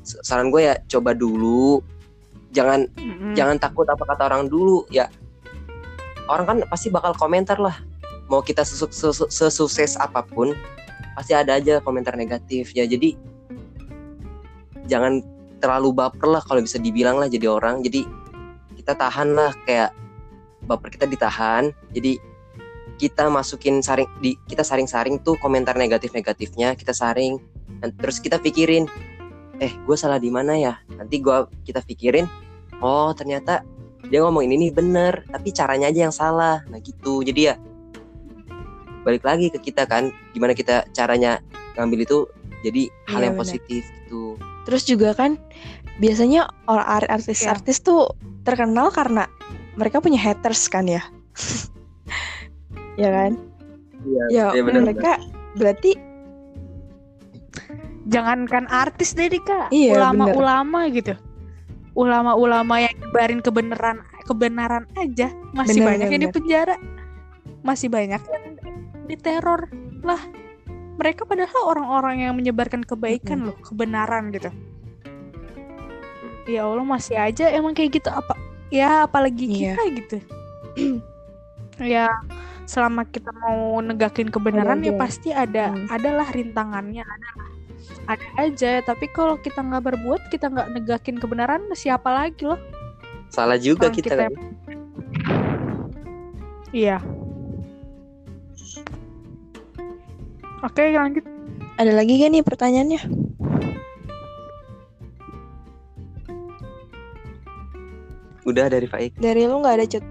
saran 0.00 0.48
gue 0.48 0.64
ya 0.64 0.80
coba 0.88 1.12
dulu 1.12 1.84
jangan 2.50 2.88
Mm-mm. 2.98 3.36
jangan 3.36 3.60
takut 3.60 3.86
apa 3.86 4.02
kata 4.02 4.32
orang 4.32 4.48
dulu 4.50 4.82
ya 4.90 5.06
orang 6.30 6.46
kan 6.46 6.58
pasti 6.70 6.88
bakal 6.94 7.12
komentar 7.18 7.58
lah. 7.58 7.74
Mau 8.30 8.38
kita 8.38 8.62
sesu- 8.62 8.94
sesu- 8.94 9.26
sesukses 9.26 9.98
apa 9.98 10.22
pun 10.22 10.54
pasti 11.18 11.34
ada 11.34 11.58
aja 11.58 11.82
komentar 11.82 12.14
negatif 12.14 12.70
ya 12.72 12.86
jadi 12.86 13.18
jangan 14.86 15.20
terlalu 15.58 15.92
baper 15.92 16.30
lah 16.30 16.40
kalau 16.40 16.62
bisa 16.62 16.78
dibilang 16.78 17.18
lah 17.18 17.26
jadi 17.26 17.50
orang. 17.50 17.82
Jadi 17.82 18.06
kita 18.78 18.94
tahan 18.94 19.34
lah 19.34 19.52
kayak 19.66 19.90
baper 20.64 20.94
kita 20.94 21.10
ditahan. 21.10 21.74
Jadi 21.90 22.16
kita 22.96 23.28
masukin 23.28 23.80
saring 23.80 24.08
di 24.20 24.38
kita 24.46 24.60
saring-saring 24.64 25.20
tuh 25.20 25.36
komentar 25.42 25.74
negatif-negatifnya 25.74 26.78
kita 26.78 26.94
saring. 26.94 27.36
Dan 27.82 27.92
terus 27.98 28.22
kita 28.22 28.40
pikirin 28.40 28.86
eh 29.60 29.72
gue 29.76 29.96
salah 29.98 30.16
di 30.16 30.32
mana 30.32 30.56
ya? 30.56 30.80
Nanti 30.96 31.20
gua 31.20 31.44
kita 31.66 31.84
pikirin 31.84 32.24
oh 32.80 33.12
ternyata 33.12 33.60
dia 34.10 34.20
ngomong 34.20 34.42
ini 34.44 34.68
nih 34.68 34.70
bener 34.74 35.22
tapi 35.30 35.54
caranya 35.54 35.86
aja 35.88 36.10
yang 36.10 36.14
salah 36.14 36.60
nah 36.66 36.82
gitu 36.82 37.22
jadi 37.22 37.40
ya 37.40 37.54
balik 39.00 39.24
lagi 39.24 39.48
ke 39.48 39.58
kita 39.62 39.86
kan 39.88 40.12
gimana 40.34 40.52
kita 40.52 40.84
caranya 40.92 41.40
ngambil 41.78 42.04
itu 42.04 42.18
jadi 42.60 42.92
hal 43.08 43.20
Iya, 43.22 43.26
yang 43.30 43.34
benar. 43.38 43.42
positif 43.46 43.82
gitu 44.04 44.36
Terus 44.68 44.84
juga 44.84 45.16
kan 45.16 45.40
biasanya 45.96 46.52
orang 46.68 47.08
artis-artis 47.08 47.80
tuh 47.80 48.12
terkenal 48.44 48.92
karena 48.92 49.24
mereka 49.80 50.04
punya 50.04 50.20
haters 50.20 50.68
kan 50.68 50.84
ya. 50.84 51.00
ya 53.00 53.08
kan? 53.08 53.32
iya 54.04 54.22
Ya 54.28 54.44
iya 54.52 54.60
benar 54.62 54.84
mereka 54.84 55.16
berarti 55.56 55.96
Jangankan 58.10 58.66
artis 58.68 59.14
deh 59.14 59.30
Dika, 59.30 59.70
Iya, 59.70 59.94
ulama-ulama 59.96 60.88
gitu. 60.90 61.14
Ulama-ulama 61.92 62.78
yang 62.78 62.94
nyebarin 63.02 63.40
kebenaran 63.42 64.00
kebenaran 64.24 64.86
aja 64.94 65.34
masih 65.50 65.82
Bener, 65.82 65.88
banyak 65.90 66.06
bener, 66.06 66.14
yang 66.14 66.22
di 66.22 66.30
penjara. 66.30 66.76
Masih 67.60 67.88
banyak 67.90 68.22
yang 68.22 68.44
diteror. 69.04 69.66
Lah, 70.00 70.22
mereka 70.96 71.26
padahal 71.26 71.62
orang-orang 71.66 72.24
yang 72.24 72.34
menyebarkan 72.38 72.86
kebaikan 72.86 73.50
loh, 73.50 73.56
kebenaran 73.60 74.30
gitu. 74.30 74.48
Ya 76.46 76.66
Allah 76.66 76.86
masih 76.86 77.14
aja 77.14 77.46
emang 77.50 77.74
kayak 77.74 78.00
gitu 78.02 78.10
apa 78.10 78.34
ya 78.70 79.06
apalagi 79.06 79.46
Iya. 79.46 79.74
kita 79.76 79.82
gitu. 79.98 80.16
ya 81.94 82.06
selama 82.66 83.02
kita 83.06 83.34
mau 83.34 83.82
negakin 83.82 84.30
kebenaran 84.30 84.78
ya 84.82 84.94
aja. 84.94 84.98
pasti 84.98 85.30
ada 85.34 85.74
Hmm. 85.74 85.86
adalah 85.90 86.26
rintangannya 86.30 87.02
adalah 87.02 87.49
ada 88.16 88.26
aja. 88.38 88.82
Tapi 88.82 89.06
kalau 89.14 89.38
kita 89.38 89.62
nggak 89.62 89.94
berbuat 89.94 90.22
kita 90.32 90.50
nggak 90.50 90.68
negakin 90.74 91.16
kebenaran 91.18 91.62
siapa 91.78 92.10
lagi 92.10 92.46
loh? 92.46 92.58
Salah 93.30 93.58
juga 93.60 93.90
Orang 93.90 93.96
kita, 93.96 94.08
kita 94.10 94.22
kan. 94.26 94.32
Iya. 96.74 96.98
Oke 100.60 100.92
lanjut. 100.92 101.24
Ada 101.80 101.96
lagi 101.96 102.20
gak 102.20 102.30
nih 102.36 102.44
pertanyaannya? 102.44 103.02
udah 108.50 108.66
dari 108.66 108.90
Faik. 108.90 109.14
Dari 109.14 109.46
lu 109.46 109.62
nggak 109.62 109.76
ada 109.78 109.86
chat? 109.86 110.04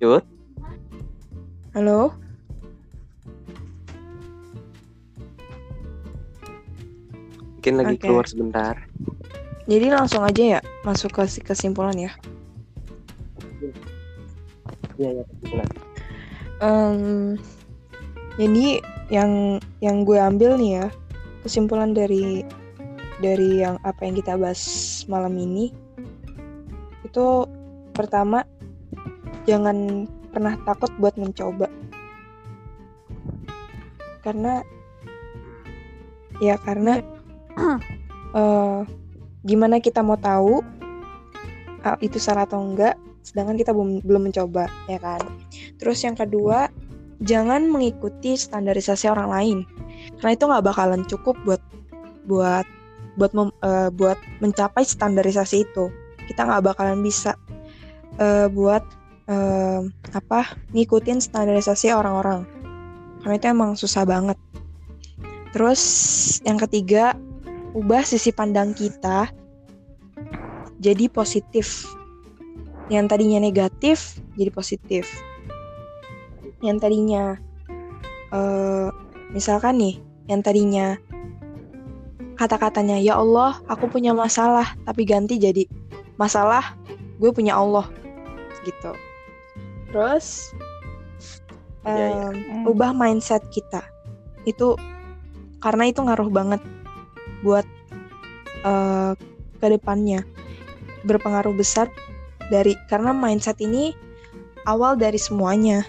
Yud 0.00 0.24
Halo? 1.76 2.10
mungkin 7.54 7.74
lagi 7.76 7.94
Oke. 8.00 8.04
keluar 8.08 8.24
sebentar 8.24 8.74
Jadi 9.68 9.86
langsung 9.86 10.24
aja 10.24 10.58
ya 10.58 10.60
masuk 10.82 11.14
ke 11.14 11.22
si- 11.28 11.44
kesimpulan 11.44 11.94
ya. 11.94 12.12
iya 14.96 15.20
ya 15.20 15.24
kesimpulan 15.28 15.68
Em, 16.60 17.40
jadi 18.36 18.84
yang 19.08 19.30
yang 19.80 20.04
gue 20.04 20.16
ambil 20.16 20.60
nih 20.60 20.80
ya 20.80 20.86
kesimpulan 21.40 21.92
dari 21.92 22.44
dari 23.20 23.60
yang 23.60 23.80
apa 23.80 24.04
yang 24.04 24.16
kita 24.16 24.36
bahas 24.36 24.60
malam 25.08 25.32
ini 25.36 25.72
itu 27.00 27.48
pertama 27.92 28.44
jangan 29.48 30.08
pernah 30.30 30.54
takut 30.64 30.90
buat 30.96 31.14
mencoba. 31.18 31.66
Karena 34.20 34.62
ya 36.40 36.56
karena 36.60 37.00
eh, 38.40 38.80
gimana 39.44 39.80
kita 39.80 40.04
mau 40.04 40.16
tahu 40.20 40.60
ah, 41.84 41.96
itu 42.04 42.20
salah 42.20 42.44
atau 42.44 42.60
enggak 42.60 42.96
sedangkan 43.20 43.60
kita 43.60 43.70
belum 43.76 44.00
belum 44.04 44.22
mencoba 44.32 44.68
ya 44.88 44.98
kan? 45.00 45.20
Terus 45.76 46.00
yang 46.04 46.16
kedua 46.16 46.68
jangan 47.20 47.68
mengikuti 47.68 48.36
standarisasi 48.36 49.08
orang 49.12 49.28
lain. 49.28 49.58
Karena 50.20 50.32
itu 50.36 50.44
nggak 50.48 50.64
bakalan 50.64 51.02
cukup 51.04 51.36
buat 51.44 51.62
buat 52.24 52.64
buat 53.16 53.32
mem- 53.36 53.56
eh, 53.64 53.90
buat 53.92 54.16
mencapai 54.40 54.84
standarisasi 54.84 55.68
itu. 55.68 55.92
Kita 56.28 56.48
nggak 56.48 56.72
bakalan 56.72 57.00
bisa 57.04 57.36
eh, 58.20 58.48
buat 58.48 58.99
eh, 59.30 59.80
apa 60.10 60.58
ngikutin 60.74 61.22
standarisasi 61.22 61.94
orang-orang. 61.94 62.42
Karena 63.22 63.34
itu 63.38 63.46
emang 63.46 63.78
susah 63.78 64.02
banget. 64.02 64.36
Terus 65.54 65.82
yang 66.42 66.58
ketiga 66.58 67.14
ubah 67.78 68.02
sisi 68.02 68.34
pandang 68.34 68.74
kita 68.74 69.30
jadi 70.82 71.06
positif. 71.06 71.86
Yang 72.90 73.06
tadinya 73.14 73.38
negatif 73.38 74.18
jadi 74.34 74.50
positif. 74.50 75.06
Yang 76.60 76.78
tadinya 76.82 77.38
eh 78.30 78.88
misalkan 79.30 79.78
nih 79.78 79.94
yang 80.30 80.42
tadinya 80.42 80.98
kata-katanya 82.38 83.02
ya 83.02 83.18
Allah 83.18 83.58
aku 83.66 83.90
punya 83.90 84.14
masalah 84.14 84.78
tapi 84.86 85.02
ganti 85.02 85.34
jadi 85.38 85.66
masalah 86.14 86.78
gue 87.18 87.30
punya 87.34 87.58
Allah 87.58 87.90
gitu 88.62 88.94
terus 89.90 90.54
Iya, 91.80 92.06
iya. 92.12 92.28
em, 92.32 92.68
ubah 92.68 92.92
mindset 92.92 93.40
kita. 93.48 93.80
Itu 94.44 94.76
karena 95.64 95.88
itu 95.88 96.04
ngaruh 96.04 96.28
banget 96.28 96.60
buat 97.40 97.64
eh 98.64 99.12
ke 99.60 99.66
depannya 99.68 100.24
berpengaruh 101.04 101.52
besar 101.52 101.88
dari 102.48 102.76
karena 102.88 103.12
mindset 103.12 103.56
ini 103.64 103.96
awal 104.68 104.96
dari 104.96 105.16
semuanya. 105.16 105.84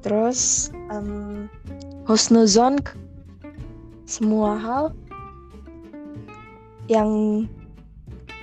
Terus 0.00 0.72
em, 0.88 1.48
husnuzon 2.08 2.80
semua 4.08 4.56
hal 4.56 4.84
yang 6.88 7.44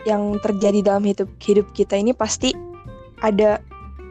yang 0.05 0.37
terjadi 0.39 0.85
dalam 0.85 1.03
hidup 1.03 1.27
hidup 1.41 1.67
kita 1.73 1.97
ini 1.97 2.13
pasti 2.13 2.53
ada 3.21 3.61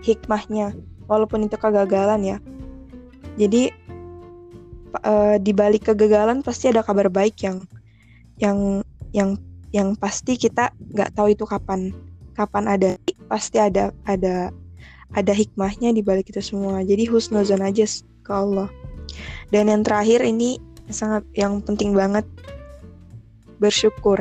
hikmahnya 0.03 0.75
walaupun 1.07 1.47
itu 1.47 1.57
kegagalan 1.59 2.23
ya. 2.23 2.39
Jadi 3.37 3.71
eh, 5.03 5.37
di 5.41 5.53
balik 5.53 5.93
kegagalan 5.93 6.43
pasti 6.43 6.71
ada 6.71 6.83
kabar 6.83 7.11
baik 7.11 7.37
yang 7.43 7.63
yang 8.41 8.83
yang 9.15 9.39
yang 9.75 9.93
pasti 9.99 10.39
kita 10.39 10.73
nggak 10.93 11.13
tahu 11.17 11.33
itu 11.33 11.45
kapan 11.47 11.93
kapan 12.35 12.65
ada. 12.67 12.91
Pasti 13.27 13.59
ada 13.59 13.91
ada 14.07 14.51
ada 15.15 15.33
hikmahnya 15.33 15.95
di 15.95 16.03
balik 16.03 16.31
itu 16.31 16.43
semua. 16.43 16.83
Jadi 16.83 17.07
husnuzon 17.07 17.63
aja 17.63 17.87
ke 18.27 18.33
Allah. 18.33 18.71
Dan 19.55 19.71
yang 19.71 19.87
terakhir 19.87 20.27
ini 20.27 20.59
sangat 20.91 21.23
yang 21.35 21.63
penting 21.63 21.95
banget 21.95 22.27
bersyukur. 23.63 24.19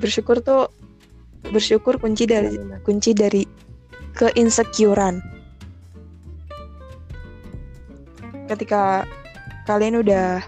Bersyukur 0.00 0.42
tuh 0.42 0.72
bersyukur 1.48 1.98
kunci 1.98 2.24
dari 2.28 2.54
kunci 2.86 3.10
dari 3.16 3.42
keinsecurean. 4.14 5.18
Ketika 8.50 9.06
kalian 9.64 10.02
udah 10.02 10.42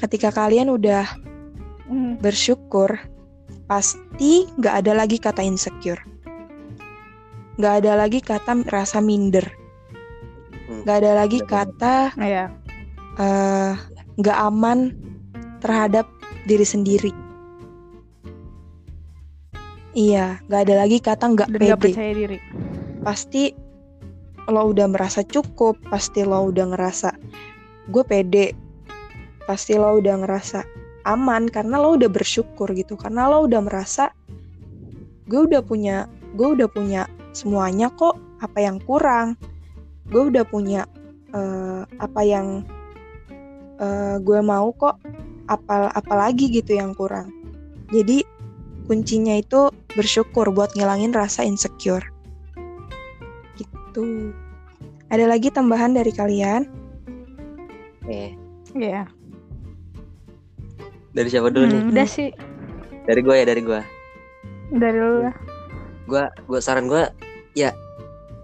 ketika 0.00 0.28
kalian 0.32 0.72
udah 0.72 1.06
Hmm. 1.90 2.14
bersyukur, 2.22 3.02
pasti 3.66 4.46
nggak 4.54 4.74
ada 4.86 4.92
lagi 4.94 5.18
kata 5.18 5.42
insecure. 5.42 5.98
Nggak 7.58 7.74
ada 7.82 7.92
lagi 7.98 8.22
kata 8.22 8.62
rasa 8.70 9.02
minder. 9.02 9.42
Hmm. 10.70 10.86
Nggak 10.86 10.96
ada 11.02 11.12
lagi 11.18 11.38
kata 11.42 12.14
Iya. 12.14 12.46
eh, 13.18 13.72
nggak 14.22 14.38
aman 14.38 14.94
terhadap 15.58 16.06
diri 16.46 16.62
sendiri. 16.62 17.10
Iya, 19.90 20.38
nggak 20.46 20.60
ada 20.70 20.74
lagi 20.86 20.98
kata 21.02 21.24
nggak 21.34 21.50
pede. 21.50 21.74
percaya 21.74 22.12
diri. 22.14 22.38
Pasti 23.02 23.50
lo 24.46 24.70
udah 24.70 24.86
merasa 24.86 25.26
cukup, 25.26 25.78
pasti 25.90 26.22
lo 26.22 26.50
udah 26.50 26.74
ngerasa 26.74 27.10
gue 27.90 28.04
pede, 28.06 28.54
pasti 29.50 29.74
lo 29.74 29.98
udah 29.98 30.22
ngerasa 30.22 30.62
aman 31.10 31.50
karena 31.50 31.78
lo 31.82 31.98
udah 31.98 32.06
bersyukur 32.06 32.70
gitu, 32.70 32.94
karena 32.94 33.26
lo 33.26 33.46
udah 33.50 33.60
merasa 33.62 34.14
gue 35.26 35.46
udah 35.46 35.62
punya, 35.62 36.06
gue 36.38 36.54
udah 36.54 36.70
punya 36.70 37.10
semuanya 37.34 37.90
kok, 37.94 38.18
apa 38.42 38.58
yang 38.62 38.78
kurang, 38.82 39.34
gue 40.10 40.30
udah 40.30 40.46
punya 40.46 40.86
eh, 41.34 41.82
apa 41.98 42.20
yang 42.22 42.62
eh, 43.78 44.16
gue 44.22 44.38
mau 44.38 44.70
kok, 44.74 45.02
apa 45.50 45.90
apalagi 45.98 46.50
gitu 46.50 46.78
yang 46.78 46.94
kurang. 46.94 47.30
Jadi 47.90 48.22
kuncinya 48.90 49.38
itu 49.38 49.70
bersyukur 49.94 50.50
buat 50.50 50.74
ngilangin 50.74 51.14
rasa 51.14 51.46
insecure. 51.46 52.02
Gitu. 53.54 54.34
Ada 55.14 55.30
lagi 55.30 55.54
tambahan 55.54 55.94
dari 55.94 56.10
kalian? 56.10 56.66
Eh, 58.10 58.34
Iya. 58.74 59.06
dari 61.14 61.26
siapa 61.30 61.54
dulu 61.54 61.70
nih? 61.70 61.80
Hmm, 61.86 61.90
udah 61.94 62.06
sih 62.06 62.30
Dari 63.06 63.22
gue 63.22 63.34
ya, 63.34 63.46
dari 63.46 63.62
gue. 63.62 63.80
dari 64.70 64.98
lu 64.98 65.26
lah. 65.26 65.34
Gue, 66.06 66.22
gue 66.46 66.60
saran 66.62 66.86
gue, 66.86 67.02
ya 67.54 67.74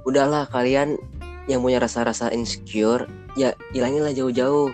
udahlah 0.03 0.47
kalian 0.51 0.99
yang 1.47 1.63
punya 1.63 1.79
rasa-rasa 1.79 2.31
insecure, 2.35 3.07
ya 3.39 3.55
hilanginlah 3.71 4.11
jauh-jauh. 4.11 4.71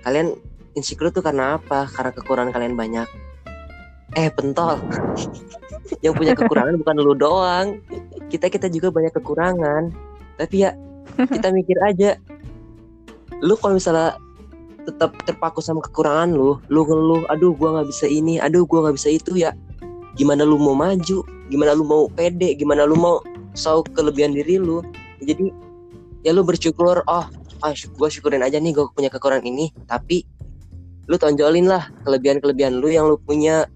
Kalian 0.00 0.36
insecure 0.72 1.12
tuh 1.12 1.20
karena 1.20 1.60
apa? 1.60 1.84
Karena 1.84 2.12
kekurangan 2.16 2.52
kalian 2.56 2.76
banyak. 2.76 3.08
Eh, 4.18 4.34
pentol. 4.34 4.82
yang 6.04 6.18
punya 6.18 6.34
kekurangan 6.34 6.74
bukan 6.82 6.96
lu 6.98 7.14
doang. 7.14 7.66
Kita 8.26 8.50
kita 8.50 8.66
juga 8.66 8.90
banyak 8.90 9.14
kekurangan. 9.14 9.94
Tapi 10.34 10.66
ya 10.66 10.74
kita 11.34 11.54
mikir 11.54 11.78
aja. 11.86 12.18
Lu 13.38 13.54
kalau 13.54 13.78
misalnya 13.78 14.18
tetap 14.82 15.14
terpaku 15.22 15.62
sama 15.62 15.84
kekurangan 15.84 16.34
lu, 16.34 16.58
lu 16.72 16.80
ngeluh, 16.82 17.22
aduh 17.30 17.52
gua 17.54 17.78
nggak 17.78 17.88
bisa 17.92 18.08
ini, 18.08 18.40
aduh 18.42 18.66
gua 18.66 18.88
nggak 18.88 18.96
bisa 18.98 19.08
itu 19.14 19.38
ya. 19.38 19.54
Gimana 20.18 20.42
lu 20.42 20.58
mau 20.58 20.74
maju? 20.74 21.22
Gimana 21.46 21.78
lu 21.78 21.86
mau 21.86 22.10
pede? 22.10 22.58
Gimana 22.58 22.88
lu 22.88 22.98
mau 22.98 23.22
tahu 23.54 23.86
kelebihan 23.94 24.34
diri 24.34 24.58
lu? 24.58 24.82
Jadi 25.22 25.54
ya 26.26 26.34
lu 26.34 26.42
bersyukur, 26.42 27.06
oh, 27.06 27.26
ah, 27.62 27.74
gue 27.74 28.08
syukurin 28.10 28.42
aja 28.42 28.58
nih 28.58 28.74
gue 28.74 28.86
punya 28.90 29.12
kekurangan 29.12 29.46
ini, 29.46 29.70
tapi 29.86 30.26
lu 31.06 31.16
tonjolin 31.16 31.70
lah 31.70 31.86
kelebihan-kelebihan 32.02 32.82
lu 32.82 32.88
yang 32.90 33.06
lu 33.06 33.20
punya. 33.20 33.70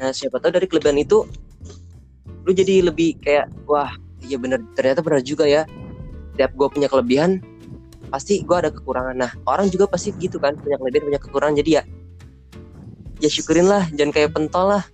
Nah 0.00 0.10
siapa 0.10 0.40
tahu 0.40 0.56
dari 0.56 0.66
kelebihan 0.68 0.98
itu 1.00 1.24
lu 2.44 2.52
jadi 2.52 2.84
lebih 2.84 3.16
kayak 3.24 3.48
wah 3.64 3.92
iya 4.20 4.36
bener 4.36 4.60
ternyata 4.76 5.00
benar 5.00 5.20
juga 5.24 5.48
ya. 5.48 5.64
Tiap 6.34 6.52
gue 6.56 6.68
punya 6.68 6.88
kelebihan 6.90 7.40
pasti 8.10 8.42
gue 8.42 8.56
ada 8.56 8.70
kekurangan. 8.70 9.16
Nah 9.16 9.30
orang 9.48 9.70
juga 9.70 9.88
pasti 9.88 10.12
gitu 10.18 10.36
kan 10.42 10.58
punya 10.58 10.76
kelebihan 10.76 11.04
punya 11.08 11.20
kekurangan 11.20 11.54
jadi 11.60 11.70
ya 11.80 11.82
ya 13.22 13.28
syukurin 13.30 13.70
lah 13.70 13.86
jangan 13.94 14.12
kayak 14.12 14.30
pentol 14.34 14.76
lah. 14.76 14.84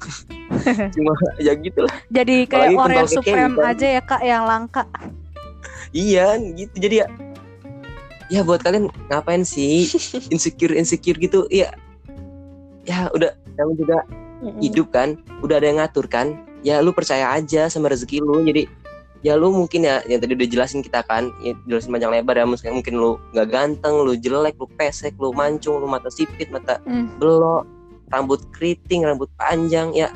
Cuma 0.94 1.12
ya 1.38 1.52
gitu 1.56 1.86
lah. 1.86 1.94
Jadi 2.10 2.36
kayak 2.48 2.74
Apalagi 2.74 2.96
keke 2.96 3.14
Supreme 3.16 3.54
gitu. 3.56 3.62
aja 3.64 3.86
ya 3.86 4.02
kak 4.02 4.22
yang 4.26 4.44
langka. 4.44 4.84
Iya 5.90 6.38
gitu 6.54 6.74
jadi 6.78 6.96
ya 7.02 7.06
ya 8.30 8.40
buat 8.46 8.62
kalian 8.62 8.86
ngapain 9.10 9.42
sih 9.42 9.90
insecure 10.34 10.78
insecure 10.78 11.18
gitu 11.18 11.50
ya 11.50 11.74
ya 12.86 13.10
udah 13.10 13.34
kamu 13.60 13.72
juga 13.76 13.98
hidup 14.64 14.88
kan 14.88 15.20
udah 15.44 15.60
ada 15.60 15.66
yang 15.68 15.78
ngatur 15.84 16.08
kan 16.08 16.32
ya 16.64 16.80
lu 16.80 16.96
percaya 16.96 17.28
aja 17.36 17.68
sama 17.68 17.92
rezeki 17.92 18.24
lu 18.24 18.40
jadi 18.40 18.64
ya 19.20 19.36
lu 19.36 19.52
mungkin 19.52 19.84
ya 19.84 20.00
yang 20.08 20.16
tadi 20.16 20.32
udah 20.32 20.48
jelasin 20.48 20.80
kita 20.80 21.04
kan 21.04 21.28
ya, 21.44 21.52
jelasin 21.68 21.92
panjang 21.92 22.08
lebar 22.08 22.40
ya 22.40 22.48
mungkin 22.48 22.80
mungkin 22.80 22.94
lu 22.96 23.10
nggak 23.36 23.48
ganteng 23.52 24.00
lu 24.00 24.16
jelek 24.16 24.56
lu 24.56 24.64
pesek 24.80 25.12
lu 25.20 25.28
mancung 25.36 25.76
lu 25.76 25.84
mata 25.84 26.08
sipit 26.08 26.48
mata 26.48 26.80
Hmm. 26.88 27.12
belok 27.20 27.68
rambut 28.08 28.40
keriting 28.56 29.04
rambut 29.04 29.28
panjang 29.36 29.92
ya 29.92 30.08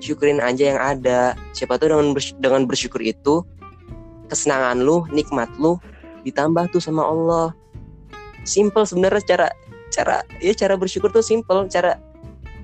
syukurin 0.00 0.44
aja 0.44 0.76
yang 0.76 0.80
ada. 0.80 1.32
Siapa 1.56 1.80
tahu 1.80 1.88
dengan 1.92 2.12
bers- 2.12 2.36
dengan 2.36 2.68
bersyukur 2.68 3.00
itu 3.00 3.40
kesenangan 4.28 4.84
lu 4.84 5.04
nikmat 5.08 5.48
lu 5.56 5.80
ditambah 6.24 6.68
tuh 6.68 6.82
sama 6.84 7.06
Allah. 7.06 7.52
Simple 8.44 8.84
sebenarnya 8.86 9.22
cara 9.24 9.48
cara 9.90 10.16
ya 10.38 10.52
cara 10.52 10.74
bersyukur 10.76 11.10
tuh 11.10 11.24
simple 11.24 11.66
cara 11.72 11.96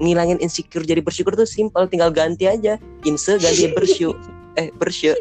ngilangin 0.00 0.38
insecure 0.40 0.86
jadi 0.86 1.04
bersyukur 1.04 1.36
tuh 1.36 1.48
simple 1.48 1.84
tinggal 1.88 2.08
ganti 2.08 2.48
aja. 2.48 2.80
Inse 3.04 3.36
ganti 3.36 3.68
bersyukur 3.76 4.16
eh 4.56 4.68
bersyu 4.76 5.16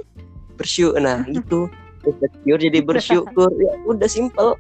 bersyu. 0.59 0.93
Nah 0.99 1.23
gitu. 1.35 1.67
Insecure 2.05 2.61
jadi 2.61 2.79
bersyukur. 2.83 3.49
Ya 3.57 3.73
udah 3.87 4.09
simple. 4.09 4.55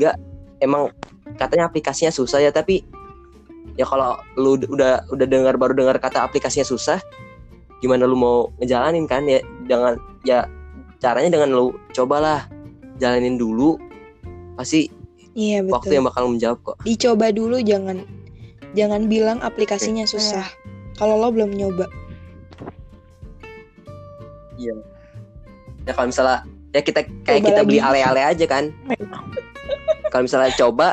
Nggak 0.00 0.16
emang 0.62 0.90
katanya 1.38 1.68
aplikasinya 1.68 2.14
susah 2.14 2.38
ya 2.40 2.50
tapi 2.54 2.86
ya 3.74 3.82
kalau 3.84 4.14
lu 4.38 4.54
udah 4.58 5.02
udah 5.10 5.26
dengar 5.26 5.58
baru 5.58 5.74
dengar 5.74 5.98
kata 5.98 6.22
aplikasinya 6.22 6.62
susah 6.62 7.02
gimana 7.82 8.06
lu 8.06 8.16
mau 8.16 8.48
ngejalanin 8.62 9.04
kan? 9.04 9.26
Ya 9.26 9.42
dengan 9.66 9.98
ya 10.24 10.48
caranya 11.02 11.36
dengan 11.40 11.52
lu 11.52 11.76
cobalah. 11.92 12.48
Jalanin 12.94 13.34
dulu 13.34 13.74
pasti 14.54 14.86
Iya 15.34 15.66
betul. 15.66 15.74
waktu 15.74 15.92
yang 15.98 16.06
bakal 16.06 16.24
menjawab 16.30 16.58
kok. 16.62 16.76
Dicoba 16.86 17.34
dulu 17.34 17.58
jangan 17.58 18.06
jangan 18.74 19.06
bilang 19.06 19.38
aplikasinya 19.40 20.04
susah. 20.04 20.44
Kalau 20.94 21.16
lo 21.16 21.30
belum 21.30 21.50
nyoba. 21.50 21.86
ya 24.54 24.70
kalau 25.90 26.08
misalnya 26.08 26.38
ya 26.70 26.80
kita 26.80 27.00
kayak 27.22 27.38
Coba 27.38 27.48
kita 27.50 27.60
lagi. 27.60 27.68
beli 27.68 27.78
ale-ale 27.78 28.22
aja 28.24 28.44
kan 28.46 28.64
kalau 30.10 30.22
misalnya 30.24 30.52
coba 30.54 30.88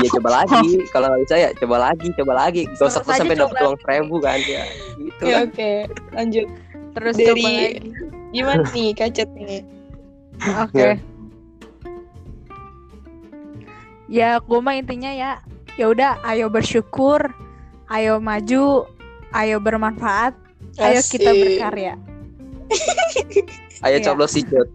ya 0.00 0.08
coba 0.10 0.28
lagi 0.40 0.80
kalau 0.88 1.06
nggak 1.06 1.20
bisa 1.22 1.34
ya 1.38 1.50
coba 1.54 1.76
lagi 1.78 2.08
coba 2.16 2.32
lagi 2.34 2.62
gak 2.66 2.80
usah 2.82 2.98
Terus 2.98 3.06
aja 3.06 3.20
sampai 3.20 3.36
dapat 3.36 3.56
uang 3.60 3.76
seribu 3.78 4.16
kan 4.18 4.40
ya 4.40 4.64
gitu 4.96 5.22
Ya, 5.22 5.30
lah. 5.30 5.42
oke, 5.44 5.70
lanjut. 6.10 6.46
Terus 6.90 7.14
Dari- 7.14 7.28
coba 7.28 7.46
lagi. 7.46 7.72
Gimana 8.32 8.62
nih 8.74 8.88
kacet 8.92 9.28
nih? 9.30 9.60
Oke. 10.58 10.80
Ya. 10.80 10.92
Ya, 14.06 14.30
gue 14.38 14.58
mah 14.58 14.74
intinya 14.74 15.10
ya, 15.10 15.30
ya 15.74 15.86
udah, 15.90 16.22
ayo 16.22 16.46
bersyukur, 16.46 17.20
ayo 17.90 18.18
maju, 18.18 18.86
ayo 19.32 19.56
bermanfaat, 19.58 20.34
ayo 20.78 21.00
kita 21.04 21.30
Asik. 21.30 21.42
berkarya. 21.42 21.94
ayo 23.84 23.96
Iya. 23.98 24.04
coblos 24.06 24.32
si 24.32 24.42
Jod. 24.46 24.68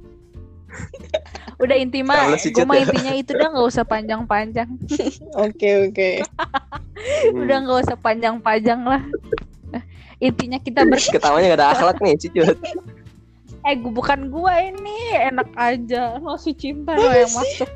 Udah 1.60 1.76
inti 1.76 2.00
mah, 2.00 2.40
gue 2.40 2.64
mah 2.64 2.80
ya. 2.80 2.88
intinya 2.88 3.12
itu 3.12 3.36
udah 3.36 3.52
nggak 3.52 3.68
usah 3.68 3.84
panjang-panjang, 3.84 4.70
Oke, 5.44 5.92
oke. 5.92 6.10
udah 7.36 7.58
nggak 7.68 7.80
usah 7.84 7.98
panjang-panjang 8.00 8.80
lah. 8.80 9.04
Intinya 10.24 10.56
kita 10.56 10.88
ber, 10.88 11.00
ketawanya 11.00 11.52
gak 11.52 11.60
ada 11.60 11.68
akhlak 11.76 11.98
nih 12.00 12.16
si 12.16 12.32
Jod. 12.32 12.56
eh 13.68 13.76
gua 13.76 13.92
bukan 13.92 14.32
gua 14.32 14.56
ini, 14.56 15.20
enak 15.20 15.52
aja, 15.60 16.16
lo 16.24 16.40
si 16.40 16.56
cinta 16.56 16.96
lo 16.96 17.12
yang 17.12 17.28
masuk. 17.36 17.68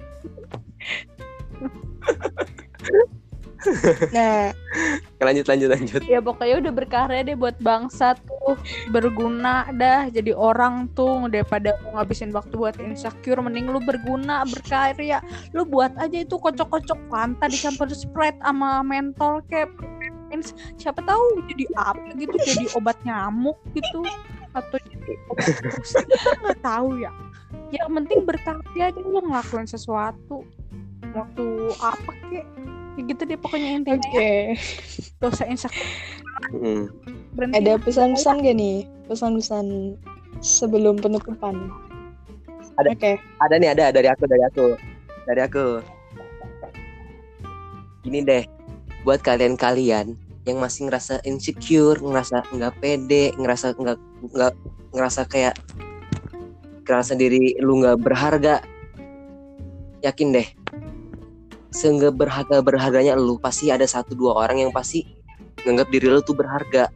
Nah, 4.12 4.52
lanjut 5.24 5.46
lanjut 5.48 5.70
lanjut. 5.72 6.02
Ya 6.04 6.20
pokoknya 6.20 6.60
udah 6.60 6.74
berkarya 6.76 7.22
deh 7.24 7.38
buat 7.38 7.56
bangsa 7.64 8.16
tuh. 8.28 8.60
Berguna 8.92 9.72
dah 9.76 10.12
jadi 10.12 10.36
orang 10.36 10.92
tuh. 10.92 11.32
Daripada 11.32 11.76
ngabisin 11.96 12.36
waktu 12.36 12.54
buat 12.56 12.76
insecure 12.80 13.40
mending 13.40 13.72
lu 13.72 13.80
berguna 13.80 14.44
berkarya. 14.48 15.24
Lu 15.56 15.64
buat 15.64 15.96
aja 16.00 16.18
itu 16.24 16.36
kocok-kocok 16.36 17.00
fanta 17.08 17.48
dicampur 17.48 17.88
sprite 17.92 18.40
sama 18.44 18.84
mentol 18.84 19.40
kayak 19.48 19.72
Ins- 20.34 20.58
siapa 20.82 20.98
tahu 21.06 21.46
jadi 21.46 21.70
apa 21.78 22.10
gitu 22.18 22.34
jadi 22.34 22.66
obat 22.74 22.98
nyamuk 23.06 23.58
gitu. 23.78 24.02
Atau 24.54 24.78
jadi 24.82 25.14
obat 25.30 25.46
kita 25.62 26.30
nggak 26.42 26.60
tahu 26.66 27.00
ya. 27.00 27.14
Yang 27.70 27.90
penting 28.02 28.20
berkarya 28.26 28.86
deh 28.94 29.06
lu 29.06 29.22
ngelakuin 29.30 29.70
sesuatu 29.70 30.46
waktu 31.14 31.46
apa 31.82 32.12
kek 32.30 32.46
ya 32.94 33.02
gitu 33.10 33.22
deh 33.26 33.38
pokoknya 33.42 33.82
intinya 33.82 33.98
oke. 33.98 34.14
ya. 34.14 34.54
Gak 35.22 35.30
usah 35.34 35.48
insecure 35.50 35.90
Hmm. 36.54 36.90
berhenti 37.34 37.58
Ada 37.64 37.82
pesan-pesan 37.82 38.46
gak 38.46 38.58
nih? 38.58 38.86
Pesan-pesan 39.10 39.98
sebelum 40.44 41.02
penutupan. 41.02 41.72
Ada. 42.78 42.90
Oke. 42.94 43.22
ada 43.38 43.56
nih 43.62 43.70
ada 43.74 43.94
dari 43.94 44.10
aku 44.10 44.26
dari 44.26 44.44
aku 44.46 44.66
dari 45.30 45.42
aku 45.46 45.66
gini 48.04 48.26
deh 48.26 48.44
buat 49.06 49.22
kalian-kalian 49.22 50.18
yang 50.44 50.58
masih 50.60 50.90
ngerasa 50.90 51.24
insecure 51.24 52.02
ngerasa 52.02 52.44
nggak 52.52 52.74
pede 52.84 53.32
ngerasa 53.40 53.78
nggak 53.80 54.00
nggak 54.36 54.54
ngerasa 54.92 55.22
kayak 55.30 55.56
ngerasa 56.84 57.16
diri 57.16 57.56
lu 57.64 57.80
nggak 57.80 58.02
berharga 58.04 58.60
yakin 60.04 60.36
deh 60.36 60.48
seenggak 61.74 62.14
berharga 62.14 62.62
berharganya 62.62 63.18
lu 63.18 63.42
pasti 63.42 63.74
ada 63.74 63.84
satu 63.90 64.14
dua 64.14 64.38
orang 64.38 64.62
yang 64.62 64.72
pasti 64.72 65.04
nganggap 65.66 65.90
diri 65.90 66.08
lu 66.08 66.22
tuh 66.22 66.38
berharga. 66.38 66.94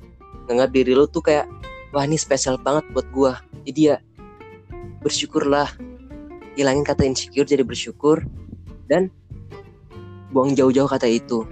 Nganggap 0.48 0.70
diri 0.72 0.94
lu 0.94 1.10
tuh 1.10 1.26
kayak 1.26 1.49
wah 1.91 2.06
ini 2.06 2.16
spesial 2.16 2.62
banget 2.62 2.86
buat 2.94 3.08
gua. 3.12 3.41
Jadi 3.66 3.82
ya 3.91 3.98
bersyukurlah. 5.02 5.68
Hilangin 6.58 6.86
kata 6.86 7.04
insecure 7.04 7.49
jadi 7.49 7.66
bersyukur. 7.66 8.24
Dan 8.88 9.12
buang 10.32 10.54
jauh-jauh 10.56 10.88
kata 10.88 11.10
itu. 11.10 11.44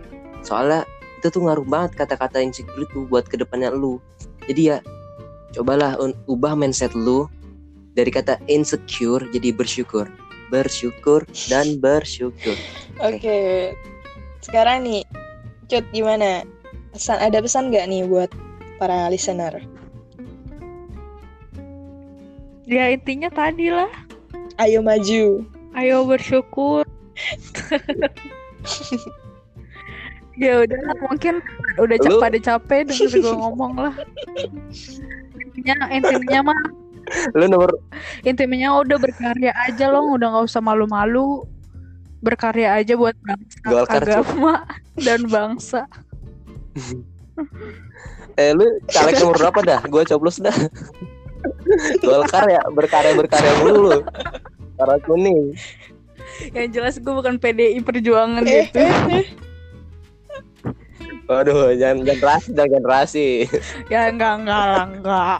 Soalnya 0.45 0.85
itu 1.19 1.27
tuh 1.33 1.41
ngaruh 1.43 1.65
banget 1.65 1.97
kata-kata 1.97 2.39
insecure 2.39 2.85
itu 2.85 3.09
buat 3.09 3.25
ke 3.25 3.35
depannya 3.35 3.73
lu. 3.73 3.97
Jadi 4.45 4.61
ya 4.69 4.77
cobalah 5.57 5.97
ubah 6.29 6.53
mindset 6.53 6.93
lu 6.93 7.25
dari 7.95 8.11
kata 8.11 8.37
insecure 8.51 9.23
jadi 9.31 9.55
bersyukur 9.55 10.05
bersyukur 10.53 11.25
dan 11.49 11.77
bersyukur 11.81 12.55
Oke. 13.03 13.73
Sekarang 14.39 14.87
nih, 14.87 15.03
Cut 15.67 15.83
gimana? 15.91 16.45
Pesan 16.93 17.19
ada 17.19 17.41
pesan 17.43 17.73
nggak 17.73 17.89
nih 17.89 18.07
buat 18.07 18.31
para 18.79 19.09
listener? 19.11 19.59
Ya 22.69 22.93
intinya 22.93 23.27
tadi 23.33 23.73
lah. 23.73 23.89
Ayo 24.61 24.79
maju. 24.79 25.43
Ayo 25.75 26.07
bersyukur. 26.07 26.87
ya 30.41 30.63
udah 30.63 30.79
mungkin 31.03 31.43
udah 31.75 31.97
Lu- 31.99 32.03
cap 32.03 32.13
pada 32.21 32.37
capek 32.39 32.87
denger 32.87 33.11
gue 33.19 33.35
ngomong 33.35 33.73
lah. 33.75 33.95
Intinya 35.35 35.75
intinya 35.91 36.53
mah 36.53 36.61
lu 37.37 37.45
nomor 37.45 37.69
intinya 38.25 38.81
udah 38.81 38.97
berkarya 38.97 39.51
aja 39.65 39.91
loh, 39.93 40.17
udah 40.17 40.27
nggak 40.31 40.45
usah 40.49 40.61
malu-malu. 40.63 41.45
Berkarya 42.25 42.81
aja 42.81 42.97
buat 42.97 43.13
bangsa, 43.21 43.61
Golkar, 43.61 44.01
agama 44.01 44.65
dan 44.97 45.29
bangsa. 45.29 45.85
eh 48.41 48.51
lu 48.57 48.65
caleg 48.89 49.13
nomor 49.21 49.37
berapa 49.37 49.59
dah? 49.61 49.81
Gua 49.85 50.01
coblos 50.01 50.41
dah. 50.41 50.55
Golkar 52.05 52.49
ya 52.49 52.61
berkarya 52.73 53.13
berkarya 53.13 53.53
mulu. 53.61 53.77
Lu 53.77 53.99
Karena 54.75 54.97
kuning. 55.05 55.53
Yang 56.51 56.67
jelas 56.75 56.95
gue 56.99 57.13
bukan 57.13 57.39
PDI 57.39 57.79
Perjuangan 57.79 58.43
Eh, 58.43 58.67
gitu. 58.67 58.81
Waduh, 61.25 61.73
jangan 61.73 62.05
generasi, 62.05 62.47
jangan 62.53 62.71
generasi. 62.71 63.27
Ya 63.87 64.07
enggak 64.07 64.33
enggak 64.39 64.63
lah 64.63 64.83
enggak. 64.85 65.37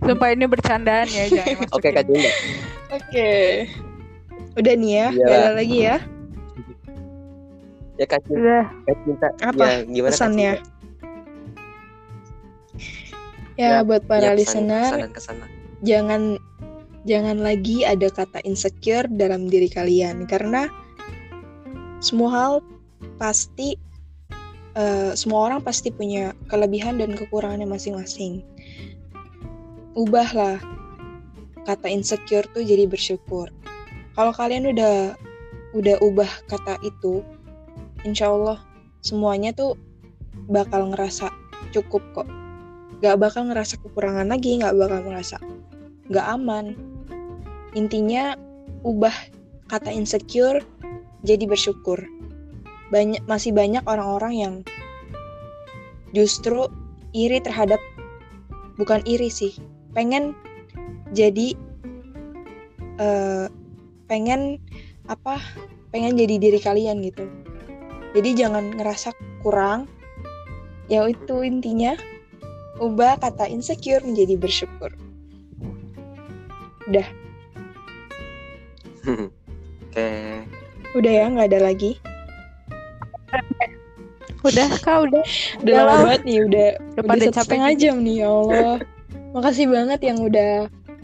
Sumpah 0.00 0.28
ini 0.30 0.44
bercandaan 0.44 1.08
ya 1.08 1.24
jangan. 1.28 1.66
Oke, 1.74 1.88
Kak 1.90 2.04
Junda. 2.04 2.30
Oke. 2.88 3.30
Udah 4.54 4.74
nih 4.74 4.90
ya, 4.92 5.06
Iya. 5.08 5.10
nggak 5.20 5.34
ada 5.36 5.50
lagi 5.52 5.78
ya. 5.80 5.96
Ya 7.94 8.06
Kak 8.06 8.20
Cinta, 8.22 8.38
Udah. 8.38 8.64
Kak 8.84 8.96
Cinta. 9.00 9.28
Apa 9.40 9.64
Ya, 9.64 9.74
gimana 9.84 10.02
Kak 10.04 10.14
pesannya? 10.14 10.52
Cinta? 10.54 10.72
Ya, 13.54 13.68
Ya, 13.72 13.82
buat 13.82 14.02
para 14.04 14.18
Ya, 14.20 14.30
pesan- 14.32 14.38
listener, 14.66 14.82
pesan 14.84 15.00
dan 15.00 15.12
kesan 15.12 15.36
lah. 15.38 15.50
jangan 15.80 16.22
jangan 17.04 17.36
lagi 17.38 17.82
ada 17.82 18.08
kata 18.08 18.38
insecure 18.42 19.06
dalam 19.08 19.46
diri 19.46 19.68
kalian 19.68 20.24
karena 20.24 20.66
semua 21.98 22.30
hal 22.30 22.52
pasti 23.16 23.78
eh, 24.74 25.12
semua 25.14 25.50
orang 25.50 25.60
pasti 25.62 25.90
punya 25.90 26.34
kelebihan 26.50 26.98
dan 26.98 27.14
kekurangannya 27.14 27.66
masing-masing. 27.66 28.42
Ubahlah 29.94 30.58
kata 31.64 31.86
insecure 31.88 32.46
tuh 32.50 32.62
jadi 32.62 32.84
bersyukur. 32.90 33.48
Kalau 34.14 34.32
kalian 34.34 34.70
udah 34.70 35.14
udah 35.74 35.96
ubah 36.02 36.30
kata 36.46 36.78
itu, 36.86 37.22
insya 38.06 38.30
Allah 38.30 38.62
semuanya 39.02 39.50
tuh 39.54 39.74
bakal 40.46 40.90
ngerasa 40.90 41.30
cukup 41.74 42.02
kok. 42.14 42.28
Gak 43.02 43.18
bakal 43.20 43.50
ngerasa 43.50 43.78
kekurangan 43.82 44.30
lagi, 44.30 44.62
gak 44.62 44.74
bakal 44.78 45.02
ngerasa 45.02 45.36
gak 46.12 46.26
aman. 46.28 46.76
Intinya 47.72 48.36
ubah 48.84 49.14
kata 49.72 49.88
insecure 49.88 50.60
jadi 51.24 51.48
bersyukur. 51.48 52.04
Banyak 52.92 53.24
masih 53.24 53.52
banyak 53.56 53.84
orang-orang 53.88 54.34
yang 54.34 54.54
justru 56.12 56.68
iri 57.14 57.40
terhadap 57.40 57.80
bukan 58.76 59.00
iri 59.06 59.30
sih, 59.30 59.54
pengen 59.94 60.34
jadi 61.14 61.54
eh, 62.98 63.46
pengen 64.10 64.58
apa? 65.06 65.38
Pengen 65.94 66.18
jadi 66.18 66.42
diri 66.42 66.58
kalian 66.58 67.02
gitu. 67.06 67.30
Jadi 68.14 68.30
jangan 68.34 68.74
ngerasa 68.74 69.14
kurang. 69.42 69.86
Ya 70.90 71.06
itu 71.08 71.40
intinya 71.42 71.96
ubah 72.82 73.18
kata 73.22 73.46
insecure 73.48 74.02
menjadi 74.02 74.34
bersyukur. 74.36 74.90
Oke. 79.88 80.08
Udah 80.94 81.12
ya, 81.12 81.24
nggak 81.30 81.48
ada 81.54 81.60
lagi. 81.70 81.96
Udah 84.44 84.68
kau 84.84 85.08
udah. 85.08 85.24
Udah 85.64 85.74
lama 85.80 85.96
banget 86.04 86.22
nih, 86.28 86.38
udah 86.44 86.68
Udah 86.76 86.92
udah 87.00 87.02
pada 87.08 87.24
satu 87.24 87.36
capek 87.40 87.44
setengah 87.48 87.72
jam 87.80 87.96
nih, 88.04 88.16
ya 88.20 88.28
Allah. 88.28 88.76
Makasih 89.32 89.66
banget 89.72 90.00
yang 90.04 90.18
udah 90.20 90.52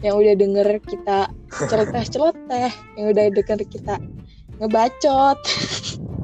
yang 0.01 0.15
udah 0.17 0.33
denger 0.37 0.67
kita 0.85 1.19
celoteh-celoteh, 1.49 2.71
yang 2.97 3.05
udah 3.09 3.25
denger 3.33 3.59
kita 3.65 3.95
ngebacot 4.61 5.37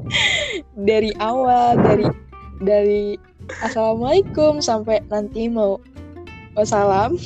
dari 0.88 1.10
awal, 1.18 1.74
dari 1.82 2.06
dari 2.62 3.02
assalamualaikum 3.66 4.62
sampai 4.62 5.02
nanti 5.10 5.50
mau 5.50 5.82
wassalam. 6.54 7.18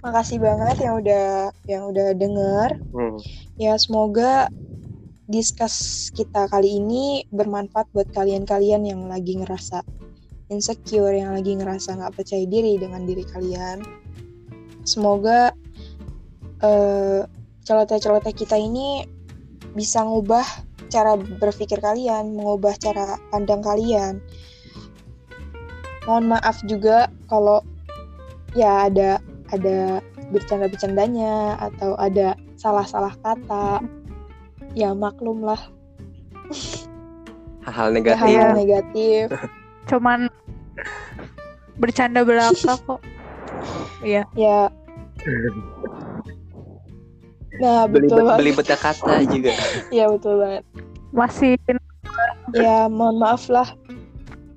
Makasih 0.00 0.40
banget 0.40 0.80
yang 0.80 0.94
udah 1.02 1.52
yang 1.68 1.82
udah 1.90 2.14
denger. 2.16 2.68
Hmm. 2.94 3.18
Ya 3.60 3.76
semoga 3.76 4.48
discuss 5.30 6.10
kita 6.10 6.50
kali 6.50 6.82
ini 6.82 7.22
bermanfaat 7.30 7.86
buat 7.94 8.10
kalian-kalian 8.10 8.82
yang 8.82 9.06
lagi 9.06 9.38
ngerasa 9.38 9.86
insecure, 10.50 11.14
yang 11.14 11.30
lagi 11.30 11.54
ngerasa 11.54 11.94
nggak 11.94 12.18
percaya 12.18 12.42
diri 12.44 12.74
dengan 12.76 13.06
diri 13.06 13.22
kalian. 13.22 13.78
Semoga 14.82 15.54
eh, 16.66 17.22
celoteh-celoteh 17.62 18.34
kita 18.34 18.58
ini 18.58 19.06
bisa 19.78 20.02
ngubah 20.02 20.44
cara 20.90 21.14
berpikir 21.14 21.78
kalian, 21.78 22.34
mengubah 22.34 22.74
cara 22.82 23.14
pandang 23.30 23.62
kalian. 23.62 24.18
Mohon 26.10 26.34
maaf 26.34 26.58
juga 26.66 27.06
kalau 27.30 27.62
ya 28.58 28.90
ada 28.90 29.22
ada 29.54 30.02
bercanda-bercandanya 30.34 31.54
atau 31.62 31.94
ada 32.02 32.34
salah-salah 32.58 33.14
kata. 33.22 33.78
Ya 34.74 34.94
maklum 34.94 35.42
lah 35.42 35.58
Hal-hal 37.66 37.92
negatif. 37.94 38.20
hal-hal 38.24 38.50
negatif. 38.56 39.24
Cuman 39.90 40.26
bercanda 41.78 42.24
belaka 42.26 42.74
kok. 42.80 43.00
Iya. 44.02 44.24
Ya. 44.34 44.72
Nah, 47.60 47.84
beli 47.84 48.08
betul 48.08 48.24
banget. 48.24 48.38
beli 48.40 48.50
beta 48.56 48.76
kata 48.80 49.14
juga. 49.28 49.52
Ya, 49.92 50.08
betul 50.08 50.40
banget. 50.40 50.64
Masih 51.12 51.54
Ya, 52.56 52.90
mohon 52.90 53.22
maaf 53.22 53.46
lah 53.46 53.68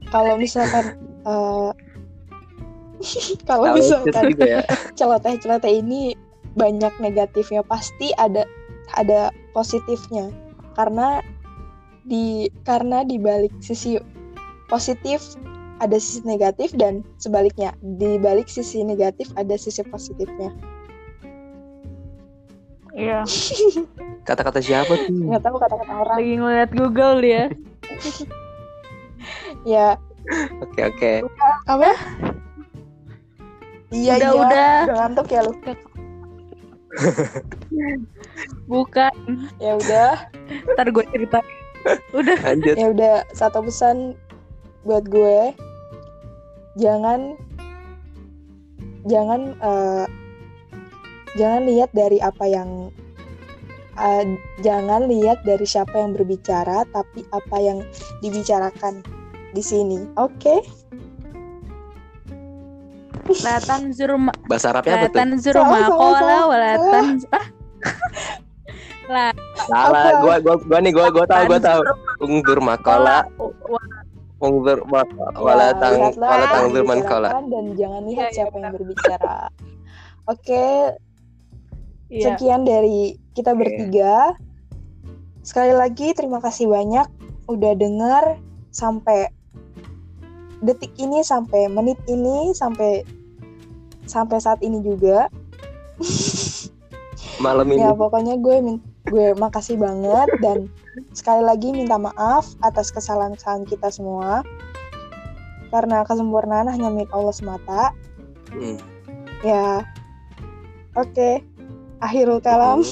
kalau 0.10 0.38
misalkan 0.38 0.98
eh, 1.30 1.72
kalau 3.50 3.74
misalkan 3.78 4.34
ya. 4.38 4.62
celoteh-celoteh 4.98 5.82
ini 5.82 6.14
banyak 6.54 6.94
negatifnya 7.02 7.66
pasti 7.66 8.14
ada 8.18 8.46
ada 8.94 9.34
positifnya 9.54 10.30
karena 10.76 11.22
di 12.04 12.52
karena 12.68 13.06
di 13.06 13.16
balik 13.16 13.54
sisi 13.64 13.96
positif 14.68 15.38
ada 15.80 15.96
sisi 15.96 16.22
negatif 16.26 16.74
dan 16.76 17.02
sebaliknya 17.18 17.72
di 17.98 18.20
balik 18.20 18.50
sisi 18.50 18.84
negatif 18.84 19.30
ada 19.40 19.56
sisi 19.56 19.82
positifnya 19.88 20.52
Iya. 22.94 23.26
Kata-kata 24.30 24.62
siapa 24.62 24.94
tuh? 24.94 25.10
nggak 25.10 25.42
tahu 25.42 25.58
kata-kata 25.58 25.94
orang 25.98 26.14
Lagi 26.22 26.34
ngeliat 26.38 26.70
Google 26.78 27.16
dia. 27.26 27.44
ya 29.74 29.98
Oke, 30.64 30.82
oke. 30.88 31.12
apa 31.68 31.92
iya 33.92 34.16
Udah, 34.16 34.30
iya 34.30 34.30
udah. 34.32 34.72
udah 34.88 34.96
ngantuk 35.04 35.28
ya 35.28 35.42
lu 35.44 35.52
Bukan. 38.66 39.14
ya 39.62 39.76
udah 39.78 40.12
Ntar 40.76 40.88
gue 40.90 41.06
cerita. 41.12 41.40
Udah. 42.16 42.38
Lanjut. 42.48 42.76
ya 42.80 42.86
udah 42.96 43.16
satu 43.36 43.60
pesan 43.68 44.16
buat 44.84 45.04
gue 45.08 45.52
jangan 46.80 47.36
jangan 49.08 49.56
eh, 49.60 50.06
jangan 51.36 51.62
lihat 51.68 51.90
dari 51.92 52.20
apa 52.24 52.46
yang 52.48 52.88
eh, 54.00 54.26
jangan 54.64 55.08
lihat 55.12 55.44
dari 55.44 55.64
siapa 55.68 55.92
yang 55.96 56.16
berbicara 56.16 56.88
tapi 56.92 57.24
apa 57.36 57.58
yang 57.60 57.80
dibicarakan 58.24 59.04
di 59.52 59.64
sini 59.64 60.08
oke 60.18 60.64
Latan 63.24 63.96
zurma 63.96 64.36
Bahasa 64.52 64.76
Arabnya 64.76 65.00
apa 65.00 65.08
tuh? 65.08 65.16
latan 65.16 65.30
zurma 65.40 65.80
kola 65.88 66.20
salah. 66.20 66.44
walatan 66.52 67.06
ah 67.32 67.46
lah 69.04 69.32
Salah, 69.68 70.24
gua 70.24 70.36
gua 70.40 70.56
gua 70.64 70.80
nih 70.80 70.92
gua 70.96 71.08
gua 71.12 71.26
tahu 71.28 71.44
gua 71.52 71.60
tahu. 71.60 71.82
Ungdur 72.24 72.60
makola, 72.64 73.28
ungdur 74.40 74.80
wala 75.40 75.76
tang 75.80 75.96
wala 76.20 76.46
yang 76.48 76.52
tang 76.52 76.66
durman 76.72 77.00
kola. 77.04 77.30
dibicarakan 77.32 77.44
dan 77.52 77.66
jangan 77.80 78.02
lihat 78.08 78.20
Iya, 78.20 78.32
iya, 78.32 78.36
siapa 78.36 78.56
yang 78.60 78.72
berbicara. 78.76 79.38
Oke, 80.32 80.66
Iya. 82.12 82.24
sekian 82.32 82.62
dari 82.64 83.20
kita 83.36 83.56
bertiga. 83.56 84.36
Sekali 85.44 85.76
lagi 85.76 86.16
terima 86.16 86.40
kasih 86.40 86.72
banyak 86.72 87.08
udah 87.52 87.74
denger 87.76 88.40
sampai 88.72 89.28
detik 90.64 90.96
ini 90.96 91.20
sampai 91.20 91.68
menit 91.68 92.00
ini 92.08 92.56
sampai 92.56 93.04
sampai 94.08 94.38
saat 94.40 94.64
ini 94.64 94.80
juga. 94.80 95.28
Malam 97.38 97.66
ini. 97.68 97.82
Ya 97.82 97.92
pokoknya 97.92 98.38
gue 98.38 98.58
min- 98.60 98.84
gue 99.04 99.34
makasih 99.34 99.76
banget 99.76 100.30
dan 100.40 100.70
sekali 101.12 101.42
lagi 101.42 101.72
minta 101.72 101.98
maaf 101.98 102.46
atas 102.60 102.90
kesalahan-kesalahan 102.90 103.66
kita 103.66 103.90
semua. 103.90 104.46
Karena 105.70 106.04
kesempurnaan 106.04 106.68
hanya 106.68 106.88
milik 106.88 107.10
Allah 107.10 107.34
semata. 107.34 107.90
Hmm. 108.50 108.78
Ya. 109.42 109.82
Oke. 110.94 111.42
Akhirul 112.00 112.38
kalam. 112.40 112.86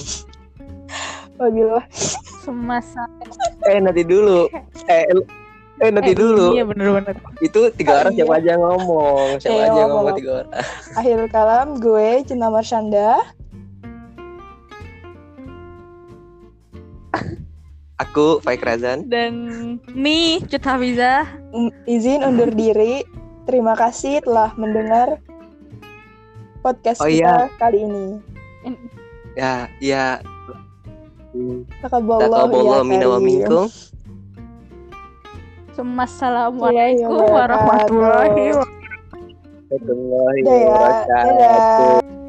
Wabillahi 1.33 1.85
semasa 2.39 3.05
Eh 3.63 3.77
nanti 3.77 4.01
dulu. 4.01 4.45
Eh 4.85 5.05
eh 5.79 5.89
nanti 5.89 6.13
Eh, 6.13 6.17
dulu. 6.17 6.53
iya 6.53 6.61
bener-bener 6.61 7.17
Itu 7.39 7.69
tiga 7.71 7.91
Oh, 7.91 7.99
orang 7.99 8.13
siapa 8.13 8.33
iya. 8.35 8.41
aja 8.43 8.53
ngomong, 8.55 9.27
siapa 9.37 9.53
Iya, 9.55 9.65
aja 9.67 9.81
ngomong. 9.83 10.15
tiga 10.15 10.31
orang. 10.35 10.51
Akhirul 10.99 11.29
kalam 11.29 11.67
gue 11.77 12.07
Cinta 12.23 12.47
Marshanda. 12.47 13.09
Aku 18.01 18.41
Faik 18.41 18.65
Razan. 18.65 19.05
dan 19.05 19.33
mi 19.93 20.41
Cut 20.49 20.65
Mm, 20.65 21.69
Izin 21.85 22.25
undur 22.25 22.49
diri. 22.49 23.05
Terima 23.45 23.77
kasih 23.77 24.21
telah 24.25 24.53
mendengar 24.57 25.21
podcast 26.61 27.01
Oh, 27.01 27.09
kita 27.09 27.49
kali 27.57 27.85
ini. 27.85 28.05
Ya, 29.37 29.69
ya. 29.77 30.17
Hmm. 31.31 31.63
Takaballah 31.79 32.27
Taqabbalallahu 32.27 32.83
ya 32.83 32.89
minna 32.89 33.07
wa 33.07 33.19
minkum. 33.19 33.65
Assalamualaikum 35.71 36.59
Waalaikumsalam. 36.59 37.31
warahmatullahi 37.31 38.51
wabarakatuh 38.51 38.81
Warahmatullahi 39.71 40.41
wabarakatuh. 40.43 42.20